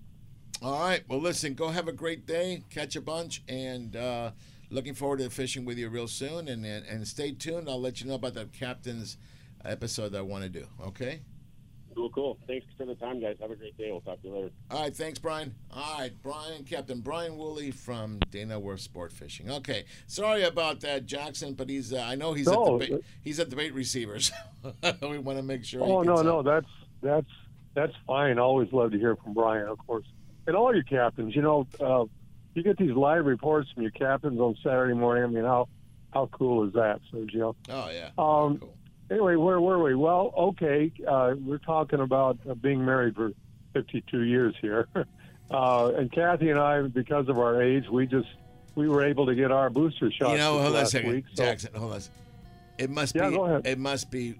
All 0.62 0.78
right. 0.80 1.02
Well, 1.08 1.20
listen. 1.20 1.54
Go 1.54 1.68
have 1.68 1.88
a 1.88 1.92
great 1.92 2.24
day. 2.24 2.62
Catch 2.70 2.94
a 2.94 3.00
bunch, 3.00 3.42
and 3.48 3.96
uh, 3.96 4.30
looking 4.70 4.94
forward 4.94 5.18
to 5.18 5.28
fishing 5.28 5.64
with 5.64 5.76
you 5.76 5.88
real 5.88 6.06
soon. 6.06 6.46
And, 6.48 6.64
and 6.64 6.86
and 6.86 7.06
stay 7.08 7.32
tuned. 7.32 7.68
I'll 7.68 7.80
let 7.80 8.00
you 8.00 8.06
know 8.06 8.14
about 8.14 8.34
that 8.34 8.52
captain's 8.52 9.16
episode 9.64 10.10
that 10.12 10.18
I 10.18 10.22
want 10.22 10.44
to 10.44 10.48
do. 10.48 10.66
Okay. 10.86 11.22
Cool, 11.94 12.10
cool. 12.10 12.38
Thanks 12.46 12.64
for 12.78 12.86
the 12.86 12.94
time, 12.94 13.20
guys. 13.20 13.36
Have 13.40 13.50
a 13.50 13.56
great 13.56 13.76
day. 13.76 13.90
We'll 13.90 14.00
talk 14.00 14.22
to 14.22 14.28
you 14.28 14.34
later. 14.34 14.50
All 14.70 14.82
right, 14.82 14.96
thanks, 14.96 15.18
Brian. 15.18 15.54
All 15.70 15.98
right, 15.98 16.12
Brian, 16.22 16.64
Captain 16.64 17.00
Brian 17.00 17.36
Woolley 17.36 17.70
from 17.70 18.18
Dana 18.30 18.58
Wharf 18.58 18.80
Sport 18.80 19.12
Fishing. 19.12 19.50
Okay, 19.50 19.84
sorry 20.06 20.44
about 20.44 20.80
that, 20.80 21.04
Jackson, 21.06 21.54
but 21.54 21.68
he's. 21.68 21.92
Uh, 21.92 21.98
I 21.98 22.14
know 22.14 22.32
he's 22.32 22.46
No, 22.46 22.80
at 22.80 22.88
the 22.88 22.94
bait, 22.96 23.04
he's 23.20 23.40
at 23.40 23.50
the 23.50 23.56
bait 23.56 23.74
receivers. 23.74 24.32
we 25.02 25.18
want 25.18 25.38
to 25.38 25.42
make 25.42 25.64
sure. 25.64 25.82
Oh 25.82 26.00
he 26.00 26.06
no, 26.06 26.14
gets 26.14 26.24
no, 26.24 26.38
up. 26.38 26.44
that's 26.46 26.66
that's 27.02 27.30
that's 27.74 27.92
fine. 28.06 28.38
Always 28.38 28.72
love 28.72 28.92
to 28.92 28.98
hear 28.98 29.16
from 29.16 29.34
Brian, 29.34 29.68
of 29.68 29.78
course, 29.86 30.06
and 30.46 30.56
all 30.56 30.74
your 30.74 30.84
captains. 30.84 31.34
You 31.36 31.42
know, 31.42 31.66
uh, 31.80 32.04
you 32.54 32.62
get 32.62 32.76
these 32.76 32.92
live 32.92 33.24
reports 33.26 33.70
from 33.72 33.82
your 33.82 33.92
captains 33.92 34.38
on 34.40 34.56
Saturday 34.62 34.94
morning. 34.94 35.24
I 35.24 35.26
mean, 35.28 35.44
how 35.44 35.68
how 36.12 36.26
cool 36.32 36.66
is 36.66 36.74
that, 36.74 37.00
Sergio? 37.12 37.54
Oh 37.68 37.90
yeah. 37.90 38.10
Um, 38.18 38.60
Anyway, 39.10 39.36
where 39.36 39.60
were 39.60 39.82
we? 39.82 39.94
Well, 39.94 40.32
okay, 40.38 40.90
uh, 41.06 41.34
we're 41.44 41.58
talking 41.58 42.00
about 42.00 42.38
uh, 42.48 42.54
being 42.54 42.82
married 42.82 43.14
for 43.14 43.32
52 43.74 44.22
years 44.22 44.54
here, 44.62 44.88
uh, 45.50 45.92
and 45.98 46.10
Kathy 46.10 46.48
and 46.48 46.58
I, 46.58 46.80
because 46.82 47.28
of 47.28 47.38
our 47.38 47.60
age, 47.60 47.84
we 47.92 48.06
just 48.06 48.28
we 48.74 48.88
were 48.88 49.04
able 49.04 49.26
to 49.26 49.34
get 49.34 49.50
our 49.52 49.68
booster 49.68 50.10
shot. 50.10 50.30
You 50.32 50.38
know, 50.38 50.58
hold 50.60 50.76
on 50.76 50.82
a 50.84 50.86
second, 50.86 51.10
week, 51.10 51.24
so- 51.34 51.44
Jackson. 51.44 51.74
Hold 51.74 51.92
on. 51.92 52.00
It 52.78 52.88
must 52.88 53.14
Yeah, 53.14 53.28
be. 53.28 53.36
go 53.36 53.44
ahead. 53.44 53.66
It 53.66 53.78
must 53.78 54.10
be 54.10 54.34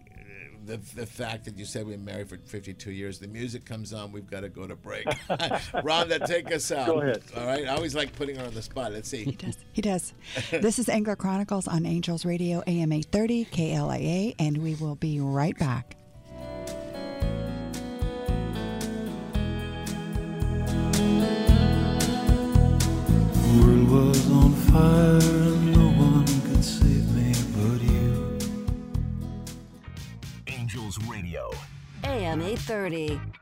the 0.64 0.76
the 0.94 1.06
fact 1.06 1.44
that 1.44 1.56
you 1.59 1.64
said 1.64 1.86
we've 1.86 1.97
been 1.97 2.05
married 2.05 2.28
for 2.28 2.39
52 2.39 2.90
years. 2.90 3.18
The 3.18 3.28
music 3.28 3.64
comes 3.64 3.93
on. 3.93 4.12
We've 4.12 4.28
got 4.28 4.40
to 4.40 4.48
go 4.48 4.66
to 4.66 4.76
break. 4.76 5.05
Rhonda, 5.28 6.24
take 6.26 6.52
us 6.52 6.70
out. 6.70 6.86
Go 6.86 7.01
ahead. 7.01 7.22
All 7.36 7.47
right. 7.47 7.66
I 7.66 7.74
always 7.74 7.94
like 7.94 8.14
putting 8.14 8.36
her 8.36 8.44
on 8.44 8.55
the 8.55 8.62
spot. 8.62 8.93
Let's 8.93 9.09
see. 9.09 9.24
He 9.24 9.32
does. 9.32 9.56
He 9.72 9.82
does. 9.82 10.12
this 10.51 10.78
is 10.78 10.89
Angler 10.89 11.16
Chronicles 11.16 11.68
on 11.68 11.86
Angels 11.86 12.24
Radio 12.24 12.62
AM 12.66 12.93
830 12.93 13.44
KLAA, 13.47 14.34
and 14.39 14.59
we 14.59 14.74
will 14.76 14.97
be 14.97 15.20
right 15.20 15.59
back. 15.59 15.97
world 23.60 23.90
was 23.90 24.30
on 24.30 24.52
fire 24.55 25.52
AM 32.23 32.40
830. 32.40 33.41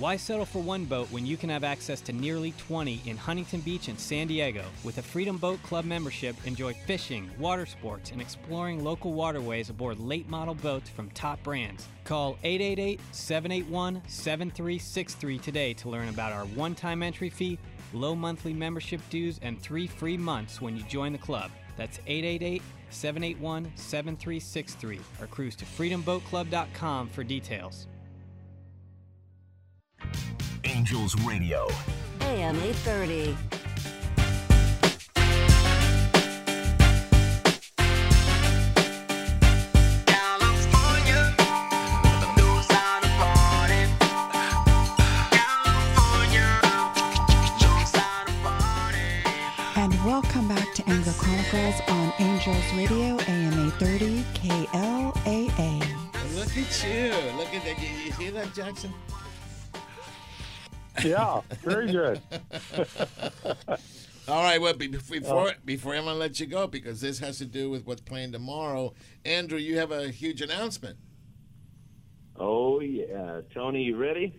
Why 0.00 0.16
settle 0.16 0.46
for 0.46 0.60
one 0.60 0.86
boat 0.86 1.12
when 1.12 1.26
you 1.26 1.36
can 1.36 1.50
have 1.50 1.62
access 1.62 2.00
to 2.00 2.14
nearly 2.14 2.52
20 2.52 3.02
in 3.04 3.18
Huntington 3.18 3.60
Beach 3.60 3.88
and 3.88 4.00
San 4.00 4.28
Diego? 4.28 4.64
With 4.82 4.96
a 4.96 5.02
Freedom 5.02 5.36
Boat 5.36 5.62
Club 5.62 5.84
membership, 5.84 6.34
enjoy 6.46 6.72
fishing, 6.72 7.30
water 7.38 7.66
sports, 7.66 8.10
and 8.10 8.18
exploring 8.18 8.82
local 8.82 9.12
waterways 9.12 9.68
aboard 9.68 10.00
late 10.00 10.26
model 10.26 10.54
boats 10.54 10.88
from 10.88 11.10
top 11.10 11.42
brands. 11.42 11.86
Call 12.04 12.38
888 12.44 12.98
781 13.12 14.00
7363 14.08 15.38
today 15.38 15.74
to 15.74 15.90
learn 15.90 16.08
about 16.08 16.32
our 16.32 16.46
one 16.46 16.74
time 16.74 17.02
entry 17.02 17.28
fee, 17.28 17.58
low 17.92 18.14
monthly 18.14 18.54
membership 18.54 19.02
dues, 19.10 19.38
and 19.42 19.60
three 19.60 19.86
free 19.86 20.16
months 20.16 20.62
when 20.62 20.78
you 20.78 20.82
join 20.84 21.12
the 21.12 21.18
club. 21.18 21.50
That's 21.76 21.98
888 22.06 22.62
781 22.88 23.70
7363 23.74 25.00
or 25.20 25.26
cruise 25.26 25.56
to 25.56 25.66
freedomboatclub.com 25.66 27.10
for 27.10 27.22
details. 27.22 27.86
Angels 30.64 31.14
Radio. 31.22 31.66
AM 32.20 32.56
830. 32.56 33.36
And 49.76 50.04
welcome 50.04 50.48
back 50.48 50.74
to 50.74 50.88
Angler 50.88 51.12
Chronicles 51.14 51.80
on 51.88 52.12
Angels 52.18 52.72
Radio 52.74 53.18
AM 53.28 53.68
830 53.80 54.24
KLAA. 54.34 55.80
Look 56.34 56.56
at 56.56 56.84
you. 56.84 57.12
Look 57.36 57.54
at 57.54 57.64
that. 57.64 57.78
You, 57.80 57.88
you 58.04 58.12
hear 58.12 58.30
that, 58.32 58.52
Jackson? 58.54 58.92
Yeah, 61.04 61.40
very 61.62 61.90
good. 61.90 62.20
All 64.28 64.42
right. 64.42 64.60
Well, 64.60 64.74
before 64.74 65.48
Uh, 65.48 65.52
before 65.64 65.94
I'm 65.94 66.04
gonna 66.04 66.18
let 66.18 66.38
you 66.38 66.46
go 66.46 66.66
because 66.66 67.00
this 67.00 67.18
has 67.18 67.38
to 67.38 67.44
do 67.46 67.70
with 67.70 67.86
what's 67.86 68.00
playing 68.00 68.32
tomorrow. 68.32 68.94
Andrew, 69.24 69.58
you 69.58 69.78
have 69.78 69.90
a 69.90 70.08
huge 70.10 70.40
announcement. 70.40 70.98
Oh 72.38 72.80
yeah, 72.80 73.40
Tony, 73.52 73.82
you 73.82 73.96
ready? 73.96 74.34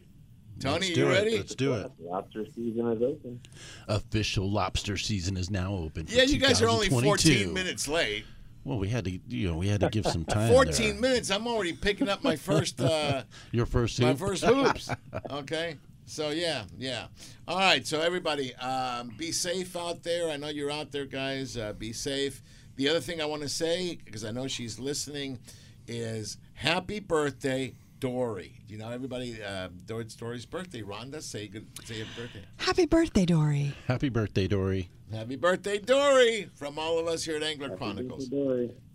Tony, 0.59 0.73
Let's 0.75 0.89
you 0.89 0.95
do 0.95 1.09
it. 1.09 1.13
ready? 1.13 1.37
Let's 1.37 1.55
do 1.55 1.73
it. 1.73 1.91
Lobster 1.99 2.45
season 2.45 2.87
is 2.91 3.01
open. 3.01 3.41
Official 3.87 4.49
lobster 4.49 4.95
season 4.95 5.35
is 5.35 5.49
now 5.49 5.73
open. 5.73 6.05
Yeah, 6.07 6.23
you 6.23 6.37
guys 6.37 6.61
are 6.61 6.69
only 6.69 6.87
14 6.89 7.51
minutes 7.53 7.87
late. 7.87 8.25
Well, 8.63 8.77
we 8.77 8.87
had 8.89 9.05
to, 9.05 9.19
you 9.27 9.49
know, 9.49 9.57
we 9.57 9.67
had 9.67 9.79
to 9.81 9.89
give 9.89 10.05
some 10.05 10.23
time. 10.23 10.51
14 10.51 10.91
there. 10.91 11.01
minutes. 11.01 11.31
I'm 11.31 11.47
already 11.47 11.73
picking 11.73 12.07
up 12.09 12.23
my 12.23 12.35
first 12.35 12.79
uh, 12.79 13.23
Your 13.51 13.65
first 13.65 13.99
my 13.99 14.09
hoop? 14.09 14.19
first 14.19 14.43
hoops. 14.45 14.91
Okay. 15.31 15.77
So 16.11 16.31
yeah, 16.31 16.65
yeah. 16.77 17.07
All 17.47 17.57
right. 17.57 17.87
So 17.87 18.01
everybody, 18.01 18.53
um, 18.55 19.13
be 19.17 19.31
safe 19.31 19.77
out 19.77 20.03
there. 20.03 20.29
I 20.29 20.35
know 20.35 20.49
you're 20.49 20.69
out 20.69 20.91
there, 20.91 21.05
guys. 21.05 21.55
Uh, 21.55 21.71
be 21.71 21.93
safe. 21.93 22.43
The 22.75 22.89
other 22.89 22.99
thing 22.99 23.21
I 23.21 23.25
want 23.25 23.43
to 23.43 23.49
say, 23.49 23.97
because 24.03 24.25
I 24.25 24.31
know 24.31 24.47
she's 24.49 24.77
listening, 24.77 25.39
is 25.87 26.37
happy 26.55 26.99
birthday, 26.99 27.75
Dory. 27.99 28.59
You 28.67 28.77
know, 28.77 28.89
everybody, 28.89 29.41
uh, 29.41 29.69
Dory- 29.85 30.03
Dory's 30.17 30.45
birthday. 30.45 30.81
Rhonda, 30.81 31.21
say 31.21 31.47
good, 31.47 31.65
say 31.85 31.99
happy 31.99 32.09
birthday. 32.21 32.43
Happy 32.57 32.85
birthday, 32.85 33.25
Dory. 33.25 33.73
Happy 33.87 34.09
birthday, 34.09 34.47
Dory. 34.49 34.89
Happy 35.13 35.37
birthday, 35.37 35.77
Dory, 35.79 36.49
from 36.55 36.77
all 36.77 36.99
of 36.99 37.07
us 37.07 37.23
here 37.23 37.37
at 37.37 37.43
Angler 37.43 37.77
Chronicles. 37.77 38.27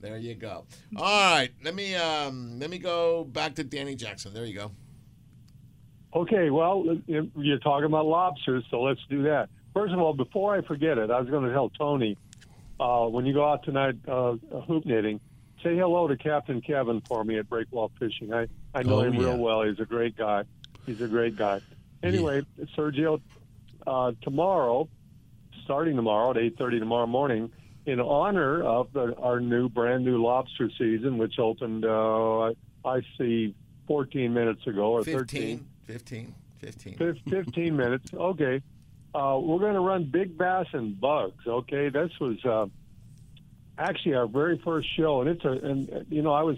There 0.02 0.18
you 0.18 0.34
go. 0.34 0.66
All 0.98 1.34
right, 1.34 1.48
let 1.64 1.74
me 1.74 1.94
um, 1.94 2.58
let 2.58 2.68
me 2.68 2.76
go 2.76 3.24
back 3.24 3.54
to 3.54 3.64
Danny 3.64 3.94
Jackson. 3.94 4.34
There 4.34 4.44
you 4.44 4.54
go. 4.54 4.70
Okay, 6.16 6.48
well, 6.48 6.82
you're 7.06 7.58
talking 7.58 7.84
about 7.84 8.06
lobsters, 8.06 8.64
so 8.70 8.80
let's 8.80 9.00
do 9.10 9.24
that. 9.24 9.50
First 9.74 9.92
of 9.92 9.98
all, 10.00 10.14
before 10.14 10.56
I 10.56 10.62
forget 10.62 10.96
it, 10.96 11.10
I 11.10 11.20
was 11.20 11.28
going 11.28 11.44
to 11.44 11.52
tell 11.52 11.68
Tony 11.68 12.16
uh, 12.80 13.04
when 13.04 13.26
you 13.26 13.34
go 13.34 13.46
out 13.46 13.64
tonight 13.64 13.96
uh, 14.08 14.36
hoop 14.66 14.86
netting, 14.86 15.20
say 15.62 15.76
hello 15.76 16.08
to 16.08 16.16
Captain 16.16 16.62
Kevin 16.62 17.02
for 17.06 17.22
me 17.22 17.38
at 17.38 17.50
Breakwall 17.50 17.90
Fishing. 17.98 18.32
I, 18.32 18.46
I 18.74 18.82
know 18.82 19.00
Oh, 19.00 19.02
him 19.02 19.12
yeah. 19.12 19.20
real 19.20 19.36
well. 19.36 19.60
He's 19.62 19.78
a 19.78 19.84
great 19.84 20.16
guy. 20.16 20.44
He's 20.86 21.02
a 21.02 21.06
great 21.06 21.36
guy. 21.36 21.60
Anyway, 22.02 22.46
Sergio, 22.74 23.20
uh, 23.86 24.12
tomorrow, 24.22 24.88
starting 25.64 25.96
tomorrow 25.96 26.30
at 26.30 26.36
8.30 26.36 26.78
tomorrow 26.78 27.06
morning, 27.06 27.52
in 27.84 28.00
honor 28.00 28.62
of 28.62 28.90
the, 28.94 29.14
our 29.18 29.38
new, 29.38 29.68
brand 29.68 30.06
new 30.06 30.22
lobster 30.22 30.70
season, 30.78 31.18
which 31.18 31.38
opened, 31.38 31.84
uh, 31.84 32.40
I, 32.44 32.52
I 32.86 33.00
see, 33.18 33.54
14 33.86 34.32
minutes 34.32 34.66
ago 34.66 34.92
or 34.92 35.04
13. 35.04 35.66
15, 35.86 36.34
15, 36.60 36.96
15. 37.28 37.76
Minutes. 37.76 38.12
Okay. 38.12 38.60
Uh, 39.14 39.38
we're 39.40 39.58
going 39.58 39.74
to 39.74 39.80
run 39.80 40.04
big 40.04 40.36
bass 40.36 40.66
and 40.72 41.00
bugs. 41.00 41.46
Okay. 41.46 41.88
This 41.88 42.10
was 42.20 42.44
uh, 42.44 42.66
actually 43.78 44.14
our 44.14 44.26
very 44.26 44.60
first 44.64 44.88
show, 44.96 45.20
and 45.20 45.30
it's 45.30 45.44
a 45.44 45.50
and 45.50 46.06
you 46.10 46.22
know 46.22 46.32
I 46.32 46.42
was 46.42 46.56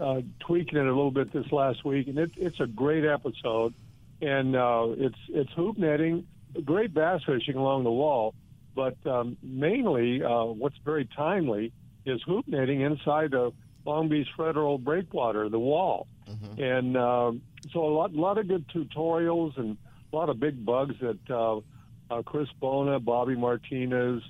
uh, 0.00 0.20
tweaking 0.40 0.78
it 0.78 0.84
a 0.84 0.88
little 0.88 1.10
bit 1.10 1.32
this 1.32 1.50
last 1.52 1.84
week, 1.84 2.08
and 2.08 2.18
it, 2.18 2.32
it's 2.36 2.60
a 2.60 2.66
great 2.66 3.04
episode, 3.04 3.74
and 4.20 4.56
uh, 4.56 4.86
it's 4.96 5.18
it's 5.28 5.52
hoop 5.52 5.78
netting, 5.78 6.26
great 6.64 6.92
bass 6.92 7.20
fishing 7.24 7.56
along 7.56 7.84
the 7.84 7.92
wall, 7.92 8.34
but 8.74 8.96
um, 9.06 9.36
mainly 9.42 10.22
uh, 10.22 10.44
what's 10.44 10.76
very 10.84 11.08
timely 11.16 11.72
is 12.04 12.20
hoop 12.22 12.46
netting 12.46 12.82
inside 12.82 13.32
the 13.32 13.52
Long 13.86 14.08
Beach 14.08 14.28
Federal 14.36 14.78
Breakwater, 14.78 15.48
the 15.48 15.58
wall, 15.58 16.06
and 16.58 16.96
um, 16.96 17.40
so 17.72 17.84
a 17.84 17.92
lot 17.94 18.12
lot 18.14 18.36
of 18.38 18.48
good 18.48 18.66
tutorials 18.68 19.56
and 19.58 19.76
a 20.12 20.16
lot 20.16 20.28
of 20.28 20.40
big 20.40 20.64
bugs 20.64 20.94
that 21.00 21.18
uh, 21.30 21.60
uh, 22.12 22.22
Chris 22.22 22.48
Bona, 22.60 22.98
Bobby 23.00 23.36
Martinez, 23.36 24.22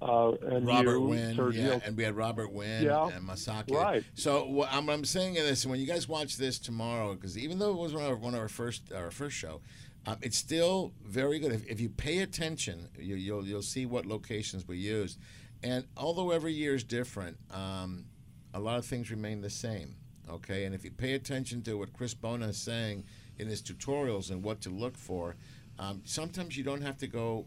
uh, 0.00 0.32
and 0.32 0.66
Robert 0.66 0.98
you, 0.98 1.00
Wynn, 1.02 1.36
Sergio. 1.36 1.54
yeah, 1.54 1.80
and 1.84 1.96
we 1.96 2.02
had 2.04 2.16
Robert 2.16 2.52
Wynn 2.52 2.84
Yeah, 2.84 3.08
and 3.08 3.28
Masaki. 3.28 3.72
right. 3.74 4.04
So 4.14 4.46
what 4.46 4.68
I'm, 4.72 4.88
I'm 4.88 5.04
saying 5.04 5.34
in 5.36 5.44
this, 5.44 5.66
when 5.66 5.78
you 5.80 5.86
guys 5.86 6.08
watch 6.08 6.36
this 6.36 6.58
tomorrow, 6.58 7.14
because 7.14 7.36
even 7.36 7.58
though 7.58 7.70
it 7.72 7.78
was 7.78 7.92
one 7.92 8.04
of 8.04 8.10
our, 8.10 8.16
one 8.16 8.34
of 8.34 8.40
our 8.40 8.48
first 8.48 8.92
our 8.92 9.10
first 9.10 9.36
show, 9.36 9.60
um, 10.06 10.16
it's 10.22 10.36
still 10.38 10.92
very 11.04 11.38
good. 11.38 11.52
If, 11.52 11.66
if 11.66 11.80
you 11.80 11.88
pay 11.90 12.20
attention, 12.20 12.88
you, 12.98 13.16
you'll 13.16 13.44
you'll 13.44 13.62
see 13.62 13.84
what 13.86 14.06
locations 14.06 14.66
we 14.66 14.78
used, 14.78 15.18
and 15.62 15.84
although 15.96 16.30
every 16.30 16.52
year 16.54 16.74
is 16.74 16.84
different, 16.84 17.36
um, 17.52 18.04
a 18.54 18.60
lot 18.60 18.78
of 18.78 18.84
things 18.84 19.10
remain 19.10 19.40
the 19.40 19.50
same. 19.50 19.96
Okay, 20.30 20.64
and 20.64 20.74
if 20.74 20.84
you 20.84 20.90
pay 20.90 21.14
attention 21.14 21.62
to 21.62 21.78
what 21.78 21.92
Chris 21.92 22.12
Bona 22.12 22.48
is 22.48 22.58
saying 22.58 23.04
in 23.38 23.48
his 23.48 23.62
tutorials 23.62 24.30
and 24.30 24.42
what 24.42 24.60
to 24.62 24.70
look 24.70 24.96
for, 24.96 25.36
um, 25.78 26.02
sometimes 26.04 26.56
you 26.56 26.64
don't 26.64 26.82
have 26.82 26.98
to 26.98 27.06
go 27.06 27.46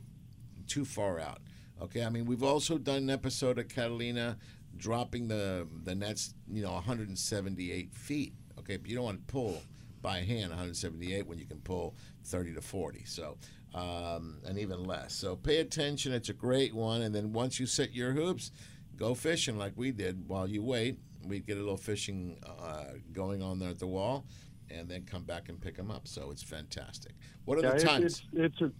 too 0.67 0.85
far 0.85 1.19
out. 1.19 1.39
Okay, 1.81 2.03
I 2.03 2.09
mean 2.09 2.25
we've 2.25 2.43
also 2.43 2.77
done 2.77 2.97
an 3.03 3.09
episode 3.09 3.59
of 3.59 3.67
Catalina 3.67 4.37
dropping 4.77 5.27
the 5.27 5.67
the 5.83 5.93
nets, 5.93 6.33
you 6.49 6.63
know, 6.63 6.71
178 6.71 7.93
feet. 7.93 8.33
Okay, 8.59 8.77
but 8.77 8.89
you 8.89 8.95
don't 8.95 9.05
want 9.05 9.27
to 9.27 9.31
pull 9.31 9.61
by 10.01 10.21
hand 10.21 10.49
178 10.49 11.27
when 11.27 11.37
you 11.37 11.45
can 11.45 11.59
pull 11.59 11.95
30 12.25 12.55
to 12.55 12.61
40. 12.61 13.05
So. 13.05 13.37
Um, 13.73 14.39
and 14.45 14.59
even 14.59 14.83
less. 14.83 15.13
So 15.13 15.37
pay 15.37 15.61
attention. 15.61 16.11
It's 16.11 16.27
a 16.27 16.33
great 16.33 16.75
one. 16.75 17.03
And 17.03 17.15
then 17.15 17.31
once 17.31 17.57
you 17.57 17.65
set 17.65 17.93
your 17.95 18.11
hoops, 18.11 18.51
go 19.01 19.15
fishing 19.15 19.57
like 19.57 19.73
we 19.75 19.91
did 19.91 20.27
while 20.27 20.47
you 20.47 20.61
wait. 20.61 20.99
We'd 21.25 21.45
get 21.47 21.57
a 21.57 21.59
little 21.59 21.75
fishing 21.77 22.37
uh, 22.45 22.85
going 23.11 23.41
on 23.41 23.57
there 23.59 23.69
at 23.69 23.79
the 23.79 23.87
wall, 23.87 24.25
and 24.69 24.87
then 24.87 25.03
come 25.05 25.23
back 25.23 25.49
and 25.49 25.59
pick 25.59 25.75
them 25.75 25.89
up. 25.91 26.07
So 26.07 26.29
it's 26.31 26.43
fantastic. 26.43 27.13
What 27.45 27.57
are 27.57 27.61
Yeah, 27.61 27.69
the 27.71 27.75
it- 27.77 27.79
times? 27.85 28.03
It's, 28.05 28.23
it's 28.33 28.61
a 28.61 28.71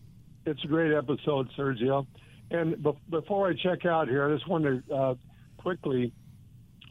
it's 0.46 0.64
a 0.64 0.68
great 0.68 0.94
episode, 0.94 1.50
Sergio. 1.58 2.06
And 2.52 2.76
bef- 2.76 2.98
before 3.10 3.48
I 3.50 3.54
check 3.56 3.86
out 3.86 4.08
here, 4.08 4.28
I 4.30 4.34
just 4.36 4.48
want 4.48 4.64
to 4.66 4.94
uh, 4.94 5.16
quickly 5.58 6.14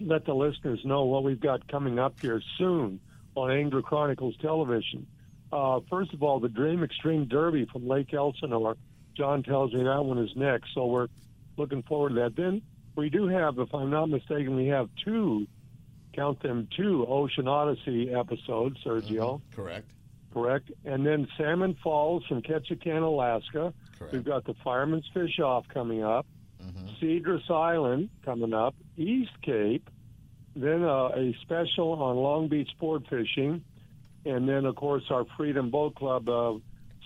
let 0.00 0.24
the 0.24 0.34
listeners 0.34 0.80
know 0.84 1.04
what 1.04 1.22
we've 1.24 1.40
got 1.40 1.66
coming 1.68 1.98
up 1.98 2.18
here 2.20 2.40
soon 2.58 2.98
on 3.34 3.50
Angler 3.50 3.82
Chronicles 3.82 4.36
Television. 4.40 5.06
Uh, 5.52 5.80
first 5.90 6.14
of 6.14 6.22
all, 6.22 6.38
the 6.40 6.48
Dream 6.48 6.82
Extreme 6.84 7.26
Derby 7.26 7.66
from 7.72 7.86
Lake 7.86 8.14
Elsinore. 8.14 8.76
John 9.16 9.42
tells 9.42 9.72
me 9.74 9.82
that 9.82 10.02
one 10.04 10.18
is 10.18 10.30
next, 10.36 10.72
so 10.74 10.86
we're 10.86 11.08
looking 11.56 11.82
forward 11.82 12.10
to 12.10 12.14
that. 12.16 12.36
Then 12.36 12.62
we 12.96 13.10
do 13.10 13.28
have, 13.28 13.58
if 13.58 13.74
I'm 13.74 13.90
not 13.90 14.08
mistaken, 14.08 14.56
we 14.56 14.66
have 14.68 14.88
two, 15.04 15.46
count 16.12 16.42
them 16.42 16.68
two 16.76 17.06
Ocean 17.06 17.48
Odyssey 17.48 18.12
episodes, 18.12 18.76
Sergio. 18.84 19.40
Correct. 19.54 19.90
Correct. 20.32 20.70
And 20.84 21.04
then 21.04 21.26
Salmon 21.36 21.76
Falls 21.82 22.24
from 22.26 22.42
Ketchikan, 22.42 23.02
Alaska. 23.02 23.72
Correct. 23.98 24.12
We've 24.12 24.24
got 24.24 24.44
the 24.44 24.54
Fireman's 24.62 25.08
Fish 25.12 25.38
Off 25.40 25.66
coming 25.68 26.04
up. 26.04 26.26
Cedros 27.00 27.50
Island 27.50 28.10
coming 28.24 28.52
up. 28.52 28.74
East 28.96 29.32
Cape. 29.42 29.88
Then 30.54 30.82
uh, 30.84 31.08
a 31.08 31.36
special 31.42 31.92
on 31.92 32.16
Long 32.16 32.48
Beach 32.48 32.68
sport 32.70 33.04
fishing. 33.08 33.64
And 34.24 34.48
then, 34.48 34.66
of 34.66 34.76
course, 34.76 35.04
our 35.10 35.24
Freedom 35.36 35.70
Boat 35.70 35.94
Club 35.94 36.28
uh, 36.28 36.54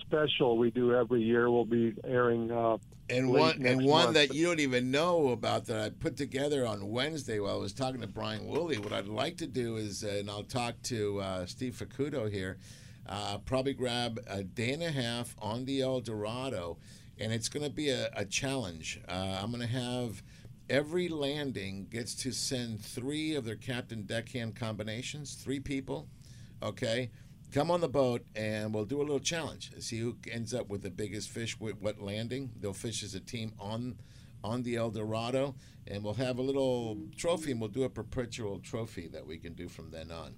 special 0.01 0.57
we 0.57 0.71
do 0.71 0.93
every 0.93 1.23
year 1.23 1.49
will 1.49 1.65
be 1.65 1.95
airing. 2.03 2.51
Uh, 2.51 2.77
And 3.09 3.29
late 3.29 3.39
one 3.39 3.65
and 3.65 3.85
one 3.85 4.05
month. 4.05 4.13
that 4.15 4.33
you 4.33 4.45
don't 4.45 4.59
even 4.59 4.89
know 4.89 5.29
about 5.29 5.65
that 5.65 5.79
I 5.79 5.89
put 5.89 6.17
together 6.17 6.65
on 6.65 6.89
Wednesday 6.89 7.39
while 7.39 7.53
I 7.53 7.57
was 7.57 7.73
talking 7.73 8.01
to 8.01 8.07
Brian 8.07 8.47
Woolley. 8.47 8.77
What 8.79 8.93
I'd 8.93 9.07
like 9.07 9.37
to 9.37 9.47
do 9.47 9.77
is, 9.77 10.03
uh, 10.03 10.07
and 10.19 10.29
I'll 10.29 10.43
talk 10.43 10.81
to 10.83 11.19
uh, 11.19 11.45
Steve 11.45 11.75
Facuto 11.75 12.31
here, 12.31 12.57
uh, 13.07 13.37
probably 13.39 13.73
grab 13.73 14.19
a 14.27 14.43
day 14.43 14.73
and 14.73 14.81
a 14.81 14.91
half 14.91 15.35
on 15.39 15.65
the 15.65 15.81
El 15.81 16.01
Dorado, 16.01 16.77
and 17.19 17.31
it's 17.31 17.47
going 17.47 17.63
to 17.63 17.71
be 17.71 17.89
a, 17.89 18.09
a 18.15 18.25
challenge. 18.25 18.99
Uh, 19.07 19.39
I'm 19.41 19.51
going 19.51 19.61
to 19.61 19.67
have 19.67 20.23
every 20.69 21.07
landing 21.07 21.87
gets 21.91 22.15
to 22.15 22.31
send 22.31 22.81
three 22.83 23.35
of 23.35 23.45
their 23.45 23.55
captain 23.55 24.03
deckhand 24.03 24.55
combinations, 24.55 25.35
three 25.35 25.59
people, 25.59 26.07
okay? 26.63 27.11
Come 27.51 27.71
on 27.71 27.79
the 27.81 27.87
boat 27.87 28.25
and 28.35 28.73
we'll 28.73 28.85
do 28.85 28.97
a 28.99 29.03
little 29.03 29.19
challenge. 29.19 29.71
See 29.79 29.99
who 29.99 30.17
ends 30.31 30.53
up 30.53 30.69
with 30.69 30.81
the 30.81 30.89
biggest 30.89 31.29
fish 31.29 31.57
with 31.59 31.81
what 31.81 32.01
landing. 32.01 32.51
They'll 32.59 32.73
fish 32.73 33.01
as 33.03 33.15
a 33.15 33.19
team 33.19 33.53
on 33.59 33.97
on 34.43 34.61
the 34.61 34.75
El 34.75 34.91
Dorado, 34.91 35.55
and 35.87 36.03
we'll 36.03 36.13
have 36.13 36.37
a 36.37 36.41
little 36.41 36.99
trophy, 37.17 37.49
and 37.51 37.59
we'll 37.59 37.69
do 37.69 37.81
a 37.83 37.89
perpetual 37.89 38.59
trophy 38.59 39.07
that 39.07 39.25
we 39.25 39.37
can 39.39 39.53
do 39.53 39.67
from 39.67 39.89
then 39.89 40.11
on. 40.11 40.35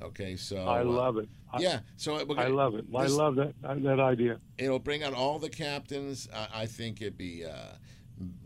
Okay, 0.00 0.34
so 0.36 0.56
I 0.64 0.80
uh, 0.80 0.84
love 0.84 1.18
it. 1.18 1.28
Yeah, 1.58 1.80
so 1.98 2.14
we're 2.24 2.38
I 2.38 2.44
gonna- 2.44 2.54
love 2.54 2.74
it. 2.76 2.86
I 2.94 3.02
this- 3.02 3.12
love 3.12 3.36
that 3.36 3.52
that 3.62 4.00
idea. 4.00 4.40
It'll 4.56 4.78
bring 4.78 5.02
out 5.02 5.12
all 5.12 5.38
the 5.38 5.50
captains. 5.50 6.26
I, 6.32 6.62
I 6.62 6.66
think 6.66 7.02
it'd 7.02 7.18
be 7.18 7.44
uh, 7.44 7.74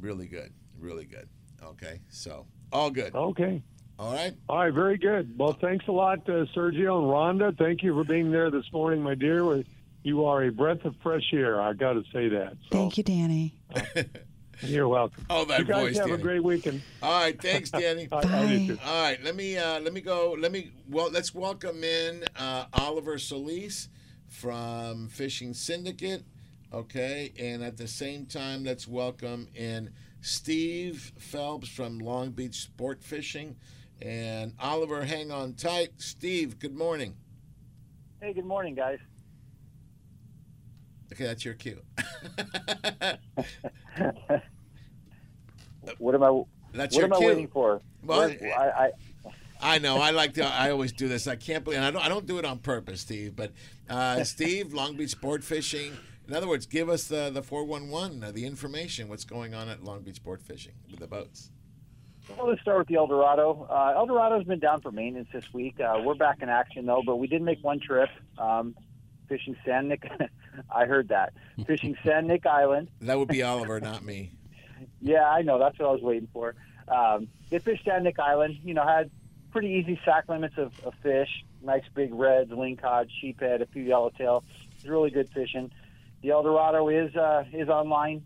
really 0.01 0.27
good, 0.27 0.53
really 0.81 1.05
good. 1.05 1.29
Okay, 1.63 2.01
so 2.09 2.47
all 2.73 2.91
good. 2.91 3.15
Okay. 3.15 3.63
All 3.99 4.13
right. 4.13 4.35
All 4.49 4.59
right, 4.59 4.73
very 4.75 4.99
good. 4.99 5.39
Well, 5.39 5.53
thanks 5.53 5.87
a 5.87 5.93
lot, 5.93 6.29
uh, 6.29 6.47
Sergio 6.55 6.99
and 6.99 7.41
Rhonda. 7.41 7.57
Thank 7.57 7.83
you 7.83 7.95
for 7.95 8.05
being 8.05 8.31
there 8.33 8.51
this 8.51 8.65
morning, 8.73 9.03
my 9.03 9.15
dear. 9.15 9.63
You 10.03 10.25
are 10.27 10.43
a 10.45 10.51
breath 10.51 10.85
of 10.85 10.95
fresh 11.03 11.33
air. 11.33 11.61
I 11.63 11.73
got 11.75 11.93
to 11.95 12.03
say 12.13 12.29
that. 12.31 12.57
Thank 12.71 12.99
you, 12.99 13.05
Danny. 13.05 13.55
You're 14.63 14.89
welcome. 14.89 15.25
Oh, 15.31 15.45
that 15.47 15.61
you 15.61 15.65
guys 15.65 15.83
voice, 15.83 15.97
have 15.99 16.07
Danny. 16.09 16.19
a 16.21 16.23
great 16.23 16.43
weekend. 16.45 16.83
All 17.03 17.21
right, 17.21 17.41
thanks, 17.41 17.71
Danny. 17.73 18.09
I- 18.11 18.17
I. 18.17 18.79
All 18.85 19.03
right, 19.03 19.23
let 19.23 19.37
me 19.37 19.57
uh, 19.59 19.81
let 19.81 19.93
me 19.93 20.01
go. 20.01 20.37
Let 20.39 20.53
me 20.53 20.73
well, 20.89 21.11
let's 21.11 21.35
welcome 21.35 21.83
in 21.85 22.25
uh, 22.37 22.67
Oliver 22.75 23.19
Solis 23.19 23.89
from 24.29 25.09
Fishing 25.09 25.55
Syndicate. 25.55 26.25
Okay, 26.73 27.33
and 27.39 27.63
at 27.63 27.77
the 27.77 27.87
same 27.89 28.27
time, 28.27 28.65
let's 28.65 28.87
welcome 28.89 29.49
in 29.55 29.91
Steve 30.21 31.13
Phelps 31.19 31.69
from 31.69 31.99
Long 31.99 32.31
Beach 32.31 32.57
Sport 32.63 33.03
Fishing, 33.03 33.57
and 34.05 34.53
Oliver. 34.61 35.05
Hang 35.05 35.31
on 35.33 35.55
tight, 35.55 35.93
Steve. 35.97 36.59
Good 36.59 36.77
morning. 36.77 37.17
Hey, 38.21 38.33
good 38.33 38.45
morning, 38.45 38.75
guys. 38.75 38.99
Okay, 41.13 41.25
that's 41.25 41.45
your 41.45 41.55
cue. 41.55 41.81
What 45.99 46.15
am 46.15 46.23
I? 46.23 46.43
That's 46.73 46.95
what 46.97 47.05
am 47.05 47.13
I 47.13 47.19
waiting 47.19 47.49
for? 47.49 47.83
Well, 48.03 48.23
I, 48.23 48.57
I, 48.57 48.91
I 49.61 49.79
know. 49.79 49.99
I 49.99 50.11
like 50.11 50.35
to. 50.35 50.47
I 50.47 50.71
always 50.71 50.93
do 50.93 51.09
this. 51.09 51.27
I 51.27 51.37
can't 51.37 51.65
believe. 51.65 51.79
And 51.79 51.87
I 51.87 51.91
don't. 51.91 52.03
I 52.03 52.09
don't 52.09 52.27
do 52.27 52.39
it 52.39 52.45
on 52.45 52.59
purpose, 52.59 53.03
Steve. 53.03 53.37
But 53.37 53.53
uh, 53.89 54.25
Steve, 54.25 54.73
Long 54.73 54.97
Beach 54.97 55.11
Sport 55.11 55.45
Fishing. 55.45 55.93
In 56.27 56.35
other 56.35 56.49
words, 56.49 56.67
give 56.67 56.89
us 56.89 57.05
the 57.07 57.31
the 57.31 57.43
four 57.43 57.65
one 57.65 57.91
one, 57.91 58.21
the 58.33 58.47
information. 58.47 59.09
What's 59.09 59.25
going 59.25 59.55
on 59.55 59.69
at 59.69 59.85
Long 59.85 60.03
Beach 60.03 60.17
Sport 60.17 60.43
Fishing 60.43 60.75
with 60.91 61.01
the 61.01 61.07
boats? 61.07 61.51
Well, 62.37 62.49
let's 62.49 62.61
start 62.61 62.79
with 62.79 62.89
the 62.89 62.97
El 62.97 63.07
Dorado. 63.07 63.67
Uh, 63.71 63.95
El 63.97 64.07
Dorado's 64.07 64.45
been 64.45 64.59
down 64.59 64.81
for 64.81 64.91
maintenance 64.91 65.29
this 65.33 65.53
week. 65.53 65.81
Uh, 65.81 66.01
we're 66.05 66.15
back 66.15 66.43
in 66.43 66.49
action 66.49 66.87
though, 66.87 67.03
but 67.05 67.17
we 67.17 67.27
did 67.27 67.43
make 67.43 67.63
one 67.63 67.81
trip 67.81 68.09
um, 68.39 68.75
fishing 69.29 69.57
San 69.65 69.89
Nick. 69.89 70.11
I 70.75 70.87
heard 70.87 71.09
that 71.09 71.33
fishing 71.67 71.97
San 72.05 72.27
Nick 72.27 72.47
Island. 72.47 72.89
That 73.01 73.19
would 73.19 73.29
be 73.29 73.43
Oliver, 73.43 73.81
not 73.81 74.05
me. 74.05 74.33
Yeah, 75.01 75.29
I 75.29 75.43
know. 75.43 75.59
That's 75.59 75.79
what 75.79 75.89
I 75.89 75.93
was 75.93 76.03
waiting 76.03 76.29
for. 76.33 76.55
Um, 76.89 77.29
they 77.51 77.59
fished 77.59 77.85
San 77.85 78.03
Nick 78.05 78.19
Island. 78.19 78.59
You 78.65 78.75
know, 78.75 78.87
had 78.87 79.11
pretty 79.51 79.69
easy 79.69 79.99
sack 80.05 80.29
limits 80.29 80.57
of, 80.59 80.73
of 80.85 80.95
fish. 81.03 81.29
Nice 81.63 81.85
big 81.95 82.13
reds, 82.13 82.51
lingcod, 82.51 83.09
sheephead, 83.23 83.61
a 83.61 83.67
few 83.67 83.83
yellowtail. 83.83 84.45
It's 84.75 84.85
really 84.85 85.11
good 85.11 85.29
fishing. 85.31 85.71
The 86.23 86.31
El 86.31 86.43
Dorado 86.43 86.89
is 86.89 87.15
uh, 87.17 87.45
is 87.53 87.69
online 87.69 88.25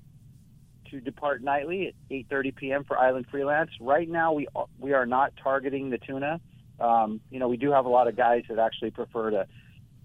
to 0.91 1.01
depart 1.01 1.43
nightly 1.43 1.89
at 1.89 1.95
8:30 2.11 2.57
p.m. 2.57 2.85
for 2.85 2.99
Island 2.99 3.27
Freelance. 3.31 3.71
Right 3.81 4.09
now, 4.09 4.33
we 4.33 4.49
are, 4.55 4.67
we 4.79 4.93
are 4.93 5.07
not 5.07 5.33
targeting 5.43 5.91
the 5.91 5.99
tuna. 5.99 6.41
Um, 6.81 7.21
you 7.31 7.39
know, 7.39 7.49
we 7.49 7.57
do 7.57 7.73
have 7.73 7.87
a 7.87 7.89
lot 7.89 8.09
of 8.09 8.17
guys 8.17 8.45
that 8.49 8.59
actually 8.59 8.91
prefer 8.91 9.31
to, 9.31 9.47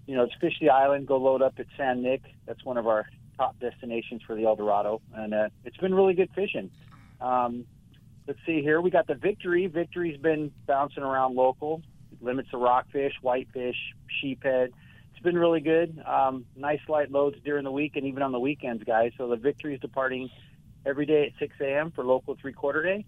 you 0.06 0.16
know, 0.16 0.26
fish 0.40 0.54
the 0.60 0.70
island, 0.70 1.06
go 1.06 1.18
load 1.18 1.42
up 1.42 1.54
at 1.58 1.66
San 1.76 2.02
Nick. 2.02 2.22
That's 2.46 2.64
one 2.64 2.76
of 2.76 2.86
our 2.86 3.06
top 3.36 3.58
destinations 3.60 4.22
for 4.26 4.34
the 4.34 4.44
El 4.44 4.56
Dorado, 4.56 5.00
and 5.14 5.34
uh, 5.34 5.48
it's 5.64 5.76
been 5.76 5.94
really 5.94 6.14
good 6.14 6.30
fishing. 6.34 6.70
Um, 7.20 7.64
let's 8.26 8.38
see 8.46 8.62
here. 8.62 8.80
We 8.80 8.90
got 8.90 9.06
the 9.06 9.14
Victory. 9.14 9.66
Victory's 9.66 10.20
been 10.20 10.52
bouncing 10.66 11.02
around 11.02 11.34
local. 11.34 11.82
Limits 12.20 12.48
of 12.52 12.60
rockfish, 12.60 13.12
whitefish, 13.22 13.76
sheephead. 14.22 14.72
It's 15.12 15.22
been 15.22 15.36
really 15.36 15.60
good. 15.60 16.02
Um, 16.06 16.44
nice 16.56 16.80
light 16.88 17.10
loads 17.10 17.36
during 17.44 17.64
the 17.64 17.72
week 17.72 17.96
and 17.96 18.06
even 18.06 18.22
on 18.22 18.32
the 18.32 18.40
weekends, 18.40 18.82
guys. 18.84 19.12
So 19.18 19.28
the 19.28 19.36
Victory's 19.36 19.80
departing 19.80 20.30
every 20.86 21.06
day 21.06 21.26
at 21.26 21.38
6 21.38 21.54
a.m. 21.60 21.90
for 21.90 22.04
local 22.04 22.36
three 22.40 22.52
quarter 22.52 22.82
day. 22.82 23.04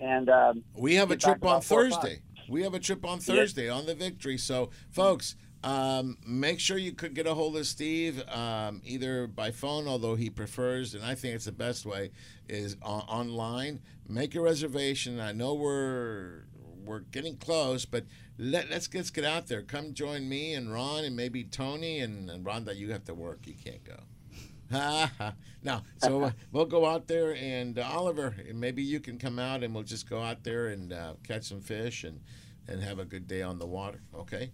And 0.00 0.28
um, 0.28 0.64
We 0.74 0.94
have 0.94 1.10
a 1.10 1.16
trip 1.16 1.36
on 1.44 1.50
about 1.50 1.64
four 1.64 1.86
o'clock. 1.86 2.02
Thursday. 2.02 2.22
We 2.48 2.62
have 2.62 2.74
a 2.74 2.80
trip 2.80 3.04
on. 3.04 3.20
Thursday 3.20 3.68
on 3.68 3.86
the 3.86 3.94
Victory. 3.94 4.38
So, 4.38 4.70
folks, 4.90 5.36
um, 5.62 6.16
make 6.26 6.58
sure 6.58 6.78
you 6.78 6.92
could 6.92 7.14
get 7.14 7.26
a 7.26 7.34
hold 7.34 7.56
of 7.56 7.66
Steve 7.66 8.22
um, 8.30 8.80
either 8.84 9.26
by 9.26 9.50
phone, 9.50 9.86
although 9.86 10.14
he 10.14 10.30
prefers, 10.30 10.94
and 10.94 11.04
I 11.04 11.14
think 11.14 11.34
it's 11.34 11.44
the 11.44 11.52
best 11.52 11.84
way, 11.84 12.10
is 12.48 12.76
on- 12.82 13.02
online. 13.02 13.80
Make 14.08 14.34
a 14.34 14.40
reservation. 14.40 15.20
I 15.20 15.32
know 15.32 15.54
we're 15.54 16.44
we're 16.82 17.00
getting 17.00 17.36
close, 17.36 17.84
but 17.84 18.04
let, 18.38 18.70
let's 18.70 18.92
let's 18.94 19.10
get 19.10 19.24
out 19.24 19.46
there. 19.48 19.62
Come 19.62 19.92
join 19.92 20.28
me 20.28 20.54
and 20.54 20.72
Ron 20.72 21.04
and 21.04 21.14
maybe 21.14 21.44
Tony 21.44 22.00
and, 22.00 22.30
and 22.30 22.44
Rhonda. 22.44 22.74
You 22.74 22.90
have 22.92 23.04
to 23.04 23.14
work. 23.14 23.46
You 23.46 23.54
can't 23.54 23.84
go. 23.84 24.00
now, 25.62 25.82
so 25.98 26.22
uh, 26.22 26.30
we'll 26.52 26.64
go 26.64 26.86
out 26.86 27.08
there, 27.08 27.34
and 27.34 27.78
uh, 27.78 27.88
Oliver, 27.90 28.36
maybe 28.54 28.82
you 28.82 29.00
can 29.00 29.18
come 29.18 29.38
out, 29.38 29.64
and 29.64 29.74
we'll 29.74 29.82
just 29.82 30.08
go 30.08 30.22
out 30.22 30.44
there 30.44 30.68
and 30.68 30.92
uh, 30.92 31.14
catch 31.26 31.44
some 31.44 31.60
fish 31.60 32.04
and 32.04 32.20
and 32.68 32.82
have 32.82 33.00
a 33.00 33.04
good 33.04 33.26
day 33.26 33.42
on 33.42 33.58
the 33.58 33.66
water. 33.66 34.00
Okay. 34.14 34.52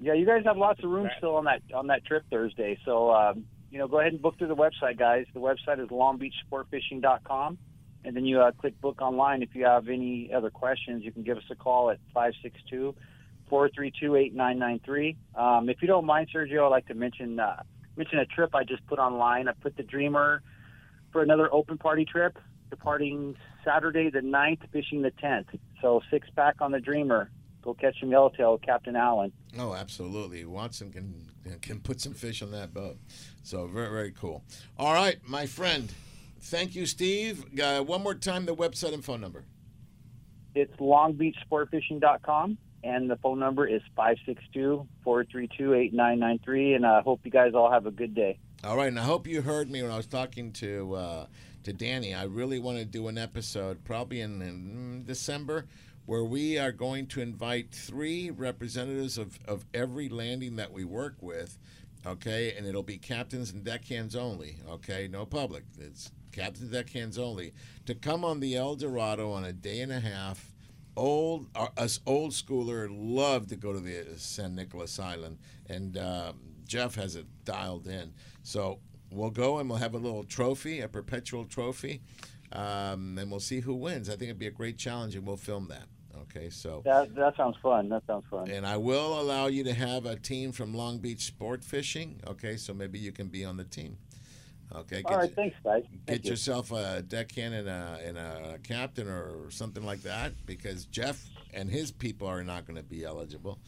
Yeah, 0.00 0.14
you 0.14 0.26
guys 0.26 0.42
have 0.44 0.56
lots 0.56 0.82
of 0.82 0.90
room 0.90 1.08
still 1.18 1.36
on 1.36 1.44
that 1.44 1.62
on 1.72 1.86
that 1.86 2.04
trip 2.04 2.24
Thursday. 2.28 2.76
So 2.84 3.12
um, 3.12 3.44
you 3.70 3.78
know, 3.78 3.86
go 3.86 4.00
ahead 4.00 4.12
and 4.12 4.20
book 4.20 4.36
through 4.36 4.48
the 4.48 4.56
website, 4.56 4.98
guys. 4.98 5.26
The 5.32 5.40
website 5.40 5.82
is 5.82 5.88
longbeachsportfishing.com, 5.88 7.58
and 8.04 8.16
then 8.16 8.24
you 8.24 8.40
uh, 8.40 8.50
click 8.52 8.80
book 8.80 9.00
online. 9.00 9.42
If 9.42 9.54
you 9.54 9.64
have 9.64 9.88
any 9.88 10.32
other 10.32 10.50
questions, 10.50 11.04
you 11.04 11.12
can 11.12 11.22
give 11.22 11.36
us 11.36 11.44
a 11.50 11.54
call 11.54 11.90
at 11.90 11.98
562 12.12 12.94
432 13.48 14.16
8993. 14.16 15.16
Um, 15.36 15.68
If 15.68 15.82
you 15.82 15.88
don't 15.88 16.04
mind, 16.04 16.28
Sergio, 16.34 16.66
I'd 16.66 16.68
like 16.68 16.86
to 16.86 16.94
mention 16.94 17.38
uh, 17.38 17.62
mention 17.96 18.18
a 18.18 18.26
trip 18.26 18.54
I 18.54 18.64
just 18.64 18.86
put 18.86 18.98
online. 18.98 19.48
I 19.48 19.52
put 19.52 19.76
the 19.76 19.82
Dreamer 19.82 20.42
for 21.12 21.22
another 21.22 21.52
open 21.52 21.78
party 21.78 22.04
trip, 22.04 22.38
departing 22.70 23.36
Saturday 23.64 24.10
the 24.10 24.20
9th, 24.20 24.60
fishing 24.72 25.02
the 25.02 25.12
10th. 25.12 25.58
So 25.80 26.02
six 26.10 26.28
pack 26.34 26.56
on 26.60 26.72
the 26.72 26.80
Dreamer. 26.80 27.30
Go 27.62 27.72
catch 27.72 27.98
some 28.00 28.10
yellowtail 28.10 28.52
with 28.52 28.62
Captain 28.62 28.94
Allen. 28.94 29.32
Oh, 29.58 29.74
absolutely. 29.74 30.44
Watson 30.44 30.92
can 30.92 31.30
can 31.62 31.80
put 31.80 32.00
some 32.00 32.12
fish 32.12 32.42
on 32.42 32.50
that 32.50 32.74
boat. 32.74 32.98
So 33.42 33.66
very 33.66 33.88
very 33.88 34.12
cool. 34.12 34.44
All 34.78 34.92
right, 34.92 35.16
my 35.26 35.46
friend. 35.46 35.90
Thank 36.40 36.74
you, 36.74 36.84
Steve. 36.84 37.58
Uh, 37.58 37.80
one 37.82 38.02
more 38.02 38.14
time, 38.14 38.44
the 38.44 38.54
website 38.54 38.92
and 38.92 39.02
phone 39.02 39.22
number. 39.22 39.44
It's 40.54 40.76
longbeachsportfishing.com, 40.76 42.58
and 42.84 43.10
the 43.10 43.16
phone 43.16 43.38
number 43.38 43.66
is 43.66 43.80
562-432-8993, 43.96 46.76
and 46.76 46.84
I 46.86 47.00
hope 47.00 47.22
you 47.24 47.30
guys 47.30 47.54
all 47.54 47.70
have 47.70 47.86
a 47.86 47.90
good 47.90 48.14
day. 48.14 48.38
All 48.62 48.76
right, 48.76 48.88
and 48.88 49.00
I 49.00 49.04
hope 49.04 49.26
you 49.26 49.40
heard 49.42 49.70
me 49.70 49.82
when 49.82 49.90
I 49.90 49.96
was 49.96 50.06
talking 50.06 50.52
to 50.52 50.94
uh, 50.94 51.26
to 51.64 51.72
Danny. 51.72 52.14
I 52.14 52.24
really 52.24 52.58
want 52.58 52.78
to 52.78 52.84
do 52.84 53.08
an 53.08 53.18
episode, 53.18 53.84
probably 53.84 54.20
in, 54.20 54.42
in 54.42 55.04
December, 55.06 55.66
where 56.06 56.24
we 56.24 56.58
are 56.58 56.72
going 56.72 57.06
to 57.08 57.20
invite 57.20 57.72
three 57.72 58.30
representatives 58.30 59.18
of, 59.18 59.38
of 59.46 59.66
every 59.74 60.08
landing 60.08 60.56
that 60.56 60.72
we 60.72 60.84
work 60.84 61.16
with. 61.20 61.58
Okay, 62.06 62.54
and 62.56 62.66
it'll 62.66 62.82
be 62.82 62.98
captains 62.98 63.52
and 63.52 63.64
deckhands 63.64 64.14
only. 64.14 64.58
Okay, 64.68 65.08
no 65.10 65.24
public. 65.24 65.64
It's 65.78 66.12
captains 66.32 66.62
and 66.62 66.72
deckhands 66.72 67.18
only 67.18 67.52
to 67.86 67.94
come 67.94 68.24
on 68.24 68.40
the 68.40 68.56
El 68.56 68.76
Dorado 68.76 69.32
on 69.32 69.44
a 69.44 69.52
day 69.52 69.80
and 69.80 69.92
a 69.92 70.00
half. 70.00 70.50
Old 70.96 71.48
uh, 71.56 71.68
us 71.76 72.00
old 72.06 72.30
schooler 72.32 72.88
love 72.90 73.48
to 73.48 73.56
go 73.56 73.72
to 73.72 73.80
the 73.80 74.04
San 74.16 74.54
Nicolas 74.54 74.98
Island, 74.98 75.38
and 75.68 75.98
um, 75.98 76.38
Jeff 76.66 76.94
has 76.94 77.16
it 77.16 77.26
dialed 77.44 77.88
in. 77.88 78.12
So 78.42 78.78
we'll 79.10 79.30
go 79.30 79.58
and 79.58 79.68
we'll 79.68 79.78
have 79.78 79.94
a 79.94 79.98
little 79.98 80.24
trophy, 80.24 80.80
a 80.80 80.88
perpetual 80.88 81.44
trophy, 81.46 82.00
um, 82.52 83.18
and 83.18 83.30
we'll 83.30 83.40
see 83.40 83.60
who 83.60 83.74
wins. 83.74 84.08
I 84.08 84.12
think 84.12 84.24
it'd 84.24 84.38
be 84.38 84.46
a 84.46 84.50
great 84.52 84.78
challenge, 84.78 85.16
and 85.16 85.26
we'll 85.26 85.36
film 85.36 85.68
that. 85.68 85.86
Okay, 86.22 86.48
so 86.48 86.80
That 86.84 87.12
that 87.16 87.36
sounds 87.36 87.56
fun. 87.60 87.88
That 87.88 88.04
sounds 88.06 88.24
fun. 88.30 88.48
and 88.48 88.64
I 88.64 88.76
will 88.76 89.20
allow 89.20 89.46
you 89.46 89.64
to 89.64 89.74
have 89.74 90.06
a 90.06 90.14
team 90.16 90.52
from 90.52 90.72
Long 90.74 90.98
Beach 90.98 91.24
Sport 91.26 91.64
Fishing. 91.64 92.20
Okay, 92.28 92.56
so 92.56 92.72
maybe 92.72 93.00
you 93.00 93.10
can 93.10 93.26
be 93.26 93.44
on 93.44 93.56
the 93.56 93.64
team. 93.64 93.98
Okay, 94.74 95.02
All 95.04 95.16
right, 95.18 95.32
thanks, 95.34 95.56
guys. 95.62 95.84
get 96.06 96.24
you. 96.24 96.30
yourself 96.30 96.72
a 96.72 97.02
deckhand 97.02 97.54
and 97.54 97.68
a 97.68 98.00
and 98.04 98.18
a 98.18 98.58
captain 98.62 99.08
or 99.08 99.50
something 99.50 99.84
like 99.84 100.02
that 100.02 100.32
because 100.46 100.86
Jeff 100.86 101.24
and 101.52 101.70
his 101.70 101.92
people 101.92 102.26
are 102.26 102.42
not 102.42 102.66
going 102.66 102.76
to 102.76 102.82
be 102.82 103.04
eligible. 103.04 103.58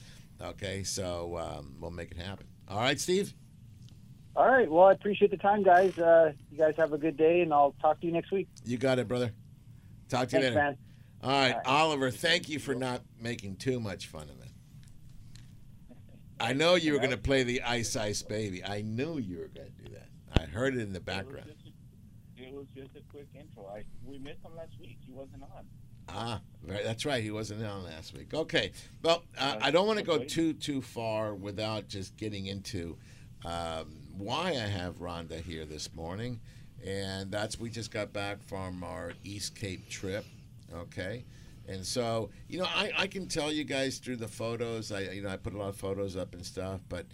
Okay, 0.43 0.83
so 0.83 1.39
um, 1.39 1.77
we'll 1.81 1.91
make 1.93 2.11
it 2.11 2.17
happen. 2.17 2.47
All 2.69 2.81
right, 2.81 2.99
Steve. 3.01 3.35
All 4.35 4.49
right. 4.49 4.71
Well, 4.71 4.85
I 4.87 4.93
appreciate 4.93 5.31
the 5.31 5.37
time, 5.39 5.63
guys. 5.63 5.97
Uh, 5.99 6.33
you 6.51 6.59
guys 6.59 6.75
have 6.77 6.93
a 6.93 6.99
good 6.99 7.17
day, 7.17 7.41
and 7.41 7.55
I'll 7.55 7.75
talk 7.81 8.01
to 8.01 8.07
you 8.07 8.13
next 8.13 8.31
week. 8.33 8.49
You 8.65 8.77
got 8.77 8.99
it, 8.99 9.09
brother. 9.09 9.33
Talk 10.09 10.29
to 10.29 10.37
you 10.37 10.43
Thanks, 10.43 10.57
later. 10.57 10.69
man. 10.71 10.77
All 11.23 11.31
right, 11.31 11.57
Oliver. 11.65 12.11
Thank 12.11 12.49
you 12.49 12.59
for 12.59 12.75
not 12.75 13.03
making 13.21 13.57
too 13.57 13.81
much 13.81 14.09
fun 14.09 14.25
of 14.25 14.41
it. 14.41 14.51
I 16.41 16.53
know 16.53 16.75
you 16.75 16.93
were 16.93 16.99
going 16.99 17.11
to 17.13 17.17
play 17.17 17.45
the 17.45 17.63
Ice 17.63 17.97
Ice 17.97 18.23
Baby. 18.23 18.63
I 18.65 18.83
knew 18.83 19.19
you 19.19 19.39
were 19.39 19.49
going 19.49 19.69
to. 19.69 19.76
I 20.47 20.51
heard 20.51 20.75
it 20.75 20.81
in 20.81 20.93
the 20.93 21.01
background. 21.01 21.53
It 22.37 22.53
was 22.53 22.67
just 22.75 22.91
a 22.97 23.01
quick 23.11 23.29
intro. 23.35 23.67
I 23.67 23.85
we 24.05 24.19
missed 24.19 24.45
him 24.45 24.55
last 24.57 24.79
week. 24.81 24.99
He 25.05 25.13
wasn't 25.13 25.43
on. 25.43 25.65
Ah, 26.09 26.41
right, 26.67 26.85
that's 26.85 27.05
right. 27.05 27.23
He 27.23 27.31
wasn't 27.31 27.65
on 27.65 27.85
last 27.85 28.17
week. 28.17 28.33
Okay. 28.33 28.73
Well, 29.03 29.25
uh, 29.39 29.57
I 29.61 29.71
don't 29.71 29.87
want 29.87 29.99
to 29.99 30.05
go 30.05 30.19
too 30.19 30.53
too 30.53 30.83
far 30.83 31.35
without 31.35 31.89
just 31.89 32.17
getting 32.17 32.47
into 32.47 32.97
um, 33.45 33.97
why 34.17 34.51
I 34.51 34.67
have 34.67 35.01
Rhonda 35.01 35.43
here 35.43 35.65
this 35.65 35.93
morning, 35.95 36.41
and 36.85 37.31
that's 37.31 37.59
we 37.59 37.71
just 37.71 37.91
got 37.91 38.13
back 38.13 38.43
from 38.43 38.85
our 38.85 39.13
East 39.25 39.57
Cape 39.57 39.89
trip. 39.89 40.25
Okay. 40.73 41.25
And 41.69 41.85
so, 41.85 42.31
you 42.49 42.61
know, 42.61 42.67
I, 42.67 42.93
I 42.97 43.07
can 43.09 43.27
tell 43.27 43.51
you 43.51 43.65
guys 43.65 43.99
through 43.99 44.17
the 44.17 44.29
photos. 44.29 44.93
I 44.93 45.01
you 45.01 45.23
know 45.23 45.31
I 45.31 45.37
put 45.37 45.55
a 45.55 45.59
lot 45.59 45.71
of 45.71 45.77
photos 45.77 46.17
up 46.17 46.35
and 46.35 46.45
stuff, 46.45 46.81
but 46.89 47.07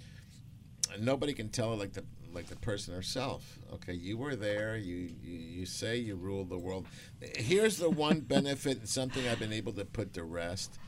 nobody 0.99 1.33
can 1.33 1.49
tell 1.49 1.75
like 1.77 1.93
the 1.93 2.05
like 2.35 2.47
the 2.47 2.57
person 2.57 2.95
herself. 2.95 3.59
Okay, 3.75 3.93
you 3.93 4.17
were 4.17 4.37
there. 4.37 4.77
You 4.77 5.11
you, 5.23 5.39
you 5.39 5.67
say 5.67 5.97
you 5.97 6.17
ruled 6.17 6.49
the 6.49 6.59
world. 6.59 6.87
Here's 7.21 7.77
the 7.77 7.91
one 7.91 8.21
benefit 8.35 8.79
and 8.79 8.89
something 8.89 9.27
I've 9.29 9.39
been 9.39 9.53
able 9.53 9.73
to 9.75 9.85
put 9.85 10.15
to 10.15 10.25
rest. 10.25 10.79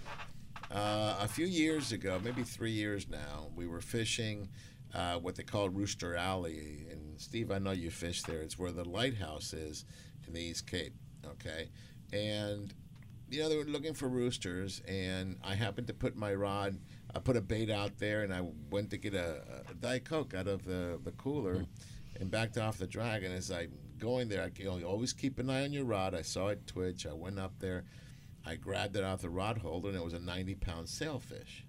Uh, 0.70 1.16
a 1.20 1.28
few 1.28 1.46
years 1.46 1.92
ago, 1.92 2.20
maybe 2.22 2.42
three 2.42 2.72
years 2.72 3.08
now, 3.08 3.48
we 3.54 3.66
were 3.66 3.80
fishing 3.80 4.48
uh, 4.94 5.18
what 5.18 5.36
they 5.36 5.42
call 5.42 5.68
Rooster 5.68 6.16
Alley. 6.16 6.86
And 6.90 7.20
Steve, 7.20 7.50
I 7.50 7.58
know 7.58 7.72
you 7.72 7.90
fish 7.90 8.22
there. 8.22 8.40
It's 8.40 8.58
where 8.58 8.72
the 8.72 8.88
lighthouse 8.88 9.52
is 9.52 9.84
in 10.26 10.32
the 10.32 10.40
East 10.40 10.66
Cape. 10.66 10.94
Okay, 11.26 11.68
and 12.12 12.72
you 13.30 13.42
know 13.42 13.48
they 13.48 13.56
were 13.56 13.64
looking 13.64 13.94
for 13.94 14.08
roosters, 14.08 14.82
and 14.86 15.36
I 15.44 15.54
happened 15.54 15.86
to 15.88 15.94
put 15.94 16.16
my 16.16 16.34
rod. 16.34 16.78
I 17.14 17.20
put 17.20 17.36
a 17.36 17.40
bait 17.40 17.70
out 17.70 17.98
there, 17.98 18.22
and 18.22 18.34
I 18.34 18.42
went 18.70 18.90
to 18.90 18.96
get 18.96 19.14
a, 19.14 19.42
a 19.70 19.74
Diet 19.74 20.04
Coke 20.04 20.34
out 20.34 20.48
of 20.48 20.64
the, 20.64 20.98
the 21.02 21.12
cooler, 21.12 21.58
hmm. 21.58 21.64
and 22.20 22.30
backed 22.30 22.58
off 22.58 22.78
the 22.78 22.86
dragon. 22.86 23.32
As 23.32 23.50
I 23.50 23.68
going 23.98 24.28
there, 24.28 24.42
I 24.42 24.50
you 24.56 24.64
know, 24.64 24.86
always 24.86 25.12
keep 25.12 25.38
an 25.38 25.48
eye 25.48 25.64
on 25.64 25.72
your 25.72 25.84
rod. 25.84 26.14
I 26.14 26.22
saw 26.22 26.48
it 26.48 26.66
twitch. 26.66 27.06
I 27.06 27.12
went 27.12 27.38
up 27.38 27.52
there, 27.60 27.84
I 28.44 28.56
grabbed 28.56 28.96
it 28.96 29.04
off 29.04 29.22
the 29.22 29.30
rod 29.30 29.58
holder, 29.58 29.88
and 29.88 29.96
it 29.96 30.04
was 30.04 30.14
a 30.14 30.18
90 30.18 30.54
pound 30.56 30.88
sailfish. 30.88 31.64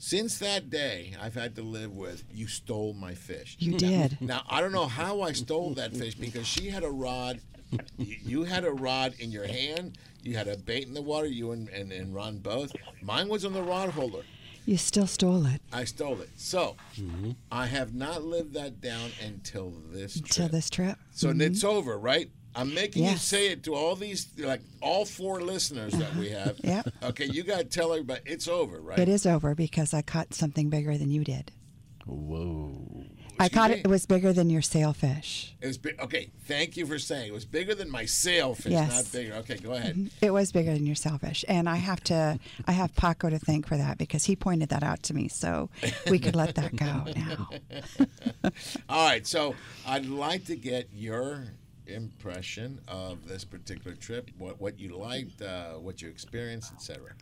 Since 0.00 0.38
that 0.38 0.70
day, 0.70 1.14
I've 1.20 1.34
had 1.34 1.56
to 1.56 1.62
live 1.62 1.92
with 1.92 2.22
you 2.32 2.46
stole 2.46 2.94
my 2.94 3.14
fish. 3.14 3.56
You 3.58 3.76
did. 3.76 4.16
Now 4.20 4.42
I 4.48 4.60
don't 4.60 4.70
know 4.70 4.86
how 4.86 5.22
I 5.22 5.32
stole 5.32 5.74
that 5.74 5.96
fish 5.96 6.14
because 6.14 6.46
she 6.46 6.70
had 6.70 6.84
a 6.84 6.90
rod. 6.90 7.40
You 7.98 8.16
you 8.22 8.44
had 8.44 8.64
a 8.64 8.70
rod 8.70 9.14
in 9.18 9.32
your 9.32 9.46
hand. 9.46 9.98
You 10.22 10.36
had 10.36 10.46
a 10.46 10.56
bait 10.56 10.86
in 10.86 10.94
the 10.94 11.02
water. 11.02 11.26
You 11.26 11.50
and, 11.50 11.68
and, 11.70 11.90
and 11.90 12.14
Ron 12.14 12.38
both. 12.38 12.72
Mine 13.02 13.28
was 13.28 13.44
on 13.44 13.52
the 13.52 13.62
rod 13.62 13.90
holder. 13.90 14.22
You 14.68 14.76
still 14.76 15.06
stole 15.06 15.46
it 15.46 15.62
I 15.72 15.84
stole 15.84 16.20
it. 16.20 16.28
So 16.36 16.76
I 17.50 17.64
have 17.64 17.94
not 17.94 18.22
lived 18.22 18.52
that 18.52 18.82
down 18.82 19.10
until 19.24 19.72
this 19.90 20.14
trip. 20.20 20.28
till 20.28 20.48
this 20.48 20.68
trip. 20.68 20.98
So 21.10 21.32
Mhm. 21.32 21.40
it's 21.40 21.64
over, 21.64 21.98
right? 21.98 22.30
I'm 22.54 22.74
making 22.74 23.04
you 23.04 23.16
say 23.16 23.48
it 23.48 23.62
to 23.64 23.74
all 23.74 23.96
these, 23.96 24.26
like 24.36 24.60
all 24.82 25.06
four 25.06 25.40
listeners 25.40 25.94
that 25.94 26.14
we 26.16 26.28
have. 26.30 26.58
Yep. 26.62 26.88
Okay, 27.02 27.24
you 27.26 27.44
got 27.44 27.58
to 27.58 27.64
tell 27.64 27.92
everybody 27.92 28.20
it's 28.26 28.46
over, 28.46 28.78
right? 28.80 28.98
It 28.98 29.08
is 29.08 29.24
over 29.24 29.54
because 29.54 29.94
I 29.94 30.02
caught 30.02 30.34
something 30.34 30.68
bigger 30.68 30.98
than 30.98 31.10
you 31.10 31.24
did. 31.24 31.50
Whoa. 32.04 33.06
I 33.40 33.48
caught 33.48 33.70
it. 33.70 33.78
It 33.80 33.86
was 33.86 34.06
bigger 34.06 34.32
than 34.32 34.50
your 34.50 34.62
sailfish. 34.62 35.54
It 35.60 35.66
was 35.66 35.78
big. 35.78 36.00
Okay, 36.00 36.30
thank 36.46 36.76
you 36.76 36.86
for 36.86 36.98
saying 36.98 37.28
it 37.28 37.32
was 37.32 37.44
bigger 37.44 37.74
than 37.74 37.90
my 37.90 38.04
sailfish, 38.04 38.72
Yes. 38.72 38.90
not 38.90 39.12
bigger. 39.12 39.34
Okay, 39.34 39.56
go 39.56 39.72
ahead. 39.72 39.96
Mhm. 39.96 40.10
It 40.20 40.30
was 40.32 40.52
bigger 40.52 40.72
than 40.72 40.86
your 40.86 40.94
sailfish, 40.94 41.44
and 41.48 41.68
I 41.68 41.76
have 41.76 42.02
to. 42.04 42.38
I 42.66 42.72
have 42.72 42.94
Paco 42.96 43.30
to 43.30 43.38
thank 43.38 43.66
for 43.66 43.76
that 43.76 43.98
because 43.98 44.24
he 44.24 44.36
pointed 44.36 44.68
that 44.70 44.82
out 44.82 45.02
to 45.04 45.14
me, 45.14 45.28
so 45.28 45.70
we 46.10 46.18
could 46.18 46.36
let 46.36 46.54
that 46.56 46.74
go 46.76 47.04
now. 47.16 47.50
All 48.88 49.08
right, 49.08 49.26
so 49.26 49.54
I'd 49.86 50.06
like 50.06 50.44
to 50.46 50.56
get 50.56 50.88
your 50.92 51.44
impression 51.86 52.80
of 52.86 53.26
this 53.26 53.44
particular 53.44 53.96
trip. 53.96 54.30
What 54.38 54.60
what 54.60 54.78
you 54.78 54.96
liked, 54.96 55.40
uh, 55.42 55.74
what 55.74 56.02
you 56.02 56.08
experienced, 56.08 56.72
etc. 56.72 57.12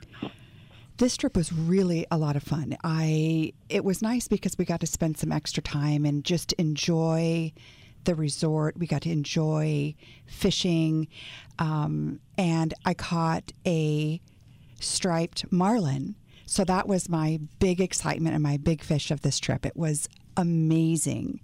This 0.98 1.16
trip 1.16 1.36
was 1.36 1.52
really 1.52 2.06
a 2.10 2.16
lot 2.16 2.36
of 2.36 2.42
fun. 2.42 2.76
I 2.82 3.52
it 3.68 3.84
was 3.84 4.00
nice 4.00 4.28
because 4.28 4.56
we 4.56 4.64
got 4.64 4.80
to 4.80 4.86
spend 4.86 5.18
some 5.18 5.30
extra 5.30 5.62
time 5.62 6.06
and 6.06 6.24
just 6.24 6.54
enjoy 6.54 7.52
the 8.04 8.14
resort. 8.14 8.78
We 8.78 8.86
got 8.86 9.02
to 9.02 9.10
enjoy 9.10 9.94
fishing, 10.26 11.08
um, 11.58 12.20
and 12.38 12.72
I 12.86 12.94
caught 12.94 13.52
a 13.66 14.20
striped 14.80 15.52
marlin. 15.52 16.14
So 16.46 16.64
that 16.64 16.88
was 16.88 17.08
my 17.08 17.40
big 17.58 17.80
excitement 17.80 18.34
and 18.34 18.42
my 18.42 18.56
big 18.56 18.82
fish 18.82 19.10
of 19.10 19.20
this 19.20 19.38
trip. 19.38 19.66
It 19.66 19.76
was 19.76 20.08
amazing, 20.36 21.40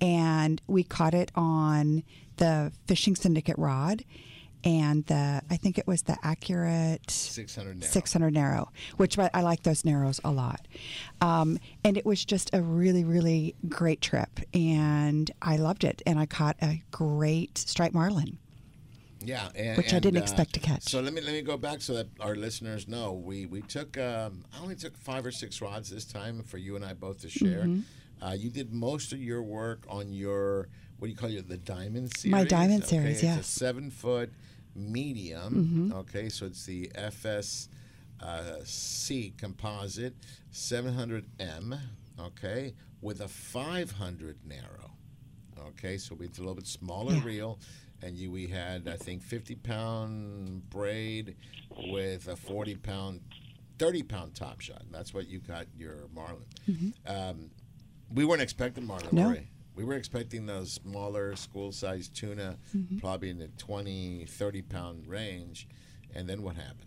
and 0.00 0.62
we 0.66 0.84
caught 0.84 1.12
it 1.12 1.30
on 1.34 2.02
the 2.36 2.72
fishing 2.86 3.14
syndicate 3.14 3.58
rod. 3.58 4.04
And 4.64 5.04
the 5.06 5.42
I 5.50 5.56
think 5.56 5.78
it 5.78 5.86
was 5.86 6.02
the 6.02 6.16
accurate 6.22 7.10
600 7.10 7.80
narrow. 7.80 7.90
600 7.90 8.34
narrow, 8.34 8.72
which 8.96 9.18
I, 9.18 9.30
I 9.32 9.42
like 9.42 9.62
those 9.62 9.84
narrows 9.84 10.20
a 10.24 10.30
lot. 10.30 10.66
Um, 11.20 11.58
and 11.84 11.96
it 11.96 12.04
was 12.06 12.24
just 12.24 12.50
a 12.54 12.62
really, 12.62 13.04
really 13.04 13.54
great 13.68 14.00
trip, 14.00 14.40
and 14.54 15.30
I 15.42 15.56
loved 15.56 15.84
it. 15.84 16.02
And 16.06 16.18
I 16.18 16.26
caught 16.26 16.56
a 16.62 16.82
great 16.90 17.58
striped 17.58 17.94
marlin. 17.94 18.38
Yeah, 19.22 19.50
and, 19.54 19.76
Which 19.76 19.92
I 19.92 19.98
didn't 19.98 20.20
uh, 20.20 20.22
expect 20.22 20.54
to 20.54 20.60
catch. 20.60 20.84
So 20.84 21.00
let 21.00 21.12
me 21.12 21.20
let 21.20 21.32
me 21.32 21.42
go 21.42 21.56
back 21.58 21.82
so 21.82 21.92
that 21.94 22.08
our 22.20 22.34
listeners 22.34 22.88
know. 22.88 23.12
We 23.12 23.46
we 23.46 23.60
took 23.62 23.98
um, 23.98 24.44
I 24.54 24.62
only 24.62 24.76
took 24.76 24.96
five 24.96 25.26
or 25.26 25.30
six 25.30 25.60
rods 25.60 25.90
this 25.90 26.04
time 26.06 26.42
for 26.42 26.56
you 26.56 26.74
and 26.76 26.84
I 26.84 26.94
both 26.94 27.20
to 27.20 27.28
share. 27.28 27.64
Mhm. 27.64 27.82
Uh, 28.22 28.34
you 28.38 28.50
did 28.50 28.72
most 28.72 29.12
of 29.12 29.20
your 29.20 29.42
work 29.42 29.84
on 29.88 30.12
your 30.12 30.68
what 30.98 31.06
do 31.06 31.10
you 31.10 31.16
call 31.16 31.30
it 31.30 31.48
the 31.48 31.56
diamond 31.56 32.16
series? 32.16 32.32
My 32.32 32.44
diamond 32.44 32.82
Okay, 32.84 32.96
series, 32.96 33.14
it's 33.16 33.22
a 33.22 33.26
yes. 33.26 33.46
seven 33.46 33.90
foot 33.90 34.32
medium. 34.74 35.90
Mhm. 35.92 35.98
Okay, 36.00 36.28
so 36.28 36.46
it's 36.46 36.64
the 36.66 36.90
FS 36.94 37.68
uh, 38.20 38.56
C 38.64 39.32
composite 39.38 40.14
700M. 40.52 41.78
Okay, 42.18 42.74
with 43.00 43.20
a 43.22 43.28
500 43.28 44.36
narrow. 44.46 44.90
Okay, 45.58 45.96
so 45.98 46.16
it's 46.20 46.38
a 46.38 46.42
little 46.42 46.54
bit 46.54 46.66
smaller 46.66 47.14
Yeah. 47.14 47.24
reel, 47.24 47.58
and 48.02 48.16
you 48.16 48.30
we 48.30 48.46
had 48.46 48.88
I 48.88 48.96
think 48.96 49.22
50 49.22 49.54
pound 49.56 50.68
braid 50.70 51.36
with 51.90 52.28
a 52.28 52.36
40 52.36 52.76
pound, 52.76 53.20
30 53.78 54.02
pound 54.02 54.34
top 54.34 54.60
shot. 54.60 54.82
And 54.82 54.92
That's 54.92 55.14
what 55.14 55.28
you 55.28 55.38
got 55.38 55.66
your 55.78 56.08
marlin. 56.14 56.44
Um, 57.06 57.50
we 58.12 58.24
weren't 58.24 58.42
expecting 58.42 58.86
marlin, 58.86 59.08
No. 59.12 59.28
We? 59.80 59.84
We 59.84 59.94
were 59.94 59.98
expecting 59.98 60.46
those 60.46 60.72
smaller 60.72 61.36
school 61.36 61.72
sized 61.72 62.14
tuna, 62.14 62.56
Mhm. 62.76 63.00
probably 63.00 63.30
in 63.30 63.38
the 63.38 63.48
20, 63.48 64.24
30 64.26 64.62
pound 64.62 65.06
range. 65.06 65.66
And 66.14 66.28
then 66.28 66.42
what 66.42 66.56
happened? 66.56 66.86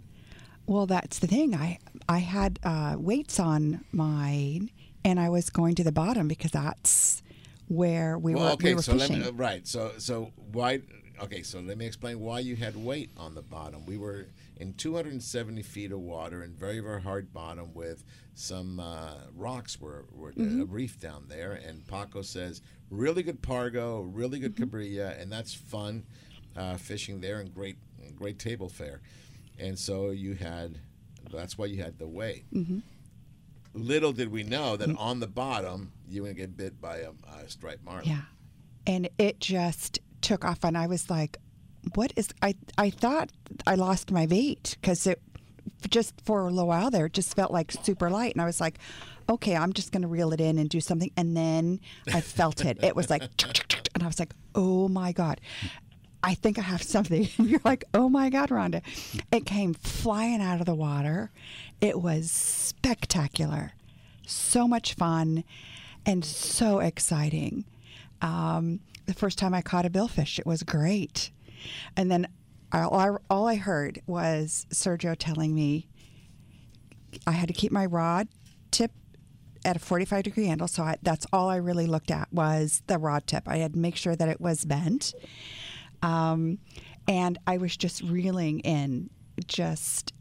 Well, 0.66 0.86
that's 0.86 1.20
the 1.20 1.28
thing. 1.28 1.56
I 1.56 1.80
I 2.08 2.20
had 2.20 2.60
uh, 2.64 2.96
weights 2.98 3.40
on 3.40 3.84
mine, 3.92 4.70
and 5.04 5.20
I 5.20 5.30
was 5.30 5.50
going 5.50 5.76
to 5.76 5.84
the 5.84 5.92
bottom 5.92 6.28
because 6.28 6.52
that's 6.52 7.22
where 7.68 8.18
we 8.18 8.34
well, 8.36 8.46
were 8.46 8.52
okay, 8.52 8.70
we 8.70 8.76
were 8.76 8.82
so 8.82 8.94
fishing. 8.94 9.20
let 9.22 9.26
me, 9.26 9.30
uh, 9.30 9.34
right. 9.34 9.68
So 9.68 9.92
so 9.98 10.32
why? 10.52 10.82
Okay, 11.22 11.44
so 11.44 11.60
let 11.60 11.78
me 11.78 11.86
explain 11.86 12.20
why 12.20 12.40
you 12.40 12.56
had 12.56 12.76
weight 12.76 13.10
on 13.18 13.36
the 13.36 13.42
bottom. 13.42 13.86
We 13.86 13.98
were 13.98 14.28
in 14.58 14.74
270 14.74 15.62
feet 15.64 15.92
of 15.92 16.00
water 16.00 16.44
in 16.44 16.54
very 16.54 16.80
very 16.80 17.02
hard 17.02 17.34
bottom 17.34 17.74
with 17.74 18.04
some 18.36 18.80
uh, 18.80 19.16
rocks 19.36 19.80
were 19.82 20.06
were 20.12 20.30
a 20.30 20.34
Mhm. 20.34 20.66
reef 20.70 21.00
down 21.00 21.26
there, 21.28 21.54
and 21.54 21.86
Paco 21.88 22.22
says 22.22 22.62
really 22.90 23.24
good 23.24 23.42
pargo, 23.42 24.08
really 24.12 24.40
good 24.40 24.56
Mm-hmm. 24.56 24.64
cabrilla, 24.76 25.20
and 25.22 25.32
that's 25.32 25.54
fun 25.54 26.06
uh, 26.56 26.78
fishing 26.78 27.20
there 27.22 27.40
and 27.40 27.54
great 27.54 27.78
great 28.16 28.38
table 28.40 28.70
fare. 28.70 29.02
And 29.58 29.78
so 29.78 30.12
you 30.12 30.34
had 30.36 30.80
that's 31.32 31.58
why 31.58 31.66
you 31.68 31.82
had 31.82 31.98
the 31.98 32.08
weight. 32.08 32.46
hmm 32.52 32.80
Little 33.76 34.12
did 34.14 34.30
we 34.30 34.44
know 34.44 34.78
that 34.78 34.96
on 34.98 35.20
the 35.20 35.28
bottom 35.28 35.94
you 36.08 36.22
were 36.22 36.28
gonna 36.28 36.36
get 36.38 36.56
bit 36.56 36.80
by 36.80 36.98
a, 36.98 37.10
a 37.28 37.50
striped 37.50 37.84
marlin. 37.84 38.08
Yeah, 38.08 38.22
and 38.86 39.10
it 39.18 39.40
just 39.40 40.00
took 40.22 40.46
off, 40.46 40.64
and 40.64 40.78
I 40.78 40.86
was 40.86 41.10
like, 41.10 41.38
"What 41.96 42.14
is?" 42.16 42.30
I 42.42 42.56
I 42.78 42.90
thought 42.90 43.32
I 43.68 43.76
lost 43.76 44.12
my 44.12 44.26
bait 44.26 44.78
because 44.82 45.06
it 45.08 45.22
just 45.90 46.14
for 46.24 46.42
a 46.48 46.50
little 46.50 46.68
while 46.68 46.90
there 46.90 47.08
it 47.08 47.14
just 47.14 47.36
felt 47.36 47.52
like 47.52 47.72
super 47.72 48.10
light, 48.10 48.34
and 48.34 48.42
I 48.42 48.46
was 48.46 48.62
like, 48.62 48.80
"Okay, 49.30 49.56
I'm 49.56 49.74
just 49.74 49.92
gonna 49.92 50.08
reel 50.08 50.32
it 50.34 50.42
in 50.42 50.58
and 50.58 50.70
do 50.70 50.80
something," 50.80 51.12
and 51.18 51.36
then 51.36 51.80
I 52.14 52.22
felt 52.22 52.64
it. 52.66 52.84
It 52.84 52.96
was 52.96 53.10
like, 53.10 53.24
and 53.96 54.04
I 54.04 54.08
was 54.08 54.20
like, 54.20 54.34
"Oh 54.56 54.88
my 54.88 55.12
god." 55.12 55.40
I 56.26 56.36
think 56.36 56.58
I 56.58 56.62
have 56.62 56.82
something. 56.82 57.28
And 57.38 57.50
you're 57.50 57.60
like, 57.66 57.84
oh 57.94 58.08
my 58.08 58.30
God, 58.30 58.48
Rhonda. 58.48 58.82
It 59.30 59.46
came 59.46 59.74
flying 59.74 60.42
out 60.42 60.62
of 60.62 60.66
the 60.66 60.74
water. 60.74 61.32
It 61.82 62.00
was 62.02 62.32
spectacular. 62.32 63.74
So 64.26 64.68
much 64.68 64.94
fun 64.94 65.44
and 66.06 66.24
so 66.24 66.80
exciting. 66.80 67.66
Um, 68.22 68.80
the 69.06 69.14
first 69.14 69.38
time 69.38 69.54
I 69.54 69.62
caught 69.62 69.86
a 69.86 69.90
billfish, 69.90 70.40
it 70.40 70.46
was 70.46 70.64
great. 70.64 71.32
And 71.96 72.12
then 72.12 72.28
all 72.72 72.96
I, 72.96 73.16
all 73.30 73.48
I 73.48 73.56
heard 73.56 74.02
was 74.08 74.66
Sergio 74.72 75.16
telling 75.18 75.54
me 75.54 75.88
I 77.28 77.32
had 77.32 77.48
to 77.48 77.54
keep 77.54 77.72
my 77.72 77.86
rod 77.86 78.28
tip 78.72 78.92
at 79.66 79.76
a 79.76 79.80
45 79.80 80.24
degree 80.24 80.48
angle. 80.48 80.68
So 80.68 80.84
I, 80.84 80.98
that's 81.02 81.26
all 81.32 81.50
I 81.50 81.58
really 81.58 81.88
looked 81.88 82.12
at 82.12 82.32
was 82.32 82.82
the 82.88 82.98
rod 82.98 83.28
tip. 83.28 83.48
I 83.48 83.58
had 83.58 83.74
to 83.74 83.80
make 83.80 83.96
sure 83.96 84.16
that 84.16 84.28
it 84.28 84.42
was 84.42 84.66
bent. 84.66 85.14
Um, 86.02 86.60
and 87.08 87.38
I 87.48 87.58
was 87.58 87.78
just 87.78 88.02
reeling 88.02 88.60
in, 88.62 89.10
just 89.48 90.14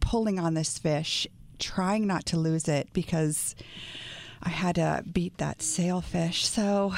pulling 0.00 0.38
on 0.38 0.54
this 0.54 0.78
fish, 0.78 1.26
trying 1.58 2.06
not 2.06 2.26
to 2.26 2.38
lose 2.38 2.68
it 2.68 2.92
because 2.92 3.54
I 4.42 4.50
had 4.50 4.74
to 4.76 5.04
beat 5.10 5.38
that 5.38 5.62
sailfish. 5.62 6.46
So 6.46 6.94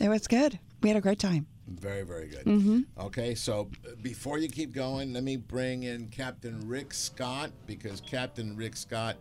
it 0.00 0.08
was 0.08 0.26
good. 0.26 0.58
We 0.82 0.88
had 0.88 0.96
a 0.96 1.02
great 1.02 1.18
time. 1.18 1.46
Very, 1.68 2.02
very 2.02 2.28
good. 2.28 2.44
Mhm. 2.44 2.84
Okay, 2.98 3.34
so 3.34 3.68
uh, 3.86 3.90
before 4.02 4.38
you 4.38 4.48
keep 4.48 4.72
going, 4.72 5.12
let 5.12 5.24
me 5.24 5.36
bring 5.36 5.82
in 5.82 6.08
Captain 6.08 6.60
Rick 6.68 6.94
Scott 6.94 7.50
because 7.66 8.00
Captain 8.00 8.56
Rick 8.56 8.76
Scott. 8.76 9.16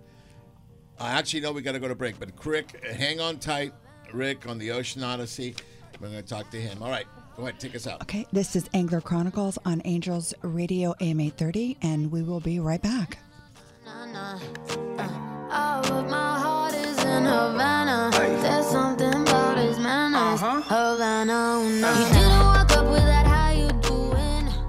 I 0.99 1.11
actually 1.13 1.41
know 1.41 1.51
we 1.51 1.61
got 1.61 1.71
to 1.73 1.79
go 1.79 1.87
to 1.87 1.95
break, 1.95 2.19
but 2.19 2.29
Rick, 2.45 2.83
hang 2.85 3.19
on 3.19 3.37
tight, 3.39 3.73
Rick, 4.13 4.47
on 4.47 4.57
the 4.59 4.71
Ocean 4.71 5.03
Odyssey. 5.03 5.55
We're 5.99 6.09
going 6.09 6.21
to 6.21 6.27
talk 6.27 6.51
to 6.51 6.61
him. 6.61 6.81
All 6.83 6.89
right, 6.89 7.05
go 7.35 7.43
ahead, 7.43 7.59
take 7.59 7.75
us 7.75 7.87
out. 7.87 8.01
Okay, 8.03 8.25
this 8.31 8.55
is 8.55 8.69
Angler 8.73 9.01
Chronicles 9.01 9.57
on 9.65 9.81
Angels 9.85 10.33
Radio 10.43 10.93
AM 11.01 11.19
830, 11.19 11.77
and 11.81 12.11
we 12.11 12.21
will 12.21 12.39
be 12.39 12.59
right 12.59 12.81
back. 12.81 13.17
Uh-huh. 13.87 14.37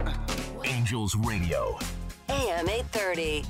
Uh-huh. 0.04 0.60
Angels 0.64 1.16
Radio. 1.16 1.78
AM 2.28 2.68
830. 2.68 3.44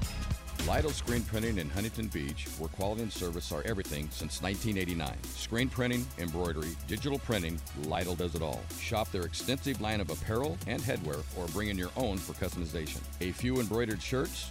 Lytle 0.68 0.90
Screen 0.90 1.22
Printing 1.22 1.58
in 1.58 1.68
Huntington 1.70 2.08
Beach, 2.08 2.46
where 2.58 2.68
quality 2.68 3.02
and 3.02 3.12
service 3.12 3.50
are 3.52 3.62
everything 3.66 4.08
since 4.10 4.42
1989. 4.42 5.16
Screen 5.24 5.68
printing, 5.68 6.06
embroidery, 6.18 6.76
digital 6.88 7.18
printing, 7.20 7.60
Lytle 7.84 8.16
does 8.16 8.34
it 8.34 8.42
all. 8.42 8.62
Shop 8.78 9.10
their 9.12 9.22
extensive 9.22 9.80
line 9.80 10.00
of 10.00 10.10
apparel 10.10 10.58
and 10.66 10.82
headwear 10.82 11.22
or 11.36 11.46
bring 11.48 11.68
in 11.68 11.78
your 11.78 11.90
own 11.96 12.18
for 12.18 12.32
customization. 12.34 13.00
A 13.20 13.32
few 13.32 13.60
embroidered 13.60 14.02
shirts 14.02 14.50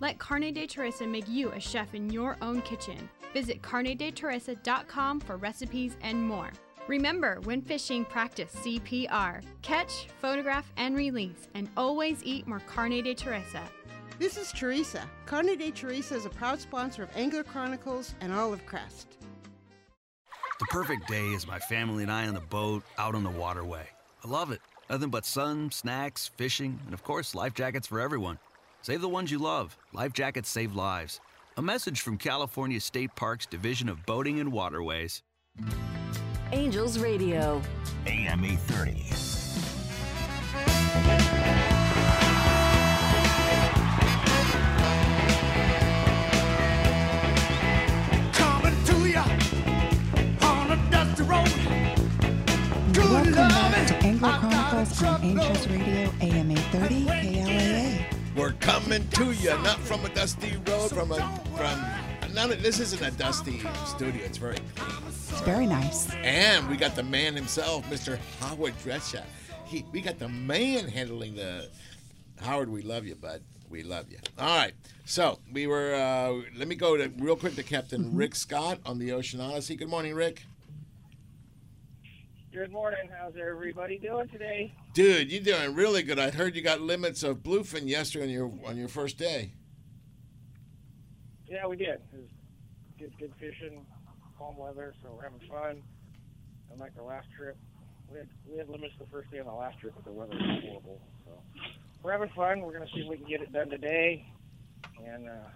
Let 0.00 0.18
Carne 0.18 0.52
de 0.52 0.66
Teresa 0.66 1.06
make 1.06 1.28
you 1.28 1.50
a 1.52 1.60
chef 1.60 1.94
in 1.94 2.10
your 2.10 2.36
own 2.42 2.62
kitchen. 2.62 3.08
Visit 3.32 3.62
carnedeteresa.com 3.62 5.20
for 5.20 5.36
recipes 5.36 5.96
and 6.02 6.20
more. 6.20 6.50
Remember, 6.86 7.40
when 7.44 7.62
fishing, 7.62 8.04
practice 8.04 8.54
CPR. 8.56 9.42
Catch, 9.62 10.08
photograph, 10.20 10.70
and 10.76 10.96
release, 10.96 11.48
and 11.54 11.68
always 11.76 12.20
eat 12.24 12.46
more 12.46 12.60
Carne 12.60 13.02
de 13.02 13.14
Teresa. 13.14 13.62
This 14.18 14.36
is 14.36 14.52
Teresa. 14.52 15.08
Carne 15.26 15.56
de 15.56 15.70
Teresa 15.70 16.16
is 16.16 16.26
a 16.26 16.30
proud 16.30 16.60
sponsor 16.60 17.04
of 17.04 17.16
Angler 17.16 17.42
Chronicles 17.42 18.14
and 18.20 18.32
Olive 18.32 18.64
Crest. 18.66 19.16
The 20.60 20.66
perfect 20.66 21.08
day 21.08 21.26
is 21.28 21.46
my 21.46 21.58
family 21.58 22.02
and 22.02 22.12
I 22.12 22.26
on 22.28 22.34
the 22.34 22.40
boat 22.40 22.84
out 22.98 23.14
on 23.14 23.24
the 23.24 23.30
waterway. 23.30 23.88
I 24.24 24.28
love 24.28 24.52
it. 24.52 24.60
Nothing 24.88 25.10
but 25.10 25.24
sun, 25.24 25.70
snacks, 25.70 26.30
fishing, 26.36 26.78
and 26.84 26.94
of 26.94 27.02
course, 27.02 27.34
life 27.34 27.54
jackets 27.54 27.86
for 27.86 28.00
everyone. 28.00 28.38
Save 28.84 29.00
the 29.00 29.08
ones 29.08 29.30
you 29.30 29.38
love. 29.38 29.78
Life 29.94 30.12
jackets 30.12 30.50
save 30.50 30.74
lives. 30.74 31.18
A 31.56 31.62
message 31.62 32.02
from 32.02 32.18
California 32.18 32.78
State 32.78 33.16
Parks 33.16 33.46
Division 33.46 33.88
of 33.88 34.04
Boating 34.04 34.40
and 34.40 34.52
Waterways. 34.52 35.22
Angels 36.52 36.98
Radio. 36.98 37.62
AM 38.06 38.44
830. 38.44 39.08
Coming 48.34 48.84
to 48.84 49.08
ya 49.08 49.24
on 50.46 50.72
a 50.72 50.90
dusty 50.90 51.22
road. 51.22 51.48
Welcome 52.98 53.32
back 53.32 53.86
to 53.86 53.96
Angler 54.04 54.28
Chronicles 54.40 55.02
on 55.02 55.24
Angels 55.24 55.68
Radio, 55.68 56.12
AM 56.20 56.50
830, 56.50 57.04
KLAA. 57.06 58.13
We're 58.36 58.52
coming 58.54 59.06
to 59.10 59.30
you, 59.30 59.50
not 59.62 59.78
from 59.78 60.04
a 60.04 60.08
dusty 60.08 60.56
road, 60.66 60.90
from 60.90 61.12
a 61.12 61.40
from. 61.56 62.34
None 62.34 62.50
of, 62.50 62.60
this 62.64 62.80
isn't 62.80 63.00
a 63.00 63.12
dusty 63.12 63.62
studio. 63.86 64.24
It's 64.24 64.38
very 64.38 64.56
clean. 64.74 64.96
It's 65.06 65.40
very 65.42 65.68
nice. 65.68 66.12
And 66.14 66.68
we 66.68 66.76
got 66.76 66.96
the 66.96 67.04
man 67.04 67.36
himself, 67.36 67.88
Mr. 67.88 68.18
Howard 68.40 68.74
Drescher. 68.78 69.22
He, 69.66 69.84
we 69.92 70.00
got 70.00 70.18
the 70.18 70.28
man 70.28 70.88
handling 70.88 71.36
the. 71.36 71.70
Howard, 72.40 72.70
we 72.70 72.82
love 72.82 73.06
you, 73.06 73.14
bud. 73.14 73.40
We 73.70 73.84
love 73.84 74.10
you. 74.10 74.18
All 74.36 74.58
right. 74.58 74.74
So 75.04 75.38
we 75.52 75.68
were. 75.68 75.94
Uh, 75.94 76.42
let 76.56 76.66
me 76.66 76.74
go 76.74 76.96
to 76.96 77.12
real 77.18 77.36
quick 77.36 77.54
to 77.54 77.62
Captain 77.62 78.16
Rick 78.16 78.34
Scott 78.34 78.80
on 78.84 78.98
the 78.98 79.12
Ocean 79.12 79.40
Odyssey. 79.40 79.76
Good 79.76 79.88
morning, 79.88 80.12
Rick. 80.12 80.42
Good 82.54 82.70
morning. 82.70 83.10
How's 83.20 83.32
everybody 83.36 83.98
doing 83.98 84.28
today? 84.28 84.72
Dude, 84.92 85.32
you're 85.32 85.42
doing 85.42 85.74
really 85.74 86.04
good. 86.04 86.20
I 86.20 86.30
heard 86.30 86.54
you 86.54 86.62
got 86.62 86.80
limits 86.80 87.24
of 87.24 87.38
bluefin 87.38 87.88
yesterday 87.88 88.26
on 88.26 88.30
your 88.30 88.52
on 88.64 88.76
your 88.76 88.86
first 88.86 89.18
day. 89.18 89.54
Yeah, 91.48 91.66
we 91.66 91.74
did. 91.74 91.88
It 91.88 92.00
was 92.12 92.28
good, 92.96 93.12
good 93.18 93.32
fishing, 93.40 93.84
calm 94.38 94.56
weather, 94.56 94.94
so 95.02 95.10
we're 95.16 95.24
having 95.24 95.40
fun. 95.48 95.82
Unlike 96.72 96.94
the 96.94 97.02
last 97.02 97.26
trip, 97.36 97.56
we 98.08 98.18
had 98.18 98.28
we 98.48 98.56
had 98.56 98.68
limits 98.68 98.94
the 99.00 99.06
first 99.06 99.32
day 99.32 99.40
on 99.40 99.46
the 99.46 99.52
last 99.52 99.80
trip, 99.80 99.94
but 99.96 100.04
the 100.04 100.12
weather 100.12 100.34
was 100.34 100.62
horrible. 100.62 101.00
So 101.24 101.32
we're 102.04 102.12
having 102.12 102.30
fun. 102.36 102.60
We're 102.60 102.72
gonna 102.72 102.90
see 102.94 103.00
if 103.00 103.08
we 103.08 103.16
can 103.16 103.26
get 103.26 103.40
it 103.40 103.52
done 103.52 103.68
today, 103.68 104.24
and 105.04 105.28
uh, 105.28 105.48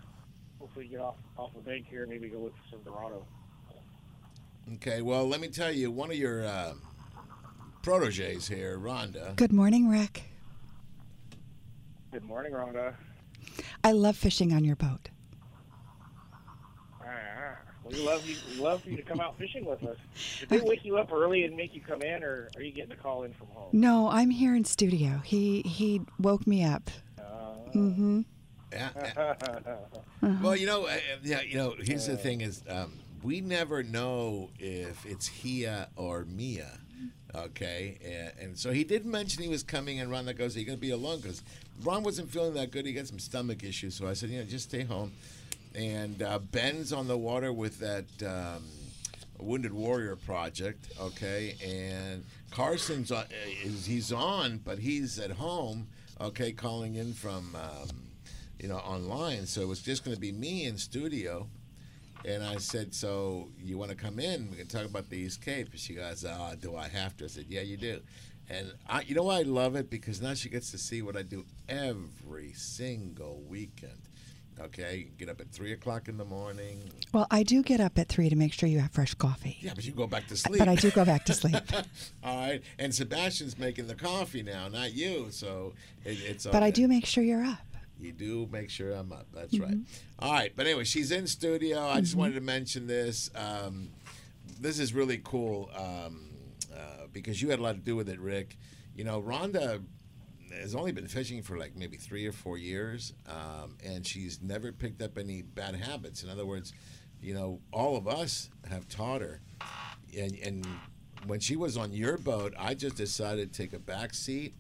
hopefully 0.59 0.89
get 0.89 0.99
off 0.99 1.15
off 1.37 1.53
the 1.55 1.61
bank 1.61 1.87
here. 1.89 2.03
And 2.03 2.11
maybe 2.11 2.29
go 2.29 2.41
look 2.41 2.55
for 2.55 2.73
some 2.73 2.83
Dorado. 2.83 3.25
Okay. 4.75 5.01
Well, 5.01 5.29
let 5.29 5.41
me 5.41 5.47
tell 5.47 5.71
you, 5.71 5.93
one 5.93 6.11
of 6.11 6.17
your 6.17 6.45
uh, 6.45 6.75
proteges 7.83 8.49
here, 8.49 8.79
Rhonda. 8.79 9.37
Good 9.37 9.53
morning, 9.53 9.89
Rick. 9.89 10.25
Good 12.13 12.25
morning, 12.25 12.53
Rhonda. 12.53 12.95
I 13.85 13.93
love 13.93 14.17
fishing 14.17 14.53
on 14.53 14.65
your 14.65 14.77
boat. 14.77 15.11
Ah, 17.03 17.57
we 17.85 17.97
love 18.05 18.27
you. 18.27 18.37
We 18.51 18.61
love 18.61 18.83
for 18.83 18.91
you 18.91 18.97
to 18.97 19.03
come 19.03 19.21
out 19.21 19.39
fishing 19.39 19.65
with 19.65 19.83
us. 19.85 19.97
Did 20.41 20.49
they 20.49 20.61
wake 20.61 20.85
you 20.85 20.97
up 20.99 21.13
early 21.13 21.45
and 21.45 21.57
make 21.57 21.75
you 21.75 21.81
come 21.81 22.03
in, 22.03 22.23
or 22.23 22.51
are 22.57 22.63
you 22.63 22.73
getting 22.73 22.93
a 22.93 22.97
call 22.97 23.25
in 23.25 23.33
from 23.33 23.49
home? 23.49 23.71
No, 23.73 24.09
I'm 24.09 24.31
here 24.31 24.55
in 24.55 24.65
studio. 24.65 25.21
He 25.25 25.63
he 25.63 26.03
woke 26.19 26.47
me 26.47 26.65
up. 26.65 26.91
Mm-hmm. 27.75 28.23
Yeah. 28.71 28.91
Well, 30.43 30.55
you 30.55 30.67
know, 30.67 30.85
uh, 30.85 30.99
yeah, 31.23 31.41
you 31.41 31.57
know. 31.57 31.75
Here's 31.81 32.07
the 32.07 32.19
thing: 32.19 32.43
is 32.43 32.63
um, 32.69 32.99
we 33.23 33.41
never 33.41 33.83
know 33.83 34.51
if 34.59 35.07
it's 35.07 35.27
Hia 35.27 35.89
or 35.97 36.27
Mia. 36.27 36.79
Okay, 37.35 37.99
and, 38.05 38.49
and 38.49 38.59
so 38.59 38.73
he 38.73 38.85
did 38.85 39.05
mention 39.05 39.43
he 39.43 39.49
was 39.49 39.63
coming, 39.63 40.01
and 40.01 40.11
Ron 40.11 40.25
that 40.27 40.39
goes, 40.39 40.57
"Are 40.57 40.61
you 40.61 40.65
going 40.65 40.79
to 40.79 40.81
be 40.81 40.91
alone?" 40.91 41.21
Because 41.21 41.43
Ron 41.83 42.03
wasn't 42.03 42.31
feeling 42.31 42.55
that 42.55 42.71
good. 42.71 42.87
He 42.87 42.93
got 42.93 43.07
some 43.07 43.19
stomach 43.19 43.63
issues, 43.65 43.95
so 43.95 44.09
I 44.09 44.15
said, 44.15 44.31
"You 44.31 44.39
know, 44.39 44.45
just 44.45 44.69
stay 44.69 44.83
home." 44.83 45.13
And 45.75 46.23
uh, 46.23 46.39
Ben's 46.39 46.93
on 46.93 47.07
the 47.07 47.19
water 47.19 47.53
with 47.53 47.79
that 47.81 48.07
um, 48.27 48.65
Wounded 49.39 49.75
Warrior 49.75 50.17
project. 50.17 50.91
Okay, 50.99 51.57
and 51.63 52.25
Carson's 52.51 53.13
on, 53.13 53.27
he's 53.85 54.11
on, 54.11 54.59
but 54.65 54.79
he's 54.79 55.19
at 55.19 55.33
home. 55.33 55.87
Okay, 56.21 56.53
calling 56.53 56.95
in 56.95 57.13
from. 57.13 57.55
Um, 57.55 58.09
you 58.59 58.69
know, 58.69 58.79
online. 58.79 59.47
So 59.47 59.61
it 59.63 59.69
was 59.69 59.81
just 59.81 60.05
going 60.05 60.15
to 60.15 60.21
be 60.21 60.33
me 60.33 60.65
in 60.65 60.77
studio. 60.77 61.47
And 62.25 62.43
I 62.43 62.57
said, 62.57 62.95
So 62.95 63.49
you 63.59 63.79
want 63.79 63.91
to 63.91 63.97
come 63.97 64.19
in? 64.19 64.51
We 64.51 64.57
can 64.57 64.67
talk 64.67 64.85
about 64.85 65.09
the 65.09 65.17
East 65.17 65.43
Cape. 65.45 65.71
And 65.71 65.81
she 65.81 65.95
goes, 65.95 66.25
Oh, 66.29 66.55
do 66.61 66.77
I 66.77 66.89
have 66.89 67.17
to? 67.19 67.25
I 67.25 67.29
said, 67.29 67.47
Yeah, 67.49 67.63
you 67.63 67.77
do. 67.77 68.01
And 68.51 68.73
I, 68.89 69.03
you 69.03 69.15
know 69.15 69.25
why 69.25 69.41
I 69.41 69.43
love 69.43 69.77
it? 69.77 69.91
Because 69.91 70.23
now 70.23 70.35
she 70.35 70.49
gets 70.49 70.71
to 70.71 70.79
see 70.79 71.03
what 71.03 71.17
I 71.17 71.23
do 71.23 71.45
every 71.69 72.53
single 72.55 73.43
weekend. 73.47 74.01
Okay, 74.61 75.07
get 75.19 75.29
up 75.29 75.41
at 75.41 75.51
three 75.51 75.73
o'clock 75.73 76.09
in 76.09 76.17
the 76.17 76.25
morning. 76.25 76.81
Well, 77.13 77.29
I 77.31 77.45
do 77.45 77.63
get 77.63 77.81
up 77.81 77.97
at 77.97 78.09
three 78.09 78.29
to 78.29 78.35
make 78.35 78.53
sure 78.53 78.69
you 78.69 78.81
have 78.81 78.91
fresh 78.91 79.15
coffee. 79.15 79.57
Yeah, 79.61 79.73
but 79.75 79.85
you 79.85 79.93
go 79.93 80.09
back 80.09 80.27
to 80.29 80.37
sleep. 80.37 80.59
But 80.59 80.69
I 80.69 80.75
do 80.75 80.91
go 80.91 81.05
back 81.05 81.25
to 81.27 81.35
sleep. 81.35 81.55
All 82.25 82.37
right, 82.37 82.61
and 82.79 82.93
Sebastian's 82.93 83.57
making 83.57 83.87
the 83.87 83.95
coffee 83.95 84.43
now, 84.43 84.67
not 84.67 84.93
you. 84.93 85.29
So 85.31 85.75
it, 86.05 86.19
it's. 86.25 86.45
But 86.47 86.65
I 86.65 86.71
do 86.73 86.89
make 86.89 87.07
sure 87.07 87.23
you're 87.23 87.45
up. 87.45 87.59
You 88.01 88.13
do 88.13 88.49
make 88.51 88.71
sure 88.71 88.93
I'm 88.93 89.13
up. 89.13 89.27
That's 89.35 89.59
right. 89.59 89.77
All 90.19 90.33
right. 90.33 90.53
But 90.55 90.67
anyway, 90.67 90.85
she's 90.85 91.11
in 91.11 91.27
studio. 91.27 91.81
I 91.81 92.01
just 92.01 92.15
wanted 92.15 92.35
to 92.35 92.41
mention 92.41 92.87
this. 92.87 93.31
Um, 93.35 93.91
this 94.61 94.79
is 94.79 94.95
really 94.95 95.21
cool 95.25 95.71
um, 95.77 96.31
uh, 96.75 97.07
because 97.13 97.43
you 97.43 97.51
had 97.51 97.59
a 97.59 97.63
lot 97.63 97.75
to 97.75 97.81
do 97.81 97.97
with 97.97 98.09
it, 98.09 98.21
Rick. 98.21 98.57
You 98.95 99.05
know, 99.05 99.21
Rhonda 99.21 99.83
has 100.53 100.75
only 100.75 100.93
been 100.93 101.09
fishing 101.09 101.43
for 101.43 101.59
like 101.59 101.77
maybe 101.77 101.97
three 101.97 102.27
or 102.27 102.33
four 102.33 102.57
years, 102.57 103.13
um, 103.27 103.77
and 103.85 104.07
she's 104.07 104.41
never 104.43 104.73
picked 104.73 105.03
up 105.03 105.19
any 105.19 105.43
bad 105.43 105.75
habits. 105.75 106.23
In 106.23 106.31
other 106.31 106.47
words, 106.47 106.73
you 107.21 107.35
know, 107.35 107.61
all 107.73 107.97
of 107.97 108.07
us 108.07 108.49
have 108.69 108.89
taught 108.89 109.21
her. 109.21 109.41
And, 110.17 110.37
and 110.43 110.67
when 111.27 111.41
she 111.41 111.57
was 111.57 111.77
on 111.77 111.93
your 111.93 112.17
boat, 112.17 112.55
I 112.59 112.75
just 112.75 112.97
decided 112.97 113.53
to 113.53 113.63
take 113.63 113.73
a 113.73 113.79
back 113.79 114.15
seat 114.15 114.55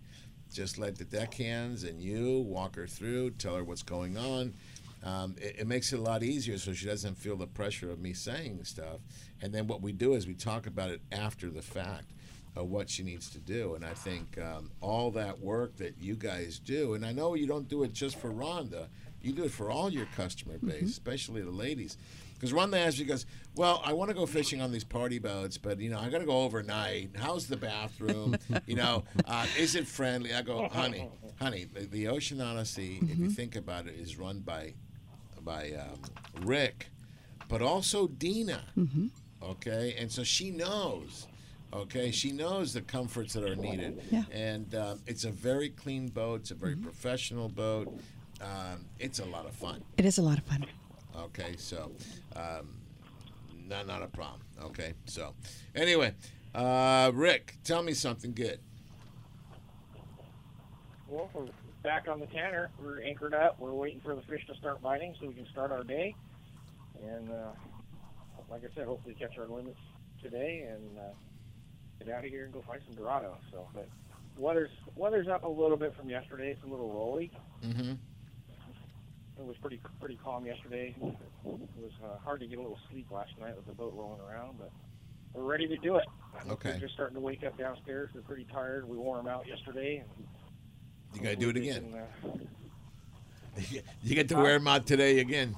just 0.53 0.79
let 0.79 0.97
the 0.97 1.05
deckhands 1.05 1.85
and 1.85 2.01
you 2.01 2.41
walk 2.41 2.77
her 2.77 2.87
through, 2.87 3.31
tell 3.33 3.57
her 3.57 3.65
what's 3.65 3.83
going 3.83 4.17
on. 4.17 4.55
Um, 5.05 5.37
it, 5.39 5.57
it 5.61 5.67
makes 5.67 5.93
it 5.93 5.99
a 5.99 6.03
lot 6.03 6.23
easier 6.23 6.59
so 6.59 6.73
she 6.73 6.87
doesn't 6.87 7.17
feel 7.17 7.37
the 7.37 7.47
pressure 7.47 7.91
of 7.91 8.01
me 8.01 8.13
saying 8.13 8.65
stuff. 8.65 8.99
And 9.41 9.53
then 9.53 9.67
what 9.67 9.83
we 9.83 9.93
do 9.93 10.15
is 10.15 10.27
we 10.27 10.35
talk 10.35 10.67
about 10.67 10.91
it 10.91 11.01
after 11.13 11.51
the 11.51 11.63
fact 11.63 12.13
of 12.57 12.69
what 12.69 12.91
she 12.91 13.05
needs 13.05 13.31
to 13.31 13.39
do. 13.39 13.75
And 13.75 13.85
I 13.85 13.95
think 13.95 14.37
um, 14.39 14.71
all 14.81 15.11
that 15.13 15.39
work 15.39 15.77
that 15.77 15.95
you 16.01 16.15
guys 16.15 16.59
do, 16.59 16.95
and 16.95 17.07
I 17.07 17.13
know 17.13 17.35
you 17.35 17.47
don't 17.47 17.69
do 17.69 17.85
it 17.85 17.93
just 17.93 18.17
for 18.17 18.31
Rhonda, 18.33 18.89
you 19.23 19.33
do 19.33 19.45
it 19.45 19.53
for 19.53 19.71
all 19.71 19.91
your 19.91 20.07
customer 20.17 20.59
base, 20.59 20.91
especially 20.91 21.43
the 21.43 21.51
ladies. 21.51 21.97
Because 22.39 22.53
Rhonda 22.53 22.79
asks, 22.79 22.95
she 22.99 23.05
goes, 23.05 23.27
"Well, 23.57 23.83
I 23.85 23.93
want 23.93 24.11
to 24.11 24.15
go 24.15 24.25
fishing 24.27 24.61
on 24.61 24.71
these 24.71 24.85
party 24.85 25.19
boats, 25.19 25.59
but 25.59 25.81
you 25.81 25.91
know, 25.91 25.99
I 25.99 26.09
got 26.09 26.19
to 26.19 26.25
go 26.27 26.43
overnight. 26.43 27.11
How's 27.17 27.49
the 27.49 27.57
bathroom? 27.57 28.37
you 28.67 28.77
know, 28.77 29.05
uh, 29.27 29.47
is 29.59 29.75
it 29.75 29.87
friendly?" 29.87 30.33
I 30.33 30.43
go, 30.43 30.69
"Honey, 30.69 31.09
honey, 31.41 31.65
the, 31.65 31.81
the 31.87 32.09
Ocean 32.09 32.41
Odyssey, 32.41 33.01
if 33.03 33.19
you 33.19 33.29
think 33.31 33.57
about 33.57 33.87
it, 33.89 33.95
is 33.97 34.19
run 34.19 34.39
by 34.41 34.75
by 35.43 35.73
um, 35.73 36.01
Rick, 36.47 36.89
but 37.49 37.61
also 37.63 38.07
Dina. 38.07 38.63
Okay, 39.43 39.95
and 39.99 40.11
so 40.11 40.23
she 40.25 40.51
knows. 40.51 41.27
Okay, 41.73 42.11
she 42.11 42.33
knows 42.33 42.73
the 42.73 42.81
comforts 42.81 43.35
that 43.35 43.45
are 43.45 43.55
needed, 43.57 44.01
Yeah. 44.11 44.23
and 44.33 44.75
um, 44.75 45.01
it's 45.07 45.25
a 45.25 45.31
very 45.31 45.69
clean 45.69 46.09
boat. 46.09 46.41
It's 46.41 46.51
a 46.51 46.55
very 46.55 46.77
professional 46.77 47.49
boat. 47.49 48.01
Um, 48.41 48.87
it's 48.99 49.19
a 49.19 49.25
lot 49.25 49.45
of 49.47 49.53
fun. 49.55 49.83
It 49.99 50.05
is 50.07 50.17
a 50.19 50.23
lot 50.23 50.39
of 50.39 50.45
fun. 50.45 50.65
Okay, 51.19 51.55
so 51.57 51.93
um, 52.37 52.69
not 53.67 53.87
not 53.87 54.03
a 54.03 54.07
problem. 54.07 54.41
Okay, 54.63 54.95
so 55.07 55.35
anyway, 55.75 56.15
uh, 56.55 57.11
Rick, 57.15 57.57
tell 57.65 57.83
me 57.83 57.93
something 57.93 58.33
good. 58.33 58.61
Well, 61.09 61.29
we're 61.33 61.47
back 61.83 62.07
on 62.09 62.21
the 62.21 62.27
Tanner. 62.27 62.71
We're 62.83 63.03
anchored 63.03 63.35
up. 63.35 63.59
We're 63.59 63.73
waiting 63.73 64.01
for 64.01 64.15
the 64.15 64.23
fish 64.23 64.47
to 64.47 64.55
start 64.57 64.81
biting 64.83 65.15
so 65.21 65.27
we 65.27 65.35
can 65.35 65.47
start 65.51 65.73
our 65.73 65.83
day. 65.83 66.15
And 67.03 67.31
uh, 67.31 67.51
like 68.51 68.63
I 68.63 68.75
said, 68.75 68.87
hopefully 68.87 69.17
catch 69.19 69.39
our 69.39 69.47
limits 69.47 69.79
today 70.23 70.69
and 70.71 70.99
uh, 70.99 71.03
get 72.05 72.15
out 72.15 72.25
of 72.25 72.31
here 72.31 72.45
and 72.45 72.53
go 72.53 72.63
find 72.67 72.81
some 72.87 72.95
Dorado. 72.95 73.37
So, 73.51 73.67
but 73.75 73.89
weather's 74.37 74.71
weather's 74.97 75.29
up 75.29 75.45
a 75.45 75.49
little 75.49 75.77
bit 75.77 75.97
from 75.97 76.09
yesterday. 76.09 76.51
It's 76.51 76.63
a 76.63 76.67
little 76.67 76.93
rolly. 76.93 77.33
Mm-hmm. 77.65 77.95
It 79.39 79.47
was 79.47 79.57
pretty 79.59 79.81
pretty 80.01 80.19
calm 80.23 80.45
yesterday. 80.47 80.95
It 81.01 81.15
was 81.45 81.93
uh, 82.05 82.19
hard 82.25 82.41
to 82.41 82.47
get 82.47 82.59
a 82.59 82.63
little 82.63 82.79
sleep 82.91 83.07
last 83.11 83.31
night 83.41 83.55
with 83.57 83.67
the 83.67 83.73
boat 83.73 83.95
rolling 83.97 84.21
around, 84.21 84.59
but 84.59 84.71
we're 85.33 85.45
ready 85.45 85.69
to 85.69 85.77
do 85.77 85.97
it. 85.97 86.07
Okay. 86.51 86.71
They're 86.73 86.81
just 86.81 86.95
starting 86.95 87.15
to 87.15 87.21
wake 87.21 87.45
up 87.45 87.57
downstairs. 87.57 88.11
They're 88.13 88.23
pretty 88.23 88.47
tired. 88.53 88.89
We 88.89 88.97
wore 88.97 89.17
them 89.17 89.29
out 89.29 89.47
yesterday. 89.47 89.99
And 89.99 90.27
You 91.15 91.21
got 91.21 91.31
to 91.31 91.37
do 91.37 91.51
it 91.51 91.57
again. 91.57 91.93
can, 92.23 92.33
uh, 92.33 93.83
You 94.03 94.15
get 94.15 94.29
to 94.31 94.37
wear 94.37 94.59
them 94.59 94.67
out 94.67 94.87
today 94.87 95.21
again. 95.21 95.55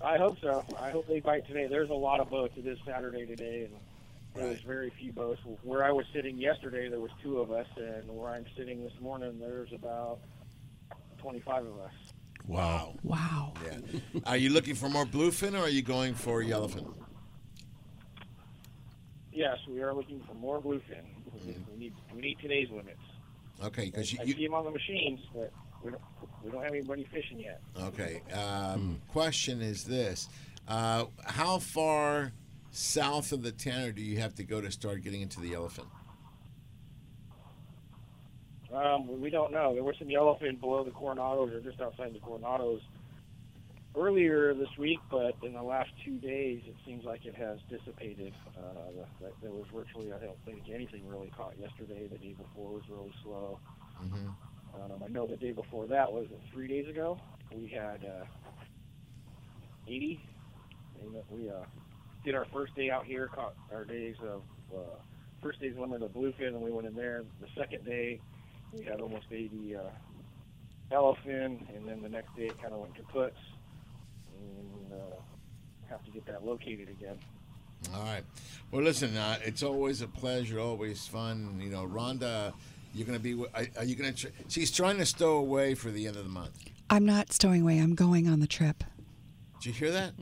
I 0.00 0.16
hope 0.16 0.38
so. 0.40 0.64
I 0.80 0.90
hope 0.90 1.06
they 1.06 1.20
bite 1.20 1.46
today. 1.46 1.66
There's 1.68 1.90
a 1.90 1.94
lot 1.94 2.20
of 2.20 2.30
boats. 2.30 2.54
It 2.56 2.66
is 2.66 2.78
Saturday 2.86 3.26
today, 3.26 3.68
and 3.70 3.74
there 4.34 4.48
was 4.48 4.60
very 4.60 4.90
few 4.98 5.12
boats. 5.12 5.40
Where 5.62 5.84
I 5.84 5.92
was 5.92 6.06
sitting 6.12 6.38
yesterday, 6.38 6.88
there 6.88 7.00
was 7.00 7.12
two 7.22 7.38
of 7.38 7.50
us, 7.50 7.66
and 7.76 8.08
where 8.10 8.30
I'm 8.30 8.46
sitting 8.56 8.82
this 8.82 8.98
morning, 9.00 9.38
there's 9.38 9.72
about 9.72 10.18
25 11.22 11.66
of 11.66 11.78
us. 11.78 11.92
wow. 12.46 12.94
Wow. 13.02 13.54
Yeah. 13.64 14.00
Are 14.26 14.36
you 14.36 14.50
looking 14.50 14.74
for 14.74 14.88
more 14.88 15.06
bluefin 15.06 15.54
or 15.54 15.62
are 15.62 15.68
you 15.68 15.82
going 15.82 16.14
for 16.14 16.42
yellowfin? 16.42 16.92
yes, 19.32 19.56
we 19.68 19.80
are 19.82 19.94
looking 19.94 20.20
for 20.28 20.34
more 20.34 20.60
bluefin. 20.60 21.04
We, 21.46 21.56
we 21.70 21.78
need 21.78 21.94
we 22.14 22.20
need 22.20 22.38
today's 22.40 22.68
limits. 22.70 23.00
Okay, 23.64 23.86
because 23.86 24.12
you, 24.12 24.18
I 24.20 24.26
see 24.26 24.44
them 24.44 24.54
on 24.54 24.64
the 24.64 24.70
machines, 24.70 25.20
but 25.34 25.52
we 25.82 25.90
don't 25.92 26.02
we 26.44 26.50
don't 26.50 26.62
have 26.62 26.72
anybody 26.72 27.06
fishing 27.12 27.40
yet. 27.40 27.60
Okay. 27.80 28.20
Um, 28.32 29.00
Question 29.08 29.62
is 29.62 29.84
this: 29.84 30.28
uh, 30.68 31.04
How 31.24 31.58
far 31.58 32.32
south 32.72 33.32
of 33.32 33.42
the 33.42 33.52
Tanner 33.52 33.92
do 33.92 34.02
you 34.02 34.18
have 34.18 34.34
to 34.34 34.44
go 34.44 34.60
to 34.60 34.70
start 34.70 35.02
getting 35.02 35.22
into 35.22 35.40
the 35.40 35.54
elephant? 35.54 35.88
Um, 38.74 39.20
we 39.20 39.30
don't 39.30 39.52
know. 39.52 39.74
There 39.74 39.84
was 39.84 39.96
some 39.98 40.08
yellowfin 40.08 40.60
below 40.60 40.84
the 40.84 40.90
Coronados 40.90 41.54
or 41.54 41.60
just 41.60 41.80
outside 41.80 42.14
the 42.14 42.18
Coronados 42.18 42.80
earlier 43.94 44.54
this 44.54 44.68
week, 44.78 44.98
but 45.10 45.34
in 45.42 45.52
the 45.52 45.62
last 45.62 45.90
two 46.04 46.16
days, 46.18 46.62
it 46.66 46.74
seems 46.86 47.04
like 47.04 47.26
it 47.26 47.34
has 47.34 47.58
dissipated. 47.68 48.32
Uh, 48.56 49.04
that 49.20 49.32
there 49.42 49.50
was 49.50 49.66
virtually, 49.74 50.12
I 50.12 50.18
don't 50.18 50.38
think 50.46 50.62
anything 50.72 51.06
really 51.06 51.30
caught 51.36 51.58
yesterday. 51.58 52.08
The 52.08 52.18
day 52.18 52.34
before 52.34 52.72
was 52.72 52.82
really 52.88 53.12
slow. 53.22 53.58
Mm-hmm. 54.02 54.28
Um, 54.80 55.02
I 55.04 55.08
know 55.08 55.26
the 55.26 55.36
day 55.36 55.52
before 55.52 55.86
that 55.88 56.10
was 56.10 56.26
three 56.52 56.66
days 56.66 56.88
ago. 56.88 57.20
We 57.54 57.68
had 57.68 58.04
uh, 58.04 58.24
80. 59.86 60.20
And 61.02 61.16
we 61.30 61.50
uh, 61.50 61.64
did 62.24 62.34
our 62.34 62.46
first 62.52 62.74
day 62.74 62.90
out 62.90 63.04
here, 63.04 63.28
caught 63.34 63.54
our 63.72 63.84
days 63.84 64.14
of 64.22 64.42
uh, 64.74 64.96
first 65.42 65.60
day's 65.60 65.76
limit 65.76 66.02
of 66.02 66.12
bluefin, 66.12 66.48
and 66.48 66.60
we 66.60 66.70
went 66.70 66.86
in 66.86 66.94
there. 66.94 67.24
The 67.40 67.48
second 67.58 67.84
day, 67.84 68.20
we 68.72 68.84
had 68.84 69.00
almost 69.00 69.26
80 69.30 69.76
uh, 69.76 69.80
yellowfin, 70.90 71.76
and 71.76 71.86
then 71.86 72.02
the 72.02 72.08
next 72.08 72.34
day 72.36 72.46
it 72.46 72.60
kind 72.60 72.72
of 72.74 72.80
went 72.80 72.94
kaputs. 72.94 73.32
And 74.38 74.92
uh, 74.92 75.16
have 75.88 76.04
to 76.04 76.10
get 76.10 76.26
that 76.26 76.44
located 76.44 76.88
again. 76.88 77.18
All 77.94 78.02
right. 78.02 78.24
Well, 78.70 78.82
listen, 78.82 79.16
uh, 79.16 79.38
it's 79.44 79.62
always 79.62 80.00
a 80.00 80.08
pleasure, 80.08 80.58
always 80.58 81.06
fun. 81.06 81.60
You 81.62 81.70
know, 81.70 81.84
Rhonda, 81.86 82.52
you're 82.94 83.06
going 83.06 83.18
to 83.18 83.22
be. 83.22 83.34
Are, 83.54 83.66
are 83.78 83.84
you 83.84 83.94
going 83.94 84.14
to? 84.14 84.28
Tr- 84.28 84.34
she's 84.48 84.70
trying 84.70 84.98
to 84.98 85.06
stow 85.06 85.36
away 85.36 85.74
for 85.74 85.90
the 85.90 86.06
end 86.06 86.16
of 86.16 86.24
the 86.24 86.30
month. 86.30 86.58
I'm 86.88 87.04
not 87.04 87.32
stowing 87.32 87.62
away. 87.62 87.78
I'm 87.78 87.94
going 87.94 88.28
on 88.28 88.40
the 88.40 88.46
trip. 88.46 88.84
Did 89.60 89.66
you 89.66 89.72
hear 89.72 90.12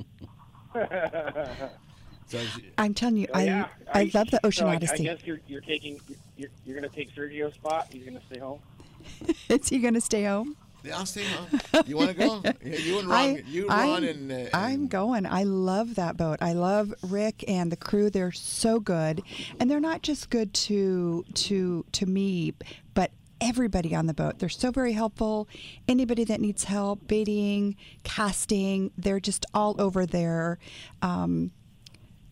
that? 0.74 1.70
So 2.30 2.38
she- 2.38 2.70
I'm 2.78 2.94
telling 2.94 3.16
you, 3.16 3.26
Oh, 3.34 3.38
I 3.38 3.42
yeah. 3.44 3.66
I 3.92 4.02
Are 4.02 4.04
love 4.14 4.30
the 4.30 4.38
you- 4.42 4.48
Ocean 4.48 4.66
so 4.66 4.68
I- 4.68 4.76
Odyssey. 4.76 5.08
I 5.08 5.14
guess 5.14 5.26
you're, 5.26 5.40
you're 5.48 5.60
taking 5.60 6.00
you're, 6.36 6.48
you're 6.64 6.78
going 6.78 6.88
to 6.88 6.94
take 6.94 7.14
Sergio's 7.14 7.54
spot. 7.54 7.88
He's 7.92 8.04
going 8.04 8.18
to 8.18 8.24
stay 8.26 8.38
home. 8.38 8.60
Is 9.48 9.68
he 9.68 9.78
going 9.80 9.94
to 9.94 10.00
stay 10.00 10.24
home? 10.24 10.56
Yeah, 10.84 10.96
I'll 10.96 11.04
stay 11.06 11.24
home. 11.24 11.60
You 11.86 11.96
want 11.98 12.10
to 12.10 12.14
go? 12.16 12.42
Yeah, 12.64 12.76
you 12.78 12.98
and 13.00 13.08
Ron. 13.08 13.18
I- 13.18 13.42
you, 13.46 13.66
Ron, 13.68 13.78
I'm- 13.78 14.04
and, 14.04 14.32
uh, 14.32 14.46
I'm 14.54 14.86
going. 14.86 15.26
I 15.26 15.42
love 15.42 15.96
that 15.96 16.16
boat. 16.16 16.38
I 16.40 16.52
love 16.54 16.94
Rick 17.02 17.44
and 17.48 17.70
the 17.72 17.76
crew. 17.76 18.08
They're 18.10 18.32
so 18.32 18.78
good, 18.80 19.22
and 19.58 19.70
they're 19.70 19.80
not 19.80 20.02
just 20.02 20.30
good 20.30 20.54
to 20.54 21.24
to 21.34 21.84
to 21.92 22.06
me, 22.06 22.54
but 22.94 23.10
everybody 23.42 23.94
on 23.94 24.06
the 24.06 24.14
boat. 24.14 24.38
They're 24.38 24.48
so 24.48 24.70
very 24.70 24.92
helpful. 24.92 25.48
Anybody 25.88 26.24
that 26.24 26.40
needs 26.40 26.64
help, 26.64 27.06
baiting, 27.08 27.74
casting, 28.04 28.90
they're 28.96 29.20
just 29.20 29.44
all 29.52 29.74
over 29.80 30.06
there. 30.06 30.58
Um, 31.02 31.50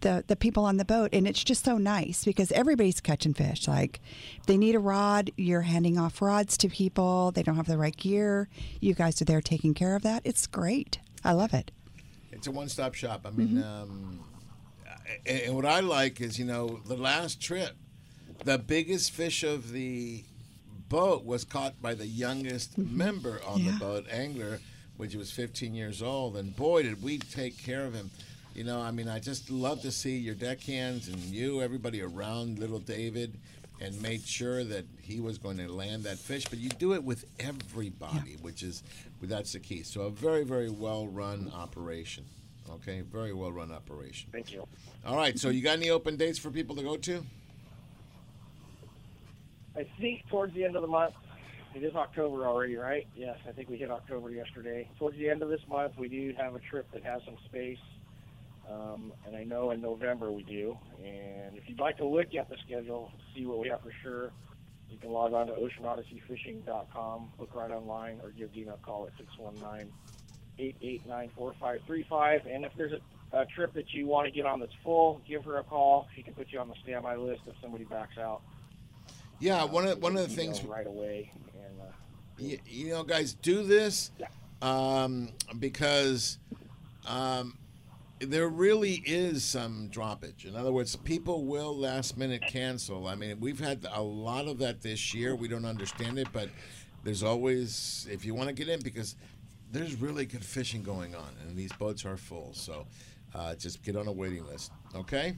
the 0.00 0.24
the 0.26 0.36
people 0.36 0.64
on 0.64 0.76
the 0.76 0.84
boat 0.84 1.10
and 1.12 1.26
it's 1.26 1.42
just 1.42 1.64
so 1.64 1.78
nice 1.78 2.24
because 2.24 2.52
everybody's 2.52 3.00
catching 3.00 3.34
fish 3.34 3.66
like 3.68 4.00
if 4.38 4.46
they 4.46 4.56
need 4.56 4.74
a 4.74 4.78
rod 4.78 5.30
you're 5.36 5.62
handing 5.62 5.98
off 5.98 6.20
rods 6.22 6.56
to 6.58 6.68
people 6.68 7.30
they 7.32 7.42
don't 7.42 7.56
have 7.56 7.66
the 7.66 7.78
right 7.78 7.96
gear 7.96 8.48
you 8.80 8.94
guys 8.94 9.20
are 9.20 9.24
there 9.24 9.40
taking 9.40 9.74
care 9.74 9.96
of 9.96 10.02
that 10.02 10.22
it's 10.24 10.46
great 10.46 10.98
i 11.24 11.32
love 11.32 11.52
it 11.54 11.70
It's 12.30 12.46
a 12.46 12.50
one-stop 12.52 12.94
shop. 12.94 13.22
I 13.26 13.30
mean, 13.30 13.48
Mhm. 13.56 13.64
um, 13.64 14.20
and, 15.26 15.40
and 15.40 15.54
what 15.56 15.64
I 15.64 15.80
like 15.80 16.20
is, 16.20 16.38
you 16.38 16.44
know, 16.44 16.80
the 16.86 16.96
last 16.96 17.40
trip, 17.40 17.74
the 18.44 18.58
biggest 18.58 19.10
fish 19.10 19.42
of 19.42 19.72
the 19.72 20.22
boat 20.88 21.24
was 21.24 21.44
caught 21.44 21.80
by 21.82 21.94
the 21.94 22.06
youngest 22.06 22.78
member 22.78 23.40
on 23.46 23.64
the 23.64 23.72
boat, 23.72 24.04
angler, 24.10 24.60
which 24.98 25.14
was 25.16 25.30
15 25.32 25.74
years 25.74 26.02
old, 26.02 26.36
and 26.36 26.54
boy, 26.54 26.82
did 26.84 27.02
we 27.02 27.18
take 27.18 27.56
care 27.58 27.84
of 27.84 27.94
him. 27.94 28.10
You 28.58 28.64
know, 28.64 28.80
I 28.80 28.90
mean, 28.90 29.08
I 29.08 29.20
just 29.20 29.50
love 29.50 29.82
to 29.82 29.92
see 29.92 30.16
your 30.16 30.34
deckhands 30.34 31.06
and 31.06 31.16
you, 31.16 31.62
everybody 31.62 32.02
around 32.02 32.58
little 32.58 32.80
David, 32.80 33.38
and 33.80 34.02
made 34.02 34.22
sure 34.22 34.64
that 34.64 34.84
he 35.00 35.20
was 35.20 35.38
going 35.38 35.58
to 35.58 35.72
land 35.72 36.02
that 36.02 36.18
fish. 36.18 36.44
But 36.44 36.58
you 36.58 36.68
do 36.68 36.92
it 36.92 37.04
with 37.04 37.24
everybody, 37.38 38.36
which 38.42 38.64
is 38.64 38.82
that's 39.22 39.52
the 39.52 39.60
key. 39.60 39.84
So 39.84 40.00
a 40.00 40.10
very, 40.10 40.42
very 40.42 40.70
well 40.70 41.06
run 41.06 41.52
operation. 41.54 42.24
Okay, 42.68 43.02
very 43.02 43.32
well 43.32 43.52
run 43.52 43.70
operation. 43.70 44.28
Thank 44.32 44.52
you. 44.52 44.66
All 45.06 45.16
right, 45.16 45.38
so 45.38 45.50
you 45.50 45.62
got 45.62 45.76
any 45.76 45.90
open 45.90 46.16
dates 46.16 46.36
for 46.36 46.50
people 46.50 46.74
to 46.74 46.82
go 46.82 46.96
to? 46.96 47.24
I 49.76 49.86
think 50.00 50.28
towards 50.30 50.52
the 50.54 50.64
end 50.64 50.74
of 50.74 50.82
the 50.82 50.88
month. 50.88 51.14
It 51.76 51.84
is 51.84 51.94
October 51.94 52.44
already, 52.48 52.74
right? 52.74 53.06
Yes, 53.14 53.38
I 53.48 53.52
think 53.52 53.68
we 53.68 53.76
hit 53.76 53.92
October 53.92 54.30
yesterday. 54.30 54.88
Towards 54.98 55.16
the 55.16 55.28
end 55.28 55.42
of 55.42 55.48
this 55.48 55.60
month, 55.68 55.92
we 55.96 56.08
do 56.08 56.34
have 56.36 56.56
a 56.56 56.58
trip 56.58 56.90
that 56.92 57.04
has 57.04 57.22
some 57.24 57.36
space. 57.44 57.78
Um, 58.70 59.12
and 59.26 59.36
I 59.36 59.44
know 59.44 59.70
in 59.70 59.80
November 59.80 60.30
we 60.30 60.42
do. 60.42 60.76
And 61.02 61.56
if 61.56 61.68
you'd 61.68 61.80
like 61.80 61.96
to 61.98 62.06
look 62.06 62.34
at 62.34 62.48
the 62.48 62.56
schedule, 62.66 63.10
see 63.34 63.46
what 63.46 63.58
we 63.58 63.68
have 63.68 63.80
for 63.80 63.92
sure, 64.02 64.30
you 64.90 64.98
can 64.98 65.10
log 65.10 65.32
on 65.32 65.46
to 65.46 65.52
oceanodysseyfishing.com, 65.52 67.32
look 67.38 67.54
right 67.54 67.70
online, 67.70 68.20
or 68.22 68.30
give 68.30 68.52
Dina 68.52 68.74
a 68.74 68.76
call 68.78 69.06
at 69.06 69.12
619 69.18 69.92
889 70.58 71.30
4535. 71.36 72.46
And 72.46 72.64
if 72.64 72.72
there's 72.76 72.92
a, 72.92 73.38
a 73.38 73.46
trip 73.46 73.72
that 73.74 73.92
you 73.92 74.06
want 74.06 74.26
to 74.26 74.30
get 74.32 74.46
on 74.46 74.60
that's 74.60 74.72
full, 74.82 75.20
give 75.26 75.44
her 75.44 75.58
a 75.58 75.64
call. 75.64 76.08
She 76.16 76.22
can 76.22 76.34
put 76.34 76.48
you 76.50 76.58
on 76.58 76.68
the 76.68 76.74
standby 76.82 77.16
list 77.16 77.42
if 77.46 77.54
somebody 77.62 77.84
backs 77.84 78.18
out. 78.18 78.42
Yeah, 79.40 79.64
one 79.64 79.86
of 79.86 80.02
one 80.02 80.16
of 80.16 80.28
the 80.28 80.34
things 80.34 80.64
right 80.64 80.86
away. 80.86 81.32
And 81.54 81.80
uh, 81.80 81.92
you, 82.38 82.58
you 82.66 82.90
know, 82.90 83.04
guys, 83.04 83.34
do 83.34 83.62
this 83.62 84.10
um, 84.62 85.30
because 85.60 86.38
um, 87.06 87.56
there 88.20 88.48
really 88.48 89.02
is 89.06 89.44
some 89.44 89.88
droppage. 89.90 90.44
In 90.44 90.56
other 90.56 90.72
words, 90.72 90.96
people 90.96 91.44
will 91.44 91.76
last 91.76 92.16
minute 92.16 92.42
cancel. 92.48 93.06
I 93.06 93.14
mean, 93.14 93.40
we've 93.40 93.60
had 93.60 93.86
a 93.92 94.02
lot 94.02 94.46
of 94.46 94.58
that 94.58 94.82
this 94.82 95.14
year. 95.14 95.34
We 95.34 95.48
don't 95.48 95.64
understand 95.64 96.18
it, 96.18 96.28
but 96.32 96.48
there's 97.04 97.22
always 97.22 98.06
if 98.10 98.24
you 98.24 98.34
want 98.34 98.48
to 98.48 98.54
get 98.54 98.68
in 98.68 98.80
because 98.80 99.16
there's 99.70 99.94
really 100.00 100.26
good 100.26 100.44
fishing 100.44 100.82
going 100.82 101.14
on, 101.14 101.28
and 101.46 101.56
these 101.56 101.72
boats 101.72 102.04
are 102.04 102.16
full. 102.16 102.52
So 102.54 102.86
uh, 103.34 103.54
just 103.54 103.82
get 103.82 103.96
on 103.96 104.08
a 104.08 104.12
waiting 104.12 104.46
list, 104.46 104.72
okay? 104.94 105.36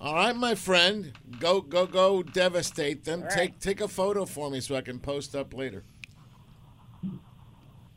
All 0.00 0.14
right, 0.14 0.36
my 0.36 0.54
friend, 0.54 1.12
go 1.40 1.60
go 1.60 1.86
go 1.86 2.22
devastate 2.22 3.04
them. 3.04 3.22
All 3.22 3.28
Take 3.30 3.58
take 3.60 3.80
a 3.80 3.88
photo 3.88 4.26
for 4.26 4.50
me 4.50 4.60
so 4.60 4.76
I 4.76 4.82
can 4.82 4.98
post 4.98 5.34
up 5.34 5.54
later. 5.54 5.84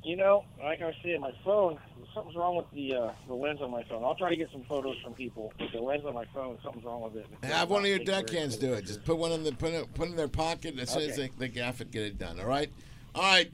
You 0.03 0.15
know, 0.15 0.45
like 0.63 0.81
I 0.81 0.93
saying, 1.03 1.19
my 1.19 1.33
phone, 1.43 1.77
something's 2.13 2.35
wrong 2.35 2.55
with 2.55 2.65
the 2.73 2.95
uh, 2.95 3.11
the 3.27 3.33
lens 3.33 3.59
on 3.61 3.71
my 3.71 3.83
phone. 3.83 4.03
I'll 4.03 4.15
try 4.15 4.29
to 4.29 4.35
get 4.35 4.51
some 4.51 4.63
photos 4.63 4.95
from 5.03 5.13
people, 5.13 5.53
but 5.57 5.71
the 5.71 5.79
lens 5.81 6.03
on 6.05 6.13
my 6.13 6.25
phone, 6.33 6.57
something's 6.63 6.85
wrong 6.85 7.01
with 7.01 7.15
it. 7.15 7.25
Have 7.43 7.69
one 7.69 7.81
of 7.83 7.87
your 7.87 7.97
Take 7.99 8.07
very 8.07 8.21
deckhands 8.23 8.55
do 8.57 8.73
it. 8.73 8.85
Just 8.85 9.03
put 9.05 9.17
one 9.17 9.31
in 9.31 9.43
the 9.43 9.51
put 9.51 9.71
it, 9.73 9.93
put 9.93 10.07
it 10.07 10.11
in 10.11 10.17
their 10.17 10.27
pocket 10.27 10.77
as 10.79 10.89
soon 10.89 11.03
as 11.03 11.17
Okay. 11.17 11.31
they, 11.37 11.47
they 11.47 11.53
gaff 11.53 11.81
it, 11.81 11.91
get 11.91 12.03
it 12.03 12.17
done. 12.19 12.39
All 12.39 12.45
right, 12.47 12.69
all 13.15 13.21
right. 13.23 13.51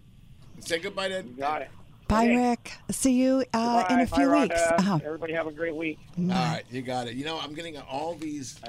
Say 0.59 0.79
goodbye 0.79 1.09
to. 1.09 1.23
got 1.23 1.61
it. 1.63 1.69
bye 2.07 2.27
rick 2.27 2.71
see 2.91 3.11
you 3.13 3.43
uh, 3.53 3.85
in 3.89 3.99
a 3.99 4.07
few 4.07 4.25
Rhonda. 4.25 4.41
weeks 4.49 4.61
uh-huh. 4.61 4.99
Everybody 5.03 5.33
have 5.33 5.47
a 5.47 5.51
great 5.51 5.75
week. 5.75 5.99
All 6.17 6.25
right, 6.27 6.63
you 6.69 6.81
got 6.81 7.07
it. 7.07 7.15
You 7.15 7.25
know, 7.25 7.39
I'm 7.39 7.53
getting 7.53 7.77
all 7.77 8.15
these 8.15 8.59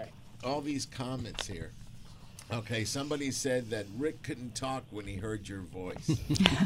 all 0.43 0.61
these 0.61 0.87
comments 0.87 1.47
here. 1.47 1.73
Okay, 2.53 2.85
somebody 2.85 3.31
said 3.33 3.71
that 3.71 3.87
Rick 3.99 4.23
couldn't 4.23 4.55
talk 4.55 4.85
when 4.91 5.05
he 5.07 5.17
heard 5.17 5.49
your 5.49 5.61
voice. 5.63 6.11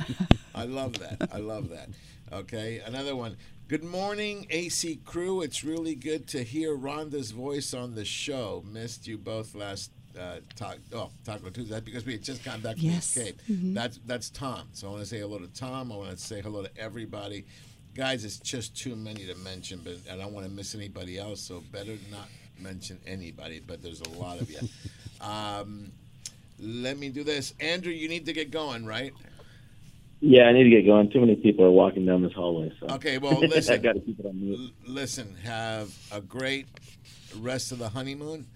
I 0.54 0.64
love 0.64 0.98
that. 0.98 1.30
I 1.32 1.38
love 1.38 1.70
that. 1.70 1.88
Okay, 2.32 2.80
another 2.84 3.16
one. 3.16 3.36
Good 3.68 3.82
morning, 3.84 4.46
AC 4.50 5.00
crew. 5.04 5.42
It's 5.42 5.64
really 5.64 5.94
good 5.94 6.28
to 6.28 6.42
hear 6.44 6.76
Rhonda's 6.76 7.30
voice 7.32 7.74
on 7.74 7.94
the 7.94 8.04
show. 8.04 8.64
Missed 8.70 9.06
you 9.06 9.18
both 9.18 9.54
last 9.54 9.90
uh, 10.18 10.36
talk. 10.56 10.78
Oh, 10.92 11.10
Taco 11.24 11.50
Tuesday. 11.50 11.74
That's 11.74 11.84
because 11.84 12.04
we 12.06 12.12
had 12.12 12.22
just 12.22 12.44
gotten 12.44 12.60
back 12.60 12.76
from 12.76 12.86
Yes. 12.86 13.16
East 13.16 13.26
Cape. 13.26 13.40
Mhm. 13.50 13.74
That's 13.74 13.98
that's 14.06 14.30
Tom. 14.30 14.68
So 14.72 14.86
I 14.88 14.90
want 14.90 15.02
to 15.02 15.08
say 15.08 15.18
hello 15.20 15.38
to 15.38 15.48
Tom. 15.48 15.90
I 15.92 15.96
want 15.96 16.10
to 16.10 16.16
say 16.16 16.40
hello 16.40 16.62
to 16.62 16.70
everybody. 16.78 17.44
Guys, 17.94 18.24
it's 18.24 18.38
just 18.38 18.76
too 18.76 18.94
many 18.94 19.26
to 19.26 19.34
mention, 19.36 19.80
but 19.82 19.96
I 20.12 20.16
don't 20.16 20.32
want 20.32 20.46
to 20.46 20.52
miss 20.52 20.74
anybody 20.76 21.18
else. 21.18 21.40
So 21.40 21.62
better 21.72 21.96
not 22.12 22.28
mention 22.60 22.98
anybody. 23.06 23.60
But 23.64 23.82
there's 23.82 24.00
a 24.02 24.08
lot 24.10 24.40
of 24.40 24.48
you. 24.50 24.58
um, 25.20 25.90
let 26.60 26.98
me 26.98 27.08
do 27.08 27.24
this, 27.24 27.54
Andrew. 27.58 27.92
You 27.92 28.08
need 28.08 28.26
to 28.26 28.32
get 28.32 28.50
going, 28.52 28.84
right? 28.84 29.12
Yeah, 30.20 30.42
I 30.44 30.52
need 30.52 30.64
to 30.64 30.70
get 30.70 30.84
going. 30.86 31.10
Too 31.10 31.20
many 31.20 31.36
people 31.36 31.64
are 31.64 31.70
walking 31.70 32.04
down 32.04 32.22
this 32.22 32.32
hallway. 32.34 32.72
So 32.78 32.86
Okay, 32.96 33.18
well, 33.18 33.34
I 33.42 33.46
listen. 33.46 33.80
got 33.80 33.94
to 33.94 34.00
keep 34.00 34.20
it 34.20 34.26
on 34.26 34.38
mute. 34.40 34.58
L- 34.60 34.92
listen, 34.92 35.34
have 35.42 35.90
a 36.12 36.20
great 36.20 36.66
rest 37.38 37.72
of 37.72 37.78
the 37.78 37.88
honeymoon. 37.88 38.46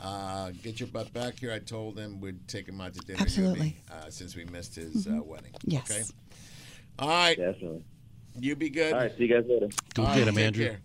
Uh, 0.00 0.50
get 0.62 0.80
your 0.80 0.88
butt 0.88 1.12
back 1.12 1.38
here. 1.38 1.52
I 1.52 1.60
told 1.60 1.96
him 1.98 2.20
we'd 2.20 2.48
take 2.48 2.68
him 2.68 2.80
out 2.80 2.92
to 2.94 3.00
dinner. 3.00 3.20
Absolutely. 3.20 3.60
me, 3.60 3.76
uh, 3.92 4.10
since 4.10 4.34
we 4.34 4.44
missed 4.46 4.74
his 4.74 5.06
uh, 5.06 5.10
Mhm. 5.10 5.26
wedding. 5.26 5.52
Yes. 5.64 5.88
Okay. 5.90 6.02
All 6.98 7.08
right. 7.08 7.36
Definitely. 7.38 7.84
You 8.40 8.56
be 8.56 8.68
good. 8.70 8.92
All 8.92 8.98
right. 8.98 9.12
See 9.16 9.26
you 9.26 9.34
guys 9.34 9.44
later. 9.48 9.68
Go 9.94 10.02
All 10.02 10.14
get 10.14 10.20
right, 10.20 10.28
him, 10.28 10.38
Andrew. 10.38 10.64
care. 10.66 10.80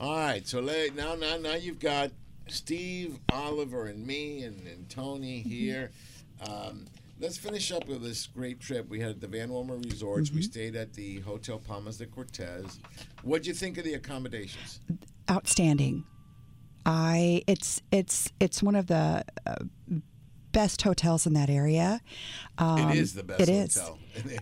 All 0.00 0.16
right, 0.16 0.44
so 0.48 0.58
let, 0.58 0.96
now, 0.96 1.14
now, 1.14 1.36
now 1.36 1.54
you've 1.54 1.78
got 1.78 2.10
Steve, 2.48 3.18
Oliver, 3.32 3.86
and 3.86 4.04
me, 4.04 4.42
and, 4.42 4.66
and 4.66 4.88
Tony 4.88 5.38
here. 5.42 5.90
Um, 6.48 6.86
let's 7.22 7.38
finish 7.38 7.70
up 7.70 7.86
with 7.86 8.02
this 8.02 8.26
great 8.26 8.60
trip 8.60 8.88
we 8.90 9.00
had 9.00 9.10
at 9.10 9.20
the 9.20 9.28
Van 9.28 9.48
Wormer 9.48 9.82
Resorts. 9.84 10.32
We 10.32 10.42
stayed 10.42 10.74
at 10.76 10.92
the 10.92 11.20
Hotel 11.20 11.58
Palmas 11.58 11.96
de 11.96 12.06
Cortez. 12.06 12.80
What'd 13.22 13.46
you 13.46 13.54
think 13.54 13.78
of 13.78 13.84
the 13.84 13.94
accommodations? 13.94 14.80
Outstanding. 15.30 16.04
I 16.84 17.42
it's 17.46 17.80
it's 17.92 18.32
it's 18.40 18.60
one 18.60 18.74
of 18.74 18.88
the 18.88 19.24
uh, 19.46 19.54
best 20.50 20.82
hotels 20.82 21.26
in 21.26 21.34
that 21.34 21.48
area. 21.48 22.00
Um, 22.58 22.90
it 22.90 22.96
is 22.96 23.14
the 23.14 23.22
best 23.22 23.40
it 23.40 23.48
is. 23.48 23.76
hotel. 23.76 23.98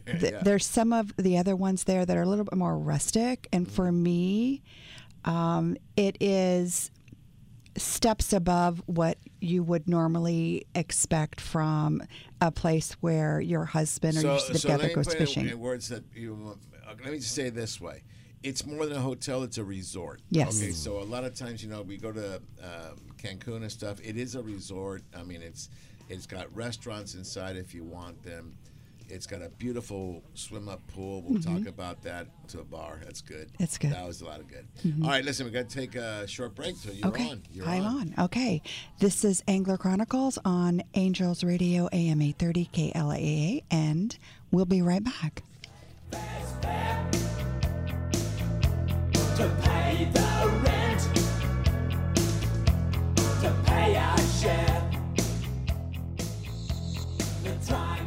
in 0.06 0.18
the. 0.18 0.40
There's 0.42 0.64
some 0.64 0.94
of 0.94 1.14
the 1.18 1.36
other 1.36 1.54
ones 1.54 1.84
there 1.84 2.06
that 2.06 2.16
are 2.16 2.22
a 2.22 2.26
little 2.26 2.46
bit 2.46 2.56
more 2.56 2.78
rustic, 2.78 3.46
and 3.52 3.70
for 3.70 3.92
me, 3.92 4.62
um, 5.26 5.76
it 5.96 6.16
is 6.18 6.90
steps 7.76 8.32
above 8.32 8.82
what 8.86 9.18
you 9.40 9.62
would 9.62 9.88
normally 9.88 10.66
expect 10.74 11.40
from 11.40 12.02
a 12.40 12.50
place 12.50 12.92
where 13.00 13.40
your 13.40 13.64
husband 13.64 14.16
or 14.18 14.20
so, 14.20 14.30
your 14.30 14.38
so 14.38 14.52
significant 14.54 14.96
me 14.96 15.02
goes 15.02 15.14
fishing. 15.14 15.48
In 15.48 15.58
words 15.58 15.88
that 15.88 16.04
you, 16.14 16.58
let 16.86 17.12
me 17.12 17.18
just 17.18 17.34
say 17.34 17.46
it 17.46 17.54
this 17.54 17.80
way: 17.80 18.02
it's 18.42 18.66
more 18.66 18.86
than 18.86 18.96
a 18.96 19.00
hotel; 19.00 19.42
it's 19.42 19.58
a 19.58 19.64
resort. 19.64 20.20
Yes. 20.30 20.60
Okay. 20.60 20.72
So 20.72 20.98
a 21.00 21.04
lot 21.04 21.24
of 21.24 21.34
times, 21.34 21.62
you 21.62 21.70
know, 21.70 21.82
we 21.82 21.96
go 21.96 22.12
to 22.12 22.36
um, 22.62 22.98
Cancun 23.18 23.56
and 23.56 23.72
stuff. 23.72 23.98
It 24.02 24.16
is 24.16 24.34
a 24.34 24.42
resort. 24.42 25.02
I 25.16 25.22
mean, 25.22 25.42
it's 25.42 25.68
it's 26.08 26.26
got 26.26 26.54
restaurants 26.54 27.14
inside 27.14 27.56
if 27.56 27.74
you 27.74 27.84
want 27.84 28.22
them. 28.22 28.56
It's 29.10 29.26
got 29.26 29.42
a 29.42 29.48
beautiful 29.48 30.22
swim 30.34 30.68
up 30.68 30.86
pool. 30.88 31.22
We'll 31.22 31.42
talk 31.42 31.58
Mhm. 31.60 31.66
about 31.68 32.02
that 32.02 32.26
to 32.48 32.60
a 32.60 32.64
bar. 32.64 33.00
That's 33.04 33.20
good. 33.20 33.50
That's 33.58 33.76
good. 33.76 33.92
That 33.92 34.06
was 34.06 34.20
a 34.20 34.24
lot 34.24 34.40
of 34.40 34.48
good. 34.48 34.66
Mhm. 34.84 35.02
All 35.04 35.10
right, 35.10 35.24
listen, 35.24 35.46
we 35.46 35.52
got 35.52 35.68
to 35.68 35.74
take 35.74 35.94
a 35.96 36.26
short 36.26 36.54
break. 36.54 36.76
So 36.76 36.92
you're 36.92 37.08
okay, 37.08 37.28
on. 37.30 37.42
You're 37.52 37.66
I'm 37.68 37.84
on. 37.84 38.14
Okay, 38.18 38.62
this 39.00 39.24
is 39.24 39.42
Angler 39.48 39.76
Chronicles 39.76 40.38
on 40.44 40.82
Angels 40.94 41.42
Radio 41.42 41.88
AM 41.92 42.22
830 42.22 42.66
KLAA, 42.72 43.62
and 43.70 44.16
we'll 44.50 44.64
be 44.66 44.80
right 44.82 45.02
back. 45.02 45.42
to 49.36 49.48
pay 49.62 50.04
the 50.12 50.60
rent, 50.62 51.00
to 53.40 53.54
pay 53.64 53.96
our 53.96 54.18
share. 54.18 54.90
The 57.42 57.54
time 57.66 58.06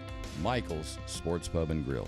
Michael's 0.41 0.97
Sports 1.05 1.47
Pub 1.47 1.71
and 1.71 1.85
Grill. 1.85 2.07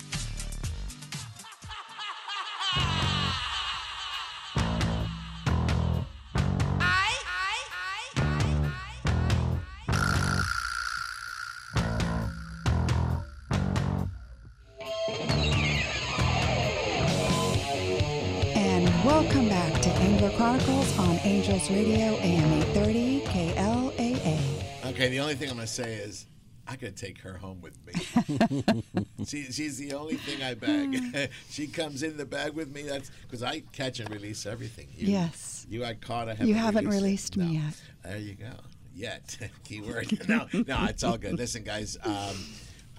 Radio 21.69 22.17
AM 22.17 22.51
830 22.75 23.21
KLAA. 23.21 24.39
Okay, 24.89 25.09
the 25.09 25.19
only 25.19 25.35
thing 25.35 25.49
I'm 25.49 25.55
going 25.55 25.67
to 25.67 25.71
say 25.71 25.93
is 25.95 26.25
I 26.67 26.75
could 26.75 26.97
take 26.97 27.19
her 27.19 27.33
home 27.37 27.61
with 27.61 27.77
me. 27.85 27.93
she, 29.25 29.43
she's 29.51 29.77
the 29.77 29.93
only 29.93 30.15
thing 30.15 30.41
I 30.43 30.53
bag. 30.55 31.29
she 31.49 31.67
comes 31.67 32.03
in 32.03 32.17
the 32.17 32.25
bag 32.25 32.53
with 32.53 32.73
me. 32.73 32.81
That's 32.83 33.11
because 33.23 33.43
I 33.43 33.61
catch 33.71 33.99
and 33.99 34.09
release 34.09 34.45
everything. 34.45 34.87
You, 34.95 35.11
Yes. 35.13 35.65
You 35.69 35.85
I 35.85 35.93
caught. 35.93 36.27
I 36.27 36.31
haven't 36.31 36.47
You 36.47 36.55
haven't 36.55 36.87
released, 36.87 37.35
released 37.35 37.37
me 37.37 37.57
No. 37.57 37.63
yet. 37.65 37.81
There 38.03 38.17
you 38.17 38.33
go. 38.35 38.51
Yet. 38.93 39.37
Keyword. 39.63 40.27
no, 40.27 40.47
no, 40.53 40.85
it's 40.85 41.03
all 41.03 41.17
good. 41.17 41.37
Listen, 41.37 41.63
guys. 41.63 41.95
Um, 42.03 42.35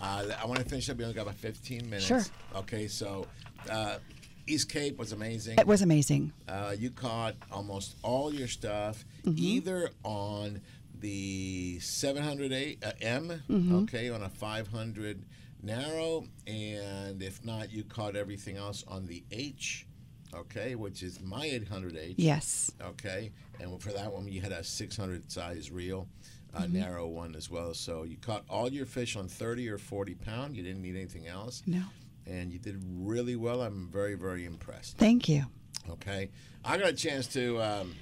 uh, 0.01 0.24
I 0.40 0.47
want 0.47 0.60
to 0.60 0.64
finish 0.64 0.89
up. 0.89 0.97
We 0.97 1.05
only 1.05 1.14
got 1.14 1.22
about 1.22 1.34
15 1.36 1.84
minutes. 1.84 2.06
Sure. 2.06 2.22
Okay, 2.56 2.89
so 2.89 3.26
uh, 3.70 3.98
East 4.47 4.69
Cape 4.69 4.98
was 4.98 5.12
amazing. 5.12 5.59
It 5.59 5.66
was 5.66 5.82
amazing. 5.82 6.32
Uh, 6.48 6.74
you 6.77 6.90
caught 6.90 7.35
almost 7.51 7.97
all 8.02 8.32
your 8.35 8.48
stuff 8.48 9.05
Mhm. 9.24 9.39
either 9.39 9.90
on 10.05 10.60
the 11.01 11.78
700 11.81 12.78
uh, 12.85 12.93
M, 13.01 13.43
Mhm. 13.48 13.82
okay, 13.85 14.09
on 14.10 14.23
a 14.23 14.28
500 14.28 15.24
narrow, 15.62 16.27
and 16.47 17.23
if 17.23 17.44
not, 17.44 17.73
you 17.73 17.85
caught 17.85 18.16
everything 18.16 18.56
else 18.56 18.85
on 18.89 19.06
the 19.06 19.23
H, 19.31 19.86
okay, 20.35 20.74
which 20.74 21.02
is 21.02 21.20
my 21.20 21.47
800H. 21.47 22.14
Yes. 22.19 22.70
Okay, 22.81 23.31
and 23.60 23.81
for 23.82 23.93
that 23.93 24.12
one, 24.12 24.28
you 24.28 24.40
had 24.40 24.52
a 24.52 24.64
600 24.64 25.31
size 25.31 25.70
reel. 25.70 26.09
A 26.55 26.64
Mhm. 26.64 26.73
narrow 26.73 27.09
one 27.09 27.35
as 27.35 27.48
well. 27.48 27.73
So 27.73 28.02
you 28.02 28.19
caught 28.19 28.44
all 28.47 28.70
your 28.70 28.85
fish 28.85 29.16
on 29.16 29.27
30 29.27 29.70
or 29.70 29.78
40 29.78 30.14
pound. 30.14 30.55
You 30.55 30.62
didn't 30.62 30.82
need 30.82 30.97
anything 30.97 31.27
else. 31.27 31.62
No. 31.64 31.85
And 32.27 32.53
you 32.53 32.59
did 32.59 32.81
really 32.85 33.36
well. 33.36 33.62
I'm 33.62 33.89
very, 33.90 34.15
very 34.15 34.44
impressed. 34.44 34.97
Thank 34.99 35.28
you. 35.28 35.44
Okay. 35.90 36.31
I 36.65 36.78
got 36.78 36.89
a 36.89 36.94
chance 36.94 37.27
to. 37.28 37.61
Um, 37.61 37.94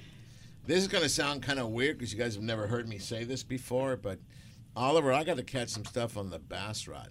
this 0.65 0.77
is 0.77 0.87
going 0.87 1.03
to 1.03 1.09
sound 1.09 1.41
kind 1.41 1.59
of 1.59 1.69
weird 1.69 1.97
because 1.97 2.13
you 2.13 2.19
guys 2.19 2.35
have 2.35 2.43
never 2.43 2.67
heard 2.67 2.87
me 2.87 2.99
say 2.99 3.23
this 3.23 3.41
before, 3.41 3.97
but 3.97 4.19
Oliver, 4.75 5.11
I 5.11 5.23
got 5.23 5.37
to 5.37 5.43
catch 5.43 5.69
some 5.69 5.85
stuff 5.85 6.17
on 6.17 6.29
the 6.29 6.39
bass 6.39 6.87
rod. 6.87 7.09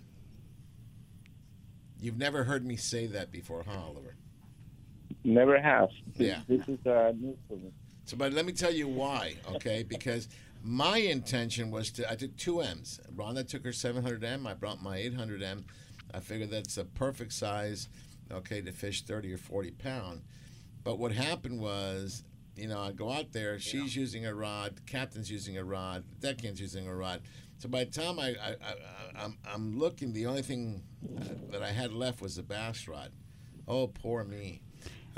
You've 2.00 2.16
never 2.16 2.44
heard 2.44 2.64
me 2.64 2.76
say 2.76 3.06
that 3.08 3.30
before, 3.30 3.64
huh, 3.66 3.78
Oliver? 3.86 4.16
Never 5.24 5.60
have. 5.60 5.90
This, 6.16 6.28
Yeah. 6.28 6.40
This 6.48 6.66
is 6.68 6.86
uh, 6.86 7.12
news 7.18 7.36
for 7.48 7.56
me. 7.56 7.72
So, 8.06 8.16
but 8.16 8.32
let 8.32 8.46
me 8.46 8.52
tell 8.52 8.72
you 8.72 8.88
why, 8.88 9.34
okay? 9.52 9.82
Because 9.82 10.28
my 10.62 10.98
intention 10.98 11.70
was 11.70 11.90
to, 11.92 12.10
I 12.10 12.14
took 12.14 12.34
two 12.36 12.60
M's. 12.60 13.00
Rhonda 13.14 13.46
took 13.46 13.64
her 13.64 13.70
700M. 13.70 14.46
I 14.46 14.54
brought 14.54 14.82
my 14.82 14.98
800M. 14.98 15.64
I 16.14 16.20
figured 16.20 16.50
that's 16.50 16.76
a 16.78 16.84
perfect 16.84 17.32
size, 17.32 17.88
okay, 18.30 18.60
to 18.60 18.72
fish 18.72 19.02
30 19.02 19.32
or 19.32 19.38
40 19.38 19.70
pound. 19.72 20.22
But 20.84 20.98
what 20.98 21.12
happened 21.12 21.60
was, 21.60 22.22
you 22.56 22.68
know, 22.68 22.80
I 22.80 22.92
go 22.92 23.10
out 23.10 23.32
there, 23.32 23.58
she's 23.58 23.94
using 23.96 24.26
a 24.26 24.34
rod, 24.34 24.76
the 24.76 24.82
captain's 24.82 25.30
using 25.30 25.56
a 25.58 25.64
rod, 25.64 26.04
the 26.20 26.26
deckhand's 26.26 26.60
using 26.60 26.86
a 26.86 26.94
rod. 26.94 27.22
So 27.58 27.68
by 27.68 27.84
the 27.84 27.90
time 27.90 28.18
I, 28.18 28.28
I, 28.42 28.50
I, 28.50 29.24
I'm, 29.24 29.36
I'm 29.46 29.78
looking, 29.78 30.12
the 30.12 30.26
only 30.26 30.42
thing 30.42 30.82
uh, 31.18 31.24
that 31.50 31.62
I 31.62 31.72
had 31.72 31.92
left 31.92 32.22
was 32.22 32.36
the 32.36 32.42
bass 32.42 32.88
rod. 32.88 33.12
Oh, 33.68 33.86
poor 33.88 34.24
me. 34.24 34.62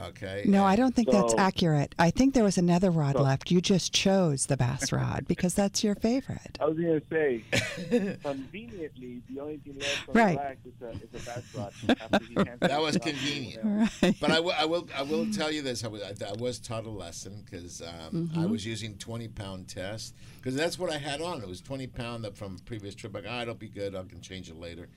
Okay. 0.00 0.42
No, 0.46 0.64
I 0.64 0.74
don't 0.76 0.94
think 0.94 1.10
that's 1.10 1.34
accurate. 1.34 1.94
I 1.98 2.10
think 2.10 2.34
there 2.34 2.42
was 2.44 2.58
another 2.58 2.90
rod 2.90 3.14
So- 3.16 3.22
left. 3.22 3.50
You 3.50 3.60
just 3.60 3.92
chose 3.92 4.46
the 4.46 4.56
bass 4.56 4.90
rod 4.92 5.26
because 5.28 5.54
that's 5.54 5.84
your 5.84 5.94
favorite. 5.94 6.58
I 6.60 6.64
was 6.66 6.76
going 6.78 7.00
to 7.00 7.06
say, 7.10 8.16
conveniently, 8.22 9.22
the 9.28 9.40
only 9.40 9.58
thing 9.58 9.78
left 9.78 10.08
on 10.08 10.14
Right. 10.14 10.36
the 10.36 10.42
rack 10.42 10.58
is 10.64 10.82
a, 10.82 11.16
is 11.16 11.22
a 11.22 11.26
bass 11.26 11.44
rod. 11.54 11.72
after 12.00 12.24
he 12.26 12.34
That 12.60 12.80
was 12.80 12.96
convenient. 12.98 13.62
Right. 14.02 14.16
But 14.20 14.30
I 14.30 14.40
will, 14.40 14.88
I 14.96 15.02
will, 15.02 15.30
tell 15.32 15.50
you 15.50 15.62
this. 15.62 15.84
I 15.84 15.88
was, 15.88 16.02
I 16.02 16.32
was 16.38 16.58
taught 16.58 16.84
a 16.86 16.90
lesson 16.90 17.42
because 17.44 17.80
um, 17.82 18.30
I 18.34 18.38
Mhm. 18.40 18.50
was 18.50 18.66
using 18.66 18.96
20 18.98 19.28
pound 19.28 19.68
test 19.68 20.14
because 20.36 20.54
that's 20.54 20.78
what 20.78 20.90
I 20.90 20.98
had 20.98 21.20
on. 21.20 21.40
It 21.42 21.48
was 21.48 21.60
20 21.60 21.86
pound 21.88 22.26
from 22.34 22.56
a 22.56 22.62
previous 22.62 22.94
trip. 22.94 23.14
Like, 23.14 23.24
ah, 23.28 23.42
it'll 23.42 23.54
be 23.54 23.68
good. 23.68 23.94
I 23.94 24.02
can 24.04 24.20
change 24.20 24.48
it 24.50 24.56
later. 24.56 24.88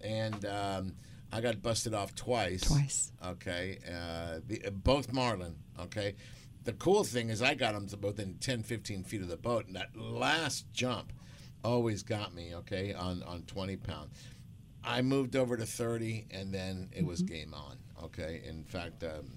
And 0.00 0.44
um, 0.44 0.92
I 1.32 1.40
got 1.40 1.62
busted 1.62 1.94
off 1.94 2.14
twice. 2.14 2.62
Twice. 2.62 3.12
Okay. 3.24 3.78
Uh, 3.86 4.40
the, 4.46 4.64
uh, 4.66 4.70
both 4.70 5.12
Marlin. 5.12 5.56
Okay. 5.78 6.16
The 6.64 6.72
cool 6.74 7.04
thing 7.04 7.30
is 7.30 7.40
I 7.40 7.54
got 7.54 7.74
them 7.74 7.86
to 7.88 7.96
within 7.96 8.34
10, 8.40 8.62
15 8.62 9.04
feet 9.04 9.22
of 9.22 9.28
the 9.28 9.36
boat, 9.36 9.66
and 9.66 9.76
that 9.76 9.96
last 9.96 10.70
jump 10.72 11.12
always 11.64 12.02
got 12.02 12.34
me. 12.34 12.54
Okay, 12.54 12.92
on 12.92 13.22
on 13.22 13.42
20 13.42 13.76
pound. 13.76 14.10
I 14.84 15.02
moved 15.02 15.36
over 15.36 15.56
to 15.56 15.66
30, 15.66 16.26
and 16.30 16.52
then 16.52 16.88
it 16.92 17.04
was 17.04 17.22
game 17.22 17.54
on. 17.54 17.76
Okay. 18.04 18.42
In 18.46 18.64
fact, 18.64 19.04
um, 19.04 19.32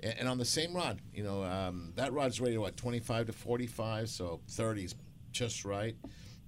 and, 0.00 0.14
and 0.20 0.28
on 0.28 0.38
the 0.38 0.44
same 0.44 0.74
rod, 0.74 1.00
you 1.12 1.24
know, 1.24 1.42
um, 1.42 1.92
that 1.96 2.12
rod's 2.12 2.40
rated 2.40 2.58
what 2.58 2.76
25 2.76 3.26
to 3.26 3.32
45, 3.32 4.08
so 4.08 4.40
30's 4.50 4.94
just 5.32 5.64
right. 5.64 5.96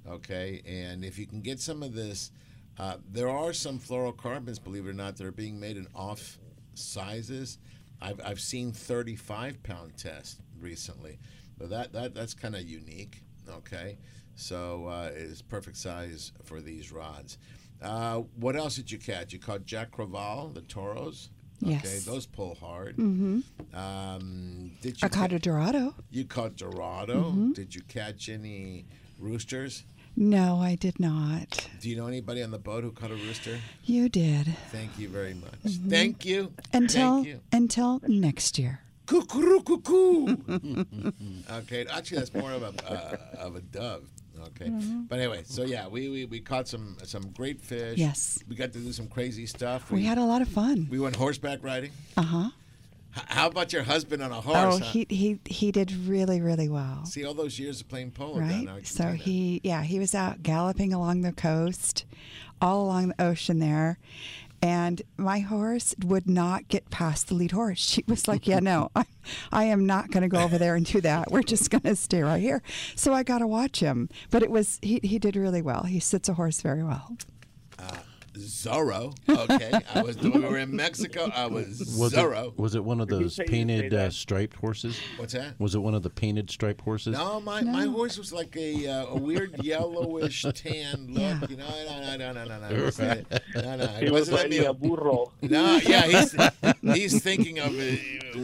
Okay. 0.09 0.63
And 0.65 1.05
if 1.05 1.19
you 1.19 1.27
can 1.27 1.41
get 1.41 1.61
some 1.61 1.83
of 1.83 1.95
this, 1.95 2.31
uh, 2.79 2.97
there 3.11 3.29
are 3.29 3.53
some 3.53 3.79
fluorocarbons, 3.79 4.63
believe 4.63 4.87
it 4.87 4.91
or 4.91 4.95
not, 4.95 5.17
that 5.17 5.27
are 5.27 5.33
being 5.33 5.59
made 5.59 5.77
in 5.77 5.87
off 5.95 6.39
sizes. 6.75 7.59
I've, 8.01 8.21
I've 8.25 8.41
seen 8.41 8.73
35 8.73 9.63
pound 9.63 9.97
tests 9.97 10.37
recently, 10.61 11.19
but 11.59 11.71
that, 11.71 11.93
that 11.93 12.15
that's 12.15 12.35
kind 12.35 12.55
of 12.55 12.63
unique. 12.63 13.23
Okay, 13.49 13.97
so 14.35 14.87
uh, 14.87 15.11
it's 15.15 15.41
perfect 15.41 15.77
size 15.77 16.33
for 16.45 16.61
these 16.61 16.93
rods. 16.93 17.39
Uh, 17.81 18.23
what 18.39 18.57
else 18.57 18.77
did 18.77 18.91
you 18.91 18.99
catch? 18.99 19.33
You 19.33 19.39
caught 19.39 19.65
Jack 19.65 19.93
Crevalle, 19.93 20.53
the 20.55 20.63
Toros. 20.63 21.31
Okay, 21.63 21.73
Yes. 21.83 22.05
those 22.05 22.27
pull 22.27 22.55
hard. 22.57 22.97
Mm-hmm. 22.99 23.41
Um, 23.75 24.73
did 24.83 25.01
you 25.01 25.07
I 25.07 25.09
caught 25.09 25.31
ca- 25.31 25.37
a 25.37 25.39
Dorado. 25.39 25.95
You 26.11 26.25
caught 26.27 26.57
Dorado. 26.57 27.33
Mhm. 27.33 27.55
Did 27.55 27.75
you 27.75 27.81
catch 27.89 28.29
any 28.29 28.85
roosters? 29.19 29.85
No, 30.17 30.61
I 30.63 30.77
did 30.77 30.99
not. 30.99 31.69
Do 31.81 31.91
you 31.91 31.97
know 31.97 32.07
anybody 32.07 32.43
on 32.43 32.51
the 32.51 32.59
boat 32.59 32.83
who 32.85 32.91
caught 32.91 33.11
a 33.11 33.15
rooster? 33.15 33.59
You 33.85 34.09
did. 34.09 34.47
Thank 34.73 34.99
you 34.99 35.09
very 35.09 35.35
much. 35.35 35.53
Mhm. 35.65 35.91
Thank 35.91 36.25
you. 36.25 36.53
Until 36.73 37.15
Thank 37.17 37.27
you. 37.27 37.41
until 37.53 38.01
next 38.09 38.59
year. 38.59 38.81
Cuckoo, 39.07 39.61
cuckoo. 39.61 40.37
okay, 41.51 41.87
actually, 41.93 42.19
that's 42.19 42.35
more 42.35 42.51
of 42.53 42.63
a 42.63 42.73
uh, 42.91 43.17
of 43.47 43.57
a 43.57 43.61
dove. 43.61 44.09
Okay, 44.49 44.67
Mhm. 44.69 45.09
but 45.09 45.19
anyway, 45.19 45.43
so 45.45 45.65
yeah, 45.65 45.87
we, 45.89 46.09
we, 46.09 46.25
we 46.27 46.41
caught 46.41 46.67
some 46.69 46.97
some 47.05 47.31
great 47.33 47.61
fish. 47.61 47.99
Yes. 47.99 48.39
we 48.49 48.57
got 48.57 48.73
to 48.73 48.79
do 48.79 48.93
some 48.93 49.09
crazy 49.09 49.47
stuff. 49.47 49.91
We 49.91 50.05
had 50.05 50.19
a 50.19 50.25
lot 50.25 50.41
of 50.43 50.49
fun. 50.49 50.89
we 50.91 50.99
went 50.99 51.17
horseback 51.17 51.63
riding. 51.63 51.93
Uh 52.17 52.23
huh. 52.23 52.51
How 53.29 53.49
about 53.49 53.73
your 53.73 53.83
husband 53.83 54.23
on 54.23 54.31
a 54.31 54.41
horse? 54.41 54.57
Oh, 54.57 54.79
huh? 54.79 54.85
he 54.85 55.07
he 55.09 55.39
he 55.47 55.73
did 55.73 55.93
really 55.93 56.41
really 56.41 56.69
well. 56.69 57.05
See 57.07 57.25
all 57.25 57.35
those 57.35 57.59
years 57.59 57.81
of 57.81 57.89
playing 57.89 58.13
polo 58.13 58.39
Right. 58.39 58.87
So 58.87 59.13
he 59.13 59.61
yeah 59.65 59.83
he 59.83 59.99
was 59.99 60.15
out 60.15 60.43
galloping 60.43 60.93
along 60.93 61.23
the 61.23 61.33
coast, 61.33 62.05
all 62.61 62.85
along 62.85 63.09
the 63.09 63.23
ocean 63.23 63.59
there. 63.59 63.99
And 64.63 65.03
my 65.19 65.41
horse 65.41 65.95
would 66.05 66.29
not 66.29 66.69
get 66.69 66.89
past 66.91 67.29
the 67.29 67.35
lead 67.35 67.53
horse. 67.53 67.79
She 67.79 68.03
was 68.09 68.27
like, 68.27 68.47
"Yeah, 68.47 68.61
no, 68.61 68.91
I, 68.97 69.05
I 69.53 69.65
am 69.65 69.85
not 69.87 70.11
going 70.11 70.23
to 70.23 70.29
go 70.29 70.41
over 70.41 70.57
there 70.57 70.75
and 70.75 70.87
do 70.87 71.01
that. 71.03 71.31
We're 71.31 71.43
just 71.43 71.71
going 71.71 71.83
to 71.83 71.95
stay 71.95 72.23
right 72.23 72.41
here." 72.41 72.63
So 72.95 73.13
I 73.13 73.23
got 73.23 73.39
to 73.39 73.47
watch 73.47 73.81
him. 73.81 74.09
But 74.31 74.43
it 74.43 74.51
was 74.51 74.79
he 74.83 75.01
he 75.03 75.19
did 75.19 75.37
really 75.37 75.63
well. 75.63 75.85
He 75.85 76.01
sits 76.01 76.29
a 76.29 76.35
horse 76.35 76.63
very 76.63 76.83
well. 76.83 77.17
Uh, 77.79 77.99
Zorro. 78.39 79.15
Okay, 79.29 79.73
I 79.95 80.03
was 80.03 80.17
we 80.19 80.31
were 80.31 80.59
in 80.59 80.75
Mexico. 80.75 81.31
I 81.35 81.47
was, 81.47 81.79
Was 81.99 82.13
Zorro. 82.13 82.49
it 82.49 82.59
was 82.59 82.75
it 82.75 82.85
one 82.85 83.01
of 83.01 83.09
those 83.09 83.35
say 83.37 83.43
you 83.45 83.47
say 83.49 83.53
painted 83.53 83.95
uh, 83.95 84.11
striped 84.11 84.57
horses? 84.57 84.99
What's 85.17 85.33
that? 85.33 85.59
Was 85.59 85.75
it 85.75 85.79
one 85.79 85.95
of 85.95 86.03
the 86.03 86.11
painted 86.11 86.51
striped 86.51 86.81
horses? 86.83 87.15
No, 87.15 87.41
my, 87.41 87.63
my 87.63 87.87
horse 87.87 88.19
was 88.19 88.33
like 88.33 88.57
a 88.57 88.87
uh, 88.87 89.07
a 89.07 89.17
weird 89.17 89.57
yellowish 89.65 90.43
tan 90.55 91.09
look. 91.11 91.51
You 91.51 91.57
know, 91.57 91.67
no, 91.69 92.17
no, 92.17 92.17
no, 92.17 92.33
no, 92.33 92.45
no, 92.45 92.61
no. 92.61 92.69
It 92.77 92.85
was, 92.85 92.99
no, 92.99 93.15
no. 93.55 93.87
He 93.99 94.07
It 94.07 94.13
was 94.13 94.31
wasn't 94.31 94.51
like 94.53 94.67
a 94.67 94.75
burro. 94.75 95.33
No, 95.43 95.77
yeah, 95.79 96.03
he's 96.07 96.37
he's 96.95 97.23
thinking 97.23 97.59
of 97.59 97.79
uh, 97.79 97.97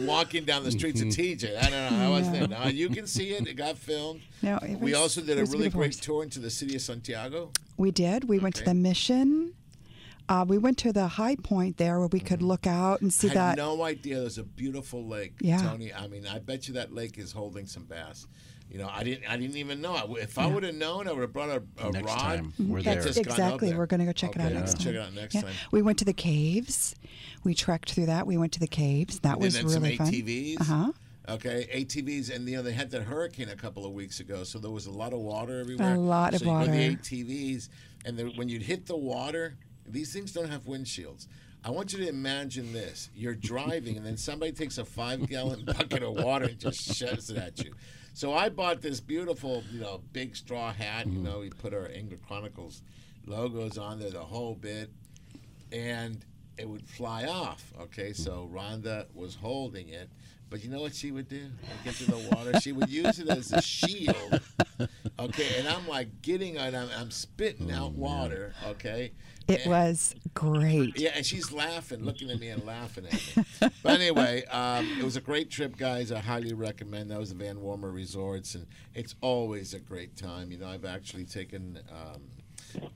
walking 0.05 0.45
down 0.45 0.63
the 0.63 0.71
streets 0.71 1.01
of 1.01 1.07
TJ. 1.07 1.57
I 1.57 1.69
don't 1.69 1.99
know. 1.99 2.05
I 2.05 2.09
wasn't 2.09 2.39
there. 2.39 2.47
No, 2.47 2.67
you 2.67 2.89
can 2.89 3.07
see 3.07 3.31
it. 3.31 3.47
It 3.47 3.55
got 3.55 3.77
filmed. 3.77 4.21
No, 4.41 4.57
it 4.57 4.79
we 4.79 4.93
also 4.93 5.21
did 5.21 5.37
a 5.39 5.45
really 5.45 5.69
great 5.69 5.93
horse. 5.93 5.99
tour 5.99 6.23
into 6.23 6.39
the 6.39 6.49
city 6.49 6.75
of 6.75 6.81
Santiago. 6.81 7.51
We 7.77 7.91
did. 7.91 8.25
We 8.25 8.39
went 8.39 8.55
to 8.55 8.63
the 8.63 8.73
mission. 8.73 9.53
Uh, 10.29 10.45
we 10.47 10.57
went 10.57 10.77
to 10.79 10.93
the 10.93 11.07
high 11.07 11.35
point 11.35 11.77
there 11.77 11.99
where 11.99 12.07
we 12.07 12.19
could 12.19 12.41
look 12.41 12.65
out 12.65 13.01
and 13.01 13.13
see 13.13 13.27
that 13.27 13.37
I 13.37 13.49
had 13.49 13.57
that. 13.57 13.61
no 13.61 13.83
idea 13.83 14.19
there's 14.21 14.37
a 14.37 14.43
beautiful 14.43 15.05
lake, 15.05 15.33
Yeah. 15.41 15.57
Tony. 15.61 15.93
I 15.93 16.07
mean, 16.07 16.25
I 16.27 16.39
bet 16.39 16.67
you 16.67 16.75
that 16.75 16.93
lake 16.93 17.17
is 17.17 17.31
holding 17.33 17.65
some 17.67 17.83
bass. 17.83 18.25
You 18.71 18.79
know, 18.79 18.89
I 18.91 19.03
didn't. 19.03 19.29
I 19.29 19.37
didn't 19.37 19.57
even 19.57 19.81
know. 19.81 19.93
I- 19.93 20.21
If 20.21 20.39
I 20.39 20.47
Yeah. 20.47 20.53
would 20.53 20.63
have 20.63 20.73
known, 20.75 21.07
I 21.07 21.11
would 21.11 21.21
have 21.21 21.33
brought 21.33 21.49
a, 21.49 21.61
a 21.77 21.91
Next 21.91 22.07
rod. 22.07 22.17
time, 22.19 22.53
we're 22.57 22.77
and 22.77 22.85
there. 22.85 22.95
That's 22.95 23.05
just 23.05 23.17
gone 23.23 23.33
up 23.33 23.37
exactly. 23.39 23.69
there. 23.69 23.77
We're 23.77 23.85
going 23.85 23.99
to 23.99 24.05
go 24.07 24.11
check 24.13 24.35
it 24.35 24.41
out 24.41 24.47
Okay, 24.51 24.55
next 24.59 24.73
time. 24.75 24.81
Check 24.83 24.93
it 24.95 24.99
out 25.01 25.13
next 25.13 25.35
Yeah. 25.35 25.41
time. 25.41 25.53
We 25.71 25.81
went 25.83 25.99
to 25.99 26.05
the 26.05 26.13
caves. 26.13 26.95
We 27.43 27.53
trekked 27.53 27.91
through 27.91 28.07
that. 28.07 28.25
We 28.25 28.37
went 28.37 28.51
to 28.53 28.59
the 28.59 28.67
caves. 28.67 29.19
That 29.19 29.33
And 29.33 29.41
was 29.43 29.53
then 29.55 29.65
really 29.67 29.97
some 29.97 30.05
fun. 30.05 30.13
ATVs. 30.15 30.61
Uh 30.61 30.63
huh. 30.63 30.91
Okay, 31.29 31.69
ATVs, 31.73 32.29
and 32.35 32.47
you 32.49 32.57
know 32.57 32.63
they 32.63 32.73
had 32.73 32.89
that 32.91 33.03
hurricane 33.03 33.47
a 33.49 33.55
couple 33.55 33.85
of 33.85 33.93
weeks 33.93 34.19
ago, 34.19 34.43
so 34.43 34.57
there 34.59 34.71
was 34.71 34.87
a 34.87 34.91
lot 34.91 35.13
of 35.13 35.19
water 35.19 35.59
everywhere. 35.59 35.93
A 35.93 35.99
lot 35.99 36.33
of 36.33 36.39
so 36.39 36.45
you 36.45 36.51
go 36.51 36.65
to 36.65 36.71
water. 36.71 36.71
the 36.71 36.95
ATVs, 36.95 37.69
and 38.05 38.17
the, 38.17 38.25
when 38.35 38.49
you'd 38.49 38.63
hit 38.63 38.87
the 38.87 38.97
water, 38.97 39.55
these 39.85 40.13
things 40.13 40.31
don't 40.31 40.49
have 40.49 40.63
windshields. 40.63 41.27
I 41.65 41.69
want 41.71 41.93
you 41.93 41.99
to 41.99 42.09
imagine 42.09 42.73
this: 42.73 43.09
you're 43.15 43.35
driving, 43.35 43.97
and 43.97 44.05
then 44.05 44.17
somebody 44.17 44.51
takes 44.51 44.77
a 44.77 44.85
five-gallon 44.85 45.65
bucket 45.77 46.03
of 46.03 46.13
water 46.15 46.45
and 46.45 46.59
just 46.59 46.95
shoves 46.95 47.29
it 47.29 47.37
at 47.37 47.63
you. 47.63 47.73
So 48.13 48.33
I 48.33 48.49
bought 48.49 48.81
this 48.81 48.99
beautiful, 48.99 49.63
you 49.71 49.79
know, 49.79 50.01
big 50.11 50.35
straw 50.35 50.71
hat. 50.71 51.07
You 51.07 51.13
mm-hmm. 51.13 51.23
know, 51.23 51.39
we 51.39 51.49
put 51.49 51.73
our 51.73 51.87
Angler 51.87 52.17
Chronicles 52.27 52.83
logos 53.25 53.77
on 53.77 53.99
there, 53.99 54.11
the 54.11 54.19
whole 54.19 54.55
bit, 54.55 54.91
and 55.71 56.23
it 56.57 56.67
would 56.67 56.87
fly 56.87 57.25
off. 57.25 57.73
Okay, 57.81 58.13
so 58.13 58.49
Rhonda 58.53 59.05
was 59.13 59.35
holding 59.35 59.89
it, 59.89 60.09
but 60.49 60.63
you 60.63 60.69
know 60.69 60.81
what 60.81 60.93
she 60.93 61.11
would 61.11 61.27
do? 61.27 61.49
Get 61.83 61.95
to 61.95 62.11
the 62.11 62.29
water, 62.31 62.59
she 62.59 62.71
would 62.71 62.89
use 62.89 63.19
it 63.19 63.29
as 63.29 63.51
a 63.51 63.61
shield. 63.61 64.41
Okay, 65.19 65.55
and 65.57 65.67
I'm 65.67 65.87
like 65.87 66.21
getting 66.21 66.55
it, 66.55 66.75
I'm, 66.75 66.89
I'm 66.97 67.11
spitting 67.11 67.71
out 67.71 67.93
oh, 67.95 67.99
water. 67.99 68.53
Okay, 68.67 69.13
It 69.47 69.61
And- 69.61 69.71
was 69.71 70.15
great. 70.33 70.97
yeah, 70.97 71.11
and 71.15 71.25
she's 71.25 71.51
laughing, 71.51 72.03
looking 72.05 72.29
at 72.31 72.39
me 72.39 72.47
and 72.47 72.65
laughing 72.65 73.05
at 73.07 73.13
me. 73.37 73.43
But 73.83 73.99
anyway, 73.99 74.45
um, 74.45 74.87
it 74.99 75.03
was 75.03 75.15
a 75.17 75.21
great 75.21 75.49
trip, 75.49 75.75
guys. 75.77 76.11
I 76.11 76.19
highly 76.19 76.53
recommend. 76.53 77.11
That 77.11 77.19
was 77.19 77.29
the 77.29 77.35
Van 77.35 77.57
Wormer 77.57 77.93
Resorts, 77.93 78.55
and 78.55 78.65
it's 78.95 79.15
always 79.21 79.73
a 79.73 79.79
great 79.79 80.15
time. 80.15 80.51
You 80.51 80.57
know, 80.59 80.67
I've 80.67 80.85
actually 80.85 81.25
taken. 81.25 81.79
Um, 81.91 82.21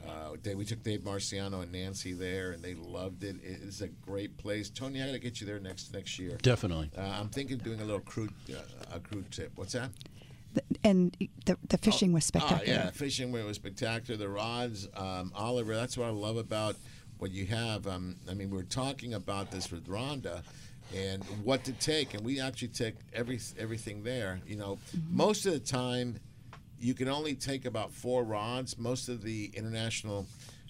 uh, 0.07 0.36
Dave, 0.41 0.57
we 0.57 0.65
took 0.65 0.82
Dave 0.82 1.02
Marciano 1.02 1.61
and 1.61 1.72
Nancy 1.72 2.11
there, 2.14 2.52
and 2.52 2.64
they 2.64 2.74
loved 2.74 3.24
it. 3.24 3.36
It's 3.44 3.82
a 3.82 3.88
great 3.88 4.36
place. 4.38 4.69
Tony, 4.72 5.03
I 5.03 5.06
got 5.07 5.11
to 5.11 5.19
get 5.19 5.40
you 5.40 5.45
there 5.45 5.60
next 5.60 5.94
next 5.94 6.18
year. 6.18 6.38
Definitely. 6.41 6.90
Uh, 6.98 7.02
I'm 7.02 7.30
thinking 7.30 7.57
of 7.57 7.64
doing 7.64 7.82
a 7.82 7.86
little 7.86 7.99
crude 7.99 8.34
uh, 8.49 8.95
a 8.95 8.99
crude 8.99 9.30
trip. 9.32 9.52
What's 9.56 9.74
that? 9.74 9.91
And 10.84 11.15
the 11.45 11.57
the 11.69 11.78
fishing 11.78 12.14
was 12.14 12.24
Oh, 12.26 12.40
spectacular. 12.40 12.65
yeah, 12.65 12.90
fishing 12.91 13.32
was 13.32 13.56
spectacular. 13.57 14.18
The 14.18 14.30
rods, 14.30 14.88
um, 14.95 15.32
Oliver. 15.36 15.76
That's 15.76 15.98
what 15.98 16.07
I 16.07 16.11
love 16.11 16.38
about 16.38 16.76
what 17.18 17.32
you 17.32 17.45
have. 17.48 17.88
Um, 17.88 18.15
I 18.30 18.34
mean, 18.34 18.49
we're 18.49 18.64
talking 18.64 19.14
about 19.14 19.52
this 19.52 19.72
with 19.72 19.88
Rhonda 19.88 20.44
and 20.95 21.24
what 21.44 21.64
to 21.65 21.74
take, 21.74 22.14
and 22.14 22.24
we 22.24 22.40
actually 22.40 22.69
take 22.69 22.95
every 23.14 23.40
everything 23.60 24.03
there. 24.03 24.40
You 24.48 24.56
know, 24.57 24.80
most 25.11 25.45
of 25.45 25.53
the 25.53 25.60
time, 25.60 26.19
you 26.80 26.94
can 26.94 27.10
only 27.10 27.36
take 27.36 27.65
about 27.65 27.91
four 27.91 28.24
rods. 28.24 28.78
Most 28.78 29.10
of 29.10 29.22
the 29.22 29.52
international. 29.56 30.26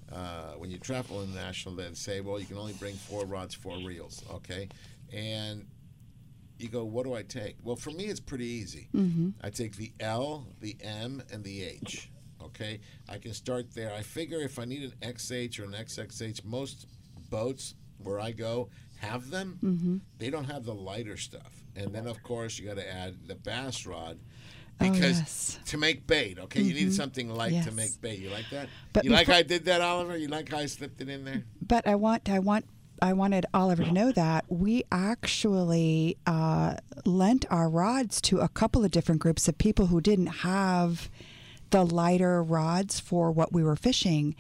Uh, 0.09 0.53
when 0.53 0.71
you 0.71 0.77
travel 0.77 1.21
international, 1.21 1.75
they 1.75 1.93
say, 1.93 2.21
well, 2.21 2.39
you 2.39 2.45
can 2.45 2.57
only 2.57 2.71
bring 2.71 2.95
four 2.95 3.25
rods, 3.25 3.53
four 3.53 3.75
reels, 3.79 4.23
okay? 4.31 4.69
And 5.11 5.65
you 6.59 6.69
go, 6.69 6.83
what 6.85 7.05
do 7.05 7.13
I 7.13 7.23
take? 7.23 7.57
Well, 7.63 7.75
for 7.75 7.91
me, 7.91 8.05
it's 8.05 8.19
pretty 8.19 8.45
easy. 8.47 8.89
Mhm. 8.93 9.33
I 9.41 9.49
take 9.49 9.75
the 9.75 9.91
L, 9.99 10.47
the 10.59 10.75
M, 10.81 11.21
and 11.31 11.43
the 11.43 11.63
H. 11.63 12.09
Okay, 12.41 12.79
I 13.09 13.17
can 13.17 13.33
start 13.33 13.73
there. 13.73 13.93
I 13.93 14.01
figure 14.03 14.39
if 14.39 14.57
I 14.59 14.65
need 14.65 14.83
an 14.83 14.93
XH 15.01 15.59
or 15.59 15.65
an 15.65 15.73
XXH, 15.73 16.43
most 16.45 16.87
boats 17.29 17.75
where 17.97 18.19
I 18.19 18.31
go 18.31 18.69
have 18.97 19.29
them. 19.29 19.59
Mhm. 19.61 20.01
They 20.17 20.29
don't 20.29 20.45
have 20.45 20.63
the 20.63 20.73
lighter 20.73 21.17
stuff, 21.17 21.63
and 21.75 21.93
then 21.93 22.07
of 22.07 22.21
course 22.23 22.57
you 22.57 22.65
got 22.65 22.77
to 22.77 22.87
add 22.89 23.27
the 23.27 23.35
bass 23.35 23.85
rod. 23.85 24.19
Oh, 24.79 24.91
Because 24.91 25.17
yes. 25.19 25.59
to 25.65 25.77
make 25.77 26.05
bait, 26.05 26.37
okay, 26.37 26.61
you 26.61 26.73
need 26.75 26.89
Mhm. 26.89 26.93
something 26.93 27.29
light 27.29 27.51
Yes. 27.51 27.65
to 27.65 27.71
make 27.71 27.99
bait. 27.99 28.19
You 28.19 28.29
like 28.29 28.45
that? 28.51 28.69
But 28.93 29.05
you 29.05 29.09
like 29.09 29.25
how 29.25 29.33
I 29.33 29.41
did 29.41 29.65
that, 29.65 29.81
Oliver? 29.81 30.15
You 30.15 30.27
like 30.27 30.49
how 30.49 30.59
I 30.59 30.67
slipped 30.67 31.01
it 31.01 31.09
in 31.09 31.25
there? 31.25 31.43
But 31.61 31.87
I 31.87 31.95
want 31.95 32.29
I 32.29 32.37
want 32.39 32.65
I 33.01 33.13
wanted 33.13 33.45
Oliver 33.53 33.83
to 33.83 33.91
know 33.91 34.11
that 34.11 34.45
we 34.49 34.83
actually 34.91 36.17
uh, 36.25 36.75
lent 37.05 37.45
our 37.49 37.69
rods 37.69 38.21
to 38.21 38.39
a 38.39 38.49
couple 38.49 38.83
of 38.83 38.91
different 38.91 39.21
groups 39.21 39.47
of 39.47 39.57
people 39.57 39.87
who 39.87 40.01
didn't 40.01 40.27
have 40.27 41.09
the 41.69 41.85
lighter 41.85 42.41
rods 42.41 42.99
for 42.99 43.31
what 43.31 43.51
we 43.51 43.63
were 43.63 43.75
fishing, 43.75 44.35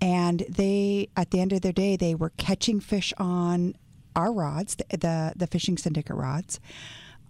and 0.00 0.44
they 0.48 1.08
at 1.16 1.30
the 1.30 1.40
end 1.40 1.52
of 1.52 1.60
their 1.60 1.72
day 1.72 1.96
they 1.96 2.14
were 2.14 2.32
catching 2.36 2.80
fish 2.80 3.12
on 3.18 3.74
our 4.16 4.32
rods, 4.32 4.76
the 4.76 4.84
the, 4.96 5.32
the 5.36 5.46
fishing 5.46 5.76
syndicate 5.76 6.16
rods. 6.16 6.60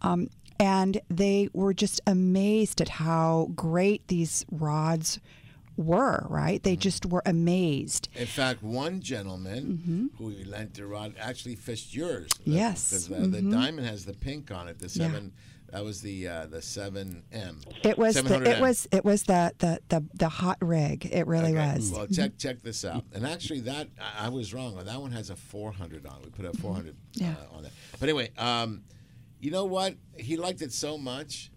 Um, 0.00 0.28
and 0.58 1.00
they 1.08 1.48
were 1.52 1.74
just 1.74 2.00
amazed 2.06 2.80
at 2.80 2.88
how 2.88 3.50
great 3.56 4.06
these 4.06 4.46
rods 4.50 5.18
were, 5.82 6.26
right? 6.30 6.62
They 6.62 6.76
just 6.76 7.04
were 7.06 7.22
amazed. 7.26 8.08
In 8.14 8.26
fact, 8.26 8.62
one 8.62 9.00
gentleman 9.00 10.10
who 10.18 10.26
we 10.26 10.44
lent 10.44 10.74
the 10.74 10.86
rod 10.86 11.14
actually 11.20 11.56
fished 11.56 11.94
yours. 11.94 12.30
Mm-hmm. 12.40 12.52
Yes. 12.52 12.90
The, 13.08 13.14
the, 13.14 13.26
the 13.28 13.38
Mhm. 13.40 13.52
diamond 13.52 13.86
has 13.86 14.04
the 14.04 14.14
pink 14.14 14.50
on 14.50 14.68
it. 14.68 14.78
The 14.78 14.86
Yeah. 14.86 15.06
seven. 15.08 15.32
That 15.70 15.84
was 15.84 16.02
the 16.02 16.28
uh, 16.28 16.46
the 16.48 16.60
seven 16.60 17.22
M. 17.32 17.58
It 17.82 17.96
was 17.96 18.16
the, 18.22 18.42
it 18.42 18.60
was 18.60 18.86
it 18.92 19.06
was 19.06 19.22
the, 19.22 19.54
the, 19.58 19.80
the, 19.88 20.04
the 20.12 20.28
hot 20.28 20.58
rig. 20.60 21.06
It 21.10 21.26
really 21.26 21.54
was. 21.54 21.90
Well, 21.90 22.06
check 22.08 22.36
check 22.36 22.60
this 22.62 22.84
out. 22.84 23.04
And 23.14 23.26
actually, 23.26 23.60
that 23.60 23.88
I, 23.98 24.26
I 24.26 24.28
was 24.28 24.52
wrong. 24.52 24.76
That 24.84 25.00
one 25.00 25.12
has 25.12 25.30
a 25.30 25.36
400 25.36 26.04
on. 26.06 26.18
it. 26.18 26.24
We 26.26 26.30
put 26.30 26.44
a 26.44 26.52
400 26.58 26.94
Yeah. 27.14 27.36
uh, 27.54 27.56
on 27.56 27.64
it. 27.64 27.72
But 27.98 28.02
anyway, 28.10 28.30
um, 28.36 28.82
you 29.40 29.50
know 29.50 29.64
what? 29.64 29.94
He 30.18 30.36
liked 30.36 30.60
it 30.60 30.72
so 30.74 30.98
much 30.98 31.50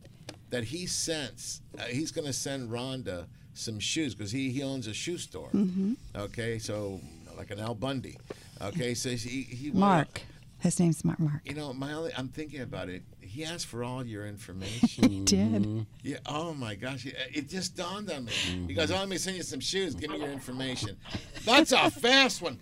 that 0.49 0.64
he 0.64 0.85
sends. 0.85 1.61
Uh, 1.77 1.81
he's 1.84 2.11
going 2.14 2.26
to 2.26 2.31
send 2.34 2.69
Rhonda 2.69 3.26
some 3.56 3.80
shoes 3.80 4.14
because 4.14 4.32
he, 4.32 4.52
he 4.52 4.61
owns 4.61 4.86
a 4.88 4.94
shoe 4.94 5.18
store. 5.18 5.49
Mhm. 5.53 5.95
Okay, 6.15 6.60
so 6.60 7.02
like 7.38 7.52
an 7.52 7.60
Al 7.60 7.73
Bundy. 7.76 8.18
Okay, 8.61 8.94
so 8.94 9.10
he 9.10 9.41
he 9.44 9.72
Mark. 9.72 10.22
His 10.60 10.80
name's 10.80 11.03
Mark. 11.03 11.19
Mark. 11.19 11.41
You 11.45 11.53
know, 11.53 11.73
my 11.73 11.94
only, 11.94 12.11
I'm 12.18 12.27
thinking 12.30 12.61
about 12.61 12.90
it. 12.90 13.03
He 13.19 13.44
asked 13.44 13.65
for 13.68 13.84
all 13.84 14.06
your 14.06 14.26
information. 14.26 15.10
He 15.10 15.19
did. 15.22 15.86
Yeah. 16.03 16.18
Oh 16.26 16.53
my 16.53 16.76
gosh! 16.76 17.06
It, 17.06 17.15
it 17.34 17.49
just 17.49 17.76
dawned 17.76 18.10
on 18.10 18.26
me. 18.26 18.32
He 18.68 18.73
goes, 18.73 18.91
"Oh, 18.91 18.95
let 18.95 19.10
me 19.10 19.18
send 19.18 19.36
you 19.38 19.44
some 19.44 19.60
shoes. 19.60 19.94
Give 19.95 20.10
me 20.10 20.19
your 20.19 20.30
information." 20.30 20.98
That's 21.45 21.72
a 21.73 21.91
fast 21.91 22.41
one. 22.41 22.60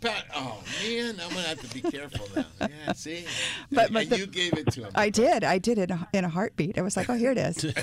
Pat, 0.00 0.24
oh 0.34 0.62
man, 0.82 1.16
I'm 1.22 1.28
gonna 1.30 1.42
have 1.42 1.60
to 1.60 1.74
be 1.74 1.80
careful 1.90 2.26
now. 2.34 2.44
Yeah, 2.60 2.92
see. 2.94 3.24
But- 3.70 3.86
and, 3.86 3.94
but 3.94 4.02
and 4.02 4.10
the- 4.12 4.18
you 4.18 4.26
gave 4.26 4.52
it 4.54 4.66
to 4.72 4.84
him. 4.84 4.92
I 4.94 5.10
did. 5.10 5.44
I 5.44 5.58
did 5.58 5.78
it 5.78 5.90
in 6.12 6.24
a- 6.24 6.28
heartbeat. 6.28 6.78
I 6.78 6.82
was 6.82 6.96
like, 6.96 7.08
oh, 7.10 7.14
here 7.14 7.32
it 7.32 7.38
is. 7.38 7.56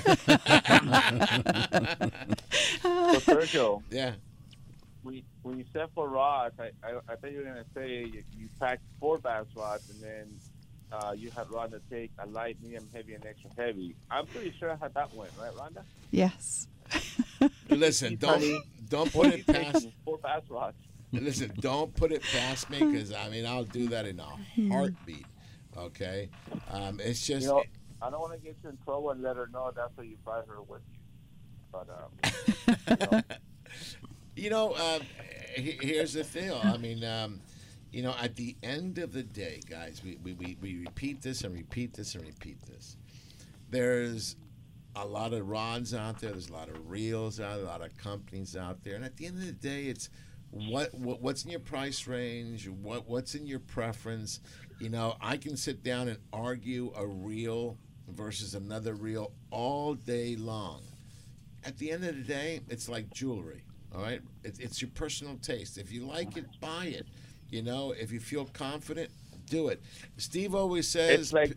So 2.82 3.34
Sergio, 3.34 3.82
yeah. 3.90 4.12
When 5.02 5.14
you, 5.16 5.22
when 5.42 5.58
you 5.58 5.64
set 5.72 5.90
for 5.94 6.08
rods, 6.08 6.54
I, 6.60 6.70
I 6.86 6.98
I 7.08 7.16
thought 7.16 7.32
you 7.32 7.38
were 7.38 7.44
gonna 7.44 7.64
say 7.74 8.04
you, 8.12 8.22
you 8.36 8.48
packed 8.60 8.82
four 9.00 9.18
bass 9.18 9.46
rods 9.56 9.88
and 9.90 10.00
then 10.00 10.38
uh, 10.92 11.12
you 11.16 11.30
had 11.30 11.46
Rhonda 11.48 11.80
take 11.90 12.10
a 12.18 12.26
light, 12.26 12.56
medium, 12.62 12.86
heavy, 12.94 13.14
and 13.14 13.24
extra 13.26 13.50
heavy. 13.56 13.94
I'm 14.10 14.26
pretty 14.26 14.54
sure 14.58 14.70
I 14.70 14.76
had 14.76 14.94
that 14.94 15.12
one, 15.14 15.28
right, 15.40 15.52
Rhonda? 15.54 15.82
yes. 16.10 16.68
Listen, 17.68 18.16
don't 18.16 18.44
don't 18.88 19.12
put 19.12 19.26
it 19.28 19.38
you 19.38 19.44
past. 19.54 19.88
Four 20.04 20.18
bass 20.18 20.42
rods. 20.48 20.76
Listen, 21.12 21.52
don't 21.60 21.94
put 21.94 22.12
it 22.12 22.22
past 22.32 22.70
me 22.70 22.78
because 22.78 23.12
I 23.12 23.28
mean 23.28 23.46
I'll 23.46 23.64
do 23.64 23.88
that 23.88 24.06
in 24.06 24.20
a 24.20 24.68
heartbeat. 24.70 25.26
Okay, 25.76 26.28
um, 26.70 27.00
it's 27.00 27.26
just 27.26 27.46
You 27.46 27.52
know, 27.52 27.64
I 28.00 28.10
don't 28.10 28.20
want 28.20 28.32
to 28.32 28.38
get 28.38 28.56
you 28.62 28.70
in 28.70 28.78
trouble 28.84 29.10
and 29.10 29.22
let 29.22 29.36
her 29.36 29.48
know 29.52 29.72
that's 29.74 29.96
what 29.96 30.06
you 30.06 30.16
brought 30.24 30.46
her 30.48 30.60
with 30.62 30.82
you. 30.92 30.98
But 31.72 31.88
um, 33.10 33.22
You 34.34 34.48
know, 34.48 34.72
uh, 34.72 35.00
here's 35.54 36.14
the 36.14 36.24
deal. 36.24 36.58
I 36.62 36.78
mean, 36.78 37.04
um, 37.04 37.40
you 37.90 38.02
know, 38.02 38.14
at 38.18 38.34
the 38.36 38.56
end 38.62 38.96
of 38.98 39.12
the 39.12 39.22
day, 39.22 39.60
guys, 39.68 40.00
we, 40.02 40.18
we, 40.24 40.32
we, 40.32 40.56
we 40.60 40.78
repeat 40.78 41.20
this 41.20 41.44
and 41.44 41.54
repeat 41.54 41.92
this 41.92 42.14
and 42.14 42.24
repeat 42.24 42.60
this. 42.62 42.96
There's 43.70 44.36
a 44.96 45.06
lot 45.06 45.34
of 45.34 45.46
rods 45.48 45.92
out 45.92 46.18
there. 46.20 46.30
There's 46.30 46.48
a 46.48 46.52
lot 46.52 46.70
of 46.70 46.90
reels 46.90 47.40
out 47.40 47.56
there, 47.56 47.64
a 47.64 47.68
lot 47.68 47.82
of 47.82 47.94
companies 47.98 48.56
out 48.56 48.82
there. 48.82 48.94
And 48.94 49.04
at 49.04 49.18
the 49.18 49.26
end 49.26 49.38
of 49.38 49.44
the 49.44 49.52
day, 49.52 49.84
it's 49.84 50.08
what, 50.52 50.94
what 50.94 51.20
what's 51.20 51.44
in 51.44 51.50
your 51.50 51.60
price 51.60 52.06
range, 52.06 52.68
what 52.68 53.08
what's 53.08 53.34
in 53.34 53.46
your 53.46 53.58
preference. 53.58 54.40
You 54.78 54.88
know, 54.90 55.16
I 55.20 55.36
can 55.36 55.56
sit 55.56 55.82
down 55.82 56.08
and 56.08 56.18
argue 56.32 56.92
a 56.96 57.06
reel 57.06 57.76
versus 58.08 58.54
another 58.54 58.94
reel 58.94 59.32
all 59.50 59.94
day 59.94 60.36
long 60.36 60.82
at 61.64 61.78
the 61.78 61.90
end 61.92 62.04
of 62.04 62.16
the 62.16 62.22
day, 62.22 62.60
it's 62.68 62.88
like 62.88 63.10
jewelry. 63.12 63.62
All 63.94 64.00
right, 64.02 64.20
it, 64.42 64.58
it's 64.58 64.80
your 64.80 64.90
personal 64.94 65.36
taste. 65.36 65.78
If 65.78 65.92
you 65.92 66.06
like 66.06 66.36
it, 66.36 66.46
buy 66.60 66.86
it. 66.86 67.06
You 67.50 67.62
know, 67.62 67.92
if 67.92 68.10
you 68.10 68.20
feel 68.20 68.46
confident, 68.46 69.10
do 69.46 69.68
it. 69.68 69.82
Steve 70.16 70.54
always 70.54 70.88
says, 70.88 71.20
It's 71.20 71.32
like- 71.32 71.56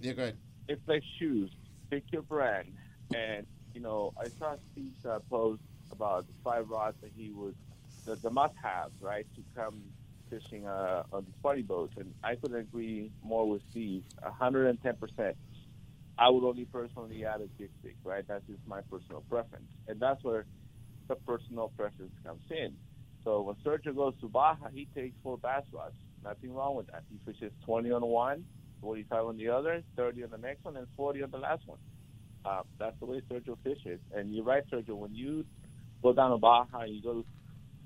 yeah, 0.00 0.12
go 0.12 0.22
ahead. 0.22 0.36
it's 0.68 0.86
like 0.88 1.02
shoes. 1.18 1.50
Pick 1.90 2.04
your 2.12 2.22
brand. 2.22 2.72
And, 3.14 3.46
you 3.74 3.80
know, 3.80 4.12
I 4.18 4.28
saw 4.28 4.56
Steve's 4.72 5.04
uh, 5.04 5.18
post 5.30 5.60
about 5.92 6.26
the 6.26 6.32
five 6.42 6.68
rods 6.68 6.96
that 7.02 7.10
he 7.16 7.30
would, 7.30 7.54
the, 8.08 8.16
the 8.16 8.30
must 8.30 8.54
haves, 8.62 9.00
right, 9.00 9.26
to 9.36 9.42
come 9.54 9.82
fishing 10.30 10.66
uh, 10.66 11.02
on 11.12 11.24
these 11.24 11.34
party 11.42 11.62
boats. 11.62 11.94
And 11.98 12.14
I 12.24 12.36
couldn't 12.36 12.56
agree 12.56 13.10
more 13.22 13.48
with 13.48 13.62
Steve. 13.70 14.04
110%. 14.22 15.34
I 16.18 16.28
would 16.30 16.44
only 16.44 16.64
personally 16.64 17.24
add 17.24 17.40
a 17.40 17.48
jig 17.58 17.70
stick, 17.80 17.96
right? 18.04 18.24
That's 18.26 18.44
just 18.46 18.60
my 18.66 18.80
personal 18.90 19.22
preference. 19.30 19.68
And 19.86 20.00
that's 20.00 20.22
where 20.24 20.46
the 21.06 21.14
personal 21.14 21.70
preference 21.76 22.12
comes 22.24 22.42
in. 22.50 22.74
So 23.24 23.42
when 23.42 23.56
Sergio 23.56 23.94
goes 23.94 24.14
to 24.20 24.28
Baja, 24.28 24.68
he 24.72 24.88
takes 24.94 25.14
four 25.22 25.38
bass 25.38 25.64
rods. 25.72 25.94
Nothing 26.24 26.54
wrong 26.54 26.74
with 26.76 26.88
that. 26.88 27.04
He 27.10 27.18
fishes 27.30 27.52
20 27.66 27.92
on 27.92 28.04
one, 28.04 28.44
45 28.80 29.26
on 29.26 29.36
the 29.36 29.48
other, 29.48 29.82
30 29.96 30.24
on 30.24 30.30
the 30.30 30.38
next 30.38 30.64
one, 30.64 30.76
and 30.76 30.86
40 30.96 31.22
on 31.22 31.30
the 31.30 31.38
last 31.38 31.62
one. 31.66 31.78
Uh, 32.44 32.62
that's 32.78 32.98
the 32.98 33.06
way 33.06 33.22
Sergio 33.30 33.56
fishes. 33.62 34.00
And 34.14 34.34
you're 34.34 34.44
right, 34.44 34.64
Sergio. 34.70 34.96
When 34.96 35.14
you 35.14 35.44
go 36.02 36.12
down 36.12 36.30
to 36.30 36.38
Baja, 36.38 36.84
you 36.84 37.02
go 37.02 37.14
to 37.14 37.24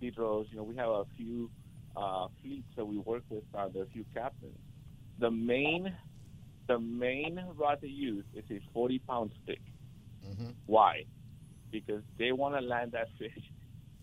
Pedro's, 0.02 0.48
you 0.50 0.58
know, 0.58 0.64
we 0.64 0.76
have 0.76 0.90
a 0.90 1.04
few 1.16 1.50
uh, 1.96 2.28
fleets 2.42 2.68
that 2.76 2.86
we 2.86 2.98
work 2.98 3.24
with 3.30 3.44
down 3.52 3.72
there, 3.74 3.84
a 3.84 3.88
few 3.88 4.06
captains. 4.14 4.58
The 5.18 5.30
main, 5.30 5.96
the 6.68 6.78
main 6.78 7.40
rod 7.56 7.78
they 7.82 7.88
use 7.88 8.26
is 8.34 8.44
a 8.50 8.60
40 8.74 9.00
pound 9.00 9.32
stick. 9.42 9.62
Why? 10.66 11.04
Because 11.72 12.02
they 12.18 12.32
want 12.32 12.54
to 12.56 12.60
land 12.60 12.92
that 12.92 13.08
fish. 13.18 13.44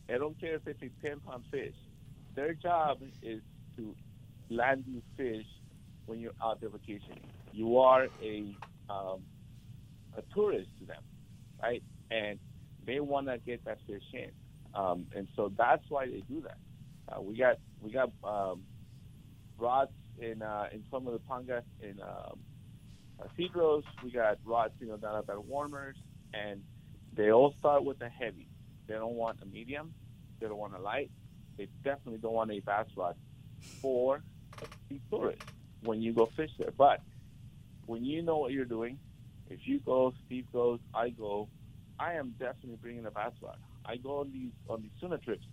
They 0.08 0.18
don't 0.18 0.40
care 0.40 0.56
if 0.56 0.68
it's 0.68 0.82
a 0.84 0.92
10 1.08 1.22
pound 1.22 1.46
fish. 1.52 1.76
Their 2.36 2.54
job 2.56 3.00
is 3.22 3.42
to 3.78 3.96
land 4.50 4.86
you 4.88 5.02
fish 5.18 5.46
when 6.06 6.20
you're 6.20 6.34
out 6.44 6.60
there 6.62 6.70
vacationing. 6.70 7.24
You 7.52 7.78
are 7.80 8.08
a 8.22 8.60
um, 8.90 9.24
a 10.18 10.24
tourist 10.34 10.70
to 10.80 10.86
them, 10.86 11.02
right? 11.62 11.84
And 12.12 12.40
they 12.86 13.00
want 13.00 13.28
to 13.28 13.38
get 13.46 13.64
that 13.66 13.80
fish 13.88 14.04
in, 14.14 14.32
um, 14.74 15.08
and 15.16 15.28
so 15.36 15.52
that's 15.58 15.84
why 15.90 16.08
they 16.08 16.24
do 16.30 16.42
that. 16.42 16.58
Uh, 17.16 17.22
we 17.22 17.38
got 17.38 17.58
we 17.82 17.92
got 17.92 18.12
um, 18.24 18.64
rods 19.58 19.92
in 20.18 20.42
uh, 20.42 20.68
in 20.74 20.86
some 20.92 21.08
of 21.08 21.14
the 21.14 21.22
pangas 21.30 21.64
in 21.82 22.00
um. 22.02 22.42
We 24.04 24.12
got 24.12 24.38
rods, 24.46 24.74
you 24.80 24.88
know, 24.88 24.98
down 24.98 25.18
at 25.18 25.30
our 25.30 25.42
warmers, 25.42 25.98
and 26.34 26.62
they 27.16 27.32
all 27.32 27.54
start 27.60 27.84
with 27.84 28.02
a 28.02 28.10
heavy. 28.10 28.50
They 28.88 28.96
don't 28.96 29.16
want 29.16 29.40
a 29.42 29.46
medium. 29.46 29.94
They 30.40 30.48
don't 30.48 30.58
want 30.58 30.76
a 30.76 30.82
light. 30.82 31.12
They 31.58 31.70
definitely 31.84 32.20
don't 32.20 32.34
want 32.34 32.52
a 32.52 32.62
bass 32.62 32.88
rod 32.98 33.16
for 33.82 34.24
the 34.90 35.02
tourists 35.10 35.44
when 35.82 36.02
you 36.02 36.14
go 36.14 36.30
fish 36.36 36.52
there. 36.60 36.72
But 36.78 37.00
when 37.86 38.06
you 38.06 38.22
know 38.24 38.38
what 38.38 38.52
you're 38.54 38.66
doing, 38.66 39.00
if 39.48 39.62
you 39.66 39.82
go, 39.86 40.14
Steve 40.26 40.46
goes, 40.54 40.80
I 40.94 41.10
go, 41.10 41.50
I 42.00 42.14
am 42.16 42.36
definitely 42.40 42.78
bringing 42.82 43.06
a 43.06 43.12
bass 43.12 43.34
rod. 43.42 43.58
I 43.90 43.98
go 43.98 44.20
on 44.20 44.32
these 44.32 44.52
on 44.70 44.82
these 44.84 44.92
tuna 45.02 45.18
trips. 45.18 45.46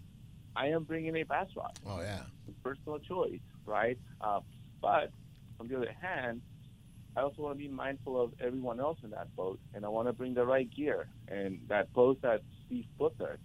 I 0.54 0.66
am 0.68 0.84
bringing 0.84 1.16
a 1.16 1.22
bass 1.22 1.48
rod. 1.56 1.78
Oh 1.86 2.00
yeah. 2.00 2.20
Personal 2.62 2.98
choice, 2.98 3.40
right? 3.64 3.98
Uh, 4.20 4.40
but 4.80 5.10
on 5.58 5.68
the 5.68 5.76
other 5.76 5.94
hand, 6.00 6.42
I 7.16 7.22
also 7.22 7.42
want 7.42 7.58
to 7.58 7.58
be 7.58 7.68
mindful 7.68 8.20
of 8.20 8.32
everyone 8.40 8.78
else 8.78 8.98
in 9.02 9.10
that 9.10 9.34
boat, 9.36 9.58
and 9.74 9.84
I 9.84 9.88
want 9.88 10.08
to 10.08 10.12
bring 10.12 10.34
the 10.34 10.44
right 10.44 10.68
gear. 10.70 11.08
And 11.28 11.60
that 11.68 11.92
boat 11.94 12.20
that 12.22 12.42
Steve 12.66 12.84
put 12.98 13.16
there, 13.18 13.38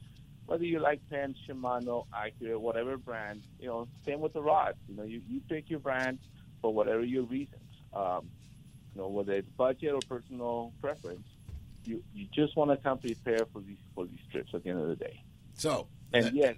whether 0.46 0.66
you 0.66 0.80
like 0.80 1.00
Penn, 1.10 1.36
Shimano, 1.48 2.06
Accurate, 2.14 2.60
whatever 2.60 2.98
brand, 2.98 3.44
you 3.60 3.68
know, 3.68 3.88
same 4.06 4.20
with 4.20 4.34
the 4.34 4.42
rods. 4.42 4.78
You 4.90 4.98
know, 4.98 5.04
you, 5.04 5.22
you 5.28 5.40
pick 5.48 5.70
your 5.70 5.80
brand 5.80 6.20
for 6.62 6.74
whatever 6.74 7.04
your 7.04 7.24
reasons. 7.24 7.62
Um, 7.94 8.30
you 8.94 9.02
know, 9.02 9.08
whether 9.08 9.34
it's 9.34 9.50
budget 9.58 9.94
or 9.94 10.00
personal 10.08 10.74
preference, 10.82 11.26
you 11.86 12.04
you 12.14 12.28
just 12.34 12.56
want 12.56 12.72
to 12.72 12.78
come 12.78 12.98
prepared 12.98 13.48
for 13.52 13.62
these 13.62 13.78
for 13.96 14.06
these 14.06 14.20
trips 14.32 14.54
at 14.54 14.64
the 14.64 14.70
end 14.70 14.80
of 14.80 14.88
the 14.88 14.96
day. 14.96 15.24
So, 15.54 15.88
And 16.14 16.26
that- 16.26 16.34
yes, 16.36 16.56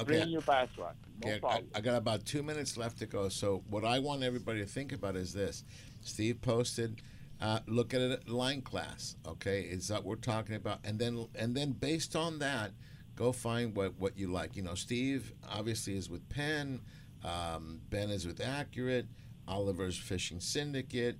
okay. 0.00 0.18
bring 0.18 0.28
your 0.28 0.42
bass 0.42 0.68
rod, 0.78 0.94
no 1.22 1.28
Yeah, 1.30 1.36
I, 1.36 1.38
problem. 1.38 1.70
I 1.74 1.80
got 1.80 1.96
about 1.96 2.24
two 2.24 2.42
minutes 2.42 2.76
left 2.76 2.98
to 2.98 3.06
go. 3.06 3.28
So 3.28 3.62
what 3.68 3.84
I 3.84 3.98
want 3.98 4.22
everybody 4.22 4.60
to 4.60 4.66
think 4.66 4.92
about 4.92 5.16
is 5.16 5.32
this: 5.32 5.64
Steve 6.02 6.40
posted, 6.42 7.02
uh, 7.40 7.60
look 7.66 7.94
at 7.94 8.00
it 8.00 8.28
line 8.28 8.62
class. 8.62 9.16
Okay, 9.26 9.62
is 9.62 9.88
that 9.88 9.98
what 10.04 10.06
we're 10.06 10.16
talking 10.16 10.54
about? 10.56 10.80
And 10.84 10.98
then 10.98 11.26
and 11.34 11.54
then 11.56 11.72
based 11.72 12.14
on 12.16 12.38
that, 12.40 12.72
go 13.14 13.32
find 13.32 13.74
what 13.76 13.98
what 13.98 14.18
you 14.18 14.28
like. 14.28 14.56
You 14.56 14.62
know, 14.62 14.74
Steve 14.74 15.32
obviously 15.48 15.96
is 15.96 16.08
with 16.10 16.28
Penn. 16.28 16.80
Um, 17.24 17.80
ben 17.90 18.10
is 18.10 18.26
with 18.26 18.40
Accurate. 18.40 19.06
Oliver's 19.48 19.96
Fishing 19.96 20.40
Syndicate. 20.40 21.16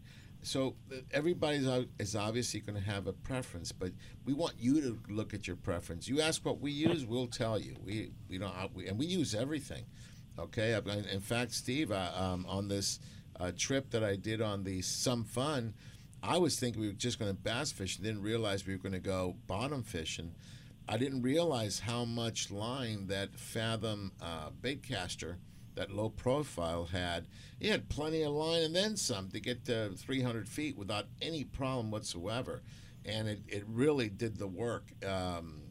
So 0.47 0.77
everybody's 1.11 1.67
is 1.99 2.15
obviously 2.15 2.61
going 2.61 2.81
to 2.81 2.89
have 2.89 3.09
a 3.09 3.13
preference, 3.13 3.73
but 3.73 3.91
we 4.25 4.33
want 4.33 4.55
you 4.61 4.81
to 4.81 4.99
look 5.09 5.35
at 5.35 5.49
your 5.49 5.57
preference. 5.57 6.07
You 6.07 6.21
ask 6.21 6.45
what 6.45 6.61
we 6.61 6.71
use, 6.71 7.05
we'll 7.05 7.27
tell 7.27 7.59
you. 7.59 7.75
We 7.85 8.13
we 8.29 8.39
don't 8.39 8.57
uh, 8.57 8.69
we, 8.73 8.87
and 8.87 8.97
we 8.97 9.07
use 9.07 9.35
everything. 9.35 9.87
Okay. 10.39 10.73
In 11.13 11.21
fact, 11.21 11.53
Steve, 11.53 11.91
uh, 11.91 12.13
um, 12.15 12.47
on 12.49 12.69
this 12.69 13.01
uh, 13.41 13.51
trip 13.59 13.91
that 13.91 14.05
I 14.05 14.15
did 14.15 14.41
on 14.41 14.63
the 14.63 14.83
Sum 14.83 15.25
Fun, 15.25 15.75
I 16.23 16.39
was 16.39 16.61
thinking 16.61 16.81
we 16.81 16.87
were 16.87 16.93
just 16.93 17.19
going 17.19 17.33
to 17.33 17.37
bass 17.37 17.73
fish, 17.73 17.97
and 17.97 18.05
didn't 18.05 18.23
realize 18.23 18.65
we 18.69 18.77
were 18.77 18.83
going 18.83 18.93
to 18.93 19.01
go 19.01 19.35
bottom 19.49 19.83
fishing. 19.83 20.33
I 20.89 20.97
didn't 20.97 21.23
realize 21.23 21.81
how 21.81 22.05
much 22.05 22.53
line 22.53 23.09
that 23.09 23.35
Fathom 23.35 24.13
uh, 24.23 24.51
bait 24.63 24.85
caster, 24.85 25.39
that 25.77 25.91
low 25.91 26.09
profile 26.09 26.87
had. 26.87 27.27
He 27.61 27.69
had 27.69 27.89
plenty 27.89 28.23
of 28.23 28.33
line 28.33 28.63
and 28.63 28.75
then 28.75 28.97
some 28.97 29.31
to 29.31 29.41
get 29.41 29.65
to 29.67 29.91
300 29.91 30.49
feet 30.49 30.77
without 30.77 31.07
any 31.23 31.45
problem 31.45 31.91
whatsoever. 31.91 32.63
And 33.05 33.29
it, 33.29 33.41
it 33.47 33.65
really 33.69 34.09
did 34.09 34.39
the 34.39 34.49
work. 34.49 34.91
Um, 35.07 35.63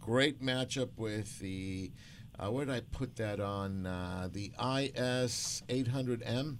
great 0.00 0.40
matchup 0.40 0.90
with 0.96 1.38
the, 1.40 1.90
uh, 2.38 2.50
where 2.50 2.64
did 2.64 2.74
I 2.74 2.80
put 2.80 3.16
that 3.16 3.40
on? 3.40 3.86
Uh, 3.86 4.28
the 4.32 4.52
IS 4.58 5.62
800M. 5.68 6.58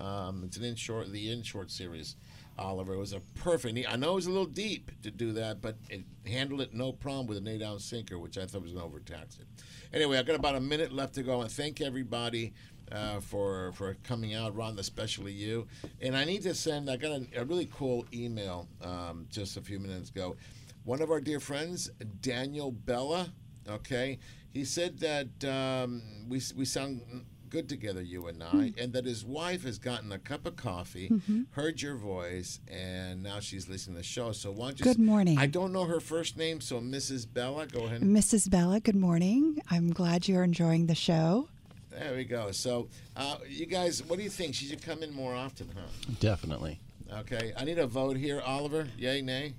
Um, 0.00 0.42
it's 0.44 0.56
an 0.56 0.64
inshore, 0.64 1.04
the 1.04 1.30
inshore 1.30 1.68
series. 1.68 2.16
Oliver 2.58 2.94
it 2.94 2.98
was 2.98 3.12
a 3.12 3.20
perfect. 3.34 3.78
I 3.88 3.96
know 3.96 4.12
it 4.12 4.16
was 4.16 4.26
a 4.26 4.30
little 4.30 4.46
deep 4.46 4.90
to 5.02 5.10
do 5.10 5.32
that, 5.32 5.60
but 5.60 5.76
it 5.88 6.02
handled 6.26 6.60
it 6.60 6.74
no 6.74 6.92
problem 6.92 7.26
with 7.26 7.38
an 7.38 7.48
eight 7.48 7.62
ounce 7.62 7.84
sinker, 7.84 8.18
which 8.18 8.36
I 8.36 8.46
thought 8.46 8.62
was 8.62 8.72
going 8.72 8.82
to 8.82 8.88
overtax 8.88 9.38
it. 9.38 9.46
Anyway, 9.92 10.18
I 10.18 10.22
got 10.22 10.36
about 10.36 10.54
a 10.54 10.60
minute 10.60 10.92
left 10.92 11.14
to 11.14 11.22
go, 11.22 11.40
and 11.40 11.50
thank 11.50 11.80
everybody 11.80 12.52
uh, 12.92 13.20
for 13.20 13.72
for 13.72 13.96
coming 14.04 14.34
out, 14.34 14.54
Ron, 14.56 14.78
especially 14.78 15.32
you. 15.32 15.66
And 16.00 16.16
I 16.16 16.24
need 16.24 16.42
to 16.42 16.54
send. 16.54 16.90
I 16.90 16.96
got 16.96 17.12
a, 17.12 17.26
a 17.36 17.44
really 17.44 17.68
cool 17.72 18.06
email 18.12 18.68
um, 18.82 19.26
just 19.30 19.56
a 19.56 19.60
few 19.60 19.78
minutes 19.78 20.10
ago. 20.10 20.36
One 20.84 21.02
of 21.02 21.10
our 21.10 21.20
dear 21.20 21.40
friends, 21.40 21.90
Daniel 22.20 22.72
Bella. 22.72 23.32
Okay, 23.68 24.18
he 24.50 24.64
said 24.64 24.98
that 25.00 25.44
um, 25.44 26.02
we 26.28 26.40
we 26.56 26.64
sound 26.64 27.02
good 27.48 27.68
together, 27.68 28.02
you 28.02 28.26
and 28.26 28.42
I, 28.42 28.72
and 28.78 28.92
that 28.92 29.04
his 29.04 29.24
wife 29.24 29.64
has 29.64 29.78
gotten 29.78 30.12
a 30.12 30.18
cup 30.18 30.46
of 30.46 30.56
coffee, 30.56 31.08
Mhm. 31.08 31.46
heard 31.50 31.80
your 31.82 31.96
voice, 31.96 32.60
and 32.68 33.22
now 33.22 33.40
she's 33.40 33.68
listening 33.68 33.94
to 33.96 34.00
the 34.00 34.04
show. 34.04 34.32
So 34.32 34.50
why 34.50 34.68
don't 34.68 34.80
you? 34.80 34.84
Good 34.84 34.98
morning. 34.98 35.38
I 35.38 35.46
don't 35.46 35.72
know 35.72 35.84
her 35.84 36.00
first 36.00 36.36
name, 36.36 36.60
so 36.60 36.80
Mrs. 36.80 37.26
Bella, 37.32 37.66
go 37.66 37.84
ahead. 37.86 38.02
Mrs. 38.02 38.50
Bella, 38.50 38.80
good 38.80 38.96
morning. 38.96 39.60
I'm 39.70 39.90
glad 39.92 40.28
you're 40.28 40.44
enjoying 40.44 40.86
the 40.86 40.94
show. 40.94 41.48
There 41.90 42.14
we 42.14 42.24
go. 42.24 42.52
So, 42.52 42.88
uh, 43.16 43.38
you 43.48 43.66
guys, 43.66 44.04
what 44.04 44.18
do 44.18 44.22
you 44.22 44.30
think? 44.30 44.54
She 44.54 44.66
should 44.66 44.82
come 44.82 45.02
in 45.02 45.12
more 45.12 45.34
often, 45.34 45.68
huh? 45.74 46.12
Definitely. 46.20 46.78
Okay. 47.10 47.52
I 47.56 47.64
need 47.64 47.78
a 47.78 47.86
vote 47.86 48.16
here, 48.16 48.40
Oliver. 48.42 48.86
Yay, 48.98 49.22
nay? 49.22 49.54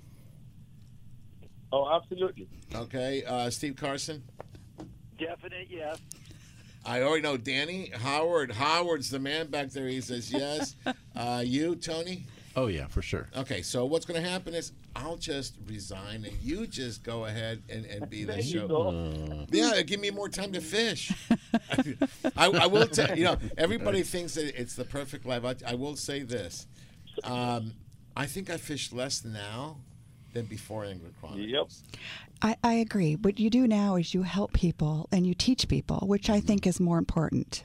Oh, 1.72 1.90
absolutely. 1.90 2.48
Okay. 2.74 3.24
Uh, 3.26 3.50
Steve 3.50 3.76
Carson. 3.76 4.24
Definite 5.20 5.68
yes. 5.70 6.00
I 6.90 7.04
already 7.04 7.22
know 7.22 7.38
Danny 7.38 7.92
Howard. 7.94 8.52
Howard's 8.52 9.12
the 9.12 9.20
man 9.20 9.46
back 9.52 9.70
there. 9.70 9.88
He 9.88 10.02
says 10.02 10.32
yes. 10.34 10.76
uh, 11.16 11.44
you, 11.46 11.76
Tony. 11.76 12.26
Oh 12.56 12.66
yeah, 12.66 12.88
for 12.88 13.04
sure. 13.04 13.28
Okay, 13.38 13.62
so 13.62 13.86
what's 13.86 14.08
going 14.08 14.20
to 14.20 14.28
happen 14.28 14.56
is 14.56 14.72
I'll 14.96 15.16
just 15.16 15.54
resign 15.68 16.26
and 16.26 16.36
you 16.42 16.66
just 16.66 17.04
go 17.04 17.26
ahead 17.26 17.62
and, 17.70 17.86
and 17.86 18.10
be 18.10 18.24
the 18.24 18.42
show. 18.42 18.68
go. 18.68 19.46
Yeah, 19.52 19.84
give 19.84 20.00
me 20.00 20.10
more 20.10 20.30
time 20.30 20.52
to 20.54 20.62
fish. 20.62 21.14
I, 22.36 22.48
I 22.48 22.66
will 22.66 22.88
tell 22.88 23.16
you 23.16 23.26
know 23.26 23.38
everybody 23.56 24.02
thinks 24.02 24.34
that 24.34 24.60
it's 24.60 24.74
the 24.74 24.84
perfect 24.84 25.28
life. 25.28 25.46
I, 25.46 25.54
I 25.68 25.76
will 25.76 25.96
say 25.96 26.24
this: 26.24 26.66
um, 27.24 27.74
I 28.18 28.26
think 28.26 28.50
I 28.50 28.58
fish 28.58 28.92
less 28.92 29.24
now 29.24 29.78
than 30.34 30.46
before 30.46 30.86
Angler 30.86 31.10
Chronicles. 31.20 31.84
Yep. 31.92 32.00
I, 32.42 32.56
I 32.64 32.74
agree. 32.76 33.16
What 33.16 33.40
you 33.40 33.50
do 33.50 33.68
now 33.68 33.96
is 33.96 34.14
you 34.14 34.24
help 34.24 34.54
people 34.54 35.08
and 35.12 35.26
you 35.28 35.34
teach 35.34 35.68
people, 35.68 36.00
which 36.08 36.30
I 36.30 36.40
think 36.40 36.66
is 36.68 36.80
more 36.80 36.98
important 36.98 37.64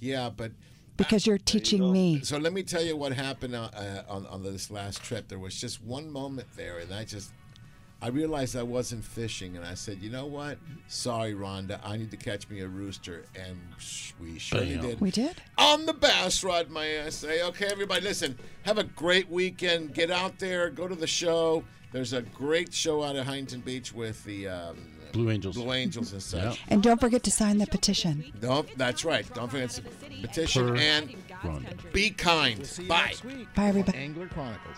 Yeah, 0.00 0.30
but 0.34 0.52
because 0.96 1.26
you're 1.26 1.38
teaching 1.38 1.92
me. 1.92 2.20
So 2.22 2.38
let 2.38 2.52
me 2.52 2.62
tell 2.62 2.82
you 2.82 2.96
what 2.96 3.12
happened 3.12 3.54
uh, 3.54 3.70
uh, 3.74 4.02
on 4.08 4.26
on 4.26 4.42
this 4.42 4.70
last 4.70 5.02
trip. 5.02 5.28
There 5.28 5.38
was 5.38 5.58
just 5.60 5.82
one 5.82 6.10
moment 6.10 6.48
there, 6.56 6.78
and 6.78 6.92
I 6.92 7.04
just 7.04 7.32
I 8.02 8.08
realized 8.08 8.56
I 8.56 8.62
wasn't 8.62 9.04
fishing, 9.04 9.56
and 9.56 9.64
I 9.64 9.74
said, 9.74 9.98
you 10.00 10.10
know 10.10 10.26
what? 10.26 10.58
Sorry, 10.88 11.34
Rhonda, 11.34 11.80
I 11.84 11.98
need 11.98 12.10
to 12.12 12.16
catch 12.16 12.48
me 12.48 12.60
a 12.60 12.68
rooster, 12.68 13.26
and 13.34 13.58
we 14.18 14.38
surely 14.38 14.76
Bam. 14.76 14.86
did. 14.86 15.00
We 15.00 15.10
did. 15.10 15.36
On 15.58 15.84
the 15.84 15.92
bass 15.92 16.42
rod, 16.42 16.70
may 16.70 17.02
I 17.02 17.10
say? 17.10 17.42
Okay, 17.42 17.66
everybody, 17.66 18.00
listen. 18.00 18.38
Have 18.62 18.78
a 18.78 18.84
great 18.84 19.28
weekend. 19.30 19.92
Get 19.92 20.10
out 20.10 20.38
there. 20.38 20.70
Go 20.70 20.88
to 20.88 20.94
the 20.94 21.06
show. 21.06 21.62
There's 21.92 22.12
a 22.12 22.22
great 22.22 22.72
show 22.72 23.02
out 23.02 23.16
of 23.16 23.26
Huntington 23.26 23.60
Beach 23.60 23.92
with 23.92 24.22
the 24.24 24.48
um, 24.48 24.76
Blue 25.12 25.30
Angels. 25.30 25.56
Blue 25.56 25.72
Angels 25.72 26.12
and 26.12 26.22
such. 26.22 26.60
And 26.68 26.82
don't 26.82 27.00
forget 27.00 27.22
to 27.24 27.30
sign 27.30 27.58
the 27.58 27.66
petition. 27.66 28.32
Don't. 28.40 28.68
That's 28.78 29.04
right. 29.04 29.26
Don't 29.34 29.50
forget 29.50 29.70
the 29.70 29.82
petition 30.22 30.68
per 30.68 30.76
and 30.76 31.14
be 31.92 32.10
kind. 32.10 32.70
We'll 32.78 32.88
Bye. 32.88 33.14
Bye, 33.56 33.66
everybody. 33.66 33.98
Angler 33.98 34.28
Chronicles. 34.28 34.76